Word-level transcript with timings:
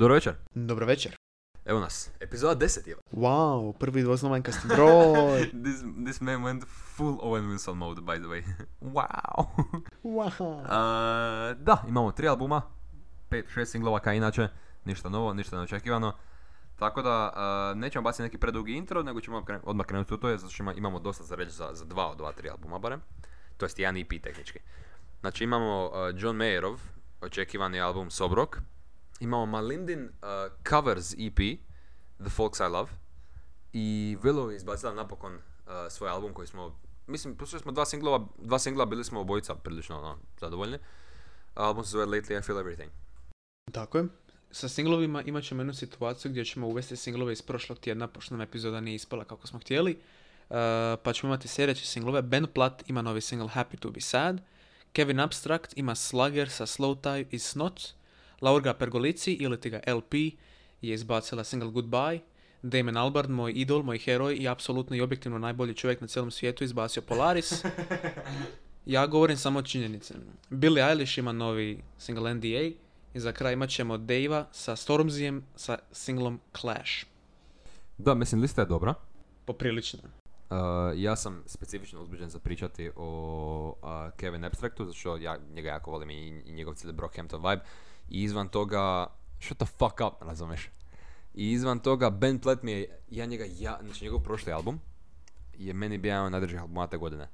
Dobro 0.00 0.14
večer. 0.14 0.34
Dobro 0.54 0.86
večer. 0.86 1.16
Evo 1.64 1.80
nas. 1.80 2.10
Epizoda 2.20 2.66
10 2.66 2.88
je. 2.88 2.96
Wow, 3.12 3.78
prvi 3.78 4.02
dvoznamenkasti 4.02 4.68
broj. 4.68 5.40
this, 5.64 5.80
this 6.04 6.20
man 6.20 6.42
went 6.42 6.64
full 6.96 7.18
Owen 7.22 7.42
Wilson 7.50 7.74
mode, 7.74 8.00
by 8.00 8.16
the 8.18 8.26
way. 8.26 8.42
wow. 8.96 9.46
wow. 10.04 10.60
Uh, 10.60 11.58
da, 11.58 11.84
imamo 11.88 12.12
tri 12.12 12.28
albuma, 12.28 12.62
pet, 13.28 13.46
šest 13.54 13.72
singlova 13.72 13.98
kao 14.00 14.12
inače, 14.12 14.48
ništa 14.84 15.08
novo, 15.08 15.34
ništa 15.34 15.56
neočekivano. 15.56 16.12
Tako 16.78 17.02
da, 17.02 17.32
uh, 17.72 17.78
nećemo 17.78 18.02
baciti 18.02 18.22
neki 18.22 18.38
predugi 18.38 18.72
intro, 18.72 19.02
nego 19.02 19.20
ćemo 19.20 19.40
kren- 19.40 19.60
odmah 19.64 19.86
krenuti 19.86 20.14
u 20.14 20.16
to, 20.16 20.36
zato 20.36 20.52
što 20.52 20.62
ima- 20.62 20.74
imamo 20.74 21.00
dosta 21.00 21.24
za 21.24 21.34
reći 21.34 21.50
za, 21.52 21.68
za 21.72 21.84
dva 21.84 22.10
od 22.10 22.16
dva, 22.16 22.32
tri 22.32 22.50
albuma 22.50 22.78
barem. 22.78 23.00
To 23.56 23.64
jest 23.64 23.78
jedan 23.78 23.96
EP 23.96 24.22
tehnički. 24.22 24.58
Znači 25.20 25.44
imamo 25.44 25.86
uh, 25.86 25.92
John 26.22 26.36
Mayerov, 26.36 26.76
očekivani 27.20 27.80
album 27.80 28.10
Sobrok. 28.10 28.60
Imamo 29.20 29.46
Malindin 29.46 30.04
uh, 30.04 30.52
Covers 30.68 31.12
EP, 31.12 31.58
The 32.18 32.30
Folks 32.30 32.60
I 32.60 32.68
Love. 32.72 32.90
I 33.72 34.16
Willow 34.22 34.48
je 34.50 34.56
izbacila 34.56 34.94
napokon 34.94 35.34
uh, 35.34 35.40
svoj 35.90 36.10
album 36.10 36.34
koji 36.34 36.46
smo, 36.46 36.78
mislim, 37.06 37.36
poslušali 37.36 37.62
smo 37.62 37.72
dva 37.72 37.84
singlova, 37.86 38.26
dva 38.38 38.58
singla, 38.58 38.86
bili 38.86 39.04
smo 39.04 39.20
obojica 39.20 39.54
prilično 39.54 39.98
ono, 39.98 40.18
zadovoljni. 40.40 40.78
Album 41.54 41.84
se 41.84 41.90
zove 41.90 42.06
Lately 42.06 42.38
I 42.38 42.42
Feel 42.42 42.58
Everything. 42.58 42.88
Tako 43.72 43.98
je. 43.98 44.04
Sa 44.50 44.68
singlovima 44.68 45.22
imat 45.22 45.44
ćemo 45.44 45.60
jednu 45.60 45.74
situaciju 45.74 46.30
gdje 46.30 46.44
ćemo 46.44 46.66
uvesti 46.66 46.96
singlove 46.96 47.32
iz 47.32 47.42
prošlog 47.42 47.78
tjedna, 47.78 48.08
pošto 48.08 48.34
nam 48.34 48.40
epizoda 48.40 48.80
nije 48.80 48.94
ispala 48.94 49.24
kako 49.24 49.46
smo 49.46 49.58
htjeli. 49.58 49.92
Uh, 50.50 50.56
pa 51.02 51.12
ćemo 51.12 51.32
imati 51.32 51.48
sljedeće 51.48 51.86
singlove. 51.86 52.22
Ben 52.22 52.46
Platt 52.54 52.90
ima 52.90 53.02
novi 53.02 53.20
single 53.20 53.48
Happy 53.48 53.78
to 53.78 53.90
be 53.90 54.00
Sad. 54.00 54.40
Kevin 54.92 55.20
Abstract 55.20 55.72
ima 55.76 55.94
Slugger 55.94 56.50
sa 56.50 56.66
Slow 56.66 57.00
Tie 57.02 57.26
i 57.30 57.38
Snot. 57.38 57.99
Laurga 58.40 58.74
Pergolici 58.74 59.32
ili 59.32 59.60
ti 59.60 59.70
ga 59.70 59.80
LP 59.86 60.14
je 60.82 60.94
izbacila 60.94 61.44
single 61.44 61.70
Goodbye. 61.70 62.20
Damon 62.62 62.96
Albarn, 62.96 63.32
moj 63.32 63.52
idol, 63.54 63.82
moj 63.82 63.98
heroj 63.98 64.36
i 64.36 64.48
apsolutno 64.48 64.96
i 64.96 65.00
objektivno 65.00 65.38
najbolji 65.38 65.74
čovjek 65.74 66.00
na 66.00 66.06
cijelom 66.06 66.30
svijetu 66.30 66.64
izbacio 66.64 67.02
Polaris. 67.02 67.52
Ja 68.86 69.06
govorim 69.06 69.36
samo 69.36 69.58
o 69.58 69.62
činjenice. 69.62 70.14
Billie 70.50 70.88
Eilish 70.88 71.18
ima 71.18 71.32
novi 71.32 71.82
single 71.98 72.34
NDA 72.34 72.70
i 73.14 73.20
za 73.20 73.32
kraj 73.32 73.52
imat 73.52 73.70
ćemo 73.70 73.98
Dave 73.98 74.44
sa 74.52 74.76
Stormzijem 74.76 75.44
sa 75.56 75.78
singlom 75.92 76.40
Clash. 76.60 77.06
Da, 77.98 78.14
mislim, 78.14 78.40
lista 78.40 78.62
je 78.62 78.66
dobra. 78.66 78.94
Poprilično. 79.44 79.98
Uh, 80.50 80.56
ja 80.96 81.16
sam 81.16 81.42
specifično 81.46 82.02
uzbuđen 82.02 82.30
za 82.30 82.38
pričati 82.38 82.90
o 82.96 83.74
uh, 83.82 83.88
Kevin 84.16 84.44
Abstractu, 84.44 84.84
zato 84.84 84.98
što 84.98 85.16
ja 85.16 85.38
njega 85.54 85.68
jako 85.68 85.90
volim 85.90 86.10
i, 86.10 86.42
i 86.46 86.52
njegov 86.52 86.74
cijeli 86.74 86.96
Brockhampton 86.96 87.50
vibe. 87.50 87.62
I 88.10 88.22
izvan 88.22 88.48
toga, 88.48 89.06
shut 89.40 89.58
the 89.58 89.66
fuck 89.66 90.00
up, 90.06 90.22
razumeš? 90.22 90.70
I 91.34 91.52
izvan 91.52 91.78
toga, 91.78 92.10
Ben 92.10 92.38
Platt 92.38 92.62
mi 92.62 92.72
je, 92.72 92.98
ja 93.10 93.26
njega, 93.26 93.44
ja, 93.58 93.78
znači 93.82 94.04
njegov 94.04 94.20
prošli 94.20 94.52
album 94.52 94.80
je 95.58 95.74
meni 95.74 95.98
bio 95.98 96.10
jedan 96.10 96.34
od 96.34 96.54
albuma 96.58 96.86
te 96.86 96.96
godine. 96.96 97.28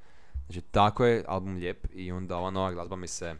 Znači, 0.46 0.60
tako 0.60 1.04
je 1.06 1.24
album 1.28 1.56
lijep 1.56 1.86
i 1.94 2.12
onda 2.12 2.36
ova 2.36 2.50
nova 2.50 2.72
glazba 2.72 2.96
mi 2.96 3.06
se, 3.06 3.34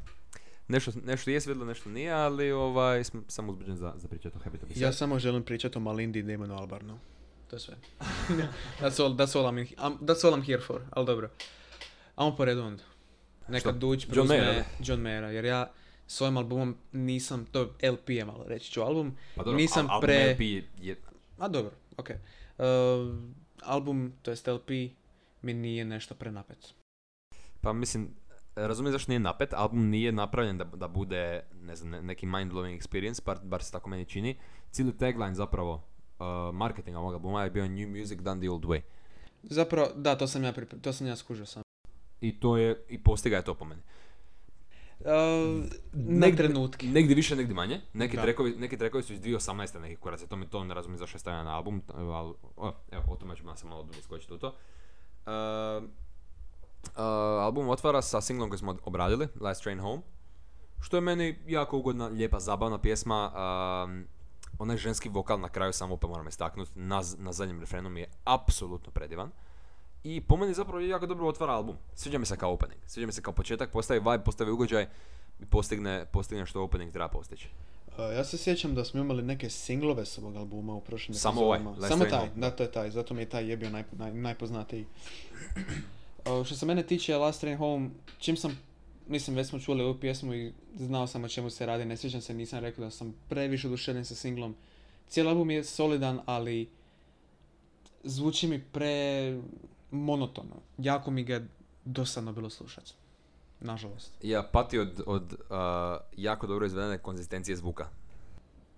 nešto, 0.68 0.92
nešto 1.04 1.30
je 1.30 1.40
svidjelo, 1.40 1.66
nešto 1.66 1.90
nije, 1.90 2.12
ali 2.12 2.52
ovaj, 2.52 3.04
sam, 3.04 3.24
sam 3.28 3.48
uzbuđen 3.48 3.76
za, 3.76 3.94
za 3.96 4.08
pričati 4.08 4.36
o 4.36 4.50
be 4.50 4.58
Ja 4.74 4.92
samo 4.92 5.18
želim 5.18 5.42
pričati 5.42 5.78
o 5.78 5.80
Malindi 5.80 6.18
i 6.18 6.22
Damonu 6.22 6.54
Albarnu. 6.54 6.98
To 7.50 7.56
je 7.56 7.60
sve. 7.60 7.74
that's, 8.80 9.02
all, 9.02 9.14
that's, 9.16 9.38
all 9.38 9.46
I'm, 9.54 9.76
I'm- 9.76 9.98
that's 9.98 10.26
all 10.26 10.34
I'm 10.34 10.46
here 10.46 10.62
for, 10.62 10.80
ali 10.90 11.06
dobro. 11.06 11.30
Ajmo 12.16 12.36
po 12.36 12.44
redu 12.44 12.62
onda. 12.62 12.82
Neka? 13.48 13.72
Duć 13.72 14.04
John 14.04 14.10
preuzme 14.10 14.36
Mayer, 14.36 14.62
John 14.80 15.00
Mayera, 15.00 15.26
jer 15.26 15.44
ja 15.44 15.72
s 16.06 16.20
ovim 16.20 16.36
albumom 16.36 16.76
nisam, 16.92 17.46
to 17.46 17.60
je 17.80 17.90
LP 17.90 18.08
je 18.08 18.24
malo 18.24 18.44
reći 18.46 18.72
ću 18.72 18.80
album, 18.80 19.16
Pa 19.34 19.42
dobro, 19.42 19.56
nisam 19.56 19.86
al- 19.88 20.00
pre- 20.00 20.32
LP 20.32 20.40
je, 20.80 20.96
a 21.38 21.48
dobro, 21.48 21.72
ok. 21.96 22.10
Uh, 22.10 22.64
album, 23.62 24.12
to 24.22 24.30
jest 24.30 24.46
LP, 24.46 24.70
mi 25.42 25.54
nije 25.54 25.84
nešto 25.84 26.14
prenapet. 26.14 26.74
Pa 27.60 27.72
mislim, 27.72 28.08
razumijem 28.56 28.92
zašto 28.92 29.10
nije 29.10 29.20
napet, 29.20 29.54
album 29.54 29.88
nije 29.88 30.12
napravljen 30.12 30.58
da, 30.58 30.64
da 30.64 30.88
bude, 30.88 31.42
ne 31.54 31.76
znam, 31.76 31.90
ne- 31.90 32.02
neki 32.02 32.26
mind-blowing 32.26 32.80
experience, 32.80 33.24
bar, 33.24 33.38
bar 33.42 33.62
se 33.62 33.72
tako 33.72 33.88
meni 33.88 34.04
čini. 34.04 34.38
Cijeli 34.70 34.96
tagline 34.96 35.34
zapravo 35.34 35.74
uh, 35.74 36.26
marketinga 36.54 36.98
ovog 36.98 37.12
albuma 37.12 37.44
je 37.44 37.50
bio 37.50 37.68
New 37.68 37.88
Music 37.90 38.20
Done 38.20 38.40
the 38.40 38.50
Old 38.50 38.64
Way. 38.64 38.80
Zapravo, 39.42 39.88
da, 39.96 40.18
to 40.18 40.26
sam 40.26 40.44
ja, 40.44 40.52
pripre- 40.52 40.80
to 40.80 40.92
sam 40.92 41.06
ja 41.06 41.16
skužio 41.16 41.46
sam. 41.46 41.62
I 42.20 42.40
to 42.40 42.56
je, 42.56 42.84
i 42.88 42.98
postiga 42.98 43.36
je 43.36 43.44
to 43.44 43.54
po 43.54 43.64
meni. 43.64 43.82
Uh, 45.00 45.06
Negdje- 45.92 46.36
trenutke. 46.36 46.86
Negdje 46.86 47.14
više, 47.14 47.36
negdje 47.36 47.54
manje. 47.54 47.80
Neki 47.92 48.16
Da. 48.16 48.22
trekovi, 48.22 48.50
neki 48.50 48.76
trekovi 48.76 49.02
su 49.02 49.12
iz 49.12 49.20
2018. 49.20 49.80
neki 49.80 49.96
kurac, 49.96 50.24
to 50.28 50.36
mi 50.36 50.46
to 50.46 50.64
ne 50.64 50.74
razumijem 50.74 50.98
zašto 50.98 51.16
je 51.16 51.20
stavljeno 51.20 51.44
na 51.44 51.56
album, 51.56 51.82
ali, 51.94 52.08
o, 52.56 52.72
evo, 52.90 53.02
o 53.08 53.16
tome 53.16 53.36
ću 53.36 53.42
sam 53.56 53.68
malo 53.68 53.82
dugo 53.82 54.02
skočiti 54.02 54.34
u 54.34 54.38
to. 54.38 54.46
Uh, 54.46 55.84
uh, 55.84 56.98
album 57.42 57.68
otvara 57.68 58.02
sa 58.02 58.20
singlom 58.20 58.48
koji 58.50 58.58
smo 58.58 58.76
obradili, 58.84 59.28
Last 59.40 59.62
Train 59.62 59.80
Home, 59.80 60.02
što 60.80 60.96
je 60.96 61.00
meni 61.00 61.38
jako 61.46 61.78
ugodna, 61.78 62.06
lijepa, 62.06 62.40
zabavna 62.40 62.78
pjesma. 62.78 63.32
Um, 63.84 64.04
onaj 64.58 64.76
ženski 64.76 65.08
vokal 65.08 65.40
na 65.40 65.48
kraju 65.48 65.72
samo 65.72 65.94
opet 65.94 66.10
moram 66.10 66.28
istaknuti, 66.28 66.78
na, 66.78 67.02
na 67.18 67.32
zadnjem 67.32 67.60
refrenu 67.60 67.90
mi 67.90 68.00
je 68.00 68.10
apsolutno 68.24 68.92
predivan. 68.92 69.30
I 70.04 70.20
po 70.20 70.36
meni 70.36 70.54
zapravo 70.54 70.80
jako 70.80 71.06
dobro 71.06 71.28
otvara 71.28 71.52
album. 71.52 71.76
Sviđa 71.94 72.18
mi 72.18 72.26
se 72.26 72.36
kao 72.36 72.52
opening. 72.52 72.80
Sviđa 72.86 73.06
mi 73.06 73.12
se 73.12 73.22
kao 73.22 73.34
početak, 73.34 73.70
postavi 73.70 74.00
vibe, 74.00 74.24
postavi 74.24 74.50
ugođaj 74.50 74.86
i 75.40 75.46
postigne, 75.46 76.06
postigne 76.12 76.46
što 76.46 76.62
opening 76.62 76.92
treba 76.92 77.08
postići. 77.08 77.48
Ja 77.98 78.24
se 78.24 78.38
sjećam 78.38 78.74
da 78.74 78.84
smo 78.84 79.00
imali 79.00 79.22
neke 79.22 79.50
singlove 79.50 80.06
s 80.06 80.18
ovog 80.18 80.36
albuma 80.36 80.74
u 80.74 80.80
prošlim 80.80 81.14
Samo 81.14 81.40
ovaj, 81.40 81.60
Samo 81.88 82.04
taj, 82.04 82.18
Home. 82.18 82.32
da 82.36 82.50
to 82.50 82.62
je 82.62 82.72
taj, 82.72 82.90
zato 82.90 83.14
mi 83.14 83.22
je 83.22 83.28
taj 83.28 83.50
je 83.50 83.56
bio 83.56 83.70
naj, 83.70 83.84
naj, 83.92 84.14
najpoznatiji. 84.14 84.86
Uh, 86.26 86.46
što 86.46 86.54
se 86.54 86.66
mene 86.66 86.82
tiče 86.82 87.16
Last 87.16 87.40
Train 87.40 87.58
Home, 87.58 87.90
čim 88.18 88.36
sam, 88.36 88.58
mislim 89.08 89.36
već 89.36 89.48
smo 89.48 89.58
čuli 89.58 89.82
ovu 89.82 90.00
pjesmu 90.00 90.34
i 90.34 90.52
znao 90.74 91.06
sam 91.06 91.24
o 91.24 91.28
čemu 91.28 91.50
se 91.50 91.66
radi, 91.66 91.84
ne 91.84 91.96
sjećam 91.96 92.20
se, 92.20 92.34
nisam 92.34 92.58
rekao 92.58 92.84
da 92.84 92.90
sam 92.90 93.14
previše 93.28 93.66
oduševljen 93.66 94.04
sa 94.04 94.14
singlom. 94.14 94.56
Cijeli 95.08 95.30
album 95.30 95.50
je 95.50 95.64
solidan, 95.64 96.20
ali 96.26 96.68
zvuči 98.04 98.46
mi 98.46 98.64
pre 98.72 99.38
monotono. 99.90 100.56
Jako 100.78 101.10
mi 101.10 101.24
ga 101.24 101.34
je 101.34 101.48
dosadno 101.84 102.32
bilo 102.32 102.50
slušati. 102.50 102.92
Nažalost. 103.60 104.12
Ja 104.22 104.42
pati 104.42 104.78
od, 104.78 105.02
od 105.06 105.22
uh, 105.32 105.56
jako 106.16 106.46
dobro 106.46 106.66
izvedene 106.66 106.98
konzistencije 106.98 107.56
zvuka. 107.56 107.88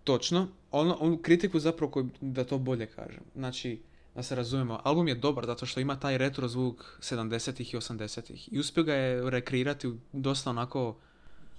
Točno. 0.04 0.48
Ono, 0.70 0.96
onu 1.00 1.18
kritiku 1.18 1.60
zapravo 1.60 1.92
koju, 1.92 2.08
da 2.20 2.44
to 2.44 2.58
bolje 2.58 2.86
kažem. 2.86 3.22
Znači, 3.34 3.80
da 4.14 4.22
se 4.22 4.34
razumijemo, 4.34 4.80
album 4.84 5.08
je 5.08 5.14
dobar 5.14 5.46
zato 5.46 5.66
što 5.66 5.80
ima 5.80 6.00
taj 6.00 6.18
retro 6.18 6.48
zvuk 6.48 6.98
70-ih 7.00 7.74
i 7.74 7.76
80-ih. 7.76 8.52
I 8.52 8.58
uspio 8.58 8.84
ga 8.84 8.94
je 8.94 9.30
rekreirati 9.30 9.88
u 9.88 9.96
dosta 10.12 10.50
onako 10.50 10.96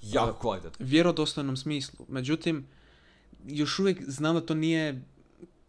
Jako 0.01 0.31
Uh, 0.31 0.41
kvalitetno. 0.41 0.85
vjerodostojnom 0.85 1.57
smislu. 1.57 2.05
Međutim, 2.09 2.67
još 3.47 3.79
uvijek 3.79 4.03
znam 4.09 4.35
da 4.35 4.41
to 4.41 4.55
nije 4.55 5.01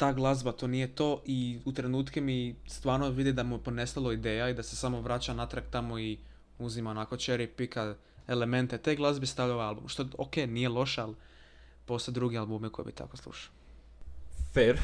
ta 0.01 0.13
glazba, 0.13 0.53
to 0.53 0.67
nije 0.67 0.89
to 0.95 1.23
i 1.27 1.59
u 1.65 1.73
trenutke 1.73 2.21
mi 2.21 2.55
stvarno 2.67 3.09
vidi 3.11 3.33
da 3.33 3.43
mu 3.43 3.55
je 3.55 3.63
ponestalo 3.63 4.13
ideja 4.13 4.49
i 4.49 4.55
da 4.55 4.63
se 4.63 4.77
samo 4.77 5.01
vraća 5.01 5.35
natrag 5.35 5.65
tamo 5.71 5.99
i 5.99 6.19
uzima 6.59 6.91
onako 6.91 7.17
cherry 7.17 7.47
pika 7.57 7.95
elemente 8.29 8.79
te 8.79 8.97
glazbe 8.97 9.27
stavlja 9.27 9.55
ovaj 9.55 9.67
album. 9.67 9.89
Što, 9.89 10.07
ok, 10.19 10.37
nije 10.37 10.69
loše, 10.69 11.01
ali 11.01 11.15
postoje 11.85 12.13
drugi 12.13 12.39
albume 12.39 12.69
koje 12.69 12.87
bi 12.87 12.93
tako 12.93 13.17
slušao. 13.17 13.53
Fair. 14.55 14.79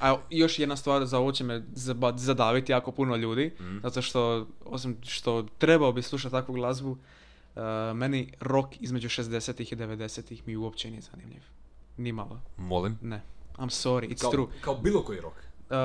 A 0.00 0.16
još 0.30 0.58
jedna 0.58 0.76
stvar, 0.76 1.06
za 1.06 1.18
ovo 1.18 1.32
će 1.32 1.44
me 1.44 1.62
zadaviti 2.16 2.72
jako 2.72 2.92
puno 2.92 3.16
ljudi, 3.16 3.52
Mm. 3.60 3.78
zato 3.82 4.02
što, 4.02 4.46
osim 4.64 4.96
što 5.02 5.42
trebao 5.58 5.92
bi 5.92 6.02
slušati 6.02 6.32
takvu 6.32 6.54
glazbu, 6.54 6.90
uh, 6.90 7.62
meni 7.94 8.32
rock 8.40 8.76
između 8.80 9.08
60-ih 9.08 9.72
i 9.72 9.76
90-ih 9.76 10.46
mi 10.46 10.56
uopće 10.56 10.90
nije 10.90 11.00
zanimljiv. 11.00 11.42
Nimalo. 11.96 12.40
Molim. 12.56 12.98
Ne. 13.02 13.22
I'm 13.60 13.70
sorry, 13.70 14.08
it's 14.08 14.20
Kao, 14.20 14.30
true. 14.30 14.46
kao 14.60 14.74
bilo 14.74 15.02
koji 15.02 15.20
rock. 15.20 15.36
Uh, 15.70 15.76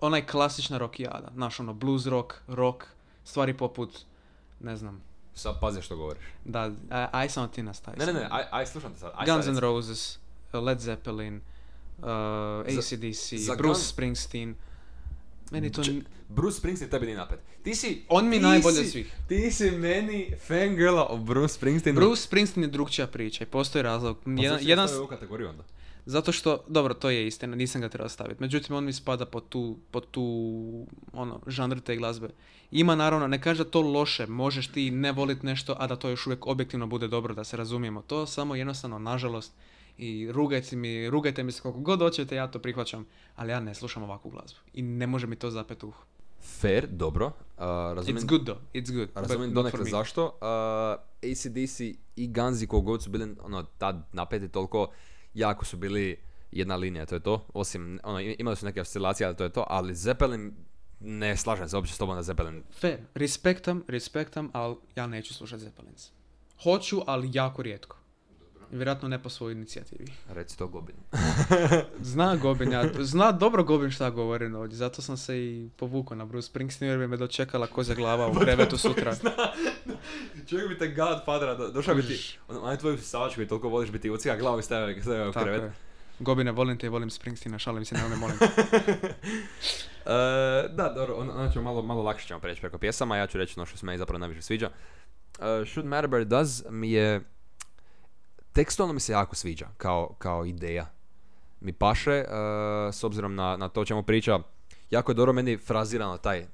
onaj 0.00 0.26
klasična 0.26 0.78
rockijada, 0.78 1.30
znaš 1.34 1.60
ono, 1.60 1.74
blues 1.74 2.06
rock, 2.06 2.34
rock, 2.48 2.84
stvari 3.24 3.54
poput, 3.54 3.98
ne 4.60 4.76
znam, 4.76 5.02
Sad 5.34 5.60
pazi 5.60 5.82
što 5.82 5.96
govoriš. 5.96 6.22
da, 6.44 6.60
aj, 6.90 7.06
aj 7.12 7.28
samo 7.28 7.46
ti 7.46 7.62
nastavi. 7.62 7.96
Ne, 7.98 8.06
ne, 8.06 8.12
ne, 8.12 8.28
aj, 8.30 8.42
aj 8.50 8.66
slušam 8.66 8.92
te 8.92 8.98
sad. 8.98 9.12
Aj 9.16 9.26
Guns 9.26 9.44
sad 9.44 9.54
N'. 9.54 9.60
Roses, 9.60 10.18
Led 10.52 10.80
Zeppelin, 10.80 11.40
uh, 11.98 12.04
ACDC, 12.68 13.34
za 13.36 13.54
Bruce 13.54 13.68
Guns- 13.70 13.84
Springsteen. 13.84 14.54
Meni 15.50 15.72
to... 15.72 15.82
Č- 15.82 15.90
n- 15.90 16.04
Bruce 16.28 16.58
Springsteen 16.58 16.90
tebi 16.90 17.06
nije 17.06 17.18
napet. 17.18 17.38
Ti 17.62 17.74
si... 17.74 18.04
On 18.08 18.28
mi 18.28 18.38
najbolje 18.38 18.80
od 18.80 18.86
svih. 18.86 19.14
Ti 19.28 19.50
si 19.50 19.70
meni 19.70 20.32
fangirla 20.38 21.06
o 21.06 21.16
Bruce 21.18 21.54
Springsteenu. 21.54 21.96
Bruce 21.96 22.22
Springsteen 22.22 22.64
je 22.64 22.68
drugčija 22.68 23.06
priča 23.06 23.44
i 23.44 23.48
postoji 23.48 23.82
razlog. 23.82 24.18
Pa 24.24 24.30
Jedan, 24.32 24.58
jedan, 24.62 24.88
u 25.00 25.06
kategoriju 25.06 25.48
onda? 25.48 25.62
Zato 26.06 26.32
što, 26.32 26.64
dobro, 26.68 26.94
to 26.94 27.10
je 27.10 27.26
istina, 27.26 27.56
nisam 27.56 27.80
ga 27.80 27.88
trebao 27.88 28.08
staviti. 28.08 28.42
Međutim, 28.42 28.76
on 28.76 28.84
mi 28.84 28.92
spada 28.92 29.26
pod 29.26 29.48
tu, 29.48 29.76
pod 29.90 30.10
tu 30.10 30.86
ono, 31.12 31.40
žanr 31.46 31.80
te 31.80 31.96
glazbe. 31.96 32.28
Ima 32.70 32.94
naravno, 32.94 33.26
ne 33.26 33.42
kaže 33.42 33.64
to 33.64 33.80
loše, 33.80 34.26
možeš 34.26 34.68
ti 34.68 34.90
ne 34.90 35.12
voliti 35.12 35.46
nešto, 35.46 35.76
a 35.78 35.86
da 35.86 35.96
to 35.96 36.08
još 36.08 36.26
uvijek 36.26 36.46
objektivno 36.46 36.86
bude 36.86 37.08
dobro, 37.08 37.34
da 37.34 37.44
se 37.44 37.56
razumijemo. 37.56 38.02
To 38.02 38.26
samo 38.26 38.54
jednostavno, 38.54 38.98
nažalost, 38.98 39.52
i 39.98 40.32
rugajte 40.32 40.76
mi, 40.76 41.10
rugajte 41.10 41.42
mi 41.42 41.52
se 41.52 41.62
koliko 41.62 41.80
god 41.80 41.98
hoćete, 41.98 42.36
ja 42.36 42.50
to 42.50 42.58
prihvaćam, 42.58 43.06
ali 43.36 43.52
ja 43.52 43.60
ne 43.60 43.74
slušam 43.74 44.02
ovakvu 44.02 44.30
glazbu 44.30 44.58
i 44.74 44.82
ne 44.82 45.06
može 45.06 45.26
mi 45.26 45.36
to 45.36 45.50
zapet 45.50 45.84
uhu. 45.84 46.02
Fair, 46.60 46.86
dobro. 46.86 47.26
Uh, 47.26 47.32
razumijem, 47.94 48.26
It's 48.26 48.28
good 48.28 48.44
though, 48.44 48.58
it's 48.74 48.92
good, 48.92 49.08
razumijem 49.14 49.54
donekle 49.54 49.84
zašto. 49.84 50.24
Uh, 50.24 51.30
ACDC 51.30 51.80
i 52.16 52.26
Ganzi 52.26 52.66
kogod 52.66 53.02
su 53.02 53.10
bili 53.10 53.36
ono, 53.42 53.62
tad 53.62 54.08
napeti 54.12 54.48
toliko, 54.48 54.88
jako 55.34 55.64
su 55.64 55.76
bili 55.76 56.20
jedna 56.52 56.76
linija, 56.76 57.06
to 57.06 57.14
je 57.14 57.20
to. 57.20 57.46
Osim, 57.54 58.00
ono, 58.02 58.20
imali 58.20 58.56
su 58.56 58.66
neke 58.66 58.80
oscilacije, 58.80 59.26
ali 59.26 59.36
to 59.36 59.44
je 59.44 59.50
to. 59.50 59.64
Ali 59.68 59.94
Zeppelin, 59.94 60.54
ne 61.00 61.36
slažem 61.36 61.68
se 61.68 61.76
uopće 61.76 61.94
s 61.94 61.98
tobom 61.98 62.16
na 62.16 62.22
Zeppelin. 62.22 62.62
Fair, 62.70 62.98
respektam, 63.14 63.84
respektam, 63.88 64.50
ali 64.52 64.76
ja 64.96 65.06
neću 65.06 65.34
slušati 65.34 65.62
Zeppelins. 65.62 66.10
Hoću, 66.62 67.00
ali 67.06 67.30
jako 67.32 67.62
rijetko. 67.62 67.96
Vjerojatno 68.70 69.08
ne 69.08 69.22
po 69.22 69.28
svojoj 69.28 69.52
inicijativi. 69.52 70.06
Reci 70.28 70.58
to 70.58 70.68
Gobin. 70.68 70.96
Zna 72.12 72.36
Gobin, 72.36 72.72
ja, 72.72 72.84
zna 73.12 73.32
dobro 73.32 73.64
Gobin 73.64 73.90
šta 73.90 74.10
govorim 74.10 74.54
ovdje, 74.54 74.76
zato 74.76 75.02
sam 75.02 75.16
se 75.16 75.38
i 75.38 75.70
povukao 75.76 76.16
na 76.16 76.24
Bruce 76.24 76.46
Springsteen 76.46 76.90
jer 76.90 76.98
bi 76.98 77.06
me 77.06 77.16
dočekala 77.16 77.66
kozja 77.66 77.94
glava 77.94 78.28
u 78.28 78.34
krevetu 78.44 78.78
sutra. 78.78 79.16
Čovjek 80.48 80.68
bi 80.68 80.78
te 80.78 80.88
Godfathera, 80.88 81.54
do, 81.54 81.68
došao 81.68 81.94
bi 81.94 82.02
ti, 82.02 82.38
onaj 82.48 82.76
tvoju 82.76 82.98
savačku 82.98 83.42
i 83.42 83.48
toliko 83.48 83.68
voliš 83.68 83.90
biti 83.90 84.10
ucija 84.10 84.36
glavu 84.36 84.58
i 84.58 84.62
stavio 84.62 85.02
stavio 85.02 85.30
u 85.30 85.32
krevet. 85.32 85.62
je. 85.62 85.72
Gobine, 86.18 86.52
volim 86.52 86.78
te 86.78 86.86
i 86.86 86.90
volim 86.90 87.10
Springsteena, 87.10 87.58
šalim 87.58 87.84
se, 87.84 87.94
ne 87.94 88.16
molim. 88.16 88.36
E, 90.06 90.68
da, 90.68 90.92
dobro, 90.96 91.14
onda, 91.14 91.34
onda 91.34 91.52
ćemo 91.52 91.64
malo, 91.64 91.82
malo 91.82 92.02
lakše 92.02 92.26
ćemo 92.26 92.40
preći 92.40 92.60
preko 92.60 92.78
pjesama, 92.78 93.16
ja 93.16 93.26
ću 93.26 93.38
reći 93.38 93.54
ono 93.56 93.66
što 93.66 93.78
se 93.78 93.86
meni 93.86 93.98
zapravo 93.98 94.18
najviše 94.18 94.42
sviđa. 94.42 94.70
Uh, 95.38 95.68
Should 95.68 95.88
Matter 95.88 96.20
It 96.20 96.28
Does 96.28 96.62
mi 96.70 96.92
je, 96.92 97.20
tekstualno 98.52 98.94
mi 98.94 99.00
se 99.00 99.12
jako 99.12 99.36
sviđa, 99.36 99.68
kao, 99.76 100.14
kao 100.18 100.44
ideja. 100.44 100.86
Mi 101.60 101.72
paše, 101.72 102.10
e, 102.10 102.26
s 102.92 103.04
obzirom 103.04 103.34
na, 103.34 103.56
na 103.56 103.68
to 103.68 103.84
čemu 103.84 104.02
priča, 104.02 104.38
jako 104.90 105.10
je 105.12 105.14
dobro 105.14 105.32
meni 105.32 105.58
frazirano 105.58 106.18
taj, 106.18 106.46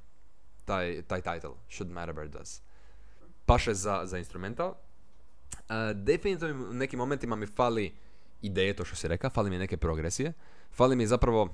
taj, 0.64 1.02
taj 1.02 1.20
title, 1.20 1.50
Should 1.70 1.92
Matter 1.92 2.28
Does. 2.28 2.60
Paše 3.46 3.74
za, 3.74 4.00
za 4.04 4.18
instrumental. 4.18 4.74
E, 5.68 5.94
definitivno 5.94 6.70
u 6.70 6.72
nekim 6.72 6.98
momentima 6.98 7.36
mi 7.36 7.46
fali 7.46 7.94
ideje, 8.42 8.76
to 8.76 8.84
što 8.84 8.96
si 8.96 9.08
rekao, 9.08 9.30
fali 9.30 9.50
mi 9.50 9.58
neke 9.58 9.76
progresije. 9.76 10.32
Fali 10.72 10.96
mi 10.96 11.06
zapravo 11.06 11.48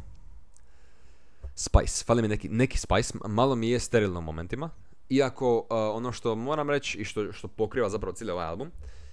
spice, 1.55 2.05
fali 2.05 2.23
mi 2.23 2.29
neki, 2.29 2.49
neki 2.49 2.79
spice, 2.79 3.19
malo 3.29 3.57
mi 3.57 3.69
je 3.69 3.81
sterilno 3.81 4.19
u 4.19 4.23
momentima. 4.23 4.71
Iako 5.11 5.59
uh, 5.59 5.67
ono 5.71 6.13
što 6.13 6.35
moram 6.35 6.71
reći 6.71 6.99
i 6.99 7.05
što, 7.05 7.33
što 7.33 7.49
pokriva 7.49 7.89
zapravo 7.89 8.15
cijeli 8.15 8.33
ovaj 8.33 8.47
album, 8.47 8.71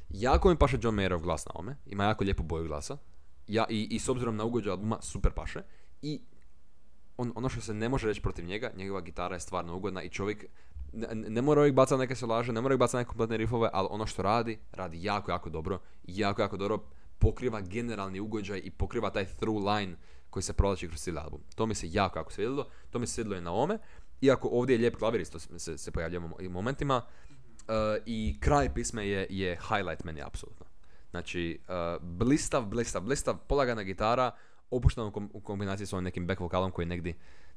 jako 0.10 0.50
mi 0.50 0.56
paše 0.56 0.78
John 0.82 0.96
Mayerov 0.96 1.22
glas 1.22 1.46
na 1.46 1.52
ovome, 1.56 1.78
ima 1.86 2.04
jako 2.04 2.24
lijepu 2.24 2.44
boju 2.44 2.68
glasa. 2.68 2.98
Ja, 3.48 3.66
i, 3.70 3.88
I 3.92 4.00
s 4.00 4.10
obzirom 4.10 4.36
na 4.36 4.44
ugođaj 4.44 4.72
albuma, 4.72 5.02
super 5.02 5.32
paše. 5.32 5.62
I 6.02 6.22
on, 7.18 7.32
ono 7.36 7.50
što 7.50 7.62
se 7.62 7.74
ne 7.74 7.90
može 7.90 8.08
reći 8.08 8.22
protiv 8.22 8.46
njega, 8.46 8.72
njegova 8.76 9.02
gitara 9.02 9.36
je 9.36 9.40
stvarno 9.40 9.76
ugodna 9.76 10.04
i 10.04 10.10
čovjek 10.10 10.46
ne, 10.94 11.16
ne 11.16 11.42
mora 11.42 11.62
uvijek 11.62 11.76
bacati 11.76 12.00
neke 12.00 12.16
solaže, 12.16 12.52
ne 12.54 12.62
mora 12.62 12.74
uvijek 12.74 12.80
bacati 12.80 12.98
neke 12.98 13.08
kompletne 13.08 13.38
riffove, 13.38 13.70
ali 13.74 13.88
ono 13.92 14.06
što 14.06 14.22
radi, 14.22 14.60
radi 14.72 15.04
jako, 15.04 15.32
jako 15.32 15.50
dobro. 15.50 15.80
Jako, 16.04 16.42
jako 16.42 16.58
dobro 16.58 16.84
pokriva 17.20 17.62
generalni 17.62 18.20
ugođaj 18.20 18.62
i 18.64 18.72
pokriva 18.72 19.10
taj 19.10 19.26
through 19.26 19.66
line 19.66 19.96
koji 20.30 20.44
se 20.44 20.54
provlači 20.54 20.88
kroz 20.88 21.02
cijeli 21.02 21.20
album. 21.20 21.42
To 21.56 21.66
mi 21.66 21.76
se 21.76 21.92
jako, 21.92 22.20
jako 22.20 22.32
svidjelo. 22.32 22.68
To 22.90 23.00
mi 23.00 23.08
se 23.08 23.14
svidjelo 23.14 23.38
i 23.38 23.42
na 23.42 23.52
ovome. 23.52 23.78
Iako 24.22 24.50
ovdje 24.52 24.74
je 24.74 24.78
lijep 24.78 24.96
klavir, 24.96 25.22
isto 25.22 25.40
se, 25.40 25.78
se 25.78 25.92
pojavlja 25.92 26.20
u 26.20 26.50
momentima. 26.50 27.02
Uh, 27.70 27.76
I 28.06 28.38
kraj 28.40 28.74
pisme 28.74 29.08
je, 29.08 29.28
je 29.30 29.58
highlight 29.70 30.04
meni, 30.04 30.22
apsolutno. 30.22 30.66
Znači, 31.12 31.60
uh, 31.62 31.74
blistav, 32.04 32.66
blistav, 32.66 33.02
blistav, 33.02 33.38
polagana 33.40 33.84
gitara, 33.84 34.32
opuštena 34.72 35.06
u, 35.06 35.12
kom- 35.12 35.30
u 35.34 35.40
kombinaciji 35.40 35.88
s 35.88 35.94
ovim 35.94 36.04
nekim 36.04 36.28
back 36.28 36.40
vokalom 36.40 36.72
koji 36.72 36.86
negdje, 36.86 37.14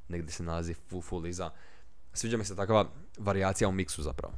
negdje 0.09 0.33
se 0.33 0.43
nalazi 0.43 0.75
full, 0.75 1.03
full 1.03 1.27
iza. 1.27 1.51
Sviđa 2.13 2.37
mi 2.37 2.45
se 2.45 2.57
takva 2.57 2.87
varijacija 3.19 3.69
u 3.69 3.73
miksu 3.73 4.03
zapravo. 4.03 4.35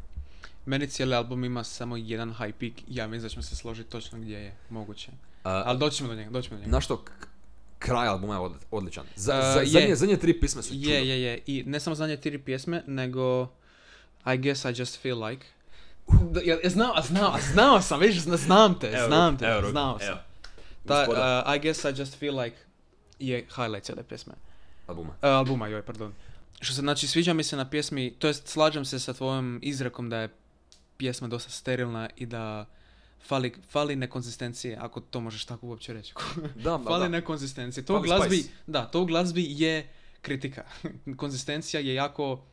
Meni 0.66 0.88
cijeli 0.88 1.14
album 1.14 1.44
ima 1.44 1.64
samo 1.64 1.96
jedan 1.96 2.34
high 2.34 2.54
peak 2.54 2.72
ja 2.88 3.06
mislim 3.06 3.22
da 3.22 3.28
ćemo 3.28 3.42
se 3.42 3.56
složiti 3.56 3.90
točno 3.90 4.18
gdje 4.18 4.36
je 4.36 4.54
moguće. 4.70 5.10
Uh, 5.10 5.16
Ali 5.44 5.78
doćemo 5.78 6.08
do 6.08 6.14
njega, 6.14 6.30
doćemo 6.30 6.56
do 6.56 6.60
njega. 6.60 6.72
na 6.72 6.80
što 6.80 6.96
k- 6.96 7.10
kraj 7.78 8.08
albuma 8.08 8.34
je 8.34 8.40
od- 8.40 8.64
odličan. 8.70 9.04
Za, 9.16 9.34
Uh, 9.34 9.54
za- 9.54 9.60
je. 9.60 9.66
zadnje, 9.66 9.94
zadnje 9.96 10.16
tri 10.16 10.40
pisme 10.40 10.62
su 10.62 10.74
čudo. 10.74 10.88
Je, 10.88 11.08
je, 11.08 11.22
je. 11.22 11.40
I 11.46 11.64
ne 11.66 11.80
samo 11.80 11.96
zadnje 11.96 12.16
tri 12.16 12.38
pjesme, 12.38 12.82
nego 12.86 13.42
I 14.26 14.38
guess 14.38 14.64
I 14.64 14.72
just 14.72 15.00
feel 15.00 15.24
like. 15.24 15.46
Ja, 16.44 16.56
ja 16.64 16.70
znao, 16.70 16.92
a 16.94 17.02
znao, 17.02 17.30
a 17.30 17.38
znao 17.52 17.80
sam, 17.80 18.00
vidiš, 18.00 18.20
zna- 18.20 18.36
znam 18.36 18.78
te, 18.78 18.86
Evo, 18.88 19.06
znam 19.06 19.36
te, 19.38 19.44
evo, 19.44 19.70
znao 19.70 19.88
evo. 19.90 19.98
sam. 20.00 20.18
Ta, 20.86 21.06
uh, 21.46 21.56
I 21.56 21.60
guess 21.60 21.84
I 21.84 22.00
just 22.00 22.18
feel 22.18 22.38
like 22.38 22.56
je 23.18 23.46
highlight 23.48 23.84
cijele 23.84 24.02
pjesme. 24.02 24.32
albuma. 24.86 25.10
Uh, 25.10 25.16
albuma, 25.22 25.66
joj, 25.68 25.82
pardon. 25.82 26.12
Što 26.60 26.74
se, 26.74 26.80
znači, 26.80 27.06
sviđa 27.06 27.32
mi 27.32 27.44
se 27.44 27.56
na 27.56 27.70
pjesmi, 27.70 28.14
to 28.18 28.26
jest 28.26 28.48
slažem 28.48 28.84
se 28.84 28.98
sa 28.98 29.12
tvojom 29.12 29.58
izrekom 29.62 30.10
da 30.10 30.16
je 30.18 30.28
pjesma 30.96 31.28
dosta 31.28 31.50
sterilna 31.50 32.08
i 32.16 32.26
da 32.26 32.66
fali, 33.26 33.54
fali 33.70 33.96
nekonzistencije, 33.96 34.76
ako 34.80 35.00
to 35.00 35.20
možeš 35.20 35.44
tako 35.44 35.66
uopće 35.66 35.92
reći. 35.92 36.14
Da, 36.54 36.70
da, 36.70 36.78
fali 36.78 37.00
da. 37.00 37.08
nekonzistencije. 37.08 37.84
To 37.84 37.92
u 37.92 37.96
Fali 37.96 38.08
glazbi, 38.08 38.36
spice. 38.36 38.54
da, 38.66 38.84
to 38.84 39.00
u 39.00 39.06
glazbi 39.06 39.46
je 39.48 39.88
kritika. 40.22 40.64
Konzistencija 41.16 41.80
je 41.80 41.94
jako 41.94 42.44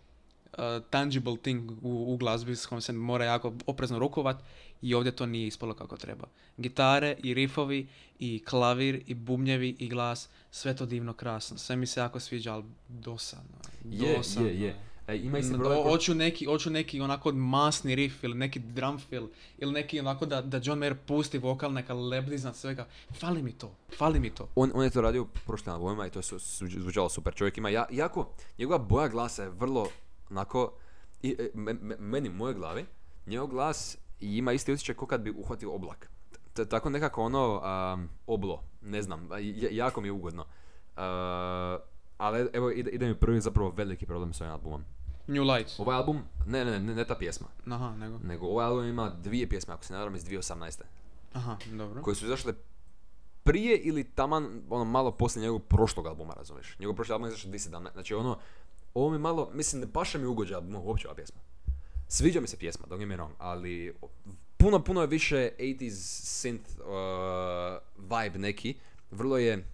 uh, 0.54 0.64
tangible 0.90 1.38
thing 1.38 1.72
u, 1.72 2.14
u 2.14 2.18
glazbi 2.18 2.56
s 2.56 2.66
kojom 2.66 2.82
se 2.82 2.94
mora 2.94 3.26
jako 3.26 3.54
oprezno 3.66 4.00
rukovat 4.00 4.38
i 4.82 4.94
ovdje 4.94 5.12
to 5.12 5.26
nije 5.26 5.48
ispalo 5.48 5.74
kako 5.74 5.98
treba. 5.98 6.28
Gitare 6.58 7.16
i 7.24 7.34
rifovi 7.34 7.88
i 8.20 8.44
klavir 8.46 9.04
i 9.08 9.14
bubnjevi 9.14 9.76
i 9.80 9.90
glas, 9.90 10.30
sve 10.52 10.76
to 10.76 10.86
divno 10.86 11.14
krasno. 11.14 11.58
Sve 11.58 11.76
mi 11.76 11.86
se 11.86 12.00
jako 12.00 12.20
sviđa, 12.20 12.54
ali 12.54 12.64
dosadno. 12.90 13.58
Je, 13.86 14.18
dosadno. 14.18 14.50
je, 14.50 14.62
je. 14.62 14.76
E, 15.08 15.18
ima 15.18 15.38
isti 15.38 15.52
No, 15.52 15.58
broj 15.58 15.74
o- 15.74 15.84
ko- 15.84 15.90
Hoću 15.90 16.16
neki, 16.16 16.46
hoću 16.46 16.70
neki 16.70 17.02
onako 17.02 17.32
masni 17.32 17.96
riff 17.96 18.24
ili 18.24 18.36
neki 18.36 18.60
drum 18.60 19.00
fill 19.00 19.28
ili 19.58 19.72
neki 19.72 20.00
onako 20.00 20.26
da, 20.26 20.42
da 20.42 20.62
John 20.64 20.80
Mayer 20.80 20.96
pusti 20.98 21.38
vokal, 21.38 21.74
neka 21.74 21.94
lebdi 21.94 22.36
iznad 22.36 22.56
svega. 22.56 22.88
Fali 23.12 23.44
mi 23.44 23.52
to, 23.52 23.72
fali 23.98 24.20
mi 24.20 24.30
to. 24.30 24.48
On, 24.56 24.72
on 24.74 24.84
je 24.84 24.90
to 24.90 25.02
radio 25.02 25.22
u 25.22 25.28
prošlim 25.46 25.76
albumima 25.76 26.08
i 26.08 26.10
to 26.10 26.20
je 26.20 26.24
su, 26.24 26.40
su- 26.40 26.68
zvučalo 26.70 27.10
super. 27.10 27.34
Čovjek 27.36 27.58
ima 27.58 27.70
ja, 27.70 27.86
jako, 27.92 28.30
njegova 28.58 28.80
boja 28.80 29.08
glasa 29.08 29.44
je 29.44 29.50
vrlo 29.50 29.88
onako, 30.32 30.74
i, 31.22 31.36
e, 31.40 31.50
me- 31.54 31.74
me- 31.74 31.98
meni 31.98 32.30
u 32.30 32.34
mojoj 32.34 32.54
glavi, 32.54 32.86
njegov 33.26 33.48
glas 33.48 33.98
ima 34.20 34.52
isti 34.54 34.72
osjećaj 34.72 34.96
kao 34.96 35.08
kad 35.08 35.22
bi 35.22 35.32
uhvatio 35.32 35.74
oblak. 35.74 36.10
T- 36.54 36.66
tako 36.66 36.90
nekako 36.90 37.24
ono, 37.24 37.62
um, 37.94 38.10
oblo, 38.28 38.64
ne 38.82 39.02
znam, 39.02 39.30
j- 39.34 39.70
jako 39.72 40.02
mi 40.02 40.08
je 40.08 40.12
ugodno. 40.12 40.42
Uh, 40.42 41.82
ali 42.18 42.50
evo 42.54 42.72
ide, 42.72 42.92
ide 42.92 43.08
mi 43.08 43.16
prvi 43.16 43.42
zapravo 43.42 43.70
veliki 43.70 44.06
problem 44.06 44.34
s 44.34 44.42
ovim 44.42 44.54
albumom. 44.54 44.84
New 45.28 45.44
Light. 45.46 45.80
Ovaj 45.80 45.98
album, 45.98 46.20
ne, 46.46 46.66
ne, 46.66 46.80
ne, 46.80 46.96
ne 46.96 47.06
ta 47.06 47.16
pjesma, 47.16 47.48
Aha, 47.68 47.96
nego. 47.96 48.20
nego 48.20 48.46
ovaj 48.48 48.66
album 48.66 48.86
ima 48.86 49.10
dvije 49.12 49.50
pjesme, 49.50 49.74
ako 49.74 49.86
se 49.86 49.94
ne 49.94 50.00
varam, 50.00 50.16
iz 50.16 50.26
2018. 50.26 50.82
Aha, 51.34 51.58
dobro. 51.68 52.02
koje 52.02 52.16
su 52.16 52.26
izašle 52.26 52.54
prije 53.44 53.78
ili 53.78 54.04
taman 54.06 54.62
ono 54.70 54.86
malo 54.86 55.12
poslije 55.12 55.42
njegovog 55.42 55.64
prošlog 55.64 56.08
albuma, 56.08 56.34
razumiješ? 56.34 56.76
Njegov 56.80 56.96
prošli 56.96 57.14
album 57.14 57.28
je 57.28 57.34
izašao 57.34 57.52
2017. 57.52 57.94
Znači 57.94 58.14
ono, 58.14 58.38
ovo 58.94 59.10
mi 59.10 59.20
malo, 59.20 59.50
mislim 59.54 59.82
ne 59.82 59.94
paše 59.94 60.18
mi 60.18 60.26
ugođaj 60.26 60.56
albuma 60.56 60.80
uopće 60.80 61.08
ova 61.08 61.16
pjesma. 61.16 61.42
Sviđa 62.08 62.42
mi 62.42 62.48
se 62.48 62.58
pjesma, 62.58 62.88
don't 62.90 63.00
get 63.00 63.08
me 63.08 63.18
wrong, 63.18 63.32
ali 63.38 63.94
puno, 64.58 64.84
puno 64.84 65.02
je 65.02 65.08
više 65.08 65.50
80s 65.60 65.90
synth 65.90 66.80
uh, 66.80 67.82
vibe 67.98 68.40
neki. 68.40 68.76
Vrlo 69.12 69.38
je, 69.38 69.66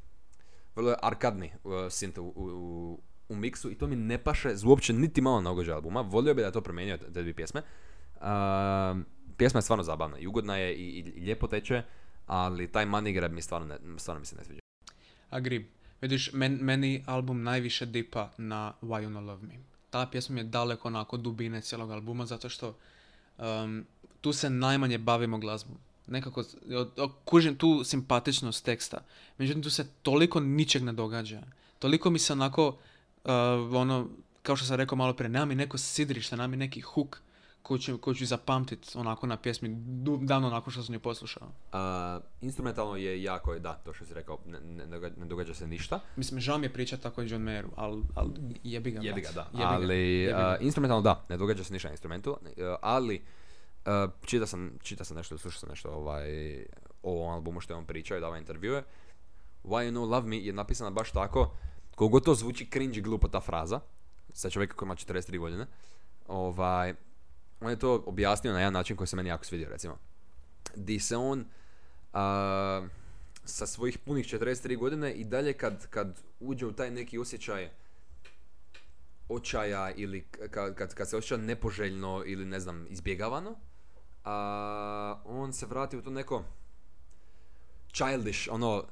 vrlo 0.75 0.89
je 0.89 0.97
arkadni 1.01 1.51
uh, 1.63 1.73
synth 1.73 2.19
u, 2.19 2.33
u, 2.35 2.99
u 3.29 3.35
miksu 3.35 3.71
i 3.71 3.75
to 3.75 3.87
mi 3.87 3.95
ne 3.95 4.17
paše 4.17 4.49
uopće 4.65 4.93
niti 4.93 5.21
malo 5.21 5.41
na 5.41 5.51
ugođaj 5.51 5.75
albuma. 5.75 6.01
Volio 6.01 6.33
bi 6.33 6.41
da 6.41 6.51
to 6.51 6.61
promijenio 6.61 6.97
te 6.97 7.21
dvije 7.21 7.33
pjesme. 7.33 7.61
Um, 7.61 9.05
pjesma 9.37 9.57
je 9.57 9.61
stvarno 9.61 9.83
zabavna 9.83 10.17
i 10.17 10.27
ugodna 10.27 10.57
je 10.57 10.75
i, 10.75 10.83
i, 10.83 10.99
i 11.15 11.21
lijepo 11.21 11.47
teče, 11.47 11.83
ali 12.25 12.71
taj 12.71 12.85
money 12.85 13.13
grab 13.13 13.31
mi 13.31 13.41
stvarno, 13.41 13.67
ne, 13.67 13.99
stvarno 13.99 14.19
mi 14.19 14.25
se 14.25 14.35
ne 14.35 14.43
sviđa. 14.43 14.61
Agree. 15.29 15.63
Vidiš, 16.01 16.33
men, 16.33 16.53
meni 16.61 17.03
album 17.05 17.43
najviše 17.43 17.85
dipa 17.85 18.31
na 18.37 18.73
Why 18.81 19.03
You 19.03 19.09
Not 19.09 19.23
Love 19.23 19.47
Me. 19.47 19.53
Ta 19.89 20.05
pjesma 20.05 20.37
je 20.37 20.43
daleko 20.43 20.87
onako 20.87 21.17
dubine 21.17 21.61
cijelog 21.61 21.91
albuma, 21.91 22.25
zato 22.25 22.49
što 22.49 22.75
um, 23.37 23.85
tu 24.21 24.33
se 24.33 24.49
najmanje 24.49 24.97
bavimo 24.97 25.37
glazbom. 25.37 25.77
Nekako, 26.07 26.43
kužim 27.25 27.55
tu 27.55 27.83
simpatičnost 27.83 28.65
teksta. 28.65 28.97
Međutim, 29.37 29.63
tu 29.63 29.69
se 29.69 29.87
toliko 30.01 30.39
ničeg 30.39 30.83
ne 30.83 30.93
događa. 30.93 31.41
Toliko 31.79 32.09
mi 32.09 32.19
se 32.19 32.33
onako, 32.33 32.67
uh, 32.67 33.31
ono, 33.73 34.07
kao 34.43 34.55
što 34.55 34.65
sam 34.65 34.75
rekao 34.75 34.95
malo 34.95 35.13
prije, 35.13 35.29
nema 35.29 35.45
mi 35.45 35.55
neko 35.55 35.77
sidrište, 35.77 36.35
nema 36.35 36.47
mi 36.47 36.57
neki 36.57 36.81
hook 36.81 37.21
koji 37.67 37.79
ću, 37.79 37.97
koji 37.97 38.15
ću 38.15 38.25
zapamtit 38.25 38.95
onako 38.95 39.27
na 39.27 39.37
pjesmi, 39.37 39.69
davno 40.21 40.49
nakon 40.49 40.73
što 40.73 40.83
sam 40.83 40.93
ju 40.93 40.99
poslušao. 40.99 41.47
Uh, 41.47 42.23
instrumentalno 42.41 42.95
je 42.95 43.23
jako, 43.23 43.59
da, 43.59 43.73
to 43.73 43.93
što 43.93 44.05
si 44.05 44.13
rekao, 44.13 44.37
ne, 44.45 44.59
ne, 44.59 44.85
doga- 44.85 45.11
ne 45.17 45.25
događa 45.25 45.53
se 45.53 45.67
ništa. 45.67 45.99
Mislim, 46.15 46.39
žao 46.39 46.57
mi 46.57 46.65
je 46.65 46.73
pričat 46.73 46.99
tako 46.99 47.21
i 47.21 47.29
John 47.29 47.43
Mayeru, 47.43 47.69
ali 47.75 48.03
al, 48.15 48.29
jebi 48.63 48.91
ga. 48.91 49.01
Jebi 49.01 49.21
ga, 49.21 49.31
da. 49.31 49.41
Jebi 49.51 49.63
ga, 49.63 49.69
ali 49.69 49.97
jebi 49.97 50.33
ga. 50.33 50.57
uh, 50.59 50.65
instrumentalno 50.65 51.01
da, 51.01 51.25
ne 51.29 51.37
događa 51.37 51.63
se 51.63 51.73
ništa 51.73 51.87
na 51.87 51.93
instrumentu, 51.93 52.31
uh, 52.31 52.37
ali 52.81 53.21
uh, 53.85 54.11
čitao 54.25 54.47
sam, 54.47 54.71
čitao 54.81 55.05
sam 55.05 55.17
nešto, 55.17 55.37
slušao 55.37 55.59
sam 55.59 55.69
nešto 55.69 55.89
ovaj, 55.89 56.29
o 57.03 57.11
ovom 57.11 57.33
albumu 57.33 57.59
što 57.61 57.73
je 57.73 57.77
on 57.77 57.85
pričao 57.85 58.17
i 58.17 58.21
dava 58.21 58.37
intervjue. 58.37 58.83
Why 59.63 59.87
You 59.87 59.91
Know 59.91 60.09
Love 60.09 60.27
Me 60.27 60.37
je 60.37 60.53
napisana 60.53 60.89
baš 60.89 61.11
tako, 61.11 61.51
koliko 61.95 62.19
to 62.19 62.35
zvuči 62.35 62.69
cringe 62.71 62.99
i 62.99 63.01
glupo 63.01 63.27
ta 63.27 63.39
fraza, 63.41 63.79
sa 64.33 64.49
čovjeka 64.49 64.75
koji 64.75 64.87
ima 64.87 64.95
43 64.95 65.39
godine, 65.39 65.65
ovaj, 66.27 66.93
on 67.61 67.69
je 67.69 67.79
to 67.79 68.03
objasnio 68.05 68.53
na 68.53 68.59
jedan 68.59 68.73
način 68.73 68.95
koji 68.97 69.07
se 69.07 69.15
meni 69.15 69.29
jako 69.29 69.45
svidio, 69.45 69.69
recimo. 69.69 69.97
Di 70.75 70.99
se 70.99 71.17
on 71.17 71.45
a, 72.13 72.87
sa 73.45 73.67
svojih 73.67 73.97
punih 73.97 74.25
43 74.25 74.77
godine 74.77 75.13
i 75.13 75.23
dalje 75.23 75.53
kad, 75.53 75.87
kad 75.87 76.21
uđe 76.39 76.65
u 76.65 76.71
taj 76.71 76.91
neki 76.91 77.17
osjećaj 77.17 77.69
očaja 79.29 79.91
ili 79.91 80.27
kad, 80.49 80.75
kad, 80.75 80.93
kad 80.93 81.09
se 81.09 81.17
osjeća 81.17 81.37
nepoželjno 81.37 82.23
ili 82.25 82.45
ne 82.45 82.59
znam 82.59 82.85
izbjegavano, 82.89 83.55
a, 84.23 85.21
on 85.25 85.53
se 85.53 85.65
vrati 85.65 85.97
u 85.97 86.01
to 86.01 86.09
neko 86.09 86.43
childish, 87.93 88.47
ono, 88.51 88.83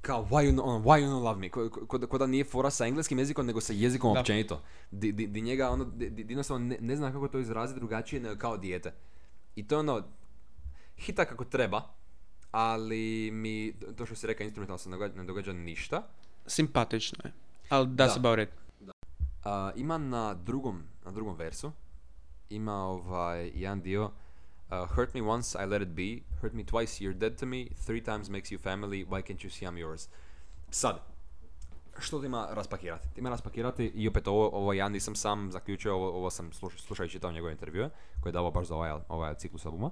kao 0.00 0.26
why 0.30 0.44
you, 0.44 0.62
ono, 0.62 0.78
why 0.84 1.00
you 1.04 1.10
not 1.10 1.22
love 1.22 1.40
me, 1.40 1.48
ko, 1.48 1.70
ko, 1.70 1.98
ko 2.06 2.18
da 2.18 2.26
nije 2.26 2.44
fora 2.44 2.70
sa 2.70 2.86
engleskim 2.86 3.18
jezikom 3.18 3.46
nego 3.46 3.60
sa 3.60 3.72
jezikom 3.72 4.14
Da. 4.14 4.20
općenito. 4.20 4.60
Di, 4.90 5.12
di, 5.12 5.26
di 5.26 5.40
njega, 5.40 5.70
ono, 5.70 5.84
di, 5.84 6.10
di 6.10 6.22
jednostavno 6.22 6.66
ne, 6.66 6.76
ne 6.80 6.96
zna 6.96 7.12
kako 7.12 7.28
to 7.28 7.38
izraziti 7.38 7.80
drugačije 7.80 8.20
nego 8.20 8.36
kao 8.36 8.56
dijete. 8.56 8.94
I 9.56 9.66
to 9.68 9.74
je 9.74 9.78
ono, 9.78 10.02
hita 10.96 11.24
kako 11.24 11.44
treba, 11.44 11.82
ali 12.50 13.30
mi, 13.32 13.74
to 13.96 14.06
što 14.06 14.14
si 14.14 14.26
rekao, 14.26 14.44
instrumentalno 14.44 14.78
se 14.78 14.90
ne 15.16 15.24
događa, 15.24 15.52
ništa. 15.52 16.02
Simpatično 16.46 17.18
je. 17.24 17.32
Ali 17.68 17.86
Da. 17.88 18.14
about 18.16 18.38
it. 18.38 18.48
A, 19.44 19.70
ima 19.76 19.98
na 19.98 20.34
drugom, 20.34 20.82
na 21.04 21.10
drugom 21.10 21.36
versu, 21.36 21.72
ima 22.50 22.74
ovaj 22.74 23.50
jedan 23.54 23.80
dio 23.80 24.10
uh, 24.70 24.96
Hurt 24.96 25.14
me 25.14 25.20
once, 25.20 25.64
I 25.64 25.66
let 25.66 25.82
it 25.82 25.88
be. 25.88 26.22
Hurt 26.42 26.54
me 26.54 26.64
twice, 26.64 27.00
you're 27.00 27.18
dead 27.18 27.38
to 27.38 27.46
me. 27.46 27.68
Three 27.86 28.00
times 28.00 28.30
makes 28.30 28.50
you 28.50 28.58
family. 28.58 29.04
Why 29.04 29.22
can't 29.22 29.44
you 29.44 29.50
see 29.50 29.66
I'm 29.66 29.78
yours? 29.78 30.08
Sad, 30.70 30.98
što 31.98 32.24
ima 32.24 32.48
raspakirati? 32.50 33.08
Ti 33.14 33.20
ima 33.20 33.30
raspakirati 33.30 33.86
i 33.86 34.08
opet 34.08 34.28
ovo, 34.28 34.50
ovo 34.52 34.72
ja 34.72 34.88
nisam 34.88 35.14
sam 35.14 35.52
zaključio, 35.52 35.94
ovo, 35.94 36.08
ovo 36.08 36.30
sam 36.30 36.52
sluš, 36.52 36.82
slušajući 36.82 37.12
čitao 37.12 37.32
njegove 37.32 37.52
intervjue 37.52 37.90
koje 38.20 38.30
je 38.30 38.32
davao 38.32 38.50
baš 38.50 38.66
za 38.66 38.74
ovaj, 38.74 38.92
ovaj 39.08 39.34
ciklus 39.34 39.66
albuma. 39.66 39.90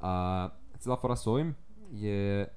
A, 0.00 0.48
cijela 0.78 0.96
fora 0.96 1.16
s 1.16 1.26
ovim 1.26 1.54
je, 1.90 2.48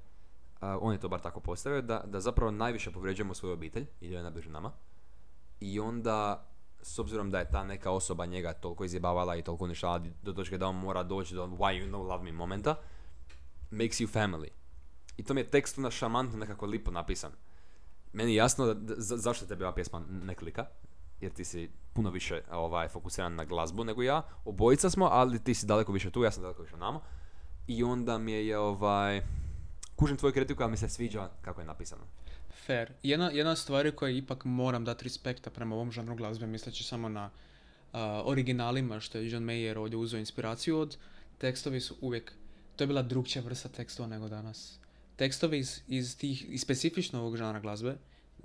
a, 0.59 0.77
on 0.81 0.93
je 0.93 0.99
to 0.99 1.09
bar 1.09 1.19
tako 1.19 1.39
postavio, 1.39 1.81
da, 1.81 2.03
da 2.05 2.19
zapravo 2.19 2.51
najviše 2.51 2.91
povređujemo 2.91 3.33
svoju 3.33 3.53
obitelj 3.53 3.85
i 4.01 4.09
da 4.09 4.17
je 4.17 4.23
najbliže 4.23 4.49
nama. 4.49 4.71
I 5.59 5.79
onda, 5.79 6.45
s 6.81 6.99
obzirom 6.99 7.31
da 7.31 7.39
je 7.39 7.49
ta 7.49 7.63
neka 7.63 7.91
osoba 7.91 8.25
njega 8.25 8.53
toliko 8.53 8.83
izjebavala 8.85 9.35
i 9.35 9.41
toliko 9.41 9.63
uništavala 9.63 10.03
do 10.23 10.33
točke 10.33 10.57
da 10.57 10.67
on 10.67 10.75
mora 10.75 11.03
doći 11.03 11.35
do 11.35 11.45
why 11.47 11.71
you 11.81 11.87
know 11.87 12.07
love 12.07 12.23
me 12.23 12.31
momenta, 12.31 12.75
makes 13.71 13.97
you 13.99 14.07
family. 14.13 14.47
I 15.17 15.23
to 15.23 15.33
mi 15.33 15.41
je 15.41 15.49
tekst 15.49 15.77
onda 15.77 15.91
šamantno 15.91 16.37
nekako 16.37 16.65
lipo 16.65 16.91
napisan. 16.91 17.31
Meni 18.13 18.31
je 18.31 18.35
jasno 18.35 18.73
da- 18.73 18.95
za- 18.97 19.17
zašto 19.17 19.45
tebi 19.45 19.63
ova 19.63 19.73
pjesma 19.73 20.01
ne 20.09 20.35
klika, 20.35 20.65
jer 21.21 21.31
ti 21.33 21.45
si 21.45 21.69
puno 21.93 22.09
više 22.09 22.41
ovaj, 22.51 22.87
fokusiran 22.87 23.35
na 23.35 23.45
glazbu 23.45 23.83
nego 23.83 24.01
ja. 24.01 24.21
Obojica 24.45 24.89
smo, 24.89 25.05
ali 25.05 25.43
ti 25.43 25.53
si 25.53 25.65
daleko 25.65 25.91
više 25.91 26.09
tu, 26.11 26.23
ja 26.23 26.31
sam 26.31 26.41
daleko 26.43 26.61
više 26.61 26.77
namo. 26.77 27.01
I 27.67 27.83
onda 27.83 28.17
mi 28.17 28.31
je 28.31 28.59
ovaj... 28.59 29.21
Kužim 29.95 30.17
tvoju 30.17 30.33
kritiku, 30.33 30.63
ali 30.63 30.71
mi 30.71 30.77
se 30.77 30.89
sviđa 30.89 31.29
kako 31.41 31.61
je 31.61 31.67
napisano. 31.67 32.03
Fair. 32.71 32.91
Jedna, 33.03 33.29
jedna 33.29 33.51
od 33.51 33.57
stvari 33.57 33.91
koje 33.91 34.17
ipak 34.17 34.45
moram 34.45 34.85
dati 34.85 35.03
respekta 35.03 35.49
prema 35.49 35.75
ovom 35.75 35.91
žanru 35.91 36.15
glazbe, 36.15 36.47
misleći 36.47 36.83
samo 36.83 37.09
na 37.09 37.29
a, 37.93 38.21
originalima 38.25 38.99
što 38.99 39.17
je 39.17 39.31
John 39.31 39.43
Mayer 39.43 39.77
ovdje 39.77 39.97
uzeo 39.97 40.19
inspiraciju 40.19 40.79
od, 40.79 40.97
tekstovi 41.37 41.79
su 41.79 41.95
uvijek, 42.01 42.33
to 42.75 42.83
je 42.83 42.87
bila 42.87 43.01
drugčija 43.01 43.41
vrsta 43.41 43.69
tekstova 43.69 44.09
nego 44.09 44.29
danas. 44.29 44.79
Tekstovi 45.15 45.59
iz, 45.59 45.81
iz 45.87 46.17
tih, 46.17 46.45
iz 46.49 46.61
specifično 46.61 47.19
ovog 47.19 47.37
žanra 47.37 47.59
glazbe, 47.59 47.95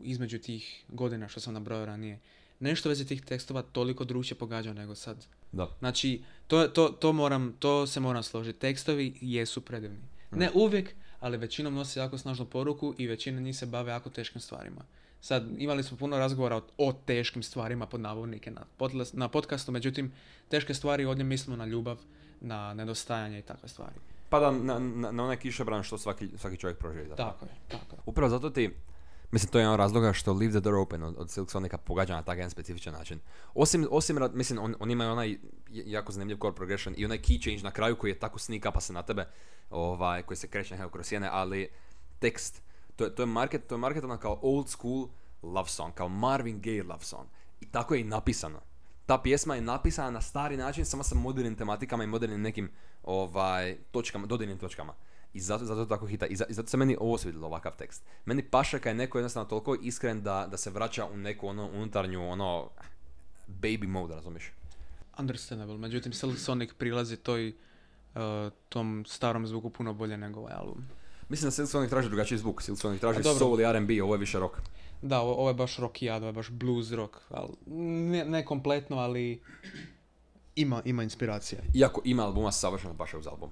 između 0.03 0.39
tih 0.39 0.85
godina 0.89 1.29
što 1.29 1.41
sam 1.41 1.55
nabrojao 1.55 1.87
ranije, 1.87 2.19
nešto 2.61 2.89
u 2.89 2.91
vezi 2.91 3.07
tih 3.07 3.23
tekstova 3.23 3.63
toliko 3.63 4.05
drugčije 4.05 4.39
pogađa 4.39 4.73
nego 4.73 4.95
sad. 4.95 5.27
Da. 5.53 5.69
Znači, 5.79 6.23
to, 6.47 6.69
to, 6.69 6.89
to, 6.89 7.13
moram, 7.13 7.57
to 7.59 7.87
se 7.87 8.01
moram 8.01 8.23
složiti. 8.23 8.59
Tekstovi 8.59 9.19
jesu 9.21 9.61
predivni. 9.61 10.03
Ne 10.31 10.51
uvijek, 10.55 10.95
ali 11.21 11.37
većinom 11.37 11.75
nose 11.75 12.01
jako 12.01 12.19
snažnu 12.19 12.45
poruku 12.45 12.95
i 12.99 13.07
većina 13.07 13.41
njih 13.41 13.57
se 13.57 13.67
bave 13.67 13.93
jako 13.93 14.11
teškim 14.11 14.41
stvarima. 14.41 14.81
Sad, 15.21 15.49
imali 15.59 15.83
smo 15.83 15.97
puno 15.97 16.19
razgovora 16.19 16.57
o, 16.57 16.63
o 16.79 16.93
teškim 16.93 17.43
stvarima 17.43 17.87
pod 17.87 18.01
navodnike 18.01 18.51
na, 18.51 18.61
podlas- 18.79 19.15
na 19.15 19.29
podcastu, 19.29 19.73
međutim, 19.73 20.13
teške 20.49 20.75
stvari 20.75 21.05
ovdje 21.05 21.25
mislimo 21.25 21.57
na 21.57 21.67
ljubav, 21.67 21.99
na 22.41 22.75
nedostajanje 22.75 23.39
i 23.39 23.43
takve 23.43 23.69
stvari. 23.69 23.95
Pa 24.29 24.41
da, 24.41 24.51
na, 24.51 24.79
na, 24.79 25.13
na 25.13 25.25
onaj 25.25 25.37
kišobran 25.37 25.83
što 25.83 25.99
svaki, 25.99 26.29
svaki 26.37 26.57
čovjek 26.57 26.79
proživi. 26.79 27.09
Tako 27.17 27.45
je, 27.45 27.51
tako 27.69 27.97
je. 27.97 28.01
Upravo 28.07 28.31
zato 28.31 28.51
ti, 28.51 28.71
mislim 29.31 29.53
to 29.53 29.59
je 29.59 29.63
jedan 29.63 29.73
od 29.73 29.79
razloga 29.79 30.13
što 30.13 30.33
Leave 30.33 30.51
the 30.51 30.61
Door 30.61 30.75
Open 30.75 31.03
od, 31.03 31.15
od 31.19 31.31
Silk 31.31 31.51
Sonica 31.51 31.79
pogađa 31.79 32.15
na 32.15 32.23
takav 32.23 32.39
jedan 32.39 32.51
specifičan 32.51 32.95
način. 32.95 33.21
Osim, 33.55 33.89
osim 33.91 34.19
mislim, 34.33 34.59
on, 34.59 34.75
on 34.81 34.91
ima 34.91 35.13
onaj 35.13 35.39
jako 35.71 36.13
zanimljiv 36.13 36.37
chord 36.37 36.57
progression 36.57 36.95
i 36.99 37.05
onaj 37.05 37.19
key 37.19 37.43
change 37.43 37.63
na 37.63 37.71
kraju 37.71 37.97
koji 37.97 38.11
je 38.11 38.19
tako 38.19 38.39
sneak 38.39 38.65
upa 38.69 38.81
se 38.81 38.93
na 38.93 39.03
tebe, 39.03 39.29
ovaj, 39.71 40.23
koji 40.23 40.37
se 40.37 40.49
kreće 40.49 40.75
nekako 40.75 40.93
kroz 40.93 41.07
sjene, 41.07 41.29
ali 41.33 41.69
tekst, 42.19 42.63
to 42.97 43.05
je, 43.05 43.15
to 43.15 43.23
je 43.23 43.27
market, 43.27 43.67
to 43.67 43.75
je 43.75 43.79
marketovano 43.79 44.21
kao 44.21 44.39
old 44.43 44.69
school 44.69 45.09
love 45.43 45.69
song, 45.69 45.95
kao 45.95 46.09
Marvin 46.09 46.63
Gaye 46.63 46.89
love 46.89 47.05
song. 47.05 47.29
I 47.61 47.67
tako 47.67 47.95
je 47.95 48.01
i 48.01 48.05
napisano. 48.05 48.61
Ta 49.07 49.19
pjesma 49.19 49.55
je 49.55 49.61
napisana 49.61 50.11
na 50.11 50.21
stari 50.21 50.57
način, 50.57 50.85
samo 50.85 51.03
sa 51.03 51.15
modernim 51.15 51.55
tematikama 51.55 52.05
i 52.05 52.07
modernim 52.07 52.43
nekim 52.43 52.71
ovaj, 53.03 53.77
točkama, 53.91 54.27
dodirnim 54.27 54.59
točkama. 54.59 54.95
I 55.37 55.41
zato, 55.41 55.65
zato 55.65 55.81
je 55.81 55.89
tako 55.89 56.07
hita. 56.07 56.27
I, 56.27 56.37
za- 56.37 56.45
i 56.49 56.55
zato 56.55 56.69
se 56.69 56.77
meni 56.77 56.97
ovo 57.01 57.19
svidjelo, 57.19 57.47
ovakav 57.47 57.77
tekst. 57.77 58.03
Meni 58.25 58.43
paša 58.43 58.79
kad 58.79 58.91
je 58.91 58.95
neko 58.95 59.19
jednostavno 59.19 59.49
toliko 59.49 59.77
iskren 59.83 60.23
da, 60.23 60.47
da 60.51 60.57
se 60.57 60.71
vraća 60.71 61.07
u 61.07 61.17
neku 61.17 61.49
ono 61.49 61.71
unutarnju 61.75 62.29
ono 62.29 62.71
baby 63.49 63.87
mode, 63.89 64.15
razumiješ? 64.15 64.53
Understandable, 65.19 65.79
međutim, 65.79 66.13
Silk 66.13 66.39
Sonic 66.39 66.71
prilazi 66.79 67.17
toj, 67.17 67.49
uh, 67.49 68.21
tom 68.69 69.05
starom 69.09 69.47
zvuku 69.47 69.71
puno 69.71 69.95
bolje 69.95 70.17
nego 70.17 70.41
ovaj 70.41 70.53
album. 70.55 70.85
Mislim 71.29 71.47
da 71.47 71.51
Silk 71.51 71.69
Sonic 71.69 71.91
traži 71.91 72.09
drugačiji 72.09 72.39
zvuk. 72.39 72.63
Silk 72.63 72.79
Sonic 72.79 73.01
traži 73.01 73.23
soul 73.39 73.61
i 73.61 73.65
R&B, 73.65 74.03
ovo 74.03 74.15
je 74.15 74.19
više 74.19 74.39
rock. 74.39 74.57
Da, 75.03 75.21
ovo, 75.21 75.35
ovo 75.35 75.49
je 75.51 75.55
baš 75.55 75.77
rockijad, 75.77 76.23
ovo 76.23 76.29
je 76.29 76.33
baš 76.33 76.51
blues 76.51 76.91
rock, 76.91 77.17
ali 77.31 77.49
ne, 78.11 78.25
ne 78.25 78.45
kompletno, 78.45 78.97
ali 78.97 79.41
ima, 80.57 80.83
ima 80.85 81.03
inspiracija. 81.03 81.61
Iako 81.75 82.01
ima 82.05 82.25
albuma 82.25 82.53
savršeno 82.53 82.95
paše 82.95 83.19
uz 83.19 83.27
album. 83.27 83.51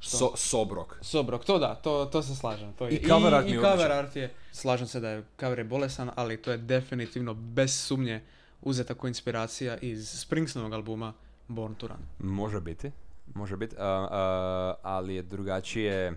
So, 0.00 0.36
sob 0.36 0.72
rock. 0.72 0.94
Sobrok, 1.00 1.44
to 1.44 1.58
da, 1.58 1.74
to, 1.74 2.04
to 2.04 2.22
se 2.22 2.36
slažem. 2.36 2.72
To 2.72 2.86
je. 2.86 2.92
I 2.92 3.08
cover 3.08 3.34
art 3.34 3.48
i 3.48 3.50
je 3.50 3.60
cover 3.60 3.92
art 3.92 4.16
je, 4.16 4.34
slažem 4.52 4.86
se 4.86 5.00
da 5.00 5.08
je 5.10 5.24
cover 5.40 5.58
je 5.58 5.64
bolesan, 5.64 6.10
ali 6.16 6.36
to 6.42 6.50
je 6.50 6.58
definitivno 6.58 7.34
bez 7.34 7.74
sumnje 7.74 8.22
uzeta 8.62 8.94
kao 8.94 9.08
inspiracija 9.08 9.76
iz 9.76 10.08
Springsteenovog 10.20 10.72
albuma 10.72 11.12
Born 11.48 11.74
to 11.74 11.86
Run. 11.86 11.98
Može 12.18 12.60
biti. 12.60 12.90
Može 13.34 13.56
biti. 13.56 13.76
a, 13.78 14.08
a, 14.10 14.74
ali 14.82 15.14
je 15.14 15.22
drugačije 15.22 16.12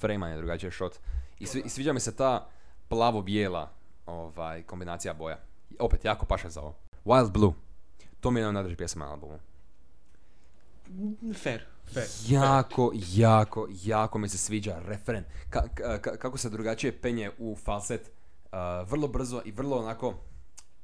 frame 0.00 0.30
je 0.30 0.36
drugačije 0.36 0.72
shot. 0.72 0.92
I, 1.40 1.46
svi- 1.46 1.62
i 1.64 1.68
sviđa 1.68 1.92
mi 1.92 2.00
se 2.00 2.16
ta 2.16 2.46
plavo-bijela 2.88 3.70
ovaj, 4.06 4.62
kombinacija 4.62 5.14
boja. 5.14 5.38
I 5.70 5.76
Opet, 5.78 6.04
jako 6.04 6.26
paše 6.26 6.50
za 6.50 6.60
ovo. 6.60 6.74
Wild 7.04 7.30
Blue. 7.30 7.52
To 8.20 8.30
mi 8.30 8.40
je 8.40 8.42
jedna 8.42 8.48
od 8.48 8.54
najdražih 8.54 8.78
pjesama 8.78 9.04
na 9.04 9.10
albumu. 9.10 9.38
Fair, 11.34 11.60
fair. 11.84 12.06
Jako, 12.28 12.92
jako, 13.08 13.68
jako 13.84 14.18
mi 14.18 14.28
se 14.28 14.38
sviđa 14.38 14.78
referen. 14.78 15.24
Ka- 15.50 15.68
ka- 15.74 16.00
ka- 16.00 16.16
kako 16.16 16.38
se 16.38 16.50
drugačije 16.50 17.00
penje 17.00 17.30
u 17.38 17.56
falset. 17.56 18.10
uh, 18.52 18.58
vrlo 18.90 19.08
brzo 19.08 19.42
i 19.44 19.50
vrlo 19.52 19.78
onako 19.78 20.14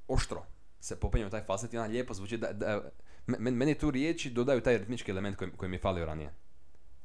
oštro 0.08 0.42
se 0.80 0.96
popenje 0.96 1.26
u 1.26 1.30
taj 1.30 1.42
falset 1.42 1.74
i 1.74 1.78
ona 1.78 1.86
lijepo 1.86 2.14
zvuči. 2.14 2.36
Da, 2.36 2.52
da, 2.52 2.82
men- 3.26 3.54
meni 3.54 3.74
tu 3.74 3.90
riječi 3.90 4.30
dodaju 4.30 4.60
taj 4.60 4.78
ritmički 4.78 5.10
element 5.10 5.36
koji, 5.36 5.50
koji 5.50 5.68
mi 5.68 5.76
je 5.76 5.80
falio 5.80 6.04
ranije. 6.06 6.32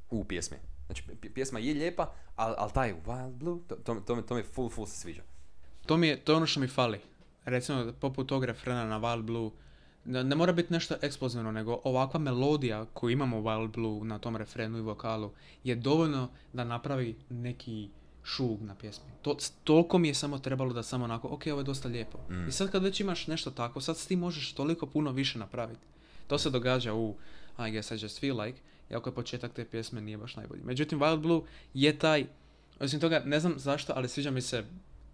U 0.10 0.24
pjesmi. 0.24 0.58
Znači, 0.86 1.04
pjesma 1.34 1.60
je 1.60 1.74
lijepa, 1.74 2.12
ali 2.36 2.56
al 2.58 2.72
taj 2.72 2.96
Wild 3.06 3.32
Blue, 3.34 3.60
to, 3.68 3.76
to, 3.76 3.96
to, 3.96 4.16
mi- 4.16 4.26
to 4.26 4.36
mi 4.36 4.44
full, 4.44 4.70
full 4.70 4.88
se 4.88 4.98
sviđa. 4.98 5.22
To, 5.86 5.98
mi 5.98 6.08
je, 6.08 6.20
to 6.20 6.32
je 6.32 6.36
ono 6.36 6.46
što 6.46 6.60
mi 6.60 6.68
fali. 6.68 7.00
Recimo, 7.46 7.94
poput 8.00 8.28
tog 8.28 8.44
refrena 8.46 8.86
na 8.86 9.00
Wild 9.00 9.22
Blue, 9.22 9.52
ne, 10.06 10.36
mora 10.36 10.54
biti 10.54 10.74
nešto 10.74 10.96
eksplozivno, 11.02 11.52
nego 11.52 11.82
ovakva 11.84 12.20
melodija 12.20 12.86
koju 12.94 13.10
imamo 13.10 13.40
u 13.40 13.44
Wild 13.44 13.72
Blue 13.72 14.06
na 14.06 14.20
tom 14.20 14.36
refrenu 14.36 14.78
i 14.78 14.82
vokalu 14.82 15.32
je 15.64 15.76
dovoljno 15.76 16.30
da 16.54 16.64
napravi 16.64 17.16
neki 17.30 17.90
šug 18.24 18.62
na 18.62 18.76
pjesmi. 18.76 19.06
To, 19.22 19.38
toliko 19.64 19.98
mi 19.98 20.08
je 20.08 20.14
samo 20.14 20.40
trebalo 20.40 20.74
da 20.74 20.84
samo 20.84 21.04
onako, 21.04 21.28
ok, 21.28 21.44
ovo 21.52 21.60
je 21.60 21.64
dosta 21.64 21.88
lijepo. 21.88 22.18
Mm. 22.30 22.48
I 22.48 22.52
sad 22.52 22.72
kad 22.72 22.84
već 22.84 23.00
imaš 23.00 23.28
nešto 23.28 23.52
tako, 23.52 23.82
sad 23.82 23.98
s 23.98 24.08
tim 24.08 24.20
možeš 24.20 24.54
toliko 24.54 24.86
puno 24.86 25.12
više 25.12 25.40
napraviti. 25.40 25.86
To 26.28 26.38
se 26.38 26.50
događa 26.50 26.94
u 26.94 27.16
I 27.60 27.72
guess 27.72 27.92
I 27.92 28.06
just 28.06 28.20
feel 28.20 28.42
like, 28.42 28.60
iako 28.92 29.10
je 29.10 29.16
početak 29.16 29.54
te 29.54 29.66
pjesme 29.66 30.02
nije 30.02 30.18
baš 30.18 30.36
najbolji. 30.36 30.62
Međutim, 30.64 31.00
Wild 31.00 31.20
Blue 31.20 31.42
je 31.74 32.00
taj, 32.00 32.26
osim 32.80 33.00
toga, 33.00 33.22
ne 33.26 33.40
znam 33.40 33.54
zašto, 33.58 33.94
ali 33.96 34.10
sviđa 34.10 34.32
mi 34.32 34.42
se 34.42 34.66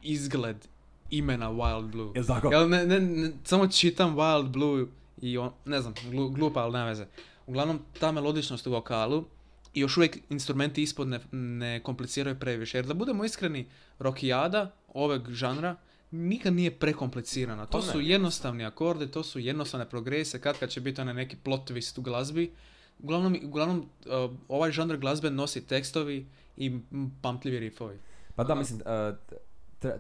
izgled 0.02 0.68
imena 1.12 1.52
Wild 1.52 1.92
Blue. 1.92 2.12
Jel 2.16 2.26
tako? 2.26 2.52
Jel 2.52 2.70
ne, 2.70 2.86
ne, 2.86 3.00
ne, 3.00 3.32
samo 3.44 3.68
čitam 3.68 4.16
Wild 4.16 4.48
Blue 4.48 4.86
i 5.22 5.38
on, 5.38 5.52
ne 5.66 5.82
znam, 5.82 5.94
glu- 5.94 6.34
glupa, 6.36 6.60
ali 6.60 6.74
nema 6.74 6.86
veze. 6.86 7.06
Uglavnom, 7.48 7.80
ta 8.00 8.12
melodičnost 8.12 8.68
u 8.68 8.72
vokalu 8.72 9.26
i 9.74 9.80
još 9.80 9.98
uvijek 9.98 10.18
instrumenti 10.30 10.84
ispod 10.84 11.08
ne, 11.08 11.20
ne 11.32 11.80
kompliciraju 11.84 12.40
previše. 12.40 12.78
Jer 12.78 12.86
da 12.86 12.94
budemo 12.94 13.26
iskreni, 13.26 13.68
rokijada 14.00 14.76
ovog 14.94 15.32
žanra 15.32 15.76
nikad 16.12 16.54
nije 16.54 16.72
prekomplicirana. 16.72 17.66
To 17.66 17.78
ne. 17.78 17.84
su 17.84 18.02
jednostavni 18.02 18.66
akorde, 18.66 19.12
to 19.12 19.24
su 19.24 19.40
jednostavne 19.40 19.90
progrese, 19.90 20.42
kad 20.42 20.60
kad 20.60 20.70
će 20.70 20.82
biti 20.82 21.02
onaj 21.02 21.14
neki 21.14 21.36
plot 21.36 21.70
twist 21.70 22.00
u 22.00 22.02
glazbi. 22.02 22.52
Uglavnom, 23.00 23.40
uglavnom 23.44 23.80
uh, 23.80 24.32
ovaj 24.48 24.72
žanr 24.72 24.98
glazbe 24.98 25.30
nosi 25.30 25.68
tekstovi 25.68 26.28
i 26.58 26.80
pamtljivi 27.22 27.60
rifovi. 27.60 28.00
Pa 28.36 28.44
da, 28.44 28.56
mislim, 28.56 28.80
uh, 28.80 29.18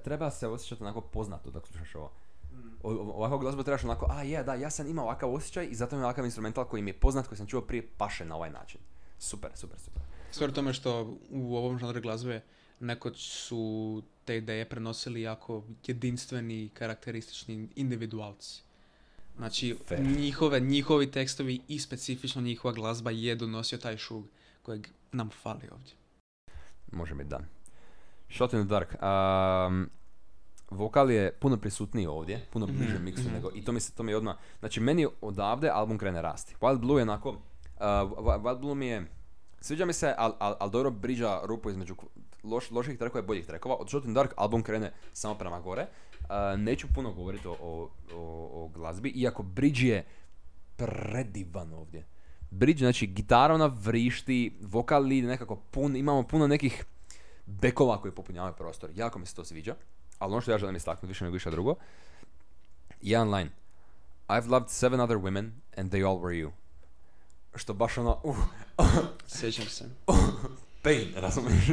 treba 0.03 0.31
se 0.31 0.48
osjećati 0.48 0.83
onako 0.83 1.01
poznato 1.01 1.51
dok 1.51 1.67
slušaš 1.67 1.95
ovo. 1.95 2.12
O, 2.83 2.91
o- 2.91 3.13
ovakvu 3.15 3.39
glazbu 3.39 3.63
trebaš 3.63 3.83
onako, 3.83 4.07
a 4.09 4.24
je, 4.24 4.43
da, 4.43 4.53
ja 4.55 4.69
sam 4.69 4.88
imao 4.88 5.05
ovakav 5.05 5.33
osjećaj 5.33 5.67
i 5.71 5.75
zato 5.75 5.95
mi 5.95 6.01
je 6.01 6.05
ovakav 6.05 6.25
instrumental 6.25 6.65
koji 6.65 6.83
mi 6.83 6.89
je 6.89 7.00
poznat, 7.00 7.27
koji 7.27 7.38
sam 7.38 7.48
čuo 7.48 7.62
prije, 7.62 7.88
paše 7.98 8.25
na 8.25 8.36
ovaj 8.36 8.50
način. 8.50 8.79
Super, 9.19 9.51
super, 9.55 9.79
super. 9.79 10.01
Sve 10.31 10.48
u 10.48 10.51
tome 10.51 10.74
što 10.74 11.17
u 11.29 11.57
ovom 11.57 11.77
žanru 11.79 12.01
glazbe 12.01 12.41
nekoć 12.79 13.29
su 13.31 14.01
te 14.25 14.38
ideje 14.38 14.69
prenosili 14.69 15.21
jako 15.21 15.63
jedinstveni, 15.88 16.69
karakteristični 16.74 17.69
individualci. 17.75 18.62
Znači, 19.38 19.77
Fair. 19.88 20.01
njihove, 20.01 20.59
njihovi 20.59 21.12
tekstovi 21.12 21.62
i 21.67 21.79
specifično 21.79 22.41
njihova 22.41 22.74
glazba 22.74 23.12
je 23.12 23.36
donosio 23.36 23.77
taj 23.77 23.98
šug 23.98 24.25
kojeg 24.62 24.88
nam 25.12 25.29
fali 25.29 25.69
ovdje. 25.71 25.93
Može 26.91 27.15
biti 27.15 27.29
da. 27.29 27.39
Shot 28.29 28.53
in 28.53 28.59
the 28.59 28.69
Dark. 28.69 28.95
Um, 29.01 29.89
vokal 30.69 31.12
je 31.12 31.31
puno 31.31 31.57
prisutniji 31.57 32.07
ovdje, 32.07 32.45
puno 32.53 32.67
Mhm, 32.67 32.77
bliže 32.77 33.00
miksu 33.00 33.24
mhm. 33.24 33.33
nego, 33.33 33.50
i 33.55 33.63
to 33.63 33.71
mi 33.71 33.79
se, 33.79 33.91
to 33.95 34.03
mi 34.03 34.12
je 34.12 34.17
odmah, 34.17 34.36
znači 34.59 34.79
meni 34.79 35.07
odavde 35.21 35.69
album 35.69 35.98
krene 35.98 36.21
rasti. 36.21 36.55
Wild 36.62 36.77
Blue 36.79 37.00
je 37.00 37.03
onako, 37.03 37.29
uh, 37.29 37.38
Wi- 37.79 38.41
Wild 38.41 38.59
Blue 38.59 38.75
mi 38.75 38.86
je, 38.88 39.05
sviđa 39.62 39.86
mi 39.86 39.93
se, 39.93 40.13
ali 40.17 40.33
al, 40.39 40.55
al 40.59 40.69
dobro 40.69 40.91
briđa 40.91 41.39
rupu 41.43 41.69
između 41.69 41.95
loš, 42.43 42.71
loših 42.71 42.98
trekova 42.98 43.24
i 43.24 43.27
boljih 43.27 43.45
trekova. 43.45 43.75
Od 43.75 43.89
Shot 43.89 44.05
in 44.05 44.09
the 44.13 44.19
Dark 44.19 44.33
album 44.38 44.63
krene 44.63 44.91
samo 45.13 45.36
prema 45.36 45.59
gore. 45.59 45.88
Uh, 46.19 46.59
neću 46.59 46.88
puno 46.95 47.13
govoriti 47.13 47.48
o, 47.48 47.51
o, 47.62 47.89
o, 48.15 48.50
o 48.63 48.67
glazbi, 48.67 49.09
iako 49.09 49.43
bridge 49.43 49.81
je 49.88 50.05
predivan 50.75 51.74
ovdje. 51.74 52.05
Bridge, 52.51 52.79
znači 52.79 53.07
gitara 53.07 53.53
ona 53.53 53.65
vrišti, 53.65 54.57
vokal 54.62 55.12
ide 55.12 55.27
nekako 55.27 55.55
pun, 55.55 55.95
imamo 55.95 56.24
puno 56.24 56.48
nekih 56.48 56.86
bekova 57.49 58.01
koji 58.01 58.11
popunjavaju 58.11 58.53
prostor. 58.57 58.89
Jako 58.95 59.19
mi 59.19 59.25
se 59.25 59.35
to 59.35 59.45
sviđa. 59.45 59.75
Ali 60.19 60.31
ono 60.31 60.41
što 60.41 60.51
ja 60.51 60.57
želim 60.57 60.75
istaknuti 60.75 61.07
više 61.07 61.23
nego 61.23 61.33
više 61.33 61.51
drugo. 61.51 61.75
Jedan 63.01 63.33
line. 63.33 63.49
I've 64.27 64.47
loved 64.49 64.69
seven 64.69 64.99
other 64.99 65.17
women 65.17 65.49
and 65.77 65.91
they 65.93 66.07
all 66.07 66.19
were 66.19 66.45
you. 66.45 66.51
Što 67.55 67.73
baš 67.73 67.97
ono, 67.97 68.21
uh, 68.23 68.37
Sjećam 69.27 69.65
se. 69.65 69.85
pain, 70.83 71.13
razumiješ? 71.15 71.67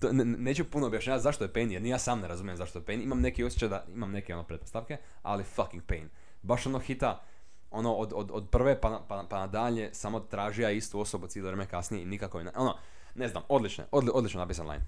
To, 0.00 0.12
ne, 0.12 0.24
ne- 0.24 0.38
neću 0.38 0.64
puno 0.64 0.86
objašnjavati 0.86 1.22
zašto 1.22 1.44
je 1.44 1.52
pain, 1.52 1.70
jer 1.72 1.82
ni 1.82 1.88
ja 1.88 1.98
sam 1.98 2.20
ne 2.20 2.28
razumijem 2.28 2.56
zašto 2.56 2.78
je 2.78 2.84
pain. 2.84 3.02
Imam 3.02 3.20
neki 3.20 3.44
osjećaj 3.44 3.68
da 3.68 3.84
imam 3.94 4.10
neke 4.10 4.34
ono 4.34 4.44
pretpostavke, 4.44 4.96
ali 5.22 5.44
fucking 5.44 5.82
pain. 5.86 6.08
Baš 6.42 6.66
ono 6.66 6.78
hita, 6.78 7.22
ono 7.70 7.94
od, 7.94 8.12
od, 8.14 8.30
od 8.32 8.48
prve 8.50 8.80
pa, 8.80 9.04
pa, 9.08 9.24
pa 9.30 9.38
nadalje, 9.38 9.90
samo 9.92 10.20
tražija 10.20 10.70
istu 10.70 11.00
osobu 11.00 11.26
cijelo 11.26 11.48
vrijeme 11.48 11.66
kasnije 11.66 12.02
i 12.02 12.06
nikako 12.06 12.40
je, 12.40 12.50
ono, 12.56 12.76
ne 13.14 13.28
znam, 13.28 13.42
odlično, 13.48 13.84
odli, 13.90 14.10
odlično 14.14 14.40
napisan 14.40 14.70
line. 14.70 14.84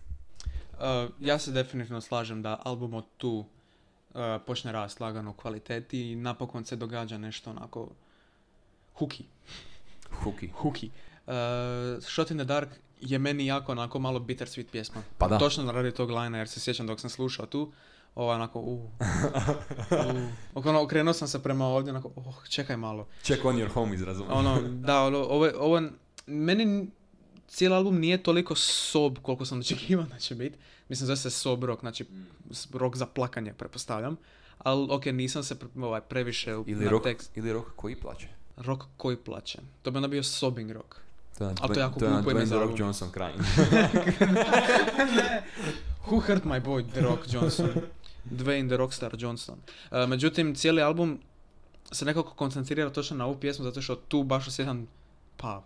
Uh, 0.78 1.10
ja 1.20 1.38
se 1.38 1.52
definitivno 1.52 2.00
slažem 2.00 2.42
da 2.42 2.60
album 2.64 2.94
od 2.94 3.04
tu 3.16 3.44
uh, 4.14 4.20
počne 4.46 4.72
rast 4.72 5.00
lagano 5.00 5.30
u 5.30 5.34
kvaliteti 5.34 6.12
i 6.12 6.16
napokon 6.16 6.64
se 6.64 6.76
događa 6.76 7.18
nešto 7.18 7.50
onako 7.50 7.88
huki. 8.94 9.24
Huki. 10.22 10.48
Huki. 10.48 10.90
Uh, 11.26 11.32
Shot 12.02 12.30
in 12.30 12.36
the 12.36 12.44
Dark 12.44 12.68
je 13.00 13.18
meni 13.18 13.46
jako 13.46 13.72
onako 13.72 13.98
malo 13.98 14.18
bittersweet 14.18 14.66
pjesma. 14.72 15.02
Pa 15.18 15.28
da. 15.28 15.38
Točno 15.38 15.72
radi 15.72 15.90
tog 15.90 16.10
lina 16.10 16.38
jer 16.38 16.48
se 16.48 16.60
sjećam 16.60 16.86
dok 16.86 17.00
sam 17.00 17.10
slušao 17.10 17.46
tu. 17.46 17.72
Ovo 18.14 18.32
onako, 18.32 18.60
uh, 18.60 18.80
uh. 20.54 20.66
Ono, 20.66 20.82
okrenuo 20.82 21.12
sam 21.12 21.28
se 21.28 21.42
prema 21.42 21.66
ovdje, 21.66 21.90
onako, 21.90 22.10
oh, 22.16 22.48
čekaj 22.48 22.76
malo. 22.76 23.06
Check 23.22 23.44
on 23.44 23.56
your 23.56 23.68
home 23.68 24.04
razumiješ? 24.04 24.34
Ono, 24.34 24.62
da, 24.62 25.02
ono, 25.02 25.18
ovo, 25.18 25.50
ovo, 25.58 25.82
meni 26.26 26.90
cijeli 27.48 27.74
album 27.74 27.98
nije 27.98 28.22
toliko 28.22 28.54
sob 28.54 29.18
koliko 29.18 29.44
sam 29.44 29.60
očekivao 29.60 30.06
da 30.06 30.18
će 30.18 30.34
biti. 30.34 30.56
Mislim, 30.88 31.06
zove 31.06 31.16
se 31.16 31.30
sob 31.30 31.64
rock, 31.64 31.80
znači 31.80 32.04
s- 32.50 32.66
rock 32.72 32.96
za 32.96 33.06
plakanje, 33.06 33.52
pretpostavljam. 33.52 34.16
Ali, 34.58 34.86
ok, 34.90 35.04
nisam 35.06 35.42
se 35.42 35.54
ovaj, 35.76 36.00
previše 36.00 36.56
u- 36.56 36.64
Ili 36.66 36.84
na 36.84 36.90
rok, 36.90 37.02
tekst. 37.02 37.36
ili 37.36 37.52
rok 37.52 37.66
koji 37.76 37.96
plaće. 37.96 38.28
Rock 38.56 38.82
koji 38.96 39.16
plaće. 39.16 39.58
To 39.82 39.90
bi 39.90 39.96
onda 39.98 40.08
bio 40.08 40.22
sobbing 40.22 40.70
rock. 40.70 40.94
To 41.38 41.44
je, 41.44 41.54
Ali 41.60 41.74
to 41.74 41.80
je 41.80 41.82
jako 41.82 42.00
glupo 42.00 42.30
ime 42.30 42.46
za 42.46 42.58
Rock. 42.58 42.78
Johnson 42.78 43.08
crying. 43.10 43.42
Who 46.06 46.20
hurt 46.20 46.44
my 46.44 46.60
boy, 46.60 46.84
The 46.84 47.00
Rock 47.00 47.24
Johnson? 47.26 47.70
Dwayne 48.26 48.68
The 48.68 48.76
Rockstar 48.76 49.14
Johnson. 49.18 49.58
Uh, 49.90 50.08
međutim, 50.08 50.54
cijeli 50.54 50.82
album 50.82 51.18
se 51.92 52.04
nekako 52.04 52.30
koncentrira 52.30 52.90
točno 52.90 53.16
na 53.16 53.26
ovu 53.26 53.36
pjesmu, 53.36 53.64
zato 53.64 53.82
što 53.82 53.96
tu 53.96 54.22
baš 54.22 54.48
osjećam, 54.48 54.86
pa, 55.36 55.62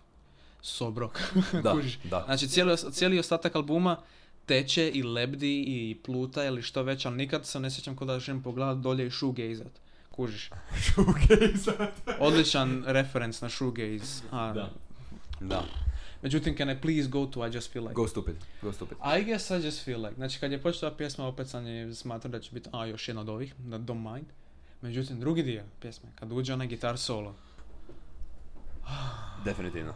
sob 0.60 0.98
rock. 0.98 1.18
da, 1.64 1.76
da. 2.04 2.22
Znači, 2.26 2.48
cijeli, 2.48 2.76
cijeli 2.92 3.18
ostatak 3.18 3.56
albuma 3.56 3.96
teče 4.46 4.90
i 4.90 5.02
lebdi 5.02 5.64
i 5.66 5.96
pluta 6.04 6.44
ili 6.44 6.62
što 6.62 6.82
već, 6.82 7.06
ali 7.06 7.16
nikad 7.16 7.46
se 7.46 7.60
ne 7.60 7.70
sjećam 7.70 7.96
kod 7.96 8.08
da 8.08 8.20
želim 8.20 8.42
pogledat 8.42 8.78
dolje 8.78 9.06
i 9.06 9.10
shoegazat. 9.10 9.72
Kužiš? 10.10 10.50
Odličan 12.20 12.84
reference 12.86 13.44
na 13.44 13.48
shoegaze. 13.48 14.22
A, 14.30 14.52
Da. 14.52 14.70
Da. 15.40 15.64
Međutim, 16.22 16.56
can 16.56 16.70
I 16.70 16.80
please 16.80 17.08
go 17.08 17.26
to 17.26 17.46
I 17.46 17.54
just 17.54 17.72
feel 17.72 17.84
like... 17.84 17.94
Go 17.94 18.08
stupid. 18.08 18.34
Go 18.62 18.72
stupid. 18.72 18.98
I 19.18 19.24
guess 19.24 19.50
I 19.50 19.66
just 19.66 19.84
feel 19.84 20.02
like. 20.02 20.14
Znači, 20.14 20.40
kad 20.40 20.52
je 20.52 20.62
počela 20.62 20.94
pjesma, 20.96 21.26
opet 21.26 21.48
sam 21.48 21.66
je 21.66 21.94
smatrao 21.94 22.30
da 22.32 22.40
će 22.40 22.50
biti, 22.52 22.70
a, 22.72 22.86
još 22.86 23.08
jedna 23.08 23.20
od 23.20 23.28
ovih, 23.28 23.54
da 23.58 23.78
don't 23.78 24.14
mind. 24.14 24.26
Međutim, 24.82 25.20
drugi 25.20 25.42
dio 25.42 25.62
pjesme, 25.80 26.08
kad 26.14 26.32
uđe 26.32 26.52
onaj 26.52 26.66
gitar 26.66 26.98
solo. 26.98 27.34
Definitivno. 29.44 29.94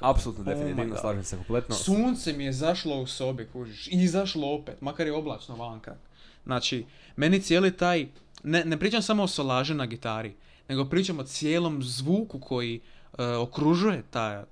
Apsolutno 0.00 0.42
Oh 0.42 0.48
definitivno, 0.48 0.96
slažem 0.96 1.24
se 1.24 1.36
kompletno. 1.36 1.74
Sunce 1.74 2.32
mi 2.32 2.44
je 2.44 2.52
zašlo 2.52 3.00
u 3.00 3.06
sobi, 3.06 3.48
kužiš. 3.52 3.86
I 3.86 3.90
izašlo 3.90 4.54
opet, 4.54 4.80
makar 4.80 5.06
je 5.06 5.12
oblačno 5.12 5.56
vanka. 5.56 5.96
Znači, 6.44 6.86
meni 7.16 7.42
cijeli 7.42 7.76
taj, 7.76 8.06
ne, 8.42 8.64
ne 8.64 8.78
pričam 8.78 9.02
samo 9.02 9.22
o 9.22 9.28
solaže 9.28 9.74
na 9.74 9.86
gitari, 9.86 10.34
nego 10.68 10.84
pričam 10.84 11.18
o 11.18 11.24
cijelom 11.24 11.82
zvuku 11.82 12.40
koji 12.40 12.80
e, 13.18 13.26
okružuje 13.26 14.02
taj, 14.10 14.42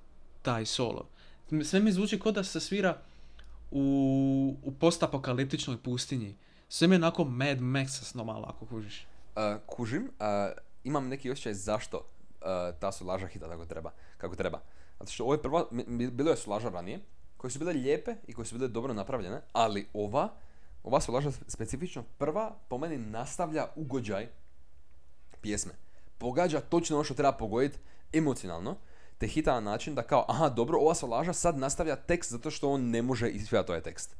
taj 0.41 0.65
solo. 0.65 1.07
Sve 1.63 1.79
mi 1.79 1.91
zvuči 1.91 2.19
kao 2.19 2.31
da 2.31 2.43
se 2.43 2.59
svira 2.59 2.97
u, 3.71 4.55
u 4.63 4.71
postapokaliptičnoj 4.71 5.77
pustinji. 5.77 6.35
Sve 6.69 6.87
mi 6.87 6.95
je 6.95 6.97
onako 6.97 7.23
Mad 7.23 7.59
Max 7.59 8.15
malo, 8.23 8.45
ako 8.47 8.65
kužiš. 8.65 9.05
Uh, 9.35 9.41
kužim, 9.65 10.03
uh, 10.03 10.25
imam 10.83 11.07
neki 11.07 11.31
osjećaj 11.31 11.53
zašto 11.53 11.97
uh, 11.97 12.45
ta 12.79 12.91
solaža 12.91 13.27
hita 13.27 13.49
tako 13.49 13.65
treba, 13.65 13.91
kako 14.17 14.35
treba. 14.35 14.61
Zato 14.99 15.11
što 15.11 15.23
ovo 15.23 15.33
je 15.33 15.41
prva, 15.41 15.65
bilo 16.11 16.29
je 16.31 16.37
solaža 16.37 16.69
ranije, 16.69 16.99
koje 17.37 17.51
su 17.51 17.59
bile 17.59 17.73
lijepe 17.73 18.15
i 18.27 18.33
koje 18.33 18.45
su 18.45 18.55
bile 18.55 18.67
dobro 18.67 18.93
napravljene, 18.93 19.41
ali 19.53 19.87
ova, 19.93 20.29
ova 20.83 21.01
solaža 21.01 21.31
specifično 21.47 22.03
prva, 22.17 22.55
po 22.67 22.77
meni 22.77 22.97
nastavlja 22.97 23.67
ugođaj 23.75 24.27
pjesme. 25.41 25.71
Pogađa 26.17 26.61
točno 26.61 26.95
ono 26.95 27.03
što 27.03 27.13
treba 27.13 27.31
pogoditi 27.31 27.77
emocionalno, 28.13 28.75
te 29.17 29.27
hita 29.27 29.53
na 29.53 29.59
način 29.59 29.95
da 29.95 30.03
kao, 30.03 30.25
aha, 30.27 30.49
dobro, 30.49 30.79
ova 30.79 30.95
solaža 30.95 31.33
sad 31.33 31.57
nastavlja 31.57 31.95
tekst 31.95 32.31
zato 32.31 32.51
što 32.51 32.69
on 32.71 32.89
ne 32.89 33.01
može 33.01 33.29
ispjevati 33.29 33.71
ovaj 33.71 33.81
tekst. 33.81 34.15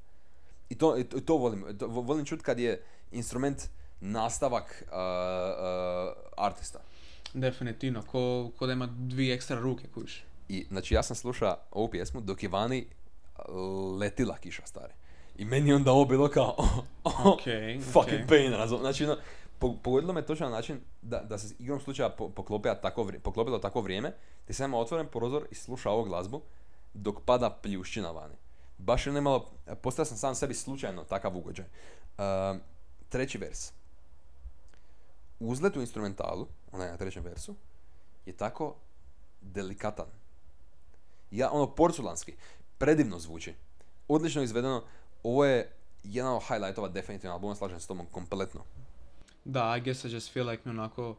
I 0.70 0.76
to, 0.76 0.98
i 0.98 1.04
to, 1.04 1.18
i 1.18 1.22
to 1.22 1.38
volim. 1.38 1.78
To, 1.78 1.88
vo- 1.88 2.02
volim 2.02 2.26
čut 2.26 2.42
kad 2.42 2.60
je 2.60 2.84
instrument 3.12 3.64
nastavak 4.02 4.84
uh, 4.88 4.94
uh, 4.94 6.14
artista. 6.46 6.80
Definitivno, 7.34 8.02
ko, 8.02 8.52
ko 8.58 8.68
da 8.68 8.74
ima 8.74 8.86
dvije 8.86 9.36
ekstra 9.36 9.60
ruke, 9.60 9.88
kužiš. 9.94 10.26
I 10.49 10.65
znači 10.69 10.93
ja 10.93 11.03
sam 11.03 11.15
slušao 11.15 11.56
ovu 11.71 11.89
pjesmu 11.89 12.21
dok 12.21 12.43
je 12.43 12.49
vani 12.49 12.86
uh, 13.38 13.99
letila 13.99 14.38
kiša 14.38 14.65
stari. 14.65 14.93
I 15.36 15.45
meni 15.45 15.69
je 15.69 15.75
onda 15.75 15.91
ovo 15.91 16.06
bilo 16.06 16.27
kao 16.27 16.56
oh, 16.58 16.77
oh, 17.03 17.25
Okej, 17.25 17.79
fucking 17.79 18.23
okej. 18.23 18.27
pain, 18.27 18.53
razum. 18.53 18.79
Znači 18.79 19.08
po- 19.60 19.75
pogodilo 19.84 20.13
me 20.13 20.25
točno 20.25 20.49
na 20.49 20.56
način 20.56 20.79
da, 21.01 21.19
da 21.19 21.38
se 21.38 21.56
igrom 21.60 21.79
slučaja 21.79 22.10
po, 22.10 22.29
poklopila 22.29 22.75
tako 22.75 23.03
vri- 23.03 23.19
poklopilo 23.19 23.60
tako 23.60 23.82
vrijeme, 23.82 24.13
te 24.45 24.53
sam 24.53 24.69
imao 24.69 24.82
otvoren 24.82 25.08
prozor 25.08 25.47
i 25.51 25.56
slušao 25.56 25.93
ovu 25.93 26.03
glazbu 26.03 26.41
dok 26.93 27.21
pada 27.25 27.49
pljušćina 27.49 28.12
vani. 28.12 28.36
Baš 28.77 29.08
je 29.08 29.12
ono 29.12 29.21
malo, 29.21 29.51
postao 29.82 30.06
sam 30.06 30.17
sam 30.17 30.36
sebi 30.36 30.53
slučajno 30.53 31.03
takav 31.03 31.38
ugođaj. 31.38 31.65
Uh, 32.17 32.23
treći 33.10 33.38
vers. 33.38 33.71
Uzlet 35.39 35.77
u 35.77 35.82
instrumentalu, 35.82 36.47
onaj 36.71 36.91
na 36.91 36.97
trećem 36.97 37.23
versu, 37.23 37.56
je 38.25 38.34
tako 38.34 38.75
delikatan. 39.41 40.06
Ja, 41.34 41.50
ono, 41.52 41.67
porculanski. 41.76 42.36
Predivno 42.78 43.19
zvuči. 43.19 43.54
Odlično 44.08 44.41
izvedeno. 44.41 44.84
Ovo 45.24 45.46
je 45.46 45.72
jedan 46.04 46.34
od 46.34 46.41
highlightova 46.48 46.88
definitivno 46.88 47.34
albuma, 47.34 47.56
slažem 47.56 47.80
se 47.80 47.84
s 47.84 47.88
tobom 47.88 48.06
kompletno. 48.12 48.62
Da, 49.46 49.78
I 49.78 49.82
guess 49.82 50.06
I 50.06 50.08
just 50.08 50.34
feel 50.34 50.50
like 50.50 50.62
mi 50.65 50.69
onako 50.69 51.15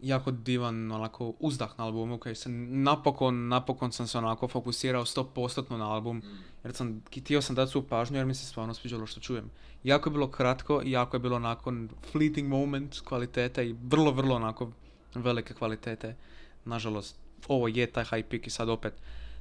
jako 0.00 0.30
divan, 0.30 0.92
onako, 0.92 1.34
uzdah 1.40 1.78
na 1.78 1.84
albumu, 1.84 2.18
koji 2.18 2.34
sam 2.34 2.82
napokon, 2.82 3.48
napokon 3.48 3.92
sam 3.92 4.06
se 4.06 4.18
onako 4.18 4.48
fokusirao 4.48 5.04
100% 5.04 5.76
na 5.76 5.92
album, 5.92 6.22
jer 6.64 6.74
sam, 6.74 7.02
htio 7.16 7.42
sam 7.42 7.56
dati 7.56 7.72
svu 7.72 7.82
pažnju, 7.82 8.16
jer 8.16 8.26
mi 8.26 8.34
se 8.34 8.46
stvarno 8.46 8.74
sviđalo 8.74 9.06
što 9.06 9.20
čujem. 9.20 9.50
Jako 9.84 10.08
je 10.08 10.12
bilo 10.12 10.30
kratko, 10.30 10.82
i 10.84 10.90
jako 10.90 11.16
je 11.16 11.20
bilo 11.20 11.36
onako 11.36 11.72
fleeting 12.12 12.48
moment 12.48 13.00
kvalitete 13.00 13.66
i 13.68 13.76
vrlo, 13.82 14.10
vrlo 14.10 14.34
onako 14.34 14.70
velike 15.14 15.54
kvalitete. 15.54 16.16
Nažalost, 16.64 17.16
ovo 17.48 17.68
je 17.68 17.86
taj 17.86 18.04
high 18.04 18.28
peak 18.28 18.46
i 18.46 18.50
sad 18.50 18.68
opet. 18.68 18.92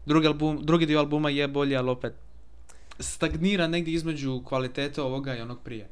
Drugi, 0.06 0.28
album, 0.28 0.60
drugi 0.62 0.86
dio 0.86 1.00
albuma 1.00 1.30
je 1.30 1.48
bolji, 1.48 1.76
ali 1.76 1.90
opet 1.90 2.14
stagnira 3.00 3.68
negdje 3.68 3.94
između 3.94 4.42
kvalitete 4.46 5.02
ovoga 5.02 5.36
i 5.36 5.42
onog 5.42 5.60
prije. 5.64 5.88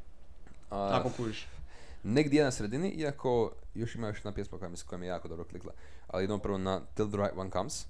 A, 0.70 0.96
Ako 1.00 1.10
kužiš. 1.16 1.46
negdje 2.02 2.44
na 2.44 2.50
sredini, 2.50 2.88
iako 2.90 3.52
još 3.74 3.94
ima 3.94 4.08
još 4.08 4.16
jedna 4.16 4.32
pjesma 4.32 4.58
koja 4.58 4.68
mi, 4.68 4.76
koja 4.86 4.98
mi 4.98 5.06
je 5.06 5.10
jako 5.10 5.28
dobro 5.28 5.44
klikla. 5.44 5.72
Ali 6.06 6.24
idemo 6.24 6.38
prvo 6.38 6.58
na 6.58 6.80
Till 6.94 7.08
the 7.08 7.16
Right 7.16 7.36
One 7.36 7.50
Comes. 7.50 7.86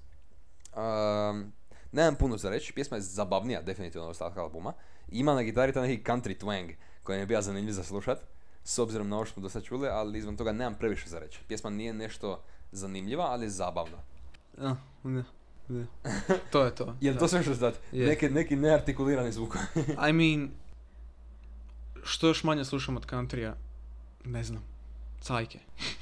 Um, 0.76 1.52
nemam 1.92 2.14
puno 2.14 2.36
za 2.36 2.50
reći, 2.50 2.72
pjesma 2.72 2.96
je 2.96 3.00
zabavnija 3.00 3.62
definitivno 3.62 4.06
od 4.06 4.10
ostatka 4.10 4.42
albuma. 4.42 4.72
Ima 5.08 5.34
na 5.34 5.42
gitari 5.42 5.72
taj 5.72 5.88
neki 5.88 6.02
country 6.02 6.44
twang 6.44 6.74
koji 7.02 7.16
mi 7.16 7.22
je 7.22 7.26
bio 7.26 7.42
zanimljiv 7.42 7.72
za 7.72 7.84
slušat, 7.84 8.18
s 8.64 8.78
obzirom 8.78 9.08
na 9.08 9.16
ovo 9.16 9.24
što 9.24 9.32
smo 9.32 9.42
do 9.42 9.48
sad 9.48 9.62
čuli, 9.64 9.88
ali 9.88 10.18
izvan 10.18 10.36
toga 10.36 10.52
nemam 10.52 10.74
previše 10.74 11.08
za 11.08 11.18
reći. 11.18 11.40
Pjesma 11.48 11.70
nije 11.70 11.92
nešto 11.92 12.42
zanimljiva, 12.76 13.24
ali 13.24 13.46
je 13.46 13.50
zabavna. 13.50 13.98
Ja, 14.62 14.76
ne, 15.04 15.24
ne. 15.68 15.86
To 16.50 16.64
je 16.64 16.74
to. 16.74 16.96
Je 17.00 17.10
li 17.10 17.14
da. 17.14 17.20
to 17.20 17.28
sve 17.28 17.42
što 17.42 17.54
znate? 17.54 17.78
Je. 17.92 18.06
Neki, 18.06 18.28
neki 18.28 18.56
neartikulirani 18.56 19.32
zvuk. 19.32 19.56
I 20.08 20.12
mean, 20.12 20.50
što 22.02 22.26
još 22.28 22.44
manje 22.44 22.64
slušam 22.64 22.96
od 22.96 23.06
countrya, 23.06 23.54
ne 24.24 24.44
znam. 24.44 24.62
Cajke. 25.20 25.58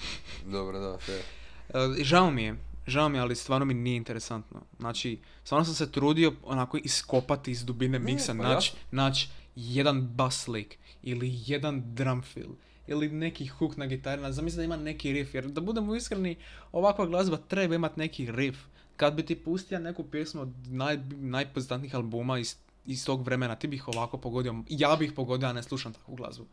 Dobro, 0.53 0.79
da, 0.79 0.99
fair. 0.99 1.23
E, 1.69 2.05
žao 2.05 2.31
mi 2.31 2.43
je, 2.43 2.57
žao 2.87 3.09
mi 3.09 3.19
je, 3.19 3.23
ali 3.23 3.37
stvarno 3.37 3.65
mi 3.65 3.75
nije 3.75 3.97
interesantno. 3.97 4.61
Znači, 4.79 5.19
stvarno 5.45 5.65
sam 5.65 5.75
se 5.75 5.93
trudio 5.93 6.33
onako 6.43 6.77
iskopati 6.77 7.51
iz 7.51 7.65
dubine 7.65 7.99
Ne, 7.99 8.05
miksa, 8.05 8.35
pa 8.35 8.43
naći 8.43 8.73
naći 8.91 9.29
jedan 9.57 10.07
bass 10.07 10.49
lick 10.49 10.75
ili 11.03 11.31
jedan 11.47 11.95
drum 11.95 12.23
fill 12.23 12.53
ili 12.87 13.09
neki 13.09 13.47
hook 13.49 13.77
na 13.77 13.87
gitari, 13.87 14.23
na- 14.23 14.33
zamisli 14.33 14.57
da 14.57 14.65
ima 14.65 14.77
neki 14.77 15.13
riff, 15.13 15.35
jer 15.35 15.47
da 15.47 15.61
budemo 15.61 15.95
iskreni, 15.95 16.37
ovakva 16.73 17.07
glazba 17.07 17.37
treba 17.39 17.75
imati 17.75 18.01
neki 18.01 18.33
riff. 18.33 18.59
Kad 18.97 19.15
bi 19.15 19.23
ti 19.23 19.35
pustio 19.37 19.79
neku 19.79 20.05
pjesmu 20.05 20.41
od 20.43 20.49
naj, 20.67 20.99
najpoznatnijih 21.11 21.95
albuma 21.95 22.39
iz, 22.39 22.55
iz 22.87 23.05
tog 23.07 23.25
vremena, 23.25 23.55
ti 23.57 23.67
bih 23.67 23.89
ovako 23.89 24.19
pogodio, 24.19 24.55
ja 24.69 24.97
bih 24.97 25.13
pogodio, 25.13 25.49
a 25.49 25.53
ne 25.53 25.63
slušam 25.63 25.93
takvu 25.93 26.15
glazbu. 26.15 26.47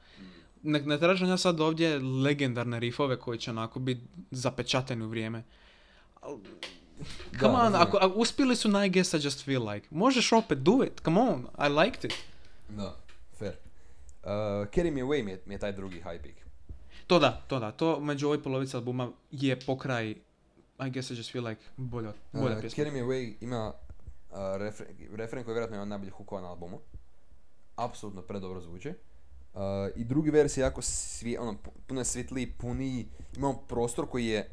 Ne, 0.64 0.80
ne 0.80 0.98
tražim 0.98 1.28
ja 1.28 1.38
sad 1.38 1.60
ovdje 1.60 2.00
legendarne 2.00 2.80
riffove 2.80 3.18
koji 3.18 3.40
će 3.40 3.52
onako 3.52 3.80
biti 3.80 4.02
zapečateni 4.32 5.04
u 5.04 5.10
vrijeme. 5.10 5.44
Al- 6.22 6.38
Come 7.40 7.48
on, 7.48 7.58
razumijem. 7.58 7.82
ako, 7.82 7.98
ako 7.98 8.16
uspjeli 8.16 8.56
su 8.56 8.70
na 8.70 8.86
I 8.86 8.90
guess 8.90 9.14
I 9.14 9.18
just 9.18 9.46
feel 9.46 9.70
like. 9.70 9.88
Možeš 9.92 10.32
opet, 10.32 10.58
do 10.58 10.84
it, 10.84 11.02
come 11.04 11.22
on, 11.22 11.48
I 11.60 11.70
liked 11.70 12.06
it. 12.06 12.14
Da, 12.70 12.96
Carry 14.24 14.92
Me 14.92 15.02
Away 15.02 15.24
mi 15.24 15.32
je, 15.32 15.42
mi 15.46 15.54
je 15.54 15.60
taj 15.60 15.72
drugi 15.72 15.96
high 15.96 16.22
peak. 16.24 16.36
To 17.08 17.20
da, 17.20 17.42
to 17.48 17.60
da, 17.60 17.72
to 17.72 18.00
među 18.00 18.26
ovoj 18.26 18.44
polovici 18.44 18.76
albuma 18.76 19.12
je 19.32 19.60
pokraj 19.66 20.16
I 20.88 20.90
guess 20.90 21.12
I 21.12 21.14
just 21.14 21.32
feel 21.32 21.48
like 21.48 21.62
bolja, 21.78 22.14
bolja 22.32 22.56
Uh, 22.56 22.62
pjesma. 22.62 22.84
Carry 22.84 22.92
Me 22.94 23.00
Away 23.00 23.34
ima 23.42 23.74
uh, 24.30 24.38
refren, 24.58 24.88
refren 25.16 25.44
koji 25.44 25.52
je 25.52 25.56
vjerojatno 25.56 25.76
jedan 25.76 25.82
od 25.82 25.88
najboljih 25.88 26.14
hukova 26.14 26.42
na 26.42 26.48
albumu. 26.48 26.80
Apsolutno 27.76 28.22
predobro 28.22 28.62
zvuči. 28.62 28.90
Uh, 28.90 29.62
I 29.96 30.04
drugi 30.04 30.32
vers 30.32 30.58
je 30.58 30.62
jako 30.62 30.82
svi, 30.82 31.38
ono, 31.38 31.52
pu- 31.52 31.72
puno 31.88 32.02
je 32.02 32.06
svjetliji, 32.06 32.52
puniji, 32.52 33.08
imamo 33.38 33.54
prostor 33.54 34.10
koji 34.10 34.26
je 34.26 34.50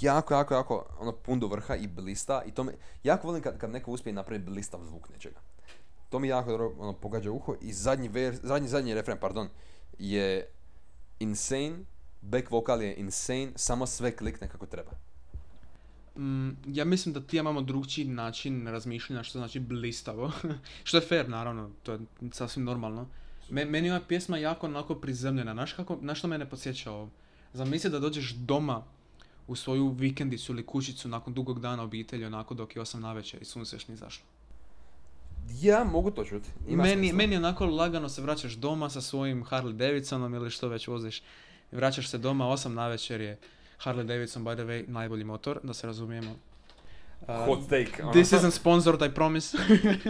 jako, 0.00 0.34
jako, 0.34 0.54
jako 0.54 0.86
ono, 0.98 1.12
pun 1.12 1.40
do 1.40 1.46
vrha 1.46 1.76
i 1.76 1.86
blista 1.86 2.42
i 2.46 2.50
to 2.50 2.64
me, 2.64 2.72
jako 3.02 3.26
volim 3.26 3.42
kad, 3.42 3.58
kad 3.58 3.70
neko 3.70 3.90
uspije 3.90 4.12
napraviti 4.12 4.50
blistav 4.50 4.80
zvuk 4.84 5.08
nečega. 5.08 5.40
To 6.12 6.18
mi 6.18 6.28
jako 6.28 6.50
dobro 6.50 6.72
ono, 6.78 6.92
pogađa 6.92 7.30
uho 7.30 7.54
i 7.60 7.72
zadnji, 7.72 8.08
vers, 8.08 8.40
zadnji, 8.42 8.68
zadnji 8.68 8.94
refren, 8.94 9.18
pardon, 9.20 9.48
je 9.98 10.46
insane, 11.20 11.78
back 12.20 12.50
vokal 12.50 12.82
je 12.82 12.94
insane, 12.94 13.52
samo 13.56 13.86
sve 13.86 14.16
klikne 14.16 14.48
kako 14.48 14.66
treba. 14.66 14.90
Mm, 16.16 16.50
ja 16.66 16.84
mislim 16.84 17.12
da 17.12 17.20
ti 17.20 17.36
imamo 17.36 17.62
drugčiji 17.62 18.04
način 18.04 18.66
razmišljanja 18.66 19.22
što 19.22 19.38
znači 19.38 19.60
blistavo. 19.60 20.32
što 20.84 20.96
je 20.96 21.00
fair, 21.00 21.28
naravno, 21.28 21.70
to 21.82 21.92
je 21.92 21.98
sasvim 22.32 22.64
normalno. 22.64 23.06
Me, 23.50 23.64
meni 23.64 23.88
je 23.88 23.94
ova 23.94 24.04
pjesma 24.08 24.36
jako 24.36 24.66
onako 24.66 24.94
prizemljena. 24.94 25.52
Znaš, 25.52 25.72
kako, 25.72 25.98
na 26.00 26.14
što 26.14 26.28
mene 26.28 26.50
podsjeća 26.50 26.92
ovo? 26.92 27.08
Zamisli 27.52 27.90
da 27.90 27.98
dođeš 27.98 28.34
doma 28.34 28.84
u 29.46 29.56
svoju 29.56 29.88
vikendicu 29.88 30.52
ili 30.52 30.66
kućicu 30.66 31.08
nakon 31.08 31.34
dugog 31.34 31.60
dana 31.60 31.82
obitelji, 31.82 32.24
onako 32.24 32.54
dok 32.54 32.76
je 32.76 32.82
8 32.82 32.98
navečer 32.98 33.42
i 33.42 33.44
sunce 33.44 33.76
još 33.76 33.88
nije 33.88 33.96
zašlo. 33.96 34.24
Ja 35.60 35.84
mogu 35.84 36.10
to 36.10 36.24
čuti. 36.24 36.48
Meni, 36.68 37.12
meni 37.12 37.36
onako 37.36 37.66
lagano 37.66 38.08
se 38.08 38.22
vraćaš 38.22 38.52
doma 38.52 38.90
sa 38.90 39.00
svojim 39.00 39.44
Harley 39.44 39.72
Davidsonom 39.72 40.34
ili 40.34 40.50
što 40.50 40.68
već 40.68 40.88
voziš. 40.88 41.22
Vraćaš 41.72 42.08
se 42.08 42.18
doma, 42.18 42.44
8 42.44 42.68
navečer 42.68 43.20
je 43.20 43.38
Harley 43.84 44.04
Davidson, 44.04 44.44
by 44.44 44.54
the 44.54 44.64
way, 44.64 44.88
najbolji 44.88 45.24
motor, 45.24 45.60
da 45.62 45.74
se 45.74 45.86
razumijemo. 45.86 46.36
Uh, 47.20 47.46
Hot 47.46 47.68
take. 47.68 48.02
ono. 48.02 48.12
This 48.12 48.32
isn't 48.32 48.50
sponsored, 48.50 49.02
I 49.10 49.14
promise. 49.14 49.58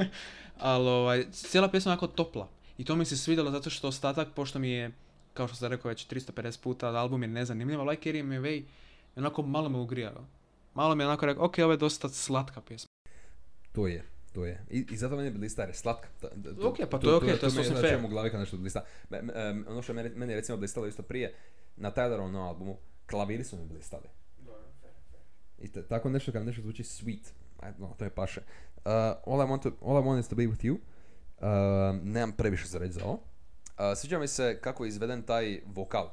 Ali 0.59 0.89
ovaj, 0.89 1.31
cijela 1.31 1.69
pjesma 1.69 1.91
je 1.91 1.93
onako 1.93 2.07
topla. 2.07 2.49
I 2.79 2.85
to 2.85 2.97
mi 2.97 3.05
se 3.05 3.17
svidjelo 3.17 3.51
zato 3.51 3.71
što 3.71 3.89
ostatak, 3.89 4.29
pošto 4.35 4.59
mi 4.59 4.71
je, 4.71 4.91
kao 5.35 5.49
što 5.49 5.57
sam 5.57 5.69
rekao 5.69 5.89
već 5.89 6.07
350 6.07 6.61
puta, 6.63 6.89
album 6.89 7.23
je 7.23 7.29
nezanimljiv, 7.29 7.81
ali 7.81 7.91
Like 7.91 8.11
Carry 8.11 8.23
Me 8.23 8.41
Away, 8.41 8.63
onako 9.17 9.43
malo 9.43 9.69
me 9.69 9.79
ugrijao. 9.79 10.25
Malo 10.75 10.95
mi 10.95 11.03
je 11.03 11.07
onako 11.07 11.27
rekao, 11.27 11.45
ok, 11.45 11.59
ovo 11.59 11.73
je 11.73 11.77
dosta 11.77 12.09
slatka 12.09 12.61
pjesma. 12.61 12.89
To 13.73 13.87
je, 13.87 14.05
to 14.33 14.45
je. 14.45 14.65
I, 14.71 14.87
i 14.91 14.97
zato 14.97 15.17
meni 15.17 15.29
je 15.29 15.33
blista 15.33 15.63
je 15.63 15.75
slatka. 15.75 16.09
To, 16.21 16.29
to- 16.29 16.69
Ok, 16.69 16.77
pa 16.91 16.99
to 16.99 17.11
je 17.11 17.17
ok, 17.17 17.23
to 17.23 17.27
je 17.27 17.33
mi 17.33 17.39
sasvim 17.41 17.63
jedno 17.65 17.81
fair. 17.81 17.91
čemu 17.91 18.07
u 18.07 18.11
glavi 18.11 18.31
kad 18.31 18.41
nešto 18.41 18.57
blista. 18.57 18.85
Me- 19.11 19.23
me- 19.23 19.33
ono 19.69 19.83
što 19.83 19.93
je 19.93 19.95
meni, 19.95 20.11
meni 20.11 20.33
je 20.33 20.37
recimo 20.37 20.59
blistalo 20.59 20.87
isto 20.87 21.03
prije, 21.03 21.35
na 21.77 21.91
Tylerovom 21.91 22.31
novom 22.31 22.49
albumu, 22.49 22.77
klaviri 23.07 23.45
su 23.45 23.57
mi 23.57 23.67
blistali. 23.67 24.09
I 25.59 25.69
te- 25.69 25.83
tako 25.83 26.09
nešto 26.11 26.33
kad 26.33 26.47
nešto 26.47 26.63
zvuči 26.63 26.83
sweet. 26.83 27.31
Aj, 27.61 27.73
No, 27.79 27.95
to 27.99 28.05
je 28.05 28.11
paše. 28.11 28.41
Uh, 28.41 28.83
all, 29.27 29.41
I 29.41 29.47
want 29.47 29.63
to, 29.63 29.73
all 29.83 29.99
I 29.99 30.03
want 30.03 30.21
is 30.21 30.29
to 30.29 30.37
be 30.37 30.43
with 30.43 30.65
you. 30.65 30.73
Uh, 30.73 31.47
nemam 32.05 32.33
previše 32.33 32.67
za 32.67 32.79
reći 32.79 32.93
za 32.93 33.05
ovo. 33.05 33.13
Uh, 33.13 33.21
sviđa 33.97 34.19
mi 34.19 34.29
se 34.29 34.59
kako 34.61 34.85
je 34.85 34.89
izveden 34.89 35.23
taj 35.23 35.61
vokal. 35.67 36.11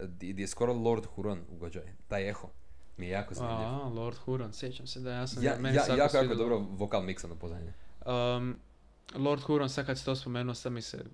Di, 0.00 0.32
di 0.32 0.42
je 0.42 0.48
skoro 0.48 0.72
Lord 0.72 1.06
Huron 1.06 1.40
ugođaj. 1.50 1.82
Taj 2.08 2.28
eho. 2.28 2.48
Mi 2.96 3.06
je 3.06 3.12
jako 3.12 3.34
zanimljiv. 3.34 3.68
A, 3.68 3.88
Lord 3.88 4.18
Huron, 4.18 4.52
sjećam 4.52 4.86
se 4.86 5.00
da 5.00 5.12
ja 5.12 5.26
sam... 5.26 5.44
Ja, 5.44 5.56
meni 5.60 5.76
ja, 5.76 5.96
jako 5.96 6.16
jako, 6.16 6.34
dobro 6.34 6.58
vokal 6.58 7.02
miksa 7.02 7.28
na 7.28 7.34
pozadnje. 7.34 7.72
Um, 8.06 8.56
Lord 9.14 9.42
Huron, 9.42 9.68
sad 9.68 9.86
kad 9.86 9.98
si 9.98 10.04
to 10.04 10.16
spomenuo, 10.16 10.54
sad 10.54 10.72
mi 10.72 10.82
se 10.82 11.04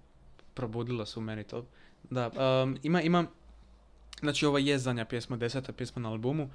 probudilo 0.55 1.07
su 1.07 1.21
meni 1.21 1.45
to. 1.45 1.64
Da, 2.11 2.31
um, 2.62 2.79
ima, 2.83 3.03
ima, 3.03 3.27
znači 4.21 4.47
ovo 4.47 4.59
je 4.59 4.79
zadnja 4.79 5.05
pjesma, 5.05 5.37
deseta 5.37 5.73
pjesma 5.73 6.03
na 6.03 6.09
albumu. 6.09 6.51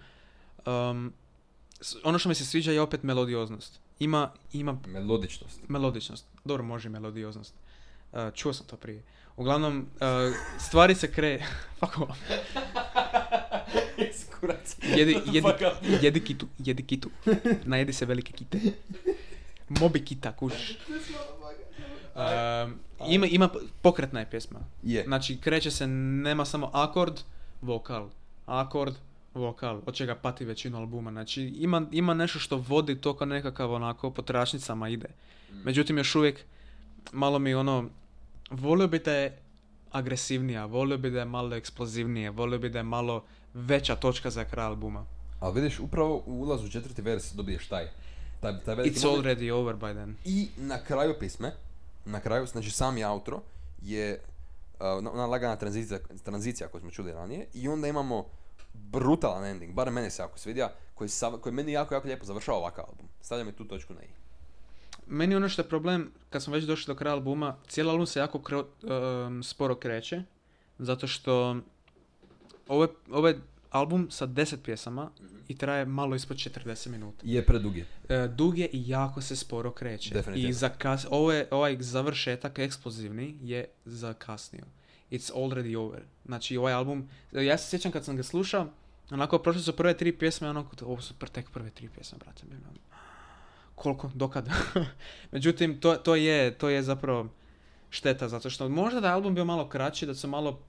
Um, 0.66 1.13
ono 2.04 2.20
što 2.20 2.30
mi 2.30 2.36
se 2.36 2.46
sviđa 2.46 2.72
je 2.72 2.82
opet 2.82 3.04
melodioznost. 3.04 3.80
Ima, 4.00 4.32
ima 4.54 4.78
Melodičnost. 4.88 5.62
melodičnost. 5.68 6.26
Dobro, 6.46 6.63
može 6.63 6.90
melodioznost. 6.90 7.54
Uh, 8.12 8.20
čuo 8.34 8.54
sam 8.54 8.68
to 8.68 8.78
prije. 8.78 9.04
Uglavnom, 9.38 9.88
uh, 9.96 10.02
stvari 10.60 10.96
se 10.96 11.12
kre... 11.12 11.46
Fuck. 11.80 11.94
Kurac. 14.39 14.78
Jedi, 14.97 15.17
jedi, 15.34 15.47
jedi 16.02 16.19
kitu, 16.19 16.47
jedi 16.60 16.84
kitu. 16.84 17.10
Najedi 17.65 17.93
se 17.93 18.06
velike 18.06 18.34
kite. 18.34 18.60
Mobi 19.69 20.06
kita, 20.06 20.32
kužiš. 20.32 20.78
Um, 22.15 22.80
ima, 23.08 23.26
ima, 23.26 23.50
pokretna 23.82 24.19
je 24.19 24.30
pjesma. 24.30 24.60
Je. 24.84 25.04
Znači, 25.04 25.38
kreće 25.38 25.71
se, 25.71 25.88
nema 25.88 26.45
samo 26.45 26.69
akord, 26.73 27.19
vokal. 27.62 28.10
Akord, 28.45 28.95
vokal, 29.34 29.82
od 29.86 29.95
čega 29.95 30.15
pati 30.15 30.45
većinu 30.45 30.78
albuma. 30.78 31.12
Znači, 31.12 31.43
ima, 31.43 31.86
ima 31.91 32.13
nešto 32.13 32.39
što 32.39 32.58
vodi 32.58 33.02
to 33.02 33.13
kao 33.13 33.28
nekakav 33.28 33.73
onako 33.73 34.12
po 34.12 34.21
tračnicama 34.21 34.89
ide. 34.89 35.08
Međutim, 35.63 35.97
još 35.97 36.15
uvijek 36.15 36.39
malo 37.12 37.39
mi 37.39 37.54
ono, 37.54 37.89
volio 38.50 38.88
bi 38.88 39.00
da 39.00 39.13
je 39.13 39.38
agresivnija, 39.91 40.65
volio 40.65 40.97
bi 40.97 41.10
da 41.10 41.19
je 41.19 41.26
malo 41.26 41.56
eksplozivnije, 41.56 42.30
volio 42.30 42.60
bi 42.60 42.69
da 42.69 42.80
je 42.80 42.84
malo 42.84 43.23
veća 43.58 43.96
točka 43.96 44.30
za 44.30 44.46
kraj 44.46 44.65
albuma. 44.65 45.06
Ali 45.39 45.56
vidiš, 45.56 45.80
upravo 45.80 46.24
u 46.26 46.34
ulazu 46.34 46.65
u 46.65 46.70
četvrti 46.70 47.02
vers 47.02 47.34
dobiješ 47.34 47.67
taj. 47.67 47.88
Taj, 48.39 48.60
taj 48.60 48.76
It's 48.76 49.06
moment. 49.06 49.26
already 49.26 49.52
over 49.52 49.76
by 49.76 49.93
then. 49.93 50.15
I 50.26 50.48
na 50.58 50.78
kraju 50.80 51.15
pisme, 51.20 51.52
na 52.06 52.20
kraju, 52.20 52.46
znači 52.46 52.72
sami 52.72 53.04
outro, 53.04 53.41
je 53.82 54.22
uh, 54.74 54.80
ona- 55.08 55.26
lagana 55.26 55.56
tranzicija, 55.56 56.00
tranzicija 56.24 56.67
koju 56.70 56.82
smo 56.82 56.91
čuli 56.91 57.12
ranije 57.12 57.48
i 57.54 57.67
onda 57.67 57.88
imamo 57.88 58.26
brutalan 58.74 59.46
ending, 59.46 59.74
bar 59.74 59.91
mene 59.91 60.10
se 60.10 60.22
jako 60.22 60.39
svidja, 60.39 60.72
koji, 60.96 61.08
sav- 61.10 61.38
koji 61.38 61.54
meni 61.54 61.72
jako, 61.72 61.93
jako 61.93 62.08
lijepo 62.08 62.26
završava 62.26 62.58
ovakav 62.58 62.86
album. 62.88 63.06
Stavlja 63.22 63.43
mi 63.43 63.52
tu 63.52 63.65
točku 63.65 63.93
na 63.93 64.02
i. 64.04 64.08
Meni 65.08 65.36
ono 65.36 65.50
što 65.50 65.62
je 65.62 65.70
problem, 65.70 66.12
kad 66.30 66.43
smo 66.43 66.54
već 66.54 66.63
došli 66.63 66.93
do 66.93 66.98
kraja 66.98 67.13
albuma, 67.15 67.56
cijeli 67.67 67.89
album 67.89 68.06
se 68.06 68.20
jako 68.20 68.39
kro- 68.39 68.65
um, 69.28 69.43
sporo 69.43 69.76
kreće, 69.76 70.24
zato 70.80 71.08
što 71.08 71.56
ove, 72.68 72.88
ove 73.12 73.36
album 73.70 74.08
sa 74.12 74.28
10 74.28 74.58
pjesama 74.64 75.12
i 75.48 75.58
traje 75.58 75.86
malo 75.86 76.16
ispod 76.16 76.38
40 76.38 76.90
minuta. 76.90 77.18
Je 77.24 77.46
predug 77.46 77.78
je. 77.78 77.86
E, 78.10 78.28
dug 78.28 78.58
je 78.58 78.68
i 78.74 78.90
jako 78.90 79.22
se 79.22 79.36
sporo 79.36 79.72
kreće. 79.72 80.14
Definitivno. 80.14 80.50
I 80.50 80.54
zakas, 80.54 81.06
ovo 81.10 81.32
je, 81.32 81.48
ovaj 81.52 81.78
završetak 81.80 82.60
eksplozivni 82.60 83.38
je 83.42 83.66
zakasnio. 83.86 84.66
It's 85.12 85.32
already 85.34 85.78
over. 85.78 86.02
Znači 86.26 86.58
ovaj 86.58 86.74
album, 86.74 87.10
ja 87.32 87.58
se 87.58 87.70
sjećam 87.70 87.92
kad 87.92 88.06
sam 88.06 88.16
ga 88.16 88.24
slušao, 88.24 88.68
onako 89.12 89.40
prošle 89.40 89.62
su 89.62 89.76
prve 89.76 89.98
tri 89.98 90.12
pjesme, 90.12 90.50
onako, 90.50 90.76
ovo 90.86 91.02
su 91.02 91.14
pr- 91.20 91.30
tek 91.30 91.50
prve 91.50 91.70
tri 91.70 91.90
pjesme, 91.90 92.18
brate. 92.18 92.44
Koliko, 93.76 94.12
dokad? 94.16 94.50
Međutim, 95.32 95.80
to, 95.80 95.96
to, 95.96 96.16
je, 96.16 96.58
to 96.58 96.70
je 96.70 96.84
zapravo 96.84 97.30
šteta, 97.90 98.30
zato 98.30 98.50
što 98.50 98.70
možda 98.70 99.00
da 99.00 99.08
je 99.08 99.14
album 99.14 99.36
bio 99.36 99.46
malo 99.46 99.70
kraći, 99.70 100.06
da 100.06 100.16
su 100.16 100.28
malo 100.28 100.60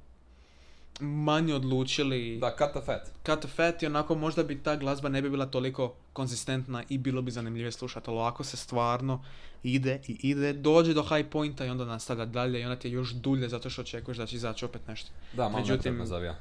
manje 1.00 1.54
odlučili 1.54 2.38
Da, 2.38 2.50
cut 2.50 2.70
the 2.72 2.80
fat. 2.82 3.02
cut 3.24 3.40
the 3.40 3.48
fat 3.48 3.82
i 3.82 3.86
onako 3.86 4.14
možda 4.14 4.42
bi 4.42 4.62
ta 4.62 4.76
glazba 4.76 5.08
ne 5.08 5.22
bi 5.22 5.30
bila 5.30 5.46
toliko 5.46 5.94
konzistentna 6.12 6.82
i 6.88 6.98
bilo 6.98 7.22
bi 7.22 7.30
zanimljivije 7.30 7.72
slušati, 7.72 8.10
ali 8.10 8.18
ovako 8.18 8.44
se 8.44 8.56
stvarno 8.56 9.24
ide 9.62 10.00
i 10.08 10.18
ide, 10.22 10.52
dođe 10.52 10.94
do 10.94 11.02
high 11.04 11.28
pointa 11.28 11.64
i 11.64 11.70
onda 11.70 11.84
nastavlja 11.84 12.24
dalje 12.24 12.60
i 12.60 12.64
onda 12.64 12.76
ti 12.76 12.88
je 12.88 12.92
još 12.92 13.10
dulje 13.10 13.48
zato 13.48 13.70
što 13.70 13.82
očekuješ 13.82 14.18
da 14.18 14.26
će 14.26 14.36
izaći 14.36 14.64
opet 14.64 14.88
nešto. 14.88 15.10
Da, 15.32 15.42
malo 15.44 15.58
Međutim- 15.58 16.06
zavija. 16.06 16.34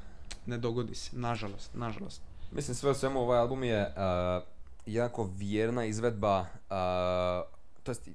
Ne 0.46 0.58
dogodi 0.58 0.94
se, 0.94 1.10
nažalost, 1.14 1.70
nažalost. 1.74 2.22
Mislim 2.52 2.74
sve 2.74 2.90
u 2.90 2.94
svemu 2.94 3.20
ovaj 3.20 3.38
album 3.38 3.64
je 3.64 3.82
uh, 3.86 4.42
jako 4.86 5.30
vjerna 5.34 5.84
izvedba, 5.84 6.40
uh, 6.40 6.46
to 7.82 7.90
jest 7.90 8.08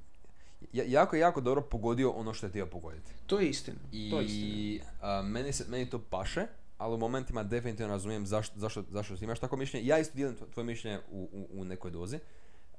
jako, 0.73 1.15
jako 1.15 1.41
dobro 1.41 1.61
pogodio 1.61 2.11
ono 2.11 2.33
što 2.33 2.45
je 2.45 2.49
htio 2.49 2.65
pogoditi. 2.65 3.11
To 3.27 3.39
je 3.39 3.49
istina, 3.49 3.79
to 4.11 4.19
je 4.19 4.25
istina. 4.25 4.47
I 4.47 4.81
uh, 4.81 5.25
meni, 5.25 5.53
se, 5.53 5.65
meni 5.69 5.89
to 5.89 5.99
paše, 5.99 6.47
ali 6.77 6.93
u 6.95 6.97
momentima 6.97 7.43
definitivno 7.43 7.93
razumijem 7.93 8.25
zašto, 8.25 8.59
zašto, 8.59 8.83
zašto 8.89 9.15
imaš 9.21 9.39
tako 9.39 9.57
mišljenje. 9.57 9.87
Ja 9.87 9.99
isto 9.99 10.15
dijelim 10.15 10.37
tvo- 10.37 10.53
tvoje 10.53 10.65
mišljenje 10.65 10.99
u, 11.11 11.29
u, 11.33 11.61
u 11.61 11.65
nekoj 11.65 11.91
dozi. 11.91 12.19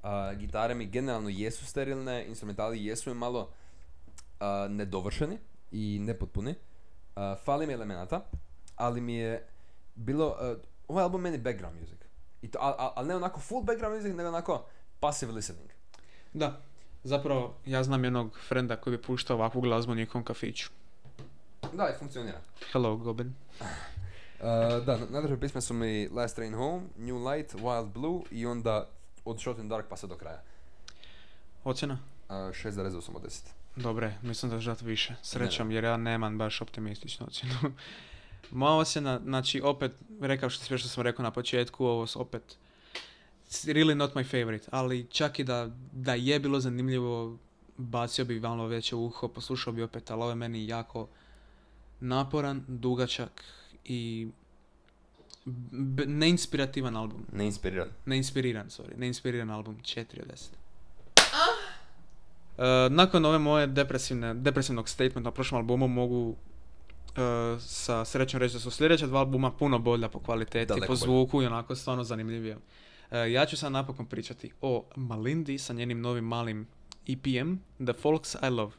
Uh, 0.03 0.37
gitare 0.37 0.75
mi 0.75 0.85
generalno 0.85 1.29
jesu 1.29 1.65
sterilne, 1.65 2.25
instrumentali 2.27 2.85
jesu 2.85 3.09
mi 3.09 3.15
malo 3.15 3.39
uh, 4.39 4.71
nedovršeni 4.71 5.37
i 5.71 5.99
nepotpuni. 6.01 6.55
Fali 7.43 7.67
mi 7.67 7.73
elemenata, 7.73 8.25
ali 8.75 9.01
mi 9.01 9.15
je 9.15 9.47
bilo, 9.95 10.37
ovaj 10.87 11.03
album 11.03 11.21
meni 11.21 11.37
background 11.37 11.79
music. 11.79 11.99
I 12.41 12.47
to, 12.47 12.59
ali 12.61 12.75
al, 12.95 13.05
ne 13.05 13.15
onako 13.15 13.39
full 13.39 13.63
background 13.63 13.95
music, 13.95 14.15
nego 14.15 14.29
onako 14.29 14.65
passive 14.99 15.31
listening. 15.31 15.69
Da, 16.33 16.61
zapravo 17.05 17.55
ja 17.65 17.83
znam 17.83 18.03
jednog 18.03 18.39
frenda 18.47 18.75
koji 18.75 18.97
bi 18.97 19.03
puštao 19.03 19.37
ovakvu 19.37 19.61
glazbu 19.61 19.91
u 19.91 19.95
njihovom 19.95 20.23
kafiću. 20.23 20.69
Da, 21.73 21.89
i 21.89 21.99
funkcionira. 21.99 22.41
Hello, 22.71 22.95
Gobin. 22.95 23.33
Uh, 23.59 23.65
da, 24.85 24.97
najdraže 25.09 25.39
pisme 25.39 25.61
su 25.61 25.73
mi 25.73 26.07
Last 26.07 26.35
Train 26.35 26.53
Home, 26.53 26.83
New 26.97 27.29
Light, 27.29 27.55
Wild 27.55 27.93
Blue 27.93 28.21
i 28.31 28.45
onda 28.45 28.87
od 29.25 29.39
Shot 29.39 29.59
in 29.59 29.69
Dark 29.69 29.85
pa 29.89 29.97
sve 29.97 30.09
do 30.09 30.15
kraja. 30.15 30.41
Ocjena? 31.63 31.97
Uh, 32.29 32.35
6,8 32.35 33.15
od 33.15 33.23
10. 33.23 33.41
Dobre, 33.75 34.13
mislim 34.21 34.51
da 34.51 34.57
dati 34.57 34.85
više. 34.85 35.15
Srećom, 35.21 35.71
jer 35.71 35.83
ja 35.83 35.97
nemam 35.97 36.37
baš 36.37 36.61
optimističnu 36.61 37.25
ocjenu. 37.25 37.55
Moja 38.51 38.73
ocjena, 38.73 39.19
znači 39.23 39.61
opet, 39.61 39.91
rekao 40.21 40.49
što 40.49 40.65
sve 40.65 40.77
što 40.77 40.87
sam 40.87 41.03
rekao 41.03 41.23
na 41.23 41.31
početku, 41.31 41.85
ovo 41.85 42.07
opet, 42.15 42.57
it's 43.47 43.67
really 43.67 43.95
not 43.95 44.13
my 44.13 44.23
favorite, 44.23 44.67
ali 44.71 45.07
čak 45.09 45.39
i 45.39 45.43
da, 45.43 45.69
da 45.91 46.13
je 46.13 46.39
bilo 46.39 46.59
zanimljivo, 46.59 47.37
bacio 47.77 48.25
bi 48.25 48.39
malo 48.39 48.67
veće 48.67 48.95
uho, 48.95 49.27
poslušao 49.27 49.73
bi 49.73 49.83
opet, 49.83 50.11
ali 50.11 50.21
ovo 50.21 50.29
je 50.29 50.35
meni 50.35 50.67
jako 50.67 51.07
naporan, 51.99 52.63
dugačak 52.67 53.43
i 53.85 54.27
b- 55.45 56.05
neinspirativan 56.05 56.95
album. 56.95 57.25
Neinspiriran. 57.31 57.89
Neinspiriran, 58.05 58.67
sorry. 58.67 58.97
Neinspiriran 58.97 59.49
album, 59.49 59.77
4 59.83 60.21
od 60.21 60.27
10. 60.27 60.49
Uh, 62.57 62.63
nakon 62.89 63.25
ove 63.25 63.37
moje 63.39 63.67
depresivne, 63.67 64.33
depresivnog 64.33 64.89
statementa 64.89 65.19
na 65.19 65.31
prošlom 65.31 65.59
albumu 65.59 65.87
mogu 65.87 66.29
uh, 66.29 66.35
sa 67.59 68.05
srećom 68.05 68.39
reći 68.39 68.53
da 68.53 68.59
su 68.59 68.71
sljedeća 68.71 69.07
dva 69.07 69.19
albuma 69.19 69.51
puno 69.51 69.79
bolja 69.79 70.09
po 70.09 70.19
kvaliteti, 70.19 70.65
Daleko 70.65 70.87
po 70.87 70.95
zvuku 70.95 71.41
i 71.41 71.45
onako 71.45 71.75
stvarno 71.75 72.03
zanimljivije. 72.03 72.57
Uh, 73.11 73.31
ja 73.31 73.45
ću 73.45 73.57
sad 73.57 73.71
napokon 73.71 74.05
pričati 74.05 74.51
o 74.61 74.85
Malindi 74.95 75.57
sa 75.57 75.73
njenim 75.73 76.01
novim 76.01 76.23
malim 76.23 76.67
EPM, 77.07 77.55
The 77.85 77.93
Folks 77.93 78.35
I 78.35 78.49
Love. 78.49 78.71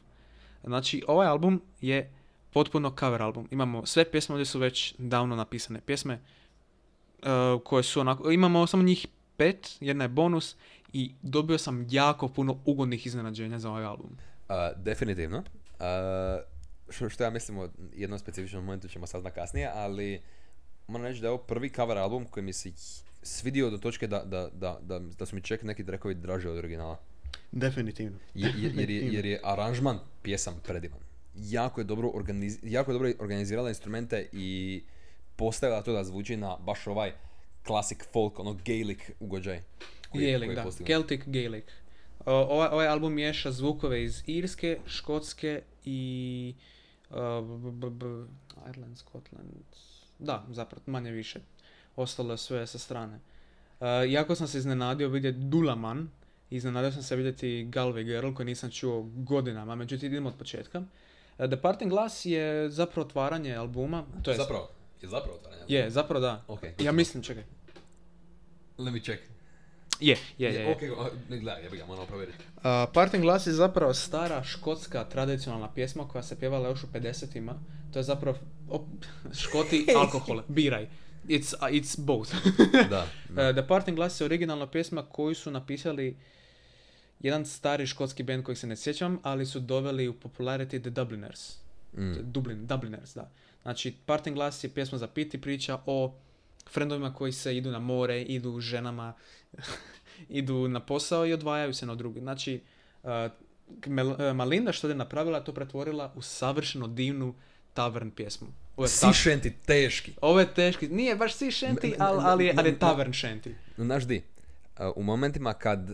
Znači, 0.63 1.03
ovaj 1.07 1.27
album 1.27 1.61
je 1.81 2.13
potpuno 2.53 2.95
cover 2.99 3.21
album. 3.21 3.47
Imamo 3.51 3.85
sve 3.85 4.11
pjesme 4.11 4.33
ovdje 4.33 4.45
su 4.45 4.59
već 4.59 4.95
davno 4.97 5.35
napisane 5.35 5.81
pjesme 5.81 6.19
uh, 7.17 7.61
koje 7.63 7.83
su 7.83 7.99
onako, 7.99 8.31
imamo 8.31 8.67
samo 8.67 8.83
njih 8.83 9.07
pet, 9.37 9.77
jedna 9.79 10.03
je 10.03 10.09
bonus 10.09 10.55
i 10.93 11.11
dobio 11.21 11.57
sam 11.57 11.87
jako 11.89 12.27
puno 12.27 12.59
ugodnih 12.65 13.05
iznenađenja 13.05 13.59
za 13.59 13.69
ovaj 13.69 13.83
album. 13.83 14.17
Uh, 14.49 14.55
definitivno. 14.83 15.37
Uh, 15.37 15.43
što, 16.89 17.09
što 17.09 17.23
ja 17.23 17.29
mislim 17.29 17.57
o 17.57 17.69
jednom 17.93 18.19
specifičnom 18.19 18.65
momentu 18.65 18.87
ćemo 18.87 19.07
saznat 19.07 19.33
kasnije, 19.33 19.71
ali 19.73 20.21
moram 20.87 21.07
reći 21.07 21.21
da 21.21 21.27
je 21.27 21.31
ovo 21.31 21.43
prvi 21.43 21.69
cover 21.69 21.97
album 21.97 22.25
koji 22.25 22.43
mi 22.43 22.53
se 22.53 22.69
svidio 23.29 23.69
do 23.69 23.77
točke 23.77 24.07
da, 24.07 24.19
da, 24.21 24.49
da, 24.53 24.79
da, 24.81 24.99
da 24.99 25.25
su 25.25 25.35
mi 25.35 25.41
čak 25.41 25.63
neki 25.63 25.85
trekovi 25.85 26.15
draži 26.15 26.47
od 26.47 26.57
originala. 26.57 26.99
Definitivno. 27.51 28.17
Je- 28.33 28.53
je- 28.57 28.71
jer, 28.75 28.89
je, 28.89 29.07
jer 29.07 29.25
je 29.25 29.39
aranžman 29.43 29.99
pjesam 30.21 30.61
predivan. 30.63 30.99
Jako 31.35 31.81
je 31.81 31.85
dobro, 31.85 32.09
organiz, 32.09 32.59
jako 32.63 32.91
je 32.91 32.93
dobro 32.93 33.11
organizirala 33.19 33.69
instrumente 33.69 34.27
i 34.33 34.81
postavila 35.35 35.81
to 35.81 35.93
da 35.93 36.03
zvuči 36.03 36.37
na 36.37 36.57
baš 36.57 36.87
ovaj 36.87 37.11
classic 37.65 37.99
folk, 38.13 38.39
ono 38.39 38.53
Gaelic 38.55 38.99
ugođaj. 39.19 39.61
koji- 40.09 40.25
Gaelic, 40.25 40.47
koji 40.47 40.55
da. 40.55 40.63
postignut. 40.63 40.87
Celtic 40.87 41.21
Gaelic. 41.25 41.65
O, 42.25 42.33
ovaj, 42.33 42.67
ovaj 42.67 42.87
album 42.87 43.13
miješa 43.13 43.51
zvukove 43.51 44.03
iz 44.03 44.23
Irske, 44.27 44.79
Škotske 44.87 45.61
i... 45.85 46.53
Uh, 47.09 47.15
b- 47.15 47.71
b- 47.71 47.89
b- 47.89 48.25
Ireland, 48.69 48.97
Scotland... 48.97 49.49
Da, 50.19 50.45
zapravo, 50.49 50.81
manje 50.85 51.11
više. 51.11 51.39
Ostalo 51.97 52.33
je 52.33 52.37
sve 52.37 52.67
sa 52.67 52.77
strane. 52.77 53.19
Uh, 53.79 53.87
jako 54.07 54.35
sam 54.35 54.47
se 54.47 54.57
iznenadio 54.57 55.09
vidjeti 55.09 55.39
Dulaman. 55.39 56.09
Iznenadio 56.49 56.91
sam 56.91 57.03
se 57.03 57.15
vidjeti 57.15 57.67
Galway 57.71 58.03
Girl 58.03 58.33
koji 58.33 58.45
nisam 58.45 58.71
čuo 58.71 59.01
godinama, 59.15 59.75
međutim 59.75 60.11
idemo 60.11 60.29
od 60.29 60.35
početka. 60.35 60.79
Uh, 60.79 60.85
The 61.45 61.61
Parting 61.61 61.91
Glass 61.91 62.25
je 62.25 62.69
zapravo 62.69 63.07
otvaranje 63.07 63.55
albuma. 63.55 64.03
To 64.23 64.31
je, 64.31 64.37
Zapravo, 64.37 64.69
je 65.01 65.09
zapravo 65.09 65.37
otvaranje. 65.37 65.63
Je, 65.67 65.89
zapravo 65.89 66.19
da. 66.19 66.43
Ok. 66.47 66.61
Ja 66.79 66.91
mislim, 66.91 67.23
čekaj. 67.23 67.43
Let 68.77 68.93
me 68.93 68.99
check. 68.99 69.23
Je, 69.99 70.17
je, 70.37 70.53
je. 70.53 70.61
je. 70.61 70.71
Ok, 70.71 70.81
ne 71.29 71.39
gledaj, 71.39 71.63
ja 71.63 71.69
bih 71.69 71.79
ga 71.79 71.85
morao 71.85 72.05
provjeriti. 72.05 72.37
Uh, 72.55 72.63
Parting 72.93 73.23
Glass 73.23 73.47
je 73.47 73.53
zapravo 73.53 73.93
stara 73.93 74.43
škotska 74.43 75.03
tradicionalna 75.03 75.73
pjesma 75.73 76.07
koja 76.07 76.23
se 76.23 76.39
pjevala 76.39 76.69
još 76.69 76.83
u 76.83 76.87
50-ima. 76.87 77.53
To 77.93 77.99
je 77.99 78.03
zapravo 78.03 78.37
op, 78.69 78.85
škoti 79.43 79.87
alkohol, 79.95 80.41
biraj. 80.47 80.87
It's, 81.27 81.53
uh, 81.53 81.69
it's 81.69 81.99
both. 81.99 82.33
da. 82.89 83.07
Uh, 83.29 83.55
The 83.55 83.67
Parting 83.67 83.97
Glass 83.97 84.21
je 84.21 84.25
originalna 84.25 84.67
pjesma 84.67 85.05
koju 85.05 85.35
su 85.35 85.51
napisali 85.51 86.17
jedan 87.19 87.45
stari 87.45 87.87
škotski 87.87 88.23
band 88.23 88.43
kojeg 88.43 88.57
se 88.57 88.67
ne 88.67 88.75
sjećam, 88.75 89.19
ali 89.23 89.45
su 89.45 89.59
doveli 89.59 90.07
u 90.07 90.13
popularity 90.13 90.81
The 90.81 90.89
Dubliners. 90.89 91.57
Mm. 91.97 92.13
Dublin, 92.21 92.67
Dubliners, 92.67 93.15
da. 93.15 93.31
Znači, 93.61 93.93
Parting 94.05 94.35
Glass 94.35 94.63
je 94.63 94.69
pjesma 94.69 94.97
za 94.97 95.07
piti 95.07 95.41
priča 95.41 95.79
o 95.85 96.15
frendovima 96.69 97.13
koji 97.13 97.31
se 97.31 97.57
idu 97.57 97.71
na 97.71 97.79
more, 97.79 98.21
idu 98.21 98.59
ženama, 98.59 99.13
idu 100.29 100.67
na 100.67 100.79
posao 100.79 101.25
i 101.25 101.33
odvajaju 101.33 101.73
se 101.73 101.85
na 101.85 101.95
drugi. 101.95 102.19
Znači, 102.19 102.61
uh, 103.03 103.09
Mel- 103.85 104.29
uh, 104.29 104.35
Malinda 104.35 104.71
što 104.71 104.89
je 104.89 104.95
napravila, 104.95 105.39
to 105.39 105.53
pretvorila 105.53 106.13
u 106.15 106.21
savršeno 106.21 106.87
divnu 106.87 107.35
tavern 107.73 108.11
pjesmu. 108.11 108.47
Ovo 108.77 108.85
je, 108.85 108.91
ta- 109.01 109.13
Sišenti 109.13 109.53
teški. 109.65 110.13
ovo 110.21 110.39
je 110.39 110.53
teški, 110.53 110.87
nije 110.87 111.15
baš 111.15 111.33
si 111.33 111.45
Me- 111.45 111.95
ali, 111.99 112.21
ali, 112.23 112.45
je, 112.45 112.53
ali 112.57 112.69
je 112.69 112.79
tavern. 112.79 113.11
No, 113.77 113.85
Znaš 113.85 114.03
di, 114.03 114.23
u 114.95 115.03
momentima 115.03 115.53
kad, 115.53 115.91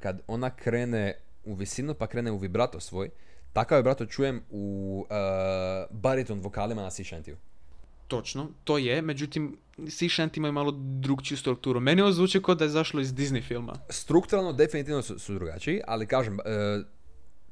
kad 0.00 0.20
ona 0.26 0.50
krene 0.50 1.14
u 1.44 1.54
visinu 1.54 1.94
pa 1.94 2.06
krene 2.06 2.30
u 2.30 2.38
vibrato 2.38 2.80
svoj, 2.80 3.10
takav 3.52 3.78
vibrato 3.78 4.06
čujem 4.06 4.42
u 4.50 5.06
bariton 5.90 6.40
vokalima 6.40 6.82
na 6.82 6.90
Sišentiju. 6.90 7.36
Točno, 8.08 8.50
to 8.64 8.78
je, 8.78 9.02
međutim, 9.02 9.56
Sea 9.76 10.08
Shanty 10.08 10.36
imaju 10.38 10.52
malo 10.52 10.70
drugčiju 10.76 11.38
strukturu. 11.38 11.80
Meni 11.80 12.02
ovo 12.02 12.12
zvuči 12.12 12.42
kao 12.42 12.54
da 12.54 12.64
je 12.64 12.70
zašlo 12.70 13.00
iz 13.00 13.14
Disney 13.14 13.42
filma. 13.42 13.72
Strukturalno 13.88 14.52
definitivno 14.52 15.02
su, 15.02 15.18
su 15.18 15.34
drugačiji, 15.34 15.80
ali 15.86 16.06
kažem, 16.06 16.40
e, 16.40 16.42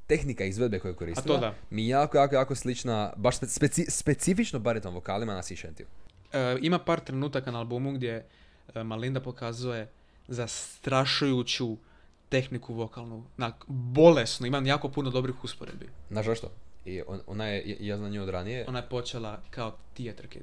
tehnika 0.07 0.45
izvedbe 0.45 0.79
koju 0.79 0.93
je 0.93 0.97
koristila 0.97 1.39
da. 1.39 1.55
mi 1.71 1.83
je 1.83 1.89
jako, 1.89 2.19
jako, 2.19 2.35
jako 2.35 2.55
slična, 2.55 3.13
baš 3.17 3.39
spe- 3.39 3.61
speci- 3.61 3.91
specifično 3.91 4.59
bariton 4.59 4.95
vokalima 4.95 5.35
na 5.35 5.43
Sišentiju. 5.43 5.87
E, 6.33 6.57
ima 6.61 6.79
par 6.79 7.01
trenutaka 7.01 7.51
na 7.51 7.59
albumu 7.59 7.93
gdje 7.93 8.27
e, 8.75 8.83
Malinda 8.85 9.21
pokazuje 9.21 9.89
zastrašujuću 10.29 11.77
tehniku 12.29 12.75
vokalnu. 12.75 13.25
Na, 13.37 13.53
bolesno, 13.67 14.47
imam 14.47 14.67
jako 14.67 14.89
puno 14.89 15.11
dobrih 15.11 15.45
usporedbi. 15.45 15.89
Znaš 16.11 16.27
zašto? 16.27 16.51
I 16.85 17.03
on, 17.07 17.21
ona 17.27 17.47
je, 17.47 17.77
ja 17.81 17.97
znam 17.97 18.11
nju 18.11 18.23
od 18.23 18.29
ranije, 18.29 18.65
Ona 18.69 18.79
je 18.79 18.89
počela 18.89 19.41
kao 19.51 19.77
theater 19.95 20.29
kid. 20.29 20.43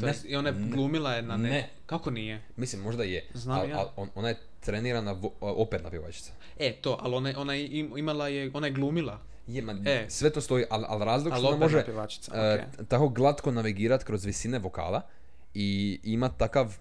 To 0.00 0.06
jest, 0.06 0.24
I 0.24 0.36
ona 0.36 0.48
je 0.48 0.54
ne. 0.54 0.68
glumila 0.68 1.14
je 1.14 1.22
na 1.22 1.36
ne... 1.36 1.50
Ne. 1.50 1.70
Kako 1.86 2.10
nije? 2.10 2.42
Mislim, 2.56 2.82
možda 2.82 3.04
je. 3.04 3.26
Znam 3.34 3.60
al, 3.60 3.68
ja. 3.68 3.78
al 3.78 3.88
on- 3.96 4.08
ona 4.14 4.28
je 4.28 4.36
trenirana 4.64 5.12
vo- 5.12 5.32
operna 5.40 5.90
pjevačica. 5.90 6.32
E, 6.58 6.72
to, 6.74 6.98
ali 7.00 7.14
ona, 7.14 7.32
ona 7.36 7.54
je 7.54 7.68
im- 7.70 7.98
imala 7.98 8.28
je, 8.28 8.50
ona 8.54 8.66
je 8.66 8.72
glumila. 8.72 9.18
Je, 9.46 9.62
ma, 9.62 9.74
E. 9.86 10.06
sve 10.08 10.30
to 10.30 10.40
stoji, 10.40 10.64
ali 10.70 10.84
al 10.88 10.98
razlog 11.00 11.32
Ali 11.32 11.40
što 11.40 11.48
ona 11.48 11.56
može 11.58 11.84
pjevačica, 11.84 12.32
e, 12.34 12.54
ok. 12.64 12.76
t- 12.76 12.84
tako 12.84 13.08
glatko 13.08 13.50
navigirat 13.50 14.04
kroz 14.04 14.24
visine 14.24 14.58
vokala 14.58 15.00
i 15.54 15.68
ima 16.04 16.28
takav 16.30 16.66
uh, 16.66 16.72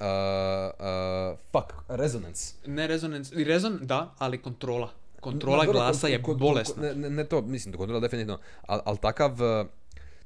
uh, 0.00 1.38
fuck, 1.52 1.66
rezonans. 1.90 2.54
Ne 2.66 2.86
rezonans, 2.86 3.32
i 3.32 3.44
rezon, 3.44 3.78
da, 3.82 4.14
ali 4.18 4.38
kontrola. 4.38 4.90
Kontrola 5.20 5.64
dobro, 5.64 5.72
glasa 5.74 6.08
je 6.08 6.18
ko- 6.18 6.24
ko- 6.24 6.34
bolesna. 6.36 6.82
Ne, 6.82 6.94
ne, 6.94 7.10
ne 7.10 7.24
to, 7.24 7.40
mislim, 7.42 7.74
kontrola 7.74 8.00
definitivno, 8.00 8.38
ali 8.62 8.82
al 8.84 8.96
takav, 8.96 9.32
uh, 9.32 9.66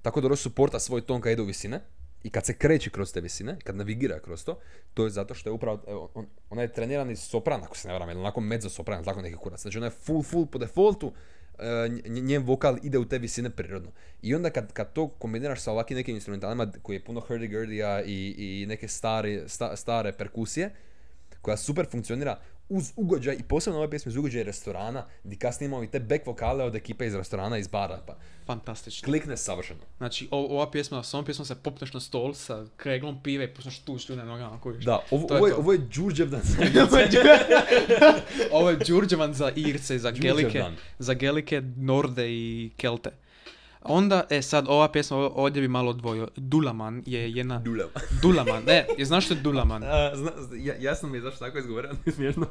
tako 0.03 0.21
dobro 0.21 0.37
suporta 0.37 0.79
svoj 0.81 1.01
ton 1.01 1.21
kad 1.21 1.33
ide 1.33 1.42
u 1.42 1.47
visine 1.47 1.81
i 2.23 2.31
kad 2.31 2.47
se 2.47 2.55
kreće 2.55 2.91
kroz 2.91 3.13
te 3.13 3.21
visine, 3.21 3.57
kad 3.65 3.77
navigira 3.77 4.21
kroz 4.21 4.45
to, 4.45 4.59
to 4.95 5.05
je 5.05 5.11
zato 5.11 5.35
što 5.35 5.49
je 5.49 5.53
upravo, 5.53 5.83
evo, 5.89 6.11
on, 6.15 6.27
ona 6.51 6.63
je 6.63 6.73
trenirani 6.73 7.17
sopran, 7.17 7.65
ako 7.65 7.77
se 7.77 7.89
ne 7.89 7.95
varam, 7.95 8.11
ili 8.11 8.21
onako 8.21 8.41
mezzo 8.41 8.69
sopran, 8.69 9.05
tako 9.05 9.23
neki 9.23 9.37
kurac. 9.37 9.63
Znači 9.63 9.79
ona 9.79 9.87
je 9.87 9.91
full, 9.91 10.23
full 10.23 10.47
po 10.47 10.59
defaultu, 10.59 11.13
nj- 11.59 12.23
njen 12.23 12.43
vokal 12.43 12.79
ide 12.83 12.99
u 12.99 13.05
te 13.05 13.19
visine 13.19 13.51
prirodno. 13.51 13.91
I 14.23 14.35
onda 14.35 14.51
kad, 14.51 14.73
kad 14.73 14.93
to 14.93 15.09
kombiniraš 15.09 15.61
sa 15.61 15.73
ovakvim 15.73 15.97
nekim 15.97 16.15
instrumentalima 16.15 16.73
koji 16.83 16.97
je 16.97 17.05
puno 17.05 17.21
hurdy-gurdija 17.21 18.03
i, 18.07 18.35
i 18.63 18.67
neke 18.67 18.89
stare, 18.89 19.49
sta- 19.49 19.77
stare 19.77 20.13
perkusije, 20.13 20.71
koja 21.43 21.57
super 21.57 21.87
funkcionira 21.91 22.41
uz 22.69 22.93
ugođaj 22.97 23.35
i 23.35 23.43
posebno 23.43 23.79
ove 23.79 23.91
pjesme 23.91 24.09
uz 24.09 24.17
ugođaj 24.17 24.43
restorana 24.43 25.05
gdje 25.25 25.39
kasnije 25.39 25.67
imamo 25.67 25.83
i 25.83 25.89
te 25.89 26.01
back 26.01 26.27
vokale 26.27 26.65
od 26.65 26.75
ekipe 26.75 27.07
iz 27.07 27.15
restorana 27.15 27.59
iz 27.59 27.69
bara 27.69 28.01
pa 28.07 28.17
Fantastično. 28.47 29.07
klikne 29.07 29.37
savršeno 29.37 29.81
Znači, 29.97 30.29
o- 30.31 30.47
ova 30.49 30.71
pjesma, 30.71 31.03
s 31.03 31.15
ovom 31.15 31.25
pjesmom 31.25 31.47
se 31.47 31.57
popneš 31.57 31.93
na 31.93 32.01
stol 32.01 32.35
sa 32.35 32.67
kreglom 32.77 33.23
pive 33.23 33.45
i 33.45 33.49
pusneš 33.49 33.79
tu 33.79 33.99
šljune 33.99 34.25
nogama, 34.25 34.61
kojiš. 34.61 34.85
da 34.85 35.01
ovo, 35.11 35.27
To 35.27 35.31
ovo, 35.31 35.47
je, 35.47 35.53
to. 35.53 35.59
ovo 35.59 35.73
je 35.73 35.79
Đurđevdan 35.79 36.41
Ovo 38.53 38.71
je 38.71 38.77
Đurđevan 38.81 39.35
za 39.35 39.51
Irce, 39.51 39.99
za 39.99 40.11
Gelike, 40.13 40.65
za 40.99 41.15
Gelike, 41.15 41.63
Norde 41.77 42.29
i 42.29 42.71
Kelte. 42.77 43.11
Onda, 43.88 44.25
e 44.31 44.42
sad, 44.42 44.64
ova 44.68 44.88
pjesma, 44.88 45.16
ovdje 45.16 45.62
bi 45.62 45.68
malo 45.68 45.90
odvojio. 45.90 46.29
Dulaman 46.37 47.03
je 47.07 47.31
jedna... 47.33 47.59
Dulev 47.59 47.87
Dulaman, 48.22 48.64
ne, 48.64 48.87
je 48.99 49.05
znaš 49.05 49.25
što 49.25 49.35
je 49.35 49.40
Dulaman? 49.40 49.83
ja, 50.59 50.75
jasno 50.81 51.09
mi 51.09 51.16
je 51.16 51.22
zašto 51.22 51.44
tako 51.44 51.59
izgovorio 51.59 51.90
smiješno 52.14 52.46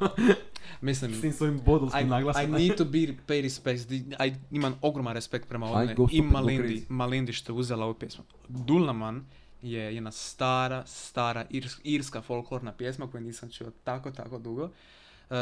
Mislim, 0.80 1.14
s 1.14 1.20
tim 1.20 1.32
svojim 1.32 1.56
I, 1.56 1.60
bodulskim 1.62 2.06
I 2.06 2.10
naglasom 2.10 2.50
need 2.50 2.76
to 2.76 2.84
be 2.84 3.06
paid 3.26 3.44
respect. 3.44 3.90
I, 3.90 4.04
imam 4.50 4.78
ogroman 4.82 5.14
respekt 5.14 5.48
prema 5.48 5.66
ovome. 5.66 5.94
I 6.12 6.22
Malindi. 6.22 6.86
Malindi 6.88 7.32
što 7.32 7.52
je 7.52 7.56
uzela 7.56 7.84
ovu 7.84 7.94
pjesmu. 7.94 8.24
Dulaman 8.48 9.24
je 9.62 9.94
jedna 9.94 10.10
stara, 10.10 10.86
stara 10.86 11.46
irs- 11.50 11.80
irska 11.84 12.22
folklorna 12.22 12.72
pjesma 12.72 13.10
koju 13.10 13.20
nisam 13.20 13.50
čuo 13.50 13.70
tako, 13.84 14.10
tako 14.10 14.38
dugo. 14.38 14.64
Uh, 14.64 14.72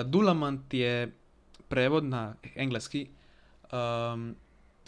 Dulaman 0.07 0.65
ti 0.69 0.79
je 0.79 1.13
prevod 1.69 2.05
na 2.05 2.35
engleski 2.55 3.09
um, 3.73 4.35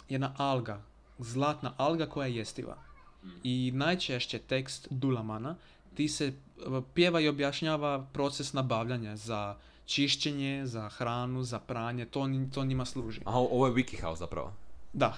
jedna 0.09 0.33
alga, 0.37 0.81
zlatna 1.19 1.73
alga 1.77 2.05
koja 2.05 2.27
je 2.27 2.35
jestiva. 2.35 2.77
I 3.43 3.71
najčešće 3.75 4.39
tekst 4.39 4.87
Dulamana 4.89 5.55
ti 5.95 6.07
se 6.07 6.33
uh, 6.67 6.83
pjeva 6.93 7.19
i 7.19 7.27
objašnjava 7.27 8.05
proces 8.13 8.53
nabavljanja 8.53 9.15
za 9.15 9.55
čišćenje, 9.85 10.61
za 10.65 10.89
hranu, 10.89 11.43
za 11.43 11.59
pranje, 11.59 12.05
to, 12.05 12.25
to 12.53 12.65
njima 12.65 12.85
služi. 12.85 13.21
Aha, 13.25 13.37
ovo 13.37 13.67
je 13.67 13.73
WikiHow 13.73 14.17
zapravo 14.17 14.53
Da, 14.93 15.17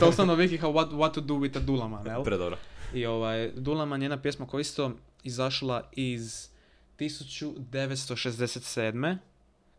doslovno 0.00 0.36
Wiki 0.36 0.60
how 0.60 0.72
what, 0.72 0.90
what 0.90 1.12
to 1.12 1.20
do 1.20 1.34
with 1.34 1.56
a 1.56 1.60
Dulaman, 1.60 2.06
jel? 2.06 2.24
predobro 2.24 2.56
I 2.94 3.06
ovaj, 3.06 3.52
Dulaman 3.56 4.02
je 4.02 4.04
jedna 4.04 4.16
pjesma 4.16 4.46
koja 4.46 4.60
isto 4.60 4.92
izašla 5.24 5.82
iz 5.92 6.48
1967. 6.98 9.16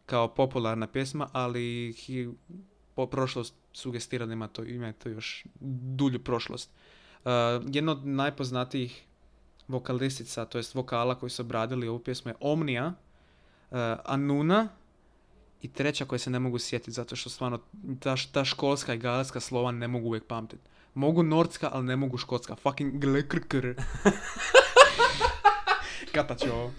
kao 0.05 0.27
popularna 0.27 0.88
pjesma, 0.88 1.29
ali 1.32 1.93
hi- 1.93 2.34
po 2.95 3.08
prošlost 3.08 3.53
sugestira 3.73 4.25
da 4.25 4.34
ima 4.34 4.47
to, 4.47 4.63
ima 4.63 4.93
to 4.93 5.10
još 5.10 5.45
dulju 5.95 6.19
prošlost. 6.19 6.71
Uh, 7.23 7.32
jedna 7.67 7.91
od 7.91 8.05
najpoznatijih 8.05 9.03
vokalistica, 9.67 10.45
to 10.45 10.58
jest 10.58 10.75
vokala 10.75 11.15
koji 11.15 11.29
su 11.29 11.41
obradili 11.41 11.88
ovu 11.88 11.99
pjesmu 11.99 12.32
je 12.32 12.36
Omnia, 12.39 12.88
uh, 12.88 13.77
Anuna 14.05 14.67
i 15.62 15.67
treća 15.67 16.05
koja 16.05 16.19
se 16.19 16.29
ne 16.29 16.39
mogu 16.39 16.60
sjetiti 16.60 16.91
zato 16.91 17.15
što 17.15 17.29
stvarno 17.29 17.60
ta, 17.99 18.15
ta 18.32 18.45
školska 18.45 18.93
i 18.93 18.97
galijska 18.97 19.39
slova 19.39 19.71
ne 19.71 19.88
mogu 19.88 20.08
uvijek 20.08 20.27
pamtiti. 20.27 20.63
Mogu 20.93 21.23
nordska, 21.23 21.69
ali 21.73 21.86
ne 21.86 21.95
mogu 21.95 22.17
škotska. 22.17 22.55
Fucking 22.55 23.01
glekrkr. 23.01 23.67
Kata 26.15 26.36
ću 26.36 26.51
ovo. 26.51 26.71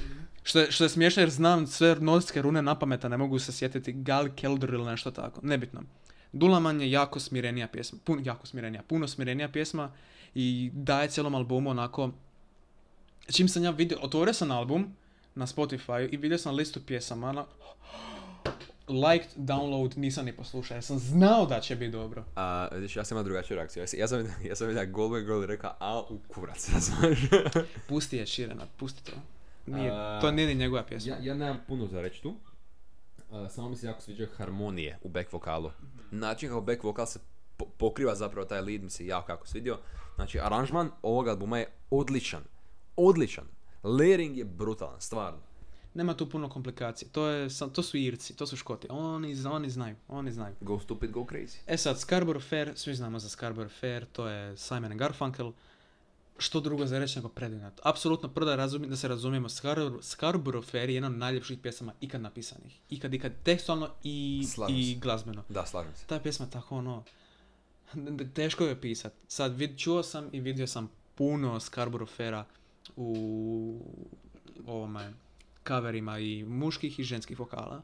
Što 0.42 0.60
je, 0.60 0.72
što 0.72 0.84
je 0.84 0.88
smiješno 0.88 1.22
jer 1.22 1.30
znam 1.30 1.66
sve 1.66 1.96
nordske 2.00 2.42
rune 2.42 2.62
na 2.62 2.78
pamet, 2.78 3.04
a 3.04 3.08
ne 3.08 3.16
mogu 3.16 3.38
se 3.38 3.52
sjetiti 3.52 3.92
Gal 3.92 4.28
Keldr 4.36 4.74
ili 4.74 4.84
nešto 4.84 5.10
tako. 5.10 5.40
Nebitno. 5.42 5.82
Dulaman 6.32 6.80
je 6.80 6.90
jako 6.90 7.20
smirenija 7.20 7.68
pjesma. 7.68 7.98
Pun, 8.04 8.20
jako 8.24 8.46
smirenija. 8.46 8.82
Puno 8.82 9.08
smirenija 9.08 9.48
pjesma 9.48 9.92
i 10.34 10.70
daje 10.74 11.08
cijelom 11.08 11.34
albumu 11.34 11.70
onako... 11.70 12.10
Čim 13.32 13.48
sam 13.48 13.64
ja 13.64 13.70
vidio, 13.70 13.98
otvorio 14.02 14.34
sam 14.34 14.50
album 14.50 14.96
na 15.34 15.46
Spotify 15.46 16.08
i 16.12 16.16
vidio 16.16 16.38
sam 16.38 16.54
listu 16.54 16.80
pjesama, 16.86 17.28
ono, 17.28 17.46
liked, 18.90 19.30
download, 19.36 19.98
nisam 19.98 20.24
ni 20.24 20.32
poslušao, 20.32 20.74
jer 20.74 20.84
sam 20.84 20.98
znao 20.98 21.46
da 21.46 21.60
će 21.60 21.76
biti 21.76 21.92
dobro. 21.92 22.24
A, 22.36 22.68
vidiš, 22.72 22.96
ja 22.96 23.04
sam 23.04 23.16
imao 23.16 23.24
drugačiju 23.24 23.56
reakciju. 23.56 23.80
Ja 23.80 23.86
sam, 23.86 23.98
ja 23.98 24.08
sam, 24.08 24.18
ja 24.48 24.56
sam 24.56 24.66
vidio 24.66 24.82
Galway 24.82 25.24
Girl 25.24 25.44
rekao, 25.44 25.74
a 25.78 26.00
u 26.00 26.18
kurac? 26.28 26.70
Pusti 27.88 28.16
je 28.16 28.26
Širena, 28.26 28.66
pusti 28.76 29.04
to. 29.04 29.12
Nije, 29.66 29.90
A, 29.90 30.18
to 30.20 30.30
nije 30.30 30.48
ni 30.48 30.54
njegova 30.54 30.82
pjesma. 30.82 31.12
Ja, 31.12 31.18
ja 31.22 31.34
nemam 31.34 31.60
puno 31.68 31.86
za 31.86 32.00
reći 32.00 32.22
tu. 32.22 32.34
Uh, 33.30 33.50
samo 33.50 33.68
mi 33.68 33.76
se 33.76 33.86
jako 33.86 34.00
sviđaju 34.00 34.28
harmonije 34.36 34.98
u 35.02 35.08
back 35.08 35.32
vokalu. 35.32 35.70
Način 36.10 36.48
kako 36.48 36.60
back 36.60 36.84
vokal 36.84 37.06
se 37.06 37.18
po- 37.56 37.66
pokriva 37.78 38.14
zapravo 38.14 38.46
taj 38.46 38.60
lead 38.60 38.82
mi 38.82 38.90
se 38.90 39.06
jako 39.06 39.32
jako 39.32 39.46
svidio. 39.46 39.78
Znači, 40.14 40.40
aranžman 40.40 40.90
ovog 41.02 41.28
albuma 41.28 41.58
je 41.58 41.72
odličan. 41.90 42.42
Odličan. 42.96 43.44
Layering 43.82 44.36
je 44.38 44.44
brutalan, 44.44 45.00
stvarno. 45.00 45.40
Nema 45.94 46.14
tu 46.14 46.30
puno 46.30 46.48
komplikacije. 46.48 47.08
To, 47.08 47.26
je, 47.26 47.48
to 47.72 47.82
su 47.82 47.96
Irci, 47.96 48.36
to 48.36 48.46
su 48.46 48.56
Škoti. 48.56 48.86
Oni, 48.90 49.36
oni 49.46 49.70
znaju, 49.70 49.96
oni 50.08 50.32
znaju. 50.32 50.54
Go 50.60 50.80
stupid, 50.80 51.10
go 51.10 51.20
crazy. 51.20 51.56
E 51.66 51.76
sad, 51.76 51.98
Scarborough 51.98 52.46
Fair, 52.46 52.72
svi 52.74 52.94
znamo 52.94 53.18
za 53.18 53.28
Scarborough 53.28 53.72
Fair, 53.80 54.06
to 54.12 54.28
je 54.28 54.56
Simon 54.56 54.84
and 54.92 54.98
Garfunkel. 54.98 55.52
Što 56.40 56.60
drugo 56.60 56.86
za 56.86 56.98
reći 56.98 57.18
nego 57.18 57.28
predivno. 57.28 57.70
Apsolutno 57.82 58.28
prvo 58.28 58.56
da, 58.56 58.66
da 58.66 58.96
se 58.96 59.08
razumijemo, 59.08 59.48
Scarborough, 59.48 60.04
Scarborough 60.04 60.68
Fair 60.68 60.88
je 60.88 60.94
jedna 60.94 61.08
od 61.08 61.14
najljepših 61.14 61.58
pjesama 61.58 61.92
ikad 62.00 62.20
napisanih. 62.20 62.78
Ikad, 62.90 63.14
ikad, 63.14 63.32
tekstualno 63.42 63.88
i, 64.02 64.44
Slažem 64.54 64.76
i 64.76 64.94
se. 64.94 65.00
glazbeno. 65.00 65.44
Da, 65.48 65.66
slažem 65.66 65.92
se. 65.96 66.06
Ta 66.06 66.20
pjesma 66.20 66.46
tako 66.46 66.76
ono, 66.76 67.04
teško 68.34 68.64
je 68.64 68.80
pisat. 68.80 69.12
Sad, 69.28 69.56
vid, 69.56 69.78
čuo 69.78 70.02
sam 70.02 70.28
i 70.32 70.40
vidio 70.40 70.66
sam 70.66 70.90
puno 71.14 71.60
Scarborough 71.60 72.12
Faira 72.12 72.44
u 72.96 73.80
ovome 74.66 75.12
coverima 75.68 76.18
i 76.18 76.44
muških 76.44 76.98
i 76.98 77.04
ženskih 77.04 77.38
vokala, 77.38 77.82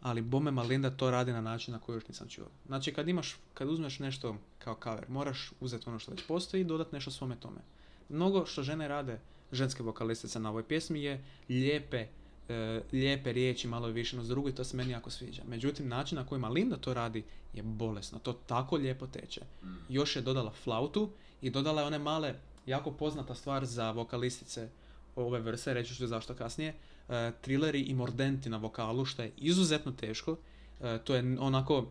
ali 0.00 0.22
Bome 0.22 0.50
Malinda 0.50 0.90
to 0.90 1.10
radi 1.10 1.32
na 1.32 1.40
način 1.40 1.72
na 1.72 1.80
koji 1.80 1.96
još 1.96 2.08
nisam 2.08 2.28
čuo. 2.28 2.46
Znači, 2.66 2.92
kad 2.92 3.08
imaš, 3.08 3.36
kad 3.54 3.68
uzmeš 3.68 3.98
nešto 3.98 4.36
kao 4.58 4.78
cover, 4.82 5.04
moraš 5.08 5.52
uzeti 5.60 5.88
ono 5.88 5.98
što 5.98 6.10
već 6.10 6.26
postoji 6.26 6.60
i 6.60 6.64
dodati 6.64 6.94
nešto 6.94 7.10
svome 7.10 7.36
tome. 7.40 7.60
Mnogo 8.08 8.46
što 8.46 8.62
žene 8.62 8.88
rade, 8.88 9.20
ženske 9.52 9.82
vokalistice 9.82 10.40
na 10.40 10.50
ovoj 10.50 10.62
pjesmi 10.62 11.02
je 11.02 11.24
lijepe, 11.48 12.06
e, 12.48 12.80
lijepe 12.92 13.32
riječi, 13.32 13.68
malo 13.68 13.88
više 13.88 14.16
no 14.16 14.22
drugo 14.22 14.48
i 14.48 14.54
to 14.54 14.64
se 14.64 14.76
meni 14.76 14.92
jako 14.92 15.10
sviđa. 15.10 15.42
Međutim, 15.48 15.88
način 15.88 16.16
na 16.16 16.26
koji 16.26 16.40
Malinda 16.40 16.76
to 16.76 16.94
radi 16.94 17.24
je 17.54 17.62
bolesno. 17.62 18.18
To 18.18 18.32
tako 18.32 18.76
lijepo 18.76 19.06
teče. 19.06 19.40
Još 19.88 20.16
je 20.16 20.22
dodala 20.22 20.50
flautu 20.50 21.10
i 21.42 21.50
dodala 21.50 21.80
je 21.80 21.86
one 21.86 21.98
male, 21.98 22.34
jako 22.66 22.90
poznata 22.90 23.34
stvar 23.34 23.66
za 23.66 23.90
vokalistice 23.90 24.68
ove 25.16 25.40
vrste, 25.40 25.74
reći 25.74 25.94
ću 25.94 26.06
zašto 26.06 26.34
kasnije, 26.34 26.74
e, 27.08 27.32
trileri 27.40 27.80
i 27.80 27.94
mordenti 27.94 28.48
na 28.48 28.56
vokalu, 28.56 29.04
što 29.04 29.22
je 29.22 29.32
izuzetno 29.36 29.92
teško. 29.92 30.36
E, 30.80 30.98
to 31.04 31.14
je 31.14 31.36
onako, 31.40 31.86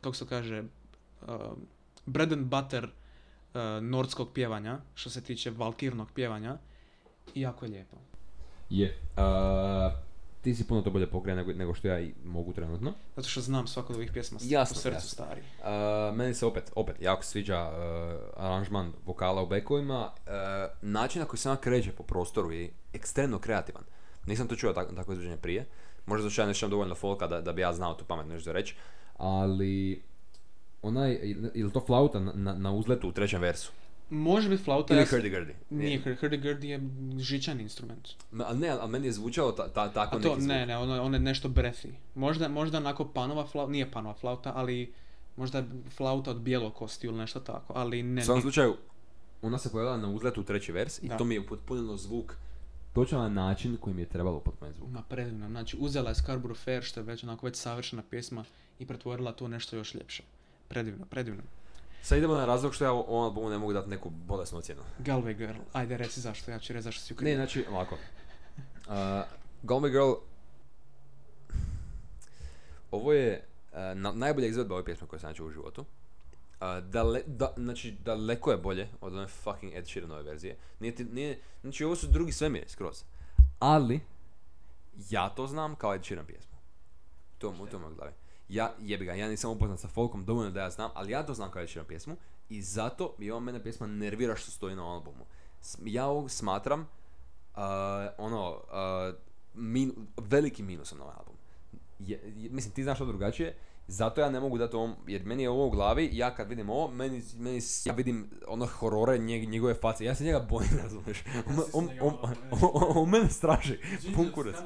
kako 0.00 0.16
se 0.16 0.26
kaže, 0.26 0.56
e, 0.56 0.64
bread 2.06 2.32
and 2.32 2.46
butter 2.46 2.88
e, 3.54 3.80
nordskog 3.80 4.32
pjevanja, 4.32 4.78
što 4.94 5.10
se 5.10 5.20
tiče 5.20 5.50
valkirnog 5.50 6.12
pjevanja. 6.12 6.58
I 7.34 7.40
jako 7.40 7.64
je 7.64 7.70
lijepo. 7.70 7.96
Je. 8.70 8.98
ti 10.42 10.54
si 10.54 10.66
puno 10.66 10.82
to 10.82 10.90
bolje 10.90 11.06
pokraj 11.06 11.36
nego, 11.36 11.52
nego 11.52 11.74
što 11.74 11.88
ja 11.88 12.00
i 12.00 12.14
mogu 12.24 12.52
trenutno. 12.52 12.92
Zato 13.16 13.28
što 13.28 13.40
znam 13.40 13.66
svaku 13.66 13.92
od 13.92 13.96
ovih 13.96 14.12
pjesma 14.12 14.38
Jasno, 14.42 14.74
po 14.74 14.80
srcu 14.80 14.96
jasno. 14.96 15.08
stari. 15.08 15.40
Uh, 15.40 16.16
meni 16.16 16.34
se 16.34 16.46
opet, 16.46 16.72
opet 16.74 16.96
jako 17.00 17.22
sviđa 17.22 17.70
uh, 17.70 18.44
aranžman 18.44 18.92
vokala 19.06 19.42
u 19.42 19.46
bekovima. 19.46 20.10
Uh, 20.26 20.32
način 20.82 21.20
na 21.20 21.26
koji 21.26 21.38
se 21.38 21.50
ona 21.50 21.60
kreće 21.60 21.92
po 21.92 22.02
prostoru 22.02 22.52
je 22.52 22.70
ekstremno 22.92 23.38
kreativan. 23.38 23.84
Nisam 24.26 24.48
to 24.48 24.56
čuo 24.56 24.72
tako, 24.72 24.94
tako 24.94 25.12
izvođenje 25.12 25.36
prije. 25.36 25.66
Možda 26.06 26.22
zato 26.22 26.32
što 26.32 26.42
ja 26.42 26.46
nešto 26.48 26.68
dovoljno 26.68 26.94
folka 26.94 27.26
da, 27.26 27.40
da 27.40 27.52
bi 27.52 27.62
ja 27.62 27.72
znao 27.72 27.94
tu 27.94 28.04
pametno 28.04 28.34
nešto 28.34 28.52
reći. 28.52 28.74
Ali 29.16 30.02
onaj, 30.82 31.18
ili 31.54 31.72
to 31.72 31.80
flauta 31.80 32.20
na, 32.20 32.32
na, 32.32 32.54
na 32.54 32.72
uzletu 32.72 33.08
u 33.08 33.12
trećem 33.12 33.40
versu. 33.40 33.72
Može 34.10 34.48
biti 34.48 34.62
flauta. 34.62 34.94
Ili 34.94 35.04
hurdy-gurdy. 35.04 35.52
Nije, 35.70 36.00
hur- 36.00 36.16
hurdy-gurdy 36.18 36.64
je 36.64 36.80
žičan 37.20 37.60
instrument. 37.60 38.08
Ma- 38.32 38.44
Ali 38.44 38.58
ne, 38.58 38.68
ali 38.68 38.90
meni 38.90 39.06
je 39.06 39.12
zvučao 39.12 39.52
ta, 39.52 39.68
ta, 39.68 39.88
tako 39.88 40.16
A 40.16 40.20
to, 40.20 40.28
neki 40.28 40.40
zvuk. 40.40 40.48
ne, 40.48 40.66
ne, 40.66 40.76
ono, 40.78 41.02
ono 41.02 41.16
je 41.16 41.20
nešto 41.20 41.48
breathy. 41.48 41.92
Možda, 42.14 42.48
možda 42.48 42.78
onako 42.78 43.04
panova 43.04 43.46
flauta, 43.46 43.72
nije 43.72 43.90
panova 43.90 44.14
flauta, 44.14 44.52
ali 44.54 44.92
možda 45.36 45.64
flauta 45.90 46.30
od 46.30 46.40
bijelokosti 46.40 47.06
ili 47.06 47.16
nešto 47.16 47.40
tako, 47.40 47.72
ali 47.76 48.02
ne. 48.02 48.22
U 48.22 48.24
svakom 48.24 48.42
slučaju, 48.42 48.76
ona 49.42 49.58
se 49.58 49.72
pojavila 49.72 49.96
na 49.96 50.08
uzletu 50.08 50.40
u 50.40 50.44
treći 50.44 50.72
vers 50.72 51.02
i 51.02 51.08
Da. 51.08 51.16
to 51.16 51.24
mi 51.24 51.34
je 51.34 51.40
upotpunilo 51.40 51.96
zvuk 51.96 52.34
točno 52.92 53.18
na 53.18 53.28
način 53.28 53.76
koji 53.76 53.94
mi 53.96 54.02
je 54.02 54.06
trebalo 54.06 54.36
upotpuniti 54.36 54.78
zvuk. 54.78 54.90
Ma 54.90 55.02
predivno, 55.02 55.48
znači 55.48 55.76
uzela 55.80 56.08
je 56.08 56.14
Scarborough 56.14 56.60
Fair 56.60 56.82
što 56.82 57.00
je 57.00 57.04
već 57.04 57.24
onako 57.24 57.46
već 57.46 57.56
savršena 57.56 58.02
pjesma 58.02 58.44
i 58.78 58.86
pretvorila 58.86 59.32
to 59.32 59.44
u 59.44 59.48
nešto 59.48 59.76
još 59.76 59.94
ljepše. 59.94 60.22
Predivno, 60.68 61.06
predivno. 61.06 61.42
Sad 62.02 62.18
idemo 62.18 62.34
na 62.34 62.44
razlog 62.44 62.74
što 62.74 62.84
ja 62.84 62.92
ovom 62.92 63.24
albumu 63.24 63.50
ne 63.50 63.58
mogu 63.58 63.72
dati 63.72 63.88
neku 63.88 64.10
bolesnu 64.10 64.58
ocjenu. 64.58 64.82
Galway 64.98 65.36
Girl, 65.36 65.58
ajde 65.72 65.96
reci 65.96 66.20
zašto, 66.20 66.50
ja 66.50 66.58
ću 66.58 66.72
reći 66.72 66.82
zašto 66.82 67.02
si 67.02 67.14
Ne, 67.14 67.16
ukrivo. 67.16 67.36
znači, 67.36 67.64
ovako. 67.70 67.94
Uh, 67.94 68.92
Galway 69.62 69.90
Girl... 69.90 70.12
Ovo 72.90 73.12
je 73.12 73.44
uh, 73.72 73.78
na, 73.94 74.12
najbolja 74.12 74.46
izvedba 74.46 74.74
ove 74.74 74.84
pjesme 74.84 75.06
koje 75.06 75.20
sam 75.20 75.34
čuo 75.34 75.46
u 75.46 75.50
životu. 75.50 75.80
Uh, 75.80 76.84
dale, 76.84 77.22
da, 77.26 77.52
znači, 77.56 77.92
daleko 77.92 78.50
je 78.50 78.56
bolje 78.56 78.88
od 79.00 79.14
one 79.14 79.26
fucking 79.26 79.74
Ed 79.74 79.86
Sheeranove 79.86 80.22
verzije. 80.22 80.56
Nije, 80.80 80.94
nije, 81.12 81.40
znači, 81.60 81.84
ovo 81.84 81.96
su 81.96 82.06
drugi 82.06 82.32
svemir 82.32 82.64
skroz. 82.68 83.04
Ali, 83.58 84.00
ja 85.10 85.28
to 85.28 85.46
znam 85.46 85.74
kao 85.74 85.94
Ed 85.94 86.04
Sheeran 86.04 86.26
pjesmu. 86.26 86.56
To, 87.38 87.48
u 87.48 87.52
mojoj 87.52 87.94
glavi. 87.94 88.12
Ja, 88.48 88.74
jebi 88.80 89.04
ga, 89.04 89.12
ja 89.14 89.28
nisam 89.28 89.50
upoznat 89.50 89.80
sa 89.80 89.88
folkom 89.88 90.24
dovoljno 90.24 90.50
da 90.50 90.60
ja 90.60 90.70
znam, 90.70 90.90
ali 90.94 91.12
ja 91.12 91.26
to 91.26 91.34
znam 91.34 91.50
Ed 91.58 91.68
Sheeran 91.68 91.86
pjesmu 91.88 92.16
i 92.48 92.62
zato 92.62 93.14
mi 93.18 93.30
ova 93.30 93.40
mene 93.40 93.62
pjesma 93.62 93.86
nervira 93.86 94.36
što 94.36 94.50
stoji 94.50 94.76
na 94.76 94.86
albumu. 94.86 95.24
Ja 95.84 96.06
ovog 96.06 96.30
smatram 96.30 96.88
ono, 98.18 98.50
uh, 98.50 99.14
min, 99.54 99.92
veliki 100.16 100.62
minusom 100.62 100.98
na 100.98 101.04
ovaj 101.04 101.16
album. 101.18 101.34
Je, 101.98 102.20
je- 102.36 102.50
mislim, 102.50 102.74
ti 102.74 102.82
znaš 102.82 102.98
što 102.98 103.06
drugačije, 103.06 103.56
zato 103.88 104.20
ja 104.20 104.30
ne 104.30 104.40
mogu 104.40 104.58
dati 104.58 104.76
ovom, 104.76 104.94
jer 105.06 105.24
meni 105.24 105.42
je 105.42 105.50
ovo 105.50 105.66
u 105.66 105.70
glavi, 105.70 106.10
ja 106.12 106.34
kad 106.34 106.48
vidim 106.48 106.70
ovo, 106.70 106.90
meni, 106.90 107.22
meni 107.36 107.60
ja 107.84 107.92
vidim 107.92 108.30
ono 108.46 108.66
horore 108.66 109.18
njeg, 109.18 109.48
njegove 109.48 109.74
face, 109.74 110.04
ja 110.04 110.14
se 110.14 110.24
njega 110.24 110.40
bojim, 110.50 110.70
razumiješ? 110.82 111.24
On, 111.72 111.88
on, 112.00 112.18
on, 112.94 113.08
mene 113.08 113.28
straži, 113.28 113.78
pun 114.14 114.30
kurac. 114.34 114.56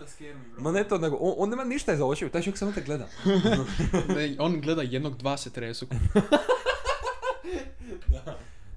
Ma 0.59 0.73
ne 0.73 0.85
to, 0.85 0.99
nego, 0.99 1.17
on, 1.17 1.35
on 1.39 1.51
nema 1.51 1.65
ništa 1.65 1.93
iza 1.93 2.07
očiju, 2.07 2.31
taj 2.31 2.43
čovjek 2.43 2.59
samo 2.59 2.73
te 2.73 2.83
gleda. 2.83 3.09
Ne, 4.17 4.37
on 4.39 4.61
gleda 4.61 4.83
jednog 4.83 5.17
dva 5.17 5.37
se 5.37 5.51
tresu. 5.51 5.87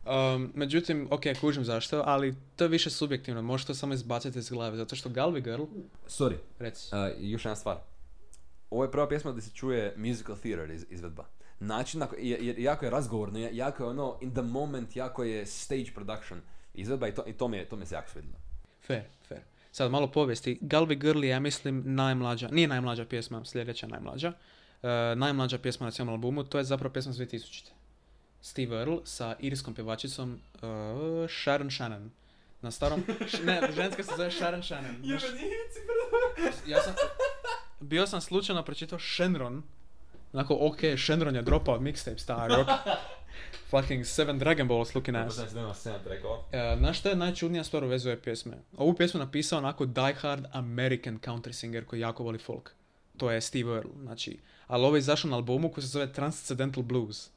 Um, 0.06 0.52
međutim, 0.56 1.08
ok, 1.12 1.22
kužim 1.42 1.64
zašto, 1.64 2.04
ali 2.06 2.36
to 2.56 2.64
je 2.64 2.68
više 2.68 2.90
subjektivno, 2.90 3.42
možeš 3.42 3.66
to 3.66 3.74
samo 3.74 3.94
izbaciti 3.94 4.40
iz 4.40 4.50
glave, 4.50 4.78
zato 4.78 4.96
što 4.96 5.10
Galway 5.10 5.44
Girl, 5.44 5.64
Sorry, 6.08 6.36
reci, 6.60 6.96
uh, 6.96 7.12
još 7.20 7.46
jedna 7.46 7.56
stvar. 7.56 7.78
Ovo 8.76 8.84
je 8.84 8.92
prva 8.92 9.08
pjesma 9.08 9.32
gdje 9.32 9.42
se 9.42 9.52
čuje 9.52 9.94
musical 9.98 10.36
theater 10.38 10.72
iz, 10.72 10.86
izvedba. 10.90 11.26
Način, 11.60 12.02
je, 12.18 12.38
je- 12.38 12.56
jako 12.60 12.86
je 12.86 12.92
razgovorno, 12.92 13.40
ja- 13.40 13.50
jako 13.54 13.84
je 13.84 13.90
ono 13.90 14.18
in 14.22 14.32
the 14.32 14.42
moment, 14.44 14.96
jako 14.96 15.24
je 15.24 15.46
stage 15.46 15.92
production 15.96 16.42
izvedba 16.74 17.08
i 17.08 17.14
to, 17.14 17.24
i 17.28 17.34
to, 17.34 17.48
mi, 17.48 17.58
je, 17.58 17.66
to 17.66 17.76
mi 17.76 17.86
se 17.86 17.96
jako 17.96 18.10
svidjelo. 18.10 18.36
fair, 18.82 19.04
fair. 19.28 19.42
Sad 19.72 19.92
malo 19.92 20.08
povijesti, 20.08 20.60
Galway 20.62 20.96
Girl 20.96 21.24
je, 21.24 21.30
ja 21.30 21.40
mislim, 21.40 21.84
najmlađa, 21.86 22.48
nije 22.48 22.68
najmlađa 22.68 23.06
pjesma, 23.06 23.46
sljedeća 23.46 23.88
najmlađa, 23.88 24.28
uh, 24.28 24.90
najmlađa 25.18 25.58
pjesma 25.58 25.86
na 25.86 25.92
cijelom 25.92 26.10
albumu, 26.10 26.44
to 26.44 26.58
je 26.58 26.64
zapravo 26.64 26.94
pjesma 26.94 27.14
s 27.14 27.18
2000. 27.18 27.70
Steve 28.42 28.78
Earle 28.78 28.98
sa 29.04 29.36
irskom 29.40 29.74
pjevačicom 29.74 30.34
uh, 30.56 30.60
Sharon 31.32 31.72
Shannon. 31.72 32.12
Na 32.62 32.72
starom, 32.72 33.04
š- 33.22 33.44
ne, 33.44 33.62
ženska 33.72 34.04
se 34.04 34.12
zove 34.18 34.32
Sharon 34.32 34.64
Shannon. 34.64 34.96
Znaš- 35.04 35.24
ja 36.68 36.82
sam, 36.82 36.94
bio 37.80 38.08
sam 38.08 38.22
slučajno 38.22 38.64
pročitao 38.64 39.00
Shenron. 39.00 39.64
Onako, 40.34 40.58
ok, 40.62 40.80
Shenron 40.98 41.36
je 41.36 41.42
dropao 41.42 41.80
mixtape 41.80 42.18
starog. 42.18 42.68
Fucking 43.70 44.06
Seven 44.06 44.40
Dragon 44.40 44.68
Balls 44.68 44.96
looking 44.96 45.18
ass. 45.18 45.40
Znaš 46.78 47.00
što 47.00 47.10
je 47.10 47.16
najčudnija 47.16 47.64
stvar 47.64 47.84
u 47.84 47.88
vezi 47.88 48.10
ove 48.10 48.22
pjesme? 48.22 48.58
Ovu 48.78 48.94
pjesmu 48.94 49.20
napisao 49.20 49.60
onako 49.60 49.86
diehard 49.86 50.46
American 50.52 51.20
country 51.20 51.52
singer 51.52 51.86
koji 51.86 52.00
jako 52.00 52.24
voli 52.24 52.38
folk. 52.38 52.72
To 53.18 53.32
je 53.32 53.42
Steve 53.42 53.76
Earle, 53.76 53.92
znači. 54.02 54.38
Ali 54.68 54.86
ovo 54.86 54.96
je 54.96 55.00
izašao 55.00 55.32
na 55.32 55.36
albumu 55.36 55.72
koji 55.72 55.82
se 55.82 55.88
zove 55.88 56.14
Transcendental 56.14 56.84
Blues. 56.84 57.30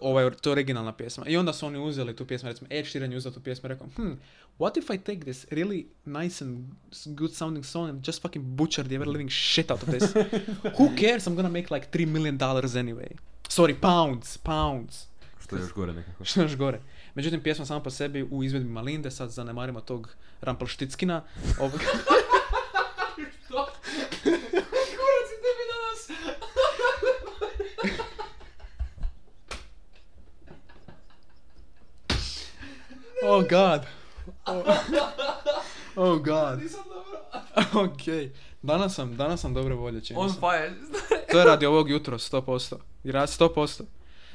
Ovo 0.00 0.20
je, 0.20 0.36
to 0.36 0.50
je 0.50 0.52
originalna 0.52 0.92
pjesma. 0.92 1.24
I 1.28 1.36
onda 1.36 1.52
su 1.52 1.66
oni 1.66 1.78
uzeli 1.78 2.16
tu 2.16 2.26
pjesmu, 2.26 2.48
recimo 2.48 2.68
Ed 2.70 2.86
Sheeran 2.86 3.12
je 3.12 3.18
uzeo 3.18 3.32
tu 3.32 3.40
pjesmu 3.40 3.66
i 3.66 3.68
rekao, 3.68 3.86
hmm, 3.96 4.20
what 4.58 4.76
if 4.76 4.90
I 4.90 4.96
take 4.96 5.24
this 5.24 5.46
really 5.50 5.86
nice 6.06 6.40
and 6.40 6.76
good 7.14 7.32
sounding 7.34 7.64
song 7.64 7.88
and 7.88 8.02
just 8.02 8.22
fucking 8.22 8.56
butcher 8.56 8.82
the 8.82 8.94
ever 8.94 9.06
living 9.06 9.28
shit 9.28 9.70
out 9.70 9.82
of 9.82 9.90
this? 9.90 10.12
Who 10.78 10.94
cares? 10.96 11.26
I'm 11.26 11.34
gonna 11.34 11.48
make 11.48 11.70
like 11.70 11.90
3 11.90 12.06
million 12.06 12.36
dollars 12.36 12.76
anyway. 12.76 13.16
Sorry, 13.48 13.74
pounds, 13.74 14.36
pounds. 14.36 15.06
Što 15.40 15.56
je 15.56 15.60
još 15.60 15.72
gore 15.72 15.92
nekako. 15.92 16.24
Što 16.24 16.40
je 16.40 16.44
još 16.44 16.56
gore. 16.56 16.80
Međutim, 17.14 17.42
pjesma 17.42 17.66
sama 17.66 17.82
po 17.82 17.90
sebi 17.90 18.22
u 18.30 18.44
izvedbi 18.44 18.68
Malinde, 18.68 19.10
sad 19.10 19.30
zanemarimo 19.30 19.80
tog 19.80 20.16
Rampelštickina. 20.40 21.22
Ovog... 21.60 21.80
Oh 33.26 33.42
god. 33.48 33.86
Oh, 34.46 34.62
oh 35.96 36.22
god. 36.22 36.60
ok. 37.84 38.32
Danas 38.62 38.94
sam, 38.94 39.16
danas 39.16 39.40
sam 39.40 39.54
dobro 39.54 39.76
volje 39.76 40.00
čini 40.00 40.18
On 40.20 40.30
fire. 40.32 40.72
To 41.32 41.38
je 41.38 41.44
radi 41.44 41.66
ovog 41.66 41.90
jutro, 41.90 42.18
100%. 42.18 42.74
I 43.04 43.12
rad 43.12 43.28
100%. 43.28 43.82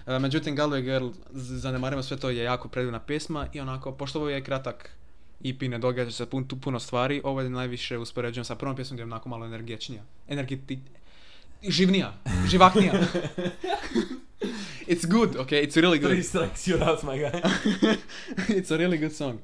E, 0.07 0.19
međutim, 0.19 0.57
Galway 0.57 0.81
Girl, 0.81 1.07
zanemarimo 1.31 2.03
sve 2.03 2.17
to, 2.17 2.29
je 2.29 2.43
jako 2.43 2.67
predivna 2.67 2.99
pjesma 2.99 3.47
i 3.53 3.59
onako, 3.59 3.91
pošto 3.91 4.19
ovo 4.19 4.29
je 4.29 4.43
kratak 4.43 4.89
EP, 5.43 5.61
ne 5.61 5.77
događa 5.79 6.11
se 6.11 6.25
pun, 6.25 6.47
tu 6.47 6.55
puno 6.61 6.79
stvari, 6.79 7.21
ovo 7.23 7.41
je 7.41 7.49
najviše 7.49 7.97
uspoređujem 7.97 8.45
sa 8.45 8.55
prvom 8.55 8.75
pjesmom 8.75 8.95
gdje 8.95 9.01
je 9.01 9.05
onako 9.05 9.29
malo 9.29 9.45
energičnija. 9.45 10.03
Energiti... 10.27 10.79
Živnija, 11.63 12.13
živahnija. 12.47 12.93
it's 14.87 15.07
good, 15.07 15.35
ok, 15.35 15.51
it's 15.51 15.75
really 15.75 15.99
good. 15.99 16.11
Three 16.11 16.23
strikes, 16.23 16.67
you're 16.67 16.89
out, 16.89 17.03
my 17.03 17.17
guy. 17.19 17.41
it's 18.59 18.71
a 18.71 18.77
really 18.77 18.97
good 18.97 19.15
song. 19.15 19.39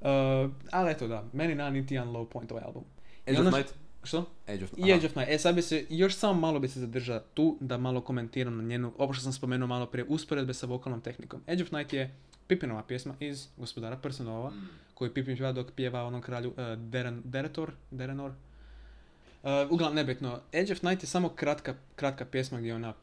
Uh, 0.00 0.50
ali 0.70 0.90
eto 0.90 1.08
da, 1.08 1.24
meni 1.32 1.54
na 1.54 1.70
niti 1.70 1.94
jedan 1.94 2.08
low 2.08 2.26
point 2.28 2.52
ovaj 2.52 2.64
album. 2.64 2.84
Edge 3.26 3.40
of 3.40 3.46
ono- 3.46 3.56
Night. 3.56 3.74
Što? 4.02 4.24
Edge 4.46 4.64
of 4.64 4.72
Edge 4.78 5.06
of 5.06 5.16
Night. 5.16 5.30
E 5.32 5.38
sad 5.38 5.54
bi 5.54 5.62
se, 5.62 5.86
još 5.90 6.14
samo 6.16 6.40
malo 6.40 6.58
bi 6.58 6.68
se 6.68 6.80
zadržao 6.80 7.20
tu 7.34 7.56
da 7.60 7.78
malo 7.78 8.00
komentiram 8.00 8.56
na 8.56 8.62
njenu, 8.62 8.92
ovo 8.98 9.12
što 9.12 9.22
sam 9.22 9.32
spomenuo 9.32 9.68
malo 9.68 9.86
prije, 9.86 10.04
usporedbe 10.08 10.54
sa 10.54 10.66
vokalnom 10.66 11.00
tehnikom. 11.00 11.42
Edge 11.46 11.62
of 11.62 11.72
Night 11.72 11.92
je 11.92 12.14
Pipinova 12.46 12.82
pjesma 12.82 13.14
iz 13.20 13.48
Gospodara 13.56 13.96
Prstenova, 13.96 14.52
koju 14.94 15.14
Pipin 15.14 15.36
pjeva 15.36 15.52
dok 15.52 15.72
pjeva 15.72 16.04
onom 16.04 16.22
kralju 16.22 16.48
uh, 16.50 16.78
Deren, 16.78 17.22
Deretor, 17.24 17.72
Derenor. 17.90 18.30
Uh, 18.30 19.50
uglavnom, 19.70 19.96
nebitno. 19.96 20.40
Edge 20.52 20.72
of 20.72 20.82
Night 20.82 21.02
je 21.02 21.06
samo 21.06 21.28
kratka, 21.28 21.74
kratka 21.96 22.24
pjesma 22.24 22.58
gdje 22.58 22.74
ona 22.74 22.94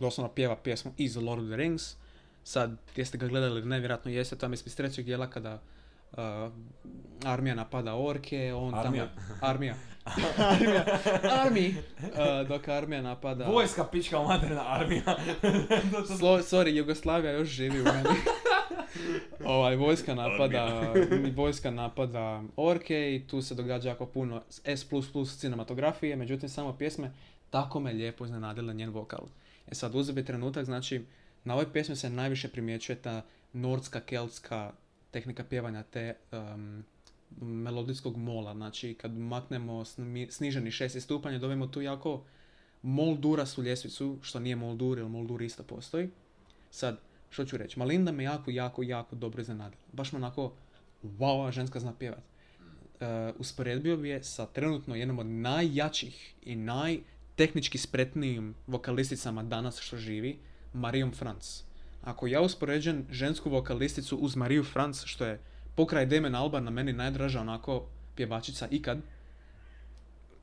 doslovno 0.00 0.34
pjeva 0.34 0.56
pjesmu 0.56 0.92
iz 0.96 1.16
Lord 1.16 1.42
of 1.42 1.48
the 1.48 1.56
Rings. 1.56 1.96
Sad, 2.44 2.76
jeste 2.96 3.18
ga 3.18 3.26
gledali 3.26 3.60
ili 3.60 3.68
ne, 3.68 3.78
vjerojatno 3.78 4.10
jeste, 4.10 4.36
to 4.36 4.46
je 4.46 4.52
iz 4.52 4.76
trećeg 4.76 5.04
dijela 5.04 5.30
kada 5.30 5.62
uh, 6.16 6.52
armija 7.24 7.54
napada 7.54 7.94
orke, 7.94 8.54
on 8.54 8.74
Armija. 8.74 9.08
tamo... 9.08 9.38
Armija. 9.40 9.74
armija. 10.36 10.84
Armi. 11.44 11.74
Uh, 12.02 12.48
dok 12.48 12.68
armija 12.68 13.02
napada... 13.02 13.46
Vojska 13.46 13.84
pička 13.84 14.22
materina 14.22 14.62
armija. 14.66 15.02
Slo, 16.18 16.38
sorry, 16.38 16.76
Jugoslavija 16.76 17.32
još 17.32 17.48
živi 17.48 17.80
u 17.80 17.84
meni. 17.84 18.08
ovaj, 19.54 19.76
vojska 19.76 20.14
napada, 20.14 20.92
vojska 21.36 21.70
napada 21.70 22.42
orke 22.56 23.14
i 23.14 23.26
tu 23.26 23.42
se 23.42 23.54
događa 23.54 23.88
jako 23.88 24.06
puno 24.06 24.42
S++ 24.48 24.86
cinematografije, 25.38 26.16
međutim 26.16 26.48
samo 26.48 26.72
pjesme 26.72 27.12
tako 27.50 27.80
me 27.80 27.92
lijepo 27.92 28.24
iznenadila 28.24 28.72
njen 28.72 28.90
vokal. 28.90 29.24
E 29.70 29.74
sad 29.74 29.94
uzeti 29.94 30.24
trenutak, 30.24 30.64
znači 30.64 31.04
na 31.44 31.54
ovoj 31.54 31.72
pjesmi 31.72 31.96
se 31.96 32.10
najviše 32.10 32.48
primjećuje 32.48 32.96
ta 32.96 33.22
nordska, 33.52 34.00
keltska 34.00 34.72
tehnika 35.14 35.44
pjevanja 35.44 35.82
te 35.82 36.16
um, 36.32 36.84
melodijskog 37.40 38.16
mola, 38.16 38.54
znači 38.54 38.94
kad 38.94 39.18
maknemo 39.18 39.84
sni- 39.84 40.30
sniženi 40.30 40.70
šesti 40.70 41.00
stupanj 41.00 41.36
i 41.36 41.38
dobijemo 41.38 41.66
tu 41.66 41.82
jako 41.82 42.24
moldurastu 42.82 43.62
ljestvicu, 43.62 44.18
što 44.22 44.40
nije 44.40 44.56
moldur, 44.56 44.98
jer 44.98 45.08
moldur 45.08 45.42
isto 45.42 45.62
postoji. 45.62 46.10
Sad, 46.70 46.98
što 47.30 47.44
ću 47.44 47.56
reći, 47.56 47.78
Malinda 47.78 48.12
me 48.12 48.24
jako, 48.24 48.50
jako, 48.50 48.82
jako 48.82 49.16
dobro 49.16 49.40
iznenadila. 49.40 49.82
Baš 49.92 50.12
me 50.12 50.16
onako, 50.16 50.52
wow, 51.02 51.52
ženska 51.52 51.80
zna 51.80 51.92
pjevat. 51.98 52.22
Uh, 52.24 53.06
usporedbio 53.38 53.96
bi 53.96 54.08
je 54.08 54.22
sa 54.22 54.46
trenutno 54.46 54.94
jednom 54.94 55.18
od 55.18 55.26
najjačih 55.26 56.34
i 56.42 56.56
najtehnički 56.56 57.78
spretnijim 57.78 58.54
vokalisticama 58.66 59.42
danas 59.42 59.80
što 59.80 59.96
živi, 59.96 60.38
Marijom 60.72 61.12
Franc. 61.12 61.62
Ako 62.04 62.26
ja 62.26 62.40
uspoređujem 62.40 63.06
žensku 63.10 63.50
vokalisticu 63.50 64.16
uz 64.16 64.36
Mariju 64.36 64.64
Franc, 64.64 65.04
što 65.04 65.24
je 65.24 65.40
pokraj 65.74 66.06
Damon 66.06 66.34
Alban 66.34 66.64
na 66.64 66.70
meni 66.70 66.92
najdraža 66.92 67.40
onako 67.40 67.84
pjevačica 68.14 68.68
ikad, 68.70 68.98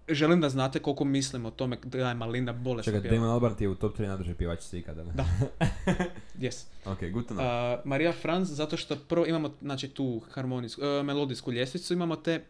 želim 0.10 0.42
da 0.42 0.50
znate 0.50 0.80
koliko 0.80 1.06
mislim 1.06 1.46
o 1.46 1.52
tome 1.52 1.78
da 1.84 2.10
je 2.10 2.16
Malinda 2.16 2.54
bolesna 2.54 2.94
Čekaj. 2.94 3.12
Damon 3.12 3.30
Albarn 3.30 3.56
ti 3.56 3.64
je 3.64 3.70
u 3.70 3.76
top 3.76 3.98
3 3.98 4.08
najdraže 4.08 4.36
pjevačice 4.36 4.80
ikada, 4.80 5.04
ne? 5.04 5.12
Da. 5.14 5.26
Yes. 6.40 6.64
ok, 6.86 7.00
good 7.14 7.28
to 7.28 7.34
know. 7.34 7.74
Uh, 7.74 7.86
Marija 7.86 8.12
Franz, 8.12 8.50
zato 8.50 8.78
što 8.78 8.96
prvo 8.96 9.26
imamo 9.26 9.52
znači, 9.62 9.88
tu 9.88 10.22
harmonijsku, 10.32 10.82
e, 10.82 11.04
melodijsku 11.04 11.52
ljestvicu, 11.52 11.94
imamo 11.94 12.16
te 12.16 12.44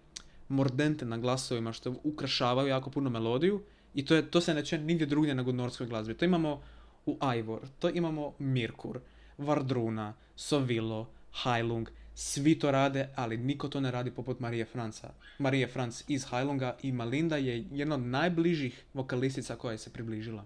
mordente 0.50 1.06
na 1.06 1.18
glasovima 1.18 1.74
što 1.74 1.94
ukrašavaju 2.04 2.68
jako 2.68 2.90
puno 2.90 3.10
melodiju 3.10 3.62
i 3.94 4.06
to, 4.06 4.16
je, 4.16 4.32
to 4.32 4.42
se 4.42 4.54
ne 4.54 4.66
čuje 4.66 4.82
nigdje 4.82 5.08
drugdje 5.08 5.36
nego 5.36 5.50
u 5.50 5.54
norskoj 5.54 5.88
glazbi. 5.88 6.14
To 6.14 6.26
imamo 6.26 6.62
u 7.06 7.18
Ivor, 7.38 7.62
to 7.80 7.90
imamo 7.90 8.34
Mirkur, 8.40 9.00
Vardruna, 9.38 10.14
Sovilo, 10.36 11.08
Heilung, 11.44 11.90
svi 12.16 12.60
to 12.60 12.72
rade, 12.72 13.10
ali 13.16 13.38
niko 13.38 13.68
to 13.68 13.80
ne 13.82 13.92
radi 13.92 14.12
poput 14.12 14.40
Marije 14.40 14.66
Franca. 14.66 15.14
Marije 15.40 15.68
Franc 15.68 16.04
iz 16.08 16.26
Heilunga 16.30 16.76
i 16.84 16.92
Malinda 16.92 17.38
je 17.38 17.66
jedna 17.72 17.96
od 17.96 18.02
najbližih 18.02 18.84
vokalistica 18.94 19.56
koja 19.56 19.72
je 19.72 19.78
se 19.78 19.94
približila. 19.94 20.46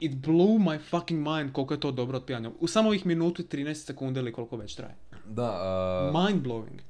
It 0.00 0.12
blew 0.12 0.58
my 0.58 0.78
fucking 0.90 1.28
mind 1.28 1.52
koliko 1.52 1.74
je 1.74 1.80
to 1.80 1.92
dobro 1.92 2.16
otpjevanje. 2.18 2.50
U 2.60 2.68
samo 2.68 2.88
ovih 2.88 3.06
minutu 3.06 3.42
i 3.42 3.44
13 3.44 3.74
sekunde 3.74 4.20
ili 4.20 4.32
koliko 4.32 4.56
već 4.56 4.74
traje. 4.74 4.94
Da, 5.26 6.10
uh, 6.12 6.26
Mind 6.26 6.46
blowing. 6.46 6.80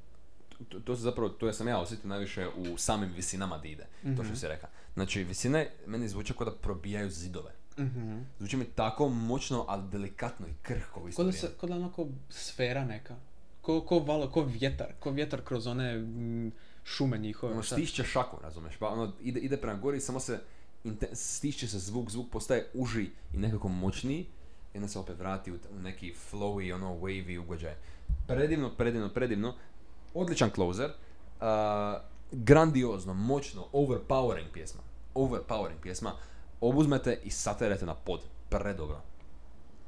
to, 0.68 0.80
to 0.80 0.96
se 0.96 1.02
zapravo, 1.02 1.28
to 1.28 1.46
ja 1.46 1.52
sam 1.52 1.68
ja 1.68 1.78
osjetio 1.78 2.08
najviše 2.08 2.46
u 2.48 2.76
samim 2.76 3.10
visinama 3.16 3.58
da 3.58 3.68
ide, 3.68 3.86
to 4.16 4.24
što 4.24 4.36
si 4.36 4.48
rekao. 4.48 4.70
Znači, 4.94 5.24
visine 5.24 5.70
meni 5.86 6.08
zvuče 6.08 6.34
kao 6.34 6.44
da 6.44 6.52
probijaju 6.56 7.10
zidove. 7.10 7.59
Mhm. 7.80 8.20
Zvuči 8.38 8.56
mi 8.56 8.64
tako 8.64 9.08
moćno, 9.08 9.64
ali 9.68 9.88
delikatno 9.90 10.46
i 10.46 10.52
krhko 10.62 11.00
u 11.00 11.08
isto 11.08 11.22
Ko 11.22 11.26
da, 11.26 11.32
se, 11.32 11.50
ko 11.60 11.66
da 11.66 11.74
onako 11.74 12.06
sfera 12.28 12.84
neka. 12.84 13.16
Ko, 13.62 13.80
ko, 13.80 13.98
valo, 13.98 14.30
ko 14.30 14.42
vjetar. 14.42 14.86
Ko 15.00 15.10
vjetar 15.10 15.40
kroz 15.44 15.66
one 15.66 15.98
mm, 15.98 16.52
šume 16.84 17.18
njihove. 17.18 17.52
Ono, 17.52 17.62
stišće 17.62 18.04
šaku, 18.04 18.36
razumeš? 18.42 18.76
Pa 18.76 18.88
ono, 18.88 19.12
ide, 19.20 19.40
ide 19.40 19.56
prema 19.56 19.78
gori, 19.78 20.00
samo 20.00 20.20
se 20.20 20.40
inte- 20.84 21.14
stišće 21.14 21.68
se 21.68 21.78
zvuk, 21.78 22.10
zvuk 22.10 22.30
postaje 22.30 22.70
uži 22.74 23.10
i 23.34 23.36
nekako 23.38 23.68
moćniji 23.68 24.26
i 24.74 24.78
onda 24.78 24.88
se 24.88 24.98
opet 24.98 25.18
vrati 25.18 25.52
u, 25.52 25.58
t- 25.58 25.68
u 25.76 25.78
neki 25.78 26.14
flowy, 26.32 26.74
ono, 26.74 26.94
wavy 26.94 27.38
ugođaj. 27.38 27.74
Predivno, 28.26 28.70
predivno, 28.70 29.08
predivno. 29.08 29.54
Odličan 30.14 30.50
closer. 30.54 30.90
Uh, 30.90 31.46
grandiozno, 32.32 33.14
moćno, 33.14 33.66
overpowering 33.72 34.52
pjesma. 34.52 34.80
Overpowering 35.14 35.80
pjesma. 35.82 36.12
Obuzmete 36.60 37.18
i 37.24 37.30
saterete 37.30 37.86
na 37.86 37.94
pod. 37.94 38.20
Predobro. 38.48 39.00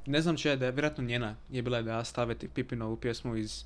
Ne 0.07 0.21
znam 0.23 0.37
čija 0.37 0.51
je 0.51 0.57
da 0.57 0.67
je, 0.67 0.73
vjerojatno 0.73 1.05
njena 1.05 1.37
je 1.51 1.63
bila 1.63 1.81
ideja 1.81 2.05
staviti 2.05 2.49
Pipinovu 2.49 2.97
pjesmu 2.97 3.37
iz 3.37 3.65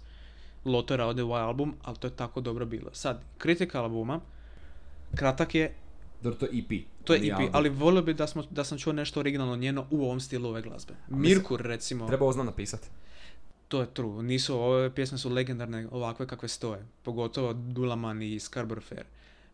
Lotora 0.64 1.06
ode 1.06 1.22
u 1.22 1.26
ovaj 1.26 1.42
album, 1.42 1.74
ali 1.82 1.96
to 1.96 2.06
je 2.06 2.16
tako 2.16 2.40
dobro 2.40 2.66
bilo. 2.66 2.90
Sad, 2.92 3.22
kritika 3.38 3.82
albuma, 3.82 4.20
kratak 5.14 5.54
je, 5.54 5.74
Dobro, 6.22 6.38
to 6.38 6.46
je 6.46 6.58
EP. 6.58 6.86
to 7.04 7.14
je 7.14 7.26
EP, 7.26 7.32
album. 7.34 7.50
ali 7.52 7.68
volio 7.68 8.02
bi 8.02 8.14
da, 8.14 8.26
smo, 8.26 8.42
da 8.50 8.64
sam 8.64 8.78
čuo 8.78 8.92
nešto 8.92 9.20
originalno 9.20 9.56
njeno 9.56 9.86
u 9.90 10.04
ovom 10.04 10.20
stilu 10.20 10.48
ove 10.48 10.62
glazbe. 10.62 10.94
Mirkur, 11.08 11.60
recimo, 11.60 12.06
Treba 12.06 12.24
ovo 12.24 12.32
znam 12.32 12.46
napisati. 12.46 12.88
to 13.68 13.80
je 13.80 13.86
true. 13.86 14.22
Nisu, 14.22 14.54
ove 14.54 14.94
pjesme 14.94 15.18
su 15.18 15.28
legendarne 15.30 15.88
ovakve 15.90 16.26
kakve 16.26 16.48
stoje. 16.48 16.86
Pogotovo 17.02 17.52
Dulaman 17.52 18.22
i 18.22 18.40
Scarborough 18.40 18.86
Fair. 18.88 19.04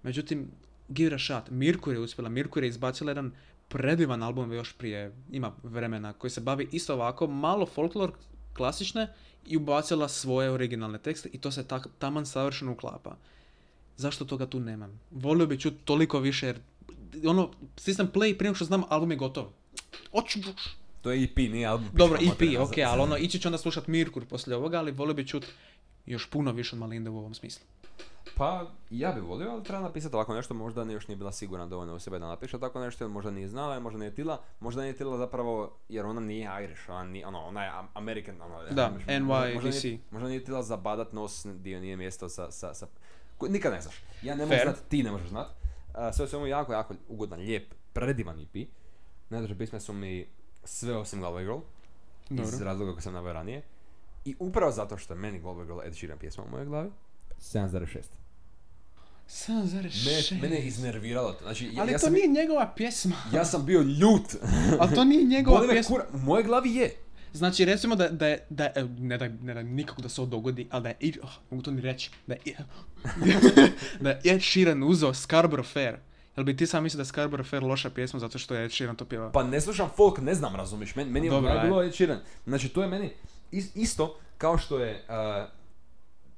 Međutim, 0.02 0.50
give 0.88 1.06
it 1.06 1.12
a 1.12 1.18
shot. 1.18 1.50
Mirkur 1.50 1.94
je 1.94 2.00
uspjela. 2.00 2.28
Mirkur 2.28 2.62
je 2.62 2.68
izbacila 2.68 3.10
jedan 3.10 3.32
predivan 3.68 4.22
album 4.22 4.52
još 4.52 4.72
prije, 4.72 5.12
ima 5.30 5.52
vremena, 5.62 6.12
koji 6.12 6.30
se 6.30 6.40
bavi 6.40 6.68
isto 6.72 6.94
ovako, 6.94 7.26
malo 7.26 7.66
folklor 7.66 8.12
klasične 8.56 9.14
i 9.46 9.56
ubacila 9.56 10.08
svoje 10.08 10.50
originalne 10.50 10.98
tekste 10.98 11.28
i 11.32 11.38
to 11.38 11.50
se 11.50 11.68
tak, 11.68 11.86
taman 11.98 12.26
savršeno 12.26 12.72
uklapa. 12.72 13.16
Zašto 13.96 14.24
toga 14.24 14.46
tu 14.46 14.60
nemam? 14.60 15.00
Volio 15.10 15.46
bi 15.46 15.60
čuti 15.60 15.76
toliko 15.84 16.18
više 16.20 16.46
jer 16.46 16.58
ono, 17.26 17.50
stisnem 17.76 18.10
play 18.14 18.38
prije 18.38 18.54
što 18.54 18.64
znam 18.64 18.82
album 18.88 19.10
je 19.10 19.16
gotov. 19.16 19.46
Oću, 20.12 20.38
To 21.02 21.10
je 21.10 21.24
EP, 21.24 21.36
nije 21.36 21.66
album. 21.66 21.88
dobro, 21.92 22.18
EP, 22.22 22.60
ok, 22.60 22.78
ali 22.86 23.02
ono, 23.02 23.16
ići 23.16 23.38
ću 23.38 23.48
onda 23.48 23.58
slušat 23.58 23.86
Mirkur 23.86 24.26
poslije 24.26 24.56
ovoga, 24.56 24.78
ali 24.78 24.92
volio 24.92 25.14
bi 25.14 25.26
čut 25.26 25.46
još 26.06 26.30
puno 26.30 26.52
više 26.52 26.76
od 26.76 26.80
Malinde 26.80 27.10
u 27.10 27.18
ovom 27.18 27.34
smislu. 27.34 27.66
Pa, 28.36 28.66
ja 28.90 29.12
bi 29.12 29.20
volio, 29.20 29.50
ali 29.50 29.64
treba 29.64 29.82
napisati 29.82 30.16
ovako 30.16 30.34
nešto, 30.34 30.54
možda 30.54 30.82
još 30.82 31.08
nije 31.08 31.16
bila 31.16 31.32
sigurna 31.32 31.66
dovoljno 31.66 31.94
u 31.94 31.98
sebe 31.98 32.18
da 32.18 32.28
napiše 32.28 32.58
tako 32.60 32.80
nešto, 32.80 33.08
možda 33.08 33.30
nije 33.30 33.48
znala, 33.48 33.80
možda 33.80 33.98
nije 33.98 34.14
tila, 34.14 34.40
možda 34.60 34.82
nije 34.82 34.96
tila 34.96 35.18
zapravo, 35.18 35.76
jer 35.88 36.06
ona 36.06 36.20
nije 36.20 36.50
Irish, 36.64 36.90
ona, 36.90 37.04
nije, 37.04 37.26
ono, 37.26 37.40
ona 37.40 37.64
je 37.64 37.70
Am- 37.70 37.88
American, 37.94 38.42
ono, 38.42 38.62
Da, 38.64 38.90
možda- 38.90 39.12
možda- 39.54 39.68
nije- 39.70 39.80
Možda 40.10 40.28
nije 40.28 40.44
tila 40.44 40.62
zabadat 40.62 41.12
nos 41.12 41.46
dio 41.46 41.80
nije 41.80 41.96
mjesto 41.96 42.28
sa, 42.28 42.50
sa, 42.50 42.74
sa 42.74 42.86
ko- 43.38 43.48
nikad 43.48 43.72
ne 43.72 43.80
znaš. 43.80 43.94
Ja 44.22 44.34
ne 44.34 44.46
mogu 44.46 44.54
znat, 44.64 44.88
ti 44.88 45.02
ne 45.02 45.10
možeš 45.10 45.28
znat. 45.28 45.46
Uh, 45.46 45.94
sve 46.12 46.28
svemu 46.28 46.46
jako, 46.46 46.72
jako 46.72 46.94
ugodan, 47.08 47.40
lijep, 47.40 47.74
predivan 47.92 48.40
EP. 48.40 48.68
Najdraže 49.30 49.58
pisme 49.58 49.80
su 49.80 49.92
mi 49.92 50.26
sve 50.64 50.96
osim 50.96 51.22
Galway 51.22 51.40
Girl, 51.40 51.58
iz 52.30 52.50
Dobro. 52.50 52.66
razloga 52.66 52.92
koje 52.92 53.02
sam 53.02 53.12
naveo 53.12 53.32
ranije. 53.32 53.62
I 54.24 54.36
upravo 54.38 54.72
zato 54.72 54.96
što 54.96 55.14
je 55.14 55.20
meni 55.20 55.42
Galway 55.42 55.66
Girl 55.66 55.80
Ed 55.84 55.94
Sheeran 55.94 56.18
pjesma 56.18 56.44
u 56.44 56.50
mojoj 56.50 56.66
glavi, 56.66 56.90
7.6. 57.42 57.98
7,6. 59.28 60.34
Me, 60.34 60.40
mene 60.42 60.56
je 60.56 60.66
iznerviralo 60.66 61.32
to. 61.32 61.44
Znači, 61.44 61.70
ja, 61.72 61.82
Ali 61.82 61.92
ja 61.92 61.98
to 61.98 62.04
sam, 62.04 62.12
nije 62.12 62.26
njegova 62.26 62.72
pjesma. 62.76 63.16
ja 63.34 63.44
sam 63.44 63.66
bio 63.66 63.80
ljut. 63.80 64.34
Ali 64.80 64.94
to 64.94 65.04
nije 65.04 65.24
njegova 65.24 65.56
Boli 65.56 65.68
me 65.68 65.74
pjesma. 65.74 65.96
kura, 65.96 66.06
u 66.12 66.18
mojoj 66.18 66.42
glavi 66.44 66.74
je. 66.74 66.94
Znači, 67.32 67.64
recimo 67.64 67.96
da, 67.96 68.08
da 68.08 68.26
je, 68.26 68.46
da 68.50 68.64
je, 68.64 68.72
ne 68.98 69.18
da, 69.18 69.28
ne 69.28 69.54
da 69.54 69.62
nikako 69.62 70.02
da 70.02 70.08
se 70.08 70.20
ovo 70.20 70.30
dogodi, 70.30 70.66
ali 70.70 70.82
da 70.82 70.88
je, 70.88 70.96
oh, 71.22 71.30
mogu 71.50 71.62
to 71.62 71.70
ni 71.70 71.80
reći, 71.80 72.10
da 72.26 72.34
je, 72.44 72.56
da 74.00 74.10
je 74.10 74.20
Ed 74.24 74.42
Sheeran 74.42 74.82
uzeo 74.82 75.14
Scarborough 75.14 75.68
Fair. 75.68 75.96
Jel 76.36 76.44
bi 76.44 76.56
ti 76.56 76.66
sam 76.66 76.82
mislio 76.82 76.96
da 76.96 77.02
je 77.02 77.06
Scarborough 77.06 77.50
Fair 77.50 77.62
loša 77.62 77.90
pjesma 77.90 78.20
zato 78.20 78.38
što 78.38 78.54
je 78.54 78.64
Ed 78.64 78.72
Sheeran 78.72 78.96
to 78.96 79.04
pjeva? 79.04 79.32
Pa 79.32 79.42
ne 79.42 79.60
slušam 79.60 79.90
folk, 79.96 80.18
ne 80.18 80.34
znam, 80.34 80.56
razumiš. 80.56 80.94
Meni, 80.94 81.10
meni 81.10 81.26
je 81.26 81.30
glavi 81.30 81.48
aj. 81.48 81.64
bilo 81.64 81.82
Ed 81.82 81.94
Sheeran. 81.94 82.18
Znači, 82.46 82.68
to 82.68 82.82
je 82.82 82.88
meni 82.88 83.10
is- 83.52 83.70
isto 83.76 84.18
kao 84.38 84.58
što 84.58 84.78
je 84.78 85.04
uh, 85.08 85.48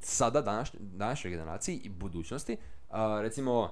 sada, 0.06 0.40
današnj, 0.40 0.76
današnjoj 0.80 1.30
generaciji 1.30 1.76
i 1.76 1.88
budućnosti, 1.88 2.56
uh, 2.90 2.96
recimo 3.20 3.60
uh, 3.62 3.70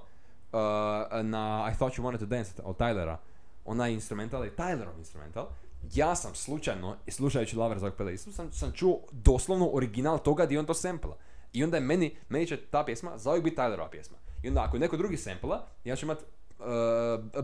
na 1.23 1.69
I 1.71 1.75
Thought 1.75 1.97
You 1.97 2.01
Wanted 2.01 2.19
to 2.19 2.25
Dance 2.25 2.61
od 2.63 2.77
Tylera, 2.77 3.17
onaj 3.65 3.93
instrumental 3.93 4.45
je 4.45 4.55
Tylerov 4.55 4.97
instrumental, 4.97 5.47
ja 5.93 6.15
sam 6.15 6.35
slučajno, 6.35 6.95
slušajući 7.07 7.57
Lovers 7.57 7.81
Rock 7.81 7.99
Playlistu, 7.99 8.31
sam, 8.31 8.51
sam 8.51 8.71
čuo 8.71 8.99
doslovno 9.11 9.69
original 9.73 10.19
toga 10.19 10.45
gdje 10.45 10.59
on 10.59 10.65
to 10.65 10.73
sampla. 10.73 11.17
I 11.53 11.63
onda 11.63 11.77
je 11.77 11.81
meni, 11.81 12.15
meni 12.29 12.47
će 12.47 12.57
ta 12.57 12.85
pjesma 12.85 13.17
zauvijek 13.17 13.43
biti 13.43 13.57
Tylerova 13.57 13.89
pjesma. 13.89 14.17
I 14.43 14.47
onda 14.47 14.63
ako 14.63 14.75
je 14.75 14.79
neko 14.79 14.97
drugi 14.97 15.17
sampla, 15.17 15.67
ja 15.83 15.95
ću 15.95 16.05
imat 16.05 16.17
uh, 16.59 16.65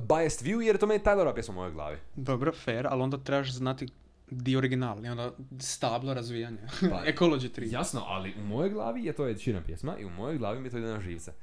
biased 0.02 0.48
view 0.48 0.60
jer 0.62 0.76
je 0.76 0.80
to 0.80 0.88
meni 0.88 1.04
Tylerova 1.04 1.34
pjesma 1.34 1.54
u 1.54 1.56
mojoj 1.56 1.72
glavi. 1.72 1.98
Dobro, 2.16 2.52
fair, 2.52 2.88
ali 2.90 3.02
onda 3.02 3.18
trebaš 3.18 3.52
znati 3.52 3.88
di 4.32 4.56
original 4.56 5.06
i 5.06 5.10
onda 5.10 5.32
stablo 5.60 6.14
razvijanja. 6.14 6.62
Pa, 6.82 7.04
Ecology 7.14 7.52
tree. 7.52 7.70
Jasno, 7.70 8.02
ali 8.02 8.34
u 8.36 8.42
mojoj 8.42 8.70
glavi 8.70 9.04
je 9.04 9.14
to 9.14 9.28
Ed 9.28 9.40
Sheeran 9.40 9.64
pjesma 9.64 9.98
i 9.98 10.06
u 10.06 10.10
mojoj 10.10 10.38
glavi 10.38 10.60
mi 10.60 10.68
je 10.68 10.72
to 10.72 10.78
ide 10.78 10.88
na 10.88 11.00
živce. 11.02 11.34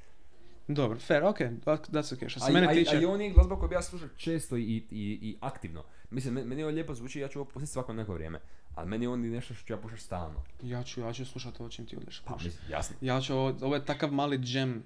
Dobro, 0.69 0.99
fair, 0.99 1.25
ok, 1.25 1.39
that- 1.39 1.91
that's 1.91 2.15
ok. 2.15 2.31
Što 2.31 2.41
se 2.41 2.53
mene 2.53 2.73
tiče... 2.75 2.97
a 2.97 3.01
i 3.01 3.05
on 3.05 3.21
je 3.21 3.31
glazba 3.31 3.57
koju 3.57 3.69
bi 3.69 3.75
ja 3.75 3.83
slušao 3.83 4.09
često 4.09 4.57
i, 4.57 4.63
i, 4.63 4.83
i 4.91 5.37
aktivno. 5.41 5.85
Mislim, 6.11 6.35
me- 6.35 6.45
meni 6.45 6.63
ovo 6.63 6.73
lijepo 6.73 6.95
zvuči, 6.95 7.21
ja 7.21 7.29
ću 7.29 7.39
ovo 7.39 7.45
pustiti 7.47 7.73
svako 7.73 7.93
neko 7.93 8.15
vrijeme. 8.15 8.41
Ali 8.75 8.89
meni 8.89 9.05
je 9.05 9.09
on 9.09 9.21
nešto 9.21 9.55
što 9.55 9.67
ću 9.67 9.73
ja 9.73 9.77
pušati 9.77 10.03
stalno. 10.03 10.43
Ja 10.63 10.83
ću, 10.83 11.01
ja 11.01 11.13
ću 11.13 11.25
slušati 11.25 11.57
ovo 11.61 11.69
čim 11.71 11.87
ti 11.87 11.97
odeš. 11.97 12.23
Pa, 12.25 12.35
mislim, 12.35 12.53
jasno. 12.71 12.97
Ja 13.01 13.21
ću, 13.21 13.35
ovo, 13.35 13.55
ovo 13.61 13.75
je 13.75 13.85
takav 13.85 14.13
mali 14.13 14.39
džem 14.39 14.83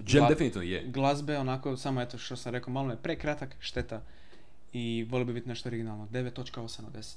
Gla- 0.00 0.28
definitivno 0.28 0.62
je. 0.64 0.84
glazbe, 0.86 1.38
onako, 1.38 1.76
samo 1.76 2.00
eto 2.02 2.18
što 2.18 2.36
sam 2.36 2.52
rekao, 2.52 2.72
malo 2.72 2.90
je 2.90 2.96
prekratak, 2.96 3.56
šteta. 3.60 4.02
I 4.74 5.04
volio 5.04 5.24
bi 5.24 5.32
biti 5.32 5.48
nešto 5.48 5.68
originalno. 5.68 6.06
9.8 6.06 6.58
od 6.86 6.92
10. 6.92 7.14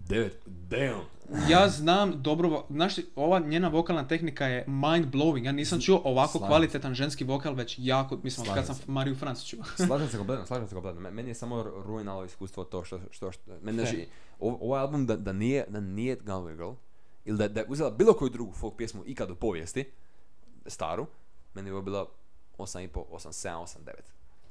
Devet, 0.00 0.38
damn. 0.46 1.00
Ja 1.50 1.68
znam 1.68 2.22
dobro, 2.22 2.64
znaš, 2.70 2.94
ova 3.16 3.38
njena 3.38 3.68
vokalna 3.68 4.08
tehnika 4.08 4.46
je 4.46 4.64
mind 4.66 5.06
blowing. 5.06 5.44
Ja 5.44 5.52
nisam 5.52 5.80
čuo 5.80 6.00
ovako 6.04 6.30
Slažem 6.30 6.40
se. 6.40 6.48
kvalitetan 6.48 6.94
ženski 6.94 7.24
vokal 7.24 7.54
već 7.54 7.76
jako, 7.78 8.16
mislim, 8.16 8.44
Slažem 8.44 8.54
kad 8.54 8.66
sam 8.66 8.74
se. 8.76 8.82
Mariju 8.86 9.16
Franc 9.16 9.44
čuo. 9.44 9.64
Slažem 9.86 10.08
se 10.08 10.16
kompletno, 10.18 10.46
slažem 10.46 10.68
se 10.68 10.74
kompletno. 10.74 11.00
Me- 11.00 11.10
Meni 11.10 11.30
je 11.30 11.34
samo 11.34 11.56
ru- 11.56 11.82
ruinalo 11.82 12.24
iskustvo 12.24 12.64
to 12.64 12.84
što, 12.84 13.00
što, 13.10 13.32
što 13.32 13.42
meni 13.62 13.78
znači, 13.78 14.06
ov- 14.40 14.58
ovaj 14.60 14.80
album 14.80 15.06
da, 15.06 15.16
da 15.16 15.32
nije, 15.32 15.64
da 15.68 15.80
nije 15.80 16.16
Galway 16.18 16.52
Girl, 16.52 16.72
ili 17.24 17.38
da, 17.38 17.48
da 17.48 17.60
je 17.60 17.66
uzela 17.68 17.90
bilo 17.90 18.12
koju 18.12 18.30
drugu 18.30 18.52
folk 18.52 18.76
pjesmu 18.76 19.02
ikad 19.06 19.30
u 19.30 19.36
povijesti, 19.36 19.84
staru, 20.66 21.06
meni 21.54 21.70
je 21.70 21.82
bila 21.82 22.06
8,5, 22.58 22.88
8, 23.12 23.48
7, 23.68 23.90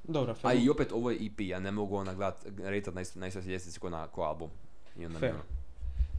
8, 0.03 0.07
9. 0.07 0.13
Dobro, 0.13 0.31
A 0.31 0.35
fair. 0.35 0.57
i 0.57 0.69
opet 0.69 0.91
ovo 0.91 1.11
je 1.11 1.17
EP, 1.17 1.39
ja 1.39 1.59
ne 1.59 1.71
mogu 1.71 1.95
ona 1.95 2.13
gledat, 2.13 2.35
ratat 2.59 2.93
na 3.15 3.27
istoj, 3.27 3.41
ljestvici 3.43 3.79
ko, 3.79 3.89
na, 3.89 4.07
ko 4.07 4.21
album. 4.21 4.49
I 4.97 5.05
onda 5.05 5.19
Fair. 5.19 5.31
ono- 5.31 5.43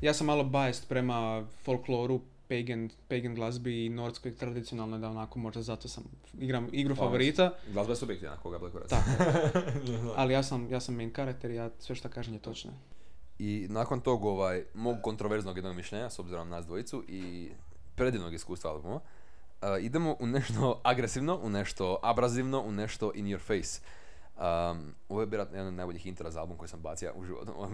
Ja 0.00 0.14
sam 0.14 0.26
malo 0.26 0.44
biased 0.44 0.88
prema 0.88 1.44
folkloru, 1.62 2.20
pagan, 2.48 2.90
pagan 3.08 3.34
glazbi 3.34 3.86
i 3.86 3.88
nordskoj 3.88 4.34
tradicionalnoj, 4.34 4.98
da 4.98 5.08
onako 5.10 5.38
možda 5.38 5.62
zato 5.62 5.88
sam 5.88 6.04
igram 6.34 6.68
igru 6.72 6.94
Pa, 6.94 6.98
favorita. 6.98 7.52
Glazba 7.68 7.92
je 7.92 7.96
subjektivna, 7.96 8.36
koga 8.36 8.58
kurac. 8.60 8.88
Tako. 8.88 9.10
Ali 10.16 10.34
ja 10.34 10.42
sam, 10.42 10.70
ja 10.70 10.80
sam 10.80 10.94
main 10.94 11.12
karakter 11.12 11.50
i 11.50 11.54
ja 11.54 11.70
sve 11.78 11.94
što 11.94 12.08
kažem 12.08 12.34
je 12.34 12.40
točno. 12.40 12.72
I 13.38 13.66
nakon 13.70 14.00
tog 14.00 14.24
ovaj, 14.24 14.64
mog 14.74 14.96
kontroverznog 15.02 15.56
jednog 15.56 15.76
mišljenja, 15.76 16.10
s 16.10 16.18
obzirom 16.18 16.48
na 16.48 16.56
nas 16.56 16.66
dvojicu, 16.66 17.04
i 17.08 17.48
predivnog 17.96 18.34
iskustva 18.34 18.70
albuma, 18.70 19.00
uh, 19.72 19.84
idemo 19.84 20.16
u 20.20 20.26
nešto 20.26 20.80
agresivno, 20.92 21.38
u 21.42 21.50
nešto 21.50 21.98
abrazivno, 22.02 22.60
u 22.60 22.72
nešto 22.72 23.12
in 23.14 23.26
your 23.26 23.40
face. 23.40 23.80
Um, 24.36 24.94
ovo 25.08 25.20
je 25.20 25.26
vjerojatno 25.26 25.56
jedan 25.56 25.68
od 25.68 25.74
najboljih 25.74 26.06
intera 26.06 26.30
za 26.30 26.40
album 26.40 26.56
koji 26.56 26.68
sam 26.68 26.80
bacio 26.80 27.12
u 27.16 27.24
životu. 27.24 27.52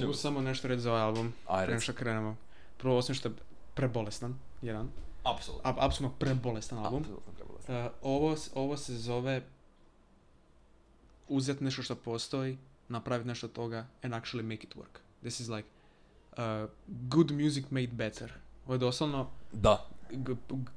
Mogu 0.00 0.14
samo 0.14 0.40
nešto 0.40 0.68
reći 0.68 0.80
za 0.80 0.90
ovaj 0.90 1.02
album, 1.02 1.32
Aj, 1.48 1.66
reci. 1.66 1.82
što 1.82 1.92
krenemo. 1.92 2.36
Prvo, 2.76 2.96
osim 2.96 3.14
što 3.14 3.28
je 3.28 3.34
prebolestan, 3.74 4.38
jedan. 4.62 4.88
Apsolutno. 5.24 5.74
Apsolutno 5.78 6.18
prebolestan 6.18 6.78
album. 6.78 7.00
Apsolutno 7.00 7.32
se. 7.66 7.72
Uh, 7.72 7.92
ovo, 8.02 8.36
ovo 8.54 8.76
se 8.76 8.96
zove 8.96 9.42
uzeti 11.28 11.64
nešto 11.64 11.82
što 11.82 11.94
postoji, 11.94 12.58
napraviti 12.88 13.28
nešto 13.28 13.46
od 13.46 13.52
toga 13.52 13.86
and 14.02 14.14
actually 14.14 14.42
make 14.42 14.66
it 14.66 14.74
work. 14.76 14.98
This 15.20 15.40
is 15.40 15.48
like 15.48 15.68
uh, 16.32 16.70
good 16.86 17.30
music 17.30 17.64
made 17.70 17.86
better. 17.92 18.32
Ovo 18.66 18.74
je 18.74 18.78
doslovno 18.78 19.30
Da, 19.52 19.86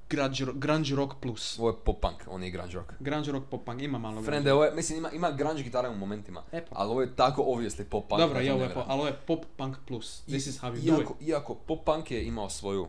grunge, 0.10 0.46
grunge 0.56 0.96
rock 0.96 1.14
plus. 1.22 1.60
ovo 1.60 1.70
je 1.70 1.76
pop-punk, 1.76 2.28
on 2.28 2.40
nije 2.42 2.52
grunge 2.52 2.74
rock. 2.74 2.92
Grunge 3.00 3.32
rock 3.32 3.46
pop 3.50 3.66
punk, 3.66 3.82
ima 3.82 3.98
malo 3.98 4.16
Frende, 4.16 4.32
grunge. 4.32 4.54
ovo 4.54 4.64
je, 4.64 4.72
mislim, 4.72 4.98
ima, 4.98 5.12
ima 5.12 5.32
grunge 5.32 5.64
gitara 5.64 5.90
u 5.90 5.96
momentima, 5.96 6.44
E 6.52 6.62
pa. 6.62 6.76
ali 6.76 6.92
ovo 6.92 7.02
je 7.02 7.16
tako 7.16 7.44
obviously 7.44 7.84
pop-punk. 7.86 8.18
Dobro, 8.18 8.40
je, 8.40 8.54
ovo 8.54 8.64
je, 8.64 8.74
po, 8.74 8.84
ali 8.88 9.00
ovo 9.00 9.08
je 9.08 9.18
pop 9.18 9.46
punk 9.58 9.78
plus. 9.88 10.22
This 10.22 10.46
I- 10.46 10.50
is 10.50 10.62
how 10.62 10.74
you 10.74 10.86
do 10.86 10.98
iako, 10.98 11.16
it. 11.20 11.28
iako 11.28 11.56
pop-punk 11.68 12.12
je 12.12 12.24
imao 12.24 12.50
svoju, 12.50 12.88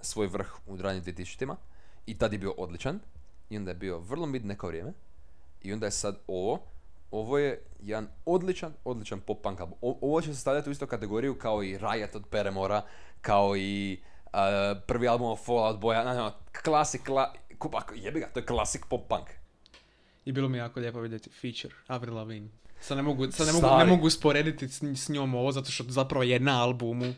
svoj 0.00 0.26
vrh 0.26 0.48
u 0.66 0.76
ranim 0.76 1.02
2000-ima 1.02 1.56
i 2.06 2.18
tad 2.18 2.32
je 2.32 2.38
bio 2.38 2.52
odličan 2.52 3.00
i 3.50 3.56
onda 3.56 3.70
je 3.70 3.74
bio 3.74 3.98
vrlo 3.98 4.26
mid 4.26 4.46
neko 4.46 4.66
vrijeme 4.66 4.92
i 5.62 5.72
onda 5.72 5.86
je 5.86 5.90
sad 5.92 6.18
ovo 6.26 6.58
ovo 7.10 7.38
je 7.38 7.62
jedan 7.80 8.08
odličan, 8.26 8.72
odličan 8.84 9.20
pop-punk 9.20 9.60
album. 9.60 9.78
Ovo 9.80 10.20
će 10.20 10.34
se 10.34 10.40
stavljati 10.40 10.68
u 10.68 10.72
istu 10.72 10.86
kategoriju 10.86 11.34
kao 11.34 11.62
i 11.62 11.78
Riot 11.78 12.14
od 12.14 12.26
Peremora, 12.26 12.82
kao 13.20 13.56
i 13.56 14.00
uh, 14.32 14.38
prvi 14.86 15.08
album 15.08 15.26
od 15.26 15.38
Fallout 15.38 15.80
Boya, 15.80 16.02
znači, 16.02 16.18
ono, 16.18 16.32
klasik, 16.64 17.02
kla, 17.02 17.32
jebi 17.94 18.20
ga, 18.20 18.28
to 18.28 18.40
je 18.40 18.46
klasik 18.46 18.84
pop-punk. 18.86 19.26
I 20.24 20.32
bilo 20.32 20.48
mi 20.48 20.58
jako 20.58 20.80
lijepo 20.80 21.00
vidjeti 21.00 21.30
feature 21.30 21.74
Avril 21.86 22.14
Lavigne. 22.14 22.48
Sad 22.80 22.96
ne 22.96 23.02
mogu, 23.02 23.30
sad 23.30 23.46
ne 23.46 23.52
mogu, 23.52 23.66
ne 23.78 23.84
mogu 23.84 24.06
usporediti 24.06 24.68
s, 24.68 24.82
s 24.82 25.08
njom 25.08 25.34
ovo 25.34 25.52
zato 25.52 25.70
što 25.70 25.84
zapravo 25.84 26.22
je 26.22 26.40
na 26.40 26.62
albumu. 26.62 27.14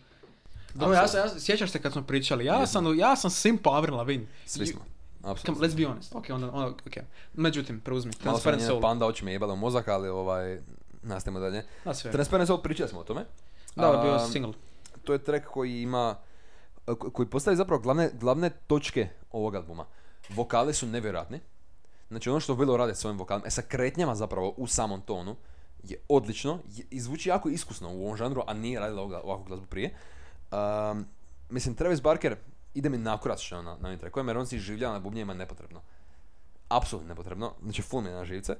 Bro, 0.75 0.93
ja, 0.93 1.09
sam- 1.09 1.21
ja, 1.21 1.39
sjećaš 1.39 1.71
se 1.71 1.83
kad 1.83 1.93
smo 1.93 2.03
pričali, 2.03 2.45
ja 2.45 2.67
sam, 2.67 2.99
ja 2.99 3.17
sam 3.17 3.31
simpo 3.31 3.71
Avril 3.71 3.97
Lavigne. 3.97 4.27
Svi 4.47 4.67
smo. 4.67 4.81
Come, 4.81 5.33
Apsolutno. 5.33 5.67
let's 5.67 5.77
be 5.77 5.85
honest. 5.85 6.15
Ok, 6.15 6.25
onda, 6.31 6.51
onda 6.53 6.67
ok. 6.67 6.97
Međutim, 7.35 7.81
preuzmi. 7.81 8.11
Malo 8.11 8.19
sam 8.19 8.43
Transparent 8.43 8.63
Soul. 8.63 8.81
panda 8.81 9.07
oči 9.07 9.25
me 9.25 9.33
jebale 9.33 9.53
u 9.53 9.57
mozak, 9.57 9.89
ali 9.89 10.09
ovaj, 10.09 10.59
nastavimo 11.03 11.41
dalje. 11.41 11.65
Transparent 12.13 12.47
Soul, 12.47 12.59
pričali 12.59 12.89
smo 12.89 13.01
o 13.01 13.05
tome. 13.05 13.25
Da, 13.77 14.01
bio 14.03 14.13
Um, 14.15 14.33
single. 14.33 14.53
to 15.05 15.13
je 15.13 15.19
track 15.19 15.47
koji 15.47 15.83
ima 15.83 16.17
koji 17.13 17.29
postavi 17.31 17.57
zapravo 17.57 17.83
glavne, 17.83 18.11
glavne 18.15 18.51
točke 18.51 19.09
ovog 19.31 19.55
albuma. 19.55 19.87
Vokali 20.29 20.75
su 20.75 20.87
nevjerojatni. 20.87 21.41
Znači 22.09 22.31
ono 22.31 22.41
što 22.41 22.55
Willow 22.55 22.77
rade 22.77 22.95
s 22.95 23.05
ovim 23.05 23.19
vokalima, 23.19 23.47
e, 23.47 23.51
sa 23.51 23.63
kretnjama 23.63 24.15
zapravo 24.15 24.55
u 24.57 24.67
samom 24.67 25.01
tonu, 25.01 25.37
je 25.83 25.97
odlično 26.09 26.59
je- 26.69 27.01
zvuči 27.01 27.29
jako 27.29 27.49
iskusno 27.49 27.89
u 27.91 28.05
ovom 28.05 28.17
žanru, 28.17 28.43
a 28.47 28.55
nije 28.55 28.81
radila 28.81 29.03
ovakvu 29.03 29.45
glazbu 29.45 29.67
prije. 29.67 29.95
Um, 30.53 31.07
mislim, 31.51 31.75
Travis 31.75 32.03
Barker 32.03 32.37
ide 32.75 32.89
mi 32.89 32.99
nakurat 32.99 33.39
što 33.39 33.63
na, 33.63 33.77
na 33.81 33.89
ovim 33.89 34.29
jer 34.29 34.39
on 34.39 34.47
si 34.47 34.59
življa 34.59 34.93
na 34.93 34.99
bubnjima 34.99 35.35
nepotrebno. 35.35 35.81
Apsolutno 36.69 37.09
nepotrebno, 37.09 37.53
znači 37.63 37.83
full 37.83 38.03
mi 38.03 38.09
je 38.09 38.15
na 38.15 38.25
živce. 38.25 38.57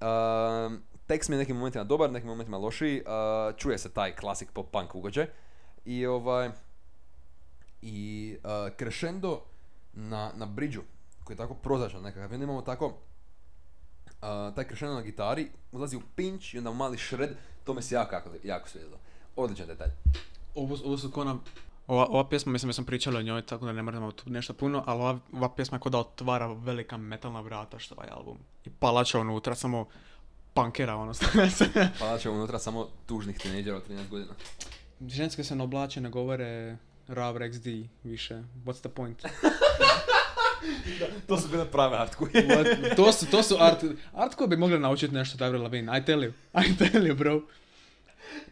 Um, 0.00 0.82
tekst 1.06 1.28
mi 1.28 1.34
je 1.34 1.38
nekim 1.38 1.56
momentima 1.56 1.84
dobar, 1.84 2.10
nekim 2.10 2.28
momentima 2.28 2.58
lošiji, 2.58 3.02
uh, 3.02 3.56
čuje 3.56 3.78
se 3.78 3.90
taj 3.90 4.16
klasik 4.16 4.52
pop 4.52 4.70
punk 4.70 4.94
ugođaj. 4.94 5.26
I 5.84 6.06
ovaj, 6.06 6.50
i 7.82 8.36
uh, 8.44 8.76
crescendo 8.78 9.40
na, 9.92 10.30
na 10.34 10.46
bridžu, 10.46 10.80
koji 11.24 11.34
je 11.34 11.38
tako 11.38 11.54
prozračan 11.54 12.02
nekakav. 12.02 12.32
I 12.32 12.34
onda 12.34 12.44
imamo 12.44 12.62
tako, 12.62 12.86
uh, 12.86 14.54
taj 14.54 14.64
crescendo 14.64 14.94
na 14.94 15.02
gitari, 15.02 15.48
ulazi 15.72 15.96
u 15.96 16.00
pinch 16.14 16.54
i 16.54 16.58
onda 16.58 16.70
u 16.70 16.74
mali 16.74 16.98
shred, 16.98 17.30
to 17.64 17.74
mi 17.74 17.82
se 17.82 17.94
jako, 17.94 18.14
jako, 18.14 18.30
jako 18.44 18.68
sviđalo. 18.68 18.98
Odličan 19.36 19.66
detalj. 19.66 19.90
Ovo, 20.54 20.76
ovo 20.84 20.98
su 20.98 21.10
kona... 21.10 21.38
Ova, 21.86 22.06
ova 22.06 22.28
pjesma, 22.28 22.52
mislim 22.52 22.68
da 22.68 22.72
sam 22.72 22.84
pričali 22.84 23.16
o 23.16 23.22
njoj, 23.22 23.42
tako 23.42 23.66
da 23.66 23.72
ne 23.72 23.82
moramo 23.82 24.12
tu 24.12 24.30
nešto 24.30 24.52
puno, 24.52 24.84
ali 24.86 25.00
ova, 25.00 25.18
ova 25.32 25.54
pjesma 25.54 25.76
je 25.76 25.80
kao 25.80 25.90
da 25.90 25.98
otvara 25.98 26.46
velika 26.46 26.96
metalna 26.96 27.40
vrata 27.40 27.78
što 27.78 27.94
ovaj 27.94 28.08
album. 28.10 28.38
I 28.64 28.70
palača 28.70 29.20
unutra, 29.20 29.54
samo 29.54 29.86
punkera, 30.54 30.96
ono. 30.96 31.12
Pa 32.00 32.18
će 32.18 32.30
unutra 32.30 32.58
samo 32.58 32.88
tužnih 33.06 33.38
tineđera 33.38 33.76
od 33.76 33.88
13 33.88 34.08
godina. 34.08 34.32
Ženske 35.06 35.44
se 35.44 35.56
ne 35.56 35.64
oblače, 35.64 36.00
ne 36.00 36.10
govore 36.10 36.76
Rav 37.08 37.34
XD 37.34 37.86
više. 38.04 38.42
What's 38.64 38.80
the 38.80 38.88
point? 38.88 39.22
To 41.26 41.38
su 41.38 41.48
bile 41.48 41.64
prave. 41.70 41.96
What? 41.96 42.96
To 42.96 43.12
su, 43.12 43.26
to 43.26 43.42
su 43.42 43.56
art, 43.60 43.84
art 44.14 44.34
koji 44.34 44.48
bi 44.48 44.56
mogli 44.56 44.78
naučiti 44.78 45.14
nešto 45.14 45.36
od 45.36 45.42
Avril 45.42 45.62
Lavigne. 45.62 45.98
I 45.98 46.04
tell 46.04 46.20
you. 46.20 46.32
I 46.66 46.76
tell 46.76 47.04
you, 47.06 47.14
bro. 47.14 47.42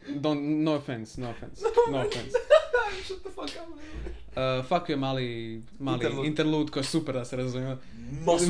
Don't, 0.08 0.62
no 0.62 0.74
offense, 0.74 1.20
no 1.20 1.30
offense, 1.30 1.62
no 1.90 1.98
offense. 1.98 2.30
Shut 3.06 3.20
the 3.22 3.30
fuck 3.30 3.50
up. 3.62 3.78
Uh, 4.36 4.66
fuck 4.68 4.88
je 4.88 4.96
mali, 4.96 5.62
mali 5.78 5.96
Interlude. 5.96 6.28
interlude, 6.28 6.72
koji 6.72 6.80
je 6.80 6.86
super 6.86 7.14
da 7.14 7.24
se 7.24 7.36
razumije. 7.36 7.76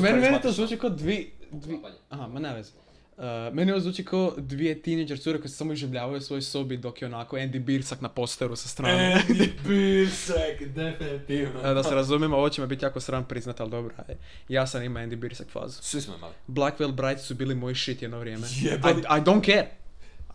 Meni, 0.01 0.19
meni 0.21 0.41
to 0.41 0.51
zvuči 0.51 0.77
kao 0.77 0.89
dvi... 0.89 1.31
dvi 1.51 1.79
aha, 2.09 2.27
ma 2.27 2.39
ne 2.39 2.53
veze. 2.53 2.71
Uh, 3.17 3.23
meni 3.53 3.71
ovo 3.71 3.79
zvuči 3.81 4.05
kao 4.05 4.33
dvije 4.37 4.81
teenager 4.81 5.19
cure 5.19 5.37
koje 5.39 5.49
se 5.49 5.55
samo 5.55 5.73
iživljavaju 5.73 6.17
u 6.17 6.21
svojoj 6.21 6.41
sobi 6.41 6.77
dok 6.77 7.01
je 7.01 7.05
onako 7.05 7.35
Andy 7.37 7.59
Birsak 7.59 8.01
na 8.01 8.09
posteru 8.09 8.55
sa 8.55 8.67
strane. 8.69 9.23
Andy 9.27 9.49
Birsak, 9.67 10.67
definitivno. 10.75 11.59
E, 11.63 11.73
da 11.73 11.83
se 11.83 11.95
razumijemo, 11.95 12.37
ovo 12.37 12.49
će 12.49 12.61
me 12.61 12.67
biti 12.67 12.85
jako 12.85 12.99
sram 12.99 13.25
priznat, 13.25 13.59
ali 13.59 13.69
dobro. 13.69 13.93
aj. 14.07 14.15
Ja 14.49 14.67
sam 14.67 14.83
imao 14.83 15.03
Andy 15.03 15.15
Birsak 15.15 15.47
fazu. 15.49 15.81
Svi 15.81 16.01
smo 16.01 16.15
imali. 16.15 16.33
Blackwell 16.47 16.91
Brides 16.91 17.21
su 17.25 17.35
bili 17.35 17.55
moj 17.55 17.75
shit 17.75 18.01
jedno 18.01 18.19
vrijeme. 18.19 18.47
I, 18.61 18.65
Jebali. 18.65 19.01
I 19.01 19.21
don't 19.21 19.45
care. 19.45 19.67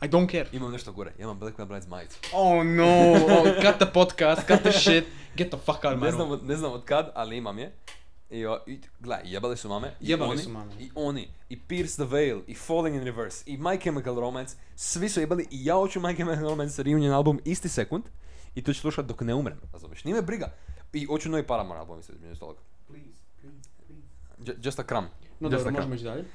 I 0.03 0.09
don't 0.09 0.31
care. 0.31 0.47
Imam 0.53 0.73
nešto 0.73 0.93
gore, 0.93 1.13
ja 1.19 1.23
imam 1.23 1.39
Black 1.39 1.59
Veil 1.59 1.69
Brides 1.69 1.89
majicu. 1.89 2.17
Oh 2.33 2.67
no, 2.67 3.13
oh, 3.13 3.45
cut 3.65 3.77
the 3.77 3.87
podcast, 3.95 4.47
cut 4.47 4.61
the 4.63 4.73
shit, 4.73 5.05
get 5.37 5.49
the 5.51 5.59
fuck 5.59 5.85
out 5.85 5.95
of 5.95 6.01
my 6.01 6.01
Ne 6.01 6.11
room. 6.11 6.17
znam, 6.17 6.31
od, 6.31 6.47
ne 6.47 6.57
znam 6.57 6.73
od 6.73 6.85
kad, 6.85 7.13
ali 7.15 7.37
imam 7.37 7.59
je. 7.59 7.73
I, 8.33 8.47
o, 8.47 8.59
i 8.67 8.81
gledaj, 9.01 9.23
jebali 9.25 9.57
su 9.57 9.69
mame. 9.69 9.89
i 10.01 10.11
Jebali 10.11 10.31
oni, 10.31 10.43
su 10.43 10.51
mame. 10.51 10.73
I 10.81 10.91
oni, 10.95 11.29
i 11.49 11.61
Pierce 11.61 11.95
the 11.95 12.05
Veil, 12.05 12.41
i 12.47 12.55
Falling 12.55 12.97
in 12.97 13.03
Reverse, 13.03 13.45
i 13.47 13.59
My 13.59 13.83
Chemical 13.83 14.15
Romance, 14.15 14.57
svi 14.77 15.09
su 15.09 15.21
jebali 15.21 15.47
i 15.51 15.65
ja 15.65 15.75
hoću 15.75 16.01
My 16.01 16.17
Chemical 16.17 16.49
Romance 16.49 16.83
reunion 16.83 17.13
album 17.13 17.41
isti 17.45 17.69
sekund. 17.69 18.05
I 18.55 18.63
to 18.63 18.73
ću 18.73 18.81
slušat 18.81 19.07
dok 19.07 19.21
ne 19.21 19.35
umrem, 19.35 19.61
razumiješ? 19.73 20.05
Nije 20.05 20.15
me 20.15 20.23
briga. 20.23 20.53
I 20.93 21.05
hoću 21.05 21.29
novi 21.31 21.47
Paramore 21.47 21.81
album, 21.81 22.01
isto 22.01 22.13
između 22.13 22.33
ostalog. 22.33 22.57
Ju- 24.47 24.55
Just 24.63 24.79
a 24.79 24.85
crumb. 24.89 25.07
No 25.41 25.49
Just 25.49 25.65
dobro, 25.65 25.73
možemo 25.73 25.95
ići 25.95 26.05
dalje. 26.05 26.21
Uh, 26.21 26.27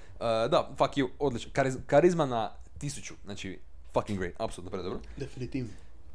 da, 0.52 0.70
fuck 0.78 0.93
you, 0.93 1.10
odlično. 1.20 1.52
Kariz, 1.54 1.78
karizma 1.86 2.26
na 2.26 2.52
tisuću, 2.78 3.14
znači 3.26 3.60
fucking 3.93 4.20
great, 4.20 4.34
apsolutno 4.38 4.72
predobro. 4.72 5.00
Definitivno. 5.18 5.70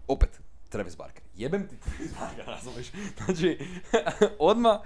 Opet, 0.09 0.41
Travis 0.69 0.97
Barker. 0.97 1.23
Jebem 1.37 1.69
ti 1.69 1.77
Travis 1.77 2.13
Barker, 2.21 2.45
razumiješ? 2.55 2.87
Znači, 3.25 3.59
odmah, 4.39 4.81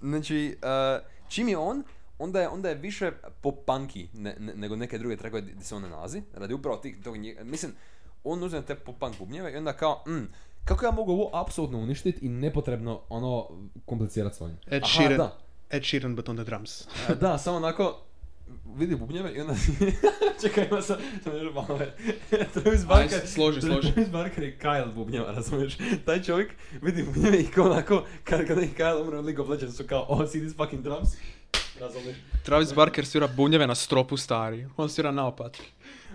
znači, 0.00 0.56
uh, 0.56 1.00
čim 1.28 1.48
je 1.48 1.58
on, 1.58 1.82
onda 2.18 2.40
je, 2.40 2.48
onda 2.48 2.68
je 2.68 2.74
više 2.74 3.12
pop-punky 3.42 4.06
ne, 4.14 4.36
ne- 4.38 4.54
nego 4.54 4.76
neke 4.76 4.98
druge 4.98 5.16
trackove 5.16 5.42
gdje 5.42 5.64
se 5.64 5.74
on 5.74 5.82
ne 5.82 5.88
nalazi. 5.88 6.22
Radi 6.34 6.54
upravo 6.54 6.76
tih, 6.76 6.96
tog, 7.04 7.16
nje- 7.16 7.36
mislim, 7.42 7.72
on 8.24 8.42
uzme 8.42 8.62
te 8.62 8.74
pop-punk 8.76 9.18
bubnjeve 9.18 9.52
i 9.52 9.56
onda 9.56 9.72
kao, 9.72 10.02
mm, 10.06 10.28
kako 10.64 10.84
ja 10.84 10.92
mogu 10.92 11.12
ovo 11.12 11.30
apsolutno 11.34 11.78
uništiti 11.78 12.26
i 12.26 12.28
nepotrebno 12.28 13.00
ono 13.08 13.48
komplicirati 13.86 14.36
s 14.36 14.40
ovim. 14.40 14.56
Ed 14.66 14.82
Sheeran. 14.86 15.28
Ed 15.70 15.82
Sheeran, 15.82 16.16
but 16.16 16.28
on 16.28 16.36
the 16.36 16.44
drums. 16.44 16.86
A, 17.08 17.14
Da, 17.14 17.38
samo 17.38 17.56
onako 17.56 18.00
vidi 18.76 18.96
bubnjeve 18.96 19.32
i 19.34 19.40
onda 19.40 19.54
čekaj 20.42 20.68
ima 20.70 20.82
sam 20.82 20.96
sam 21.24 21.36
još 21.36 21.54
malo 21.54 21.78
Travis 22.52 22.86
Barker 22.88 23.20
Aj, 23.20 23.26
složi, 23.26 23.60
složi. 23.60 23.92
Travis 23.92 24.10
Barker 24.10 24.44
je 24.44 24.58
Kyle 24.62 24.94
bubnjeva, 24.94 25.32
razumiješ? 25.32 25.76
Taj 26.04 26.22
čovjek 26.22 26.52
vidi 26.82 27.02
bubnjeve 27.02 27.40
i 27.40 27.46
kao 27.46 27.64
onako 27.64 28.04
kad, 28.24 28.46
kada 28.46 28.60
je 28.60 28.70
Kyle 28.78 29.02
umre 29.02 29.18
od 29.18 29.24
League 29.24 29.42
of 29.42 29.48
Legends 29.48 29.76
su 29.76 29.84
kao 29.88 30.06
oh 30.08 30.30
see 30.30 30.40
these 30.40 30.56
fucking 30.56 30.82
drums 30.82 31.08
razumiješ? 31.80 32.16
Travis 32.42 32.74
Barker 32.74 33.06
svira 33.06 33.26
bunjeve 33.26 33.66
na 33.66 33.74
stropu 33.74 34.16
stari. 34.16 34.66
On 34.76 34.88
svira 34.88 35.10
naopačke. 35.10 35.64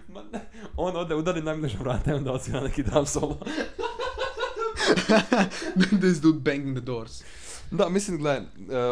Ma 0.07 0.23
ne, 0.31 0.39
on 0.77 0.95
ode 0.95 1.15
udari 1.15 1.41
najbliže 1.41 1.77
vrata 1.77 2.11
i 2.11 2.13
onda 2.13 2.31
odsvira 2.31 2.61
neki 2.61 2.83
drum 2.83 3.05
solo. 3.05 3.39
This 6.01 6.21
dude 6.21 6.39
banging 6.39 6.77
the 6.77 6.85
doors. 6.85 7.23
Da, 7.71 7.89
mislim, 7.89 8.17
gledaj, 8.17 8.39
uh, 8.39 8.45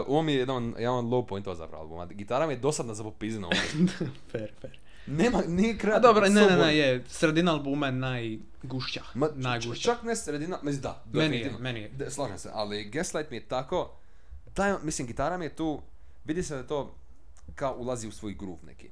ovo 0.07 0.21
mi 0.21 0.31
je 0.33 0.39
jedan, 0.39 0.73
jedan 0.77 0.95
od 0.95 1.05
low 1.05 1.27
pointova 1.27 1.55
zapravo 1.55 1.83
albuma. 1.83 2.05
Gitara 2.05 2.47
mi 2.47 2.53
je 2.53 2.57
dosadna 2.57 2.93
za 2.93 3.03
popizinu. 3.03 3.49
fair, 4.31 4.51
fair. 4.61 4.79
Nema, 5.07 5.41
nije 5.47 5.77
kreativno. 5.77 6.07
dobro, 6.07 6.29
ne, 6.29 6.41
ne, 6.41 6.57
ne, 6.57 6.77
je. 6.77 7.03
Sredina 7.07 7.53
albuma 7.53 7.85
je 7.85 7.91
najgušća. 7.91 9.03
Ma, 9.13 9.27
najgušća. 9.35 9.93
čak 9.93 10.03
ne 10.03 10.15
sredina, 10.15 10.57
mislim 10.63 10.81
da, 10.81 11.03
Meni 11.13 11.37
je, 11.37 11.51
meni 11.59 11.79
je. 11.79 11.89
De, 11.89 12.11
slažem 12.11 12.37
se, 12.37 12.49
ali 12.53 12.83
Gaslight 12.83 13.31
mi 13.31 13.37
je 13.37 13.47
tako, 13.47 13.91
taj, 14.53 14.73
mislim, 14.83 15.07
gitara 15.07 15.37
mi 15.37 15.45
je 15.45 15.55
tu, 15.55 15.81
vidi 16.25 16.43
se 16.43 16.55
da 16.55 16.67
to 16.67 16.95
kao 17.55 17.75
ulazi 17.77 18.07
u 18.07 18.11
svoj 18.11 18.33
groove 18.33 18.59
neki. 18.65 18.89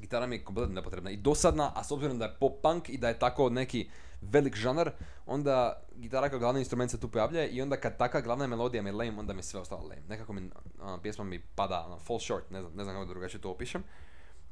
gitara 0.00 0.26
mi 0.26 0.36
je 0.36 0.44
kompletno 0.44 0.74
nepotrebna 0.74 1.10
i 1.10 1.16
dosadna, 1.16 1.72
a 1.74 1.84
s 1.84 1.90
obzirom 1.90 2.18
da 2.18 2.24
je 2.24 2.36
pop 2.40 2.62
punk 2.62 2.88
i 2.88 2.98
da 2.98 3.08
je 3.08 3.18
tako 3.18 3.50
neki 3.50 3.88
velik 4.20 4.56
žanar, 4.56 4.92
onda 5.26 5.82
gitara 5.96 6.28
kao 6.28 6.38
glavni 6.38 6.60
instrument 6.60 6.90
se 6.90 7.00
tu 7.00 7.08
pojavlja 7.08 7.46
i 7.46 7.62
onda 7.62 7.76
kad 7.76 7.98
taka 7.98 8.20
glavna 8.20 8.46
melodija 8.46 8.82
mi 8.82 8.88
je 8.88 8.92
lame, 8.92 9.18
onda 9.18 9.32
mi 9.32 9.38
je 9.38 9.42
sve 9.42 9.60
ostalo 9.60 9.82
lame. 9.82 10.02
Nekako 10.08 10.32
mi, 10.32 10.50
ono, 10.80 11.02
pjesma 11.02 11.24
mi 11.24 11.38
pada, 11.54 11.84
ono, 11.86 11.98
fall 11.98 12.18
short, 12.20 12.50
ne 12.50 12.60
znam, 12.60 12.72
ne 12.74 12.84
znam 12.84 12.96
kako 12.96 13.04
drugačije 13.04 13.40
to 13.40 13.50
opišem. 13.50 13.84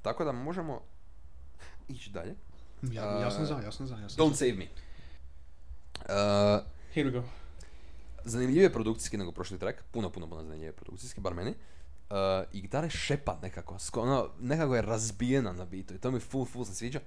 Tako 0.03 0.25
da 0.25 0.33
možemo 0.33 0.81
ići 1.89 2.11
dalje. 2.11 2.35
Ja, 2.83 3.05
ja 3.05 3.31
sam 3.31 3.47
za, 3.47 3.61
ja 3.65 3.73
sam 3.73 3.87
za, 3.87 3.97
ja 3.97 4.09
sam 4.09 4.25
Don't 4.25 4.31
za. 4.31 4.37
Save 4.37 4.53
Me. 4.53 4.65
Uh, 5.95 6.65
Here 6.95 7.11
we 7.11 7.12
go. 7.12 7.23
zanimljivije 8.25 8.73
produkcijski 8.73 9.17
nego 9.17 9.33
prošli 9.33 9.59
track, 9.59 9.79
puno, 9.91 10.11
puno, 10.11 10.29
puno 10.29 10.43
zanimljivije 10.43 10.73
produkcijski, 10.73 11.21
bar 11.21 11.35
meni. 11.35 11.51
Uh, 12.11 12.17
I 12.53 12.61
gitara 12.61 12.87
je 12.87 12.91
šepa 12.91 13.39
nekako, 13.43 13.75
sko- 13.75 14.01
ono, 14.01 14.29
nekako 14.41 14.77
je 14.77 14.83
razbijena 14.83 15.53
na 15.53 15.65
bitu 15.65 15.95
i 15.95 15.99
to 15.99 16.11
mi 16.11 16.21
full, 16.21 16.45
full 16.45 16.65
se 16.65 16.75
sviđa. 16.75 17.01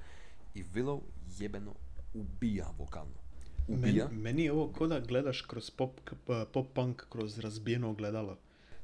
I 0.56 0.64
Willow 0.64 1.02
jebeno 1.38 1.74
ubija 2.14 2.68
vokalno. 2.78 3.18
Ubija. 3.68 4.08
Meni, 4.08 4.22
meni 4.22 4.44
je 4.44 4.52
ovo 4.52 4.68
ko 4.68 4.88
da 4.88 5.00
gledaš 5.00 5.42
kroz 5.42 5.70
pop, 5.70 5.92
pop 6.54 6.68
punk 6.74 7.04
kroz 7.10 7.40
razbijeno 7.40 7.90
ogledalo. 7.90 8.38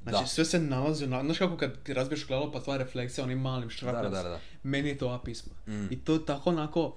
Znači 0.04 0.24
Da. 0.24 0.28
sve 0.28 0.46
se 0.46 0.60
nalazi, 0.60 1.08
na, 1.08 1.24
znaš 1.24 1.38
kako 1.38 1.58
kad 1.58 1.90
razbiješ 1.90 2.24
ogledalo 2.24 2.52
pa 2.52 2.60
tvoja 2.60 2.78
refleksija 2.78 3.24
onim 3.24 3.40
malim 3.42 3.70
da. 4.30 4.40
Meni 4.64 4.90
je 4.90 4.98
to 4.98 5.08
ova 5.08 5.20
pisma. 5.20 5.54
Mm. 5.68 5.88
I 5.92 6.00
to 6.00 6.18
tako 6.18 6.50
onako 6.50 6.96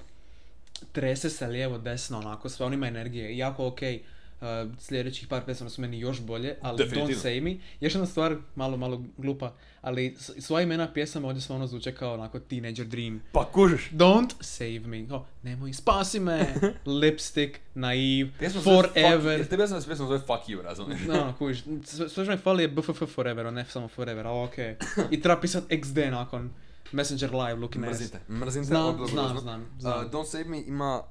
trese 0.93 1.31
se 1.31 1.47
lijevo, 1.47 1.79
desno, 1.79 2.18
onako 2.18 2.49
sve, 2.49 2.66
on 2.66 2.74
ima 2.74 2.89
energije. 2.89 3.37
Jako 3.37 3.66
okej. 3.66 4.03
Uh, 4.41 4.72
sljedećih 4.78 5.28
par 5.28 5.45
pesama 5.47 5.70
su 5.70 5.80
meni 5.80 5.99
još 6.01 6.20
bolje, 6.20 6.57
ali 6.62 6.78
Definitivno. 6.78 7.22
Don't 7.22 7.26
Say 7.26 7.41
Me. 7.43 7.57
Još 7.80 7.95
jedna 7.95 8.07
stvar, 8.07 8.37
malo, 8.55 8.76
malo 8.76 9.05
glupa, 9.16 9.55
ali 9.80 10.16
sva 10.18 10.62
imena 10.62 10.93
pjesama 10.93 11.28
ovdje 11.28 11.41
stvarno 11.41 11.66
zvuče 11.66 11.95
kao 11.95 12.14
onako 12.14 12.39
Teenager 12.41 12.87
Dream. 12.87 13.22
Pa 13.32 13.45
kužiš. 13.53 13.91
Don't 13.93 14.30
save 14.41 14.80
me. 14.80 15.07
Oh, 15.11 15.22
nemoj, 15.43 15.72
spasi 15.72 16.20
me. 16.20 16.55
Lipstick, 17.01 17.59
naive, 17.74 18.30
Pjesma 18.39 18.61
forever. 18.61 19.39
jer 19.39 19.49
te 19.49 19.57
pjesma 19.57 19.80
se 19.80 19.87
pjesma 19.87 20.07
zove 20.07 20.18
Fuck 20.18 20.49
You, 20.49 20.62
razumiješ? 20.62 21.01
No, 21.07 21.34
kužiš. 21.39 21.64
Sve 21.84 22.09
što 22.09 22.24
mi 22.24 22.37
fali 22.37 22.62
je 22.62 22.68
BFF 22.68 23.03
forever, 23.14 23.53
ne 23.53 23.64
samo 23.64 23.89
forever, 23.89 24.26
ali 24.26 24.45
okej. 24.45 24.76
I 25.11 25.20
treba 25.20 25.41
pisat 25.41 25.64
XD 25.68 26.11
nakon 26.11 26.51
Messenger 26.93 27.34
Live 27.34 27.55
looking 27.61 27.84
ass. 27.84 28.01
Mrzite, 28.01 28.20
mrzite. 28.28 28.64
Znam, 28.64 29.07
znam, 29.07 29.39
znam, 29.39 29.66
znam. 29.78 30.07
Uh, 30.07 30.12
Don't 30.12 30.26
Save 30.26 30.45
Me 30.45 30.62
ima 30.66 31.03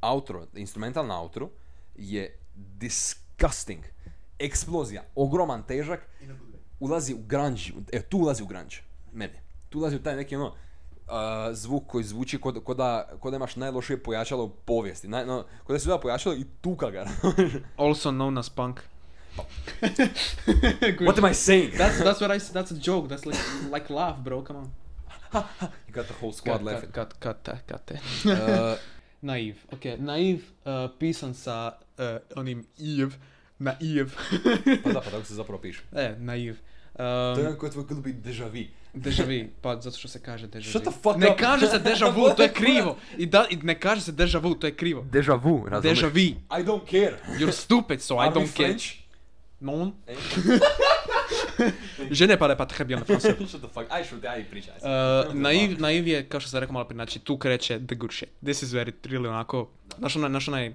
outro, 0.00 0.46
instrumentalna 0.54 1.20
outro 1.20 1.50
je 1.96 2.38
disgusting. 2.78 3.84
Eksplozija, 4.38 5.02
ogroman 5.14 5.62
težak, 5.62 6.08
ulazi 6.80 7.14
u 7.14 7.18
grunge, 7.18 7.62
evo 7.92 8.04
tu 8.08 8.18
ulazi 8.18 8.42
u 8.42 8.46
grunge, 8.46 8.76
meni. 9.12 9.34
Tu 9.68 9.78
ulazi 9.78 9.96
u 9.96 10.02
taj 10.02 10.16
neki 10.16 10.36
ono, 10.36 10.46
uh, 10.46 10.54
zvuk 11.52 11.86
koji 11.86 12.04
zvuči 12.04 12.38
kod, 12.40 12.64
kod, 12.64 12.76
da, 12.76 13.08
kod 13.20 13.32
da 13.32 13.36
imaš 13.36 13.56
najlošije 13.56 14.02
pojačalo 14.02 14.44
u 14.44 14.50
povijesti. 14.50 15.08
Naj, 15.08 15.26
no, 15.26 15.44
kod 15.64 15.74
da 15.74 15.80
si 15.80 15.88
uzeo 15.88 16.00
pojačalo 16.00 16.34
i 16.34 16.44
tuka 16.60 16.90
ga. 16.90 17.06
Also 17.76 18.10
known 18.10 18.38
as 18.38 18.48
punk. 18.50 18.80
What 21.00 21.18
am 21.18 21.24
I 21.24 21.34
saying? 21.34 21.72
That's 21.72 21.98
that's 21.98 22.20
what 22.20 22.30
I 22.30 22.36
s- 22.36 22.50
that's 22.52 22.72
a 22.72 22.78
joke. 22.82 23.08
That's 23.08 23.26
like 23.26 23.38
like 23.72 23.92
laugh, 23.92 24.18
bro. 24.18 24.42
Come 24.42 24.58
on. 24.58 24.72
You 25.88 25.92
got 25.94 26.06
the 26.06 26.14
whole 26.20 26.32
squad 26.32 26.52
Cut, 26.58 26.62
laughing. 26.64 26.90
cut, 26.92 27.20
cut, 27.20 27.44
cut, 27.44 27.66
cut, 27.66 27.86
cut. 27.86 28.00
Uh, 28.26 28.76
Naiv. 29.22 29.56
Ok, 29.72 29.84
naiv 29.98 30.44
uh, 30.64 30.88
pisan 30.98 31.34
sa 31.34 31.78
uh, 31.98 32.04
onim 32.36 32.66
iv. 32.78 33.14
Naiv. 33.58 34.12
pa 34.84 34.92
da, 34.92 35.00
pa 35.00 35.10
tako 35.10 35.24
se 35.24 35.34
zapravo 35.34 35.60
piše. 35.60 35.80
e, 35.92 36.14
naiv. 36.18 36.56
To 36.96 37.02
je 37.02 37.32
Um, 37.32 37.38
jedan 37.38 37.56
koji 37.56 37.68
je 37.68 37.72
tvoj 37.72 37.84
glupi 37.84 38.12
deja 38.12 38.44
vu. 38.46 38.62
Deja 38.94 39.24
vu, 39.24 39.48
pa 39.62 39.80
zato 39.80 39.98
što 39.98 40.08
se 40.08 40.22
kaže 40.22 40.46
deja 40.46 40.62
Shut 40.62 40.86
vu. 40.86 40.92
the 40.92 41.00
fuck 41.02 41.16
ne 41.16 41.30
up. 41.30 41.38
kaže 41.38 41.66
se 41.66 41.78
deja 41.78 42.08
vu, 42.08 42.30
to 42.36 42.42
je 42.42 42.52
krivo. 42.52 42.96
I, 43.18 43.26
da, 43.26 43.46
I 43.50 43.56
ne 43.56 43.80
kaže 43.80 44.00
se 44.00 44.12
deja 44.12 44.38
vu, 44.38 44.54
to 44.54 44.66
je 44.66 44.74
krivo. 44.74 45.06
Deja 45.12 45.34
vu, 45.34 45.66
razumiješ? 45.68 46.00
Deja 46.00 46.08
vu. 46.10 46.18
I 46.60 46.64
don't 46.64 46.84
care. 46.90 47.16
You're 47.38 47.52
stupid, 47.52 48.00
so 48.02 48.14
I 48.14 48.18
Are 48.18 48.30
we 48.30 48.34
don't 48.34 48.56
care. 48.56 48.76
Non. 49.60 49.92
Eh? 50.06 50.16
Je 52.10 52.26
ne 52.26 52.36
parle 52.36 52.56
pas 52.56 52.66
très 52.66 52.84
bien 52.84 52.98
le 52.98 53.04
français. 53.04 53.46
Shut 53.48 53.60
the 53.62 53.68
fuck, 53.74 53.86
aj 53.90 54.04
šuti, 54.04 54.26
aj 54.26 54.44
pričaj. 54.50 54.74
Uh, 54.76 55.34
naiv, 55.34 55.80
naiv 55.80 56.08
je, 56.08 56.28
kao 56.28 56.40
što 56.40 56.50
sam 56.50 56.60
rekao 56.60 56.72
malo 56.72 56.84
prije, 56.84 56.96
znači 56.96 57.18
tu 57.18 57.38
kreće 57.38 57.80
the 57.86 57.94
good 57.94 58.12
shit. 58.12 58.28
This 58.42 58.62
is 58.62 58.70
where 58.70 58.88
it 58.88 59.06
really 59.06 59.28
onako, 59.28 59.68
znaš 59.98 60.16
onaj, 60.16 60.30
znaš 60.30 60.48
onaj 60.48 60.72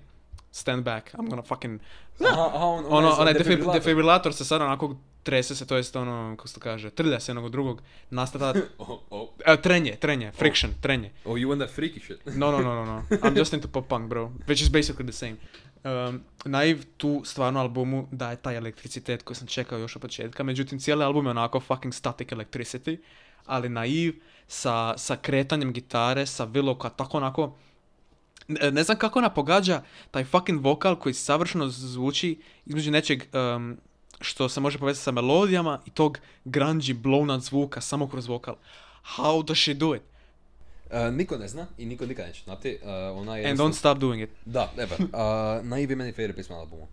stand 0.54 0.84
back, 0.84 1.14
I'm 1.14 1.30
gonna 1.30 1.41
fucking, 1.41 1.80
Aha, 2.22 2.45
aha, 2.47 2.66
on, 2.66 2.86
ono, 2.88 3.10
onaj 3.12 3.34
defib- 3.34 3.38
defibrilator. 3.38 3.74
defibrilator 3.74 4.34
se 4.34 4.45
sad 4.45 4.62
onako 4.62 4.95
trese 5.24 5.56
se, 5.56 5.68
to 5.68 5.76
jest 5.78 5.95
ono, 5.95 6.36
kako 6.38 6.47
se 6.47 6.54
to 6.54 6.60
kaže, 6.60 6.89
trlja 6.89 7.20
se 7.20 7.32
jednog 7.32 7.49
drugog, 7.51 7.82
nastata, 8.10 8.54
Oh, 8.78 8.89
oh. 9.10 9.22
uh, 9.22 9.62
trenje, 9.62 9.95
trenje, 9.95 10.32
friction, 10.32 10.72
trenje. 10.82 11.12
Oh, 11.26 11.34
you 11.34 11.47
want 11.47 11.60
that 11.60 11.78
freaky 11.78 11.99
shit? 11.99 12.20
No, 12.36 12.51
no, 12.51 12.60
no, 12.60 12.76
no, 12.76 12.86
no. 12.86 13.04
I'm 13.12 13.38
just 13.38 13.54
into 13.54 13.68
pop 13.68 13.88
punk, 13.88 14.10
bro. 14.10 14.32
Which 14.47 14.62
is 14.62 14.70
basically 14.72 15.06
the 15.06 15.14
same. 15.14 15.36
Um, 15.84 16.22
Naiv 16.45 16.86
tu 16.97 17.22
stvarno 17.26 17.60
albumu 17.60 18.08
daje 18.12 18.36
taj 18.36 18.56
elektricitet 18.58 19.24
koji 19.24 19.36
sam 19.38 19.47
čekao 19.47 19.80
još 19.80 19.95
od 19.95 20.01
početka. 20.01 20.43
Međutim, 20.43 20.80
cijeli 20.80 21.04
album 21.04 21.26
je 21.26 21.32
onako 21.32 21.60
fucking 21.60 21.93
static 21.93 22.28
electricity. 22.30 22.97
Ali 23.45 23.70
Naiv 23.70 24.14
sa, 24.47 24.97
sa 24.97 25.16
kretanjem 25.16 25.74
gitare, 25.74 26.26
sa 26.26 26.47
Willow 26.47 26.78
koja 26.78 26.91
tako 26.91 27.18
onako... 27.18 27.56
Ne, 28.48 28.72
ne 28.72 28.84
znam 28.84 28.98
kako 28.98 29.20
ona 29.20 29.30
pogađa 29.30 29.84
taj 30.12 30.24
fucking 30.24 30.62
vokal 30.62 31.00
koji 31.00 31.14
savršeno 31.14 31.68
zvuči 31.68 32.39
između 32.66 32.91
nečeg 32.91 33.24
um, 33.56 33.78
što 34.22 34.50
se 34.50 34.60
može 34.60 34.80
povezati 34.80 35.04
sa 35.04 35.12
melodijama 35.12 35.80
i 35.86 35.89
tog 35.89 36.18
grungy 36.46 37.02
blown 37.02 37.34
out 37.34 37.44
zvuka 37.44 37.82
samo 37.82 38.08
kroz 38.08 38.28
vokal. 38.28 38.56
How 39.18 39.46
does 39.46 39.58
she 39.60 39.74
do 39.74 39.96
it? 39.96 40.02
Uh, 40.91 41.14
niko 41.14 41.38
ne 41.38 41.48
zna 41.48 41.68
i 41.78 41.86
niko 41.86 42.06
nikad 42.06 42.26
neće 42.28 42.44
znati. 42.44 42.78
Uh, 42.82 43.18
ona 43.22 43.38
je... 43.38 43.50
And 43.50 43.60
don't 43.60 43.74
stop 43.74 43.98
doing 43.98 44.22
it. 44.24 44.30
Da, 44.46 44.72
evo. 44.78 44.96
Uh, 45.00 45.66
Naiv 45.66 45.89
je 45.89 45.96
meni 45.96 46.12
favorite 46.12 46.38
pisma 46.38 46.56
na 46.56 46.62
albumu. 46.62 46.88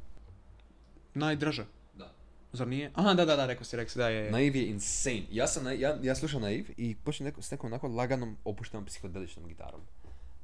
Najdraža. 1.14 1.64
Da. 1.94 2.10
Zar 2.52 2.68
nije? 2.68 2.90
Aha, 2.94 3.14
da, 3.14 3.24
da, 3.24 3.36
da, 3.36 3.46
rekao 3.46 3.64
si, 3.64 3.76
rekao 3.76 3.90
si, 3.90 3.98
da 3.98 4.08
je. 4.08 4.30
Naiv 4.30 4.56
je 4.56 4.66
insane. 4.66 5.22
Ja 5.30 5.46
sam, 5.46 5.64
na- 5.64 5.72
ja, 5.72 5.98
ja 6.02 6.14
slušam 6.14 6.42
Naiv 6.42 6.66
i 6.76 6.94
počnem 7.04 7.24
neko, 7.24 7.42
s 7.42 7.50
nekom 7.50 7.66
onako 7.66 7.88
laganom, 7.88 8.36
opuštenom 8.44 8.84
psihodeličnom 8.86 9.48
gitarom. 9.48 9.80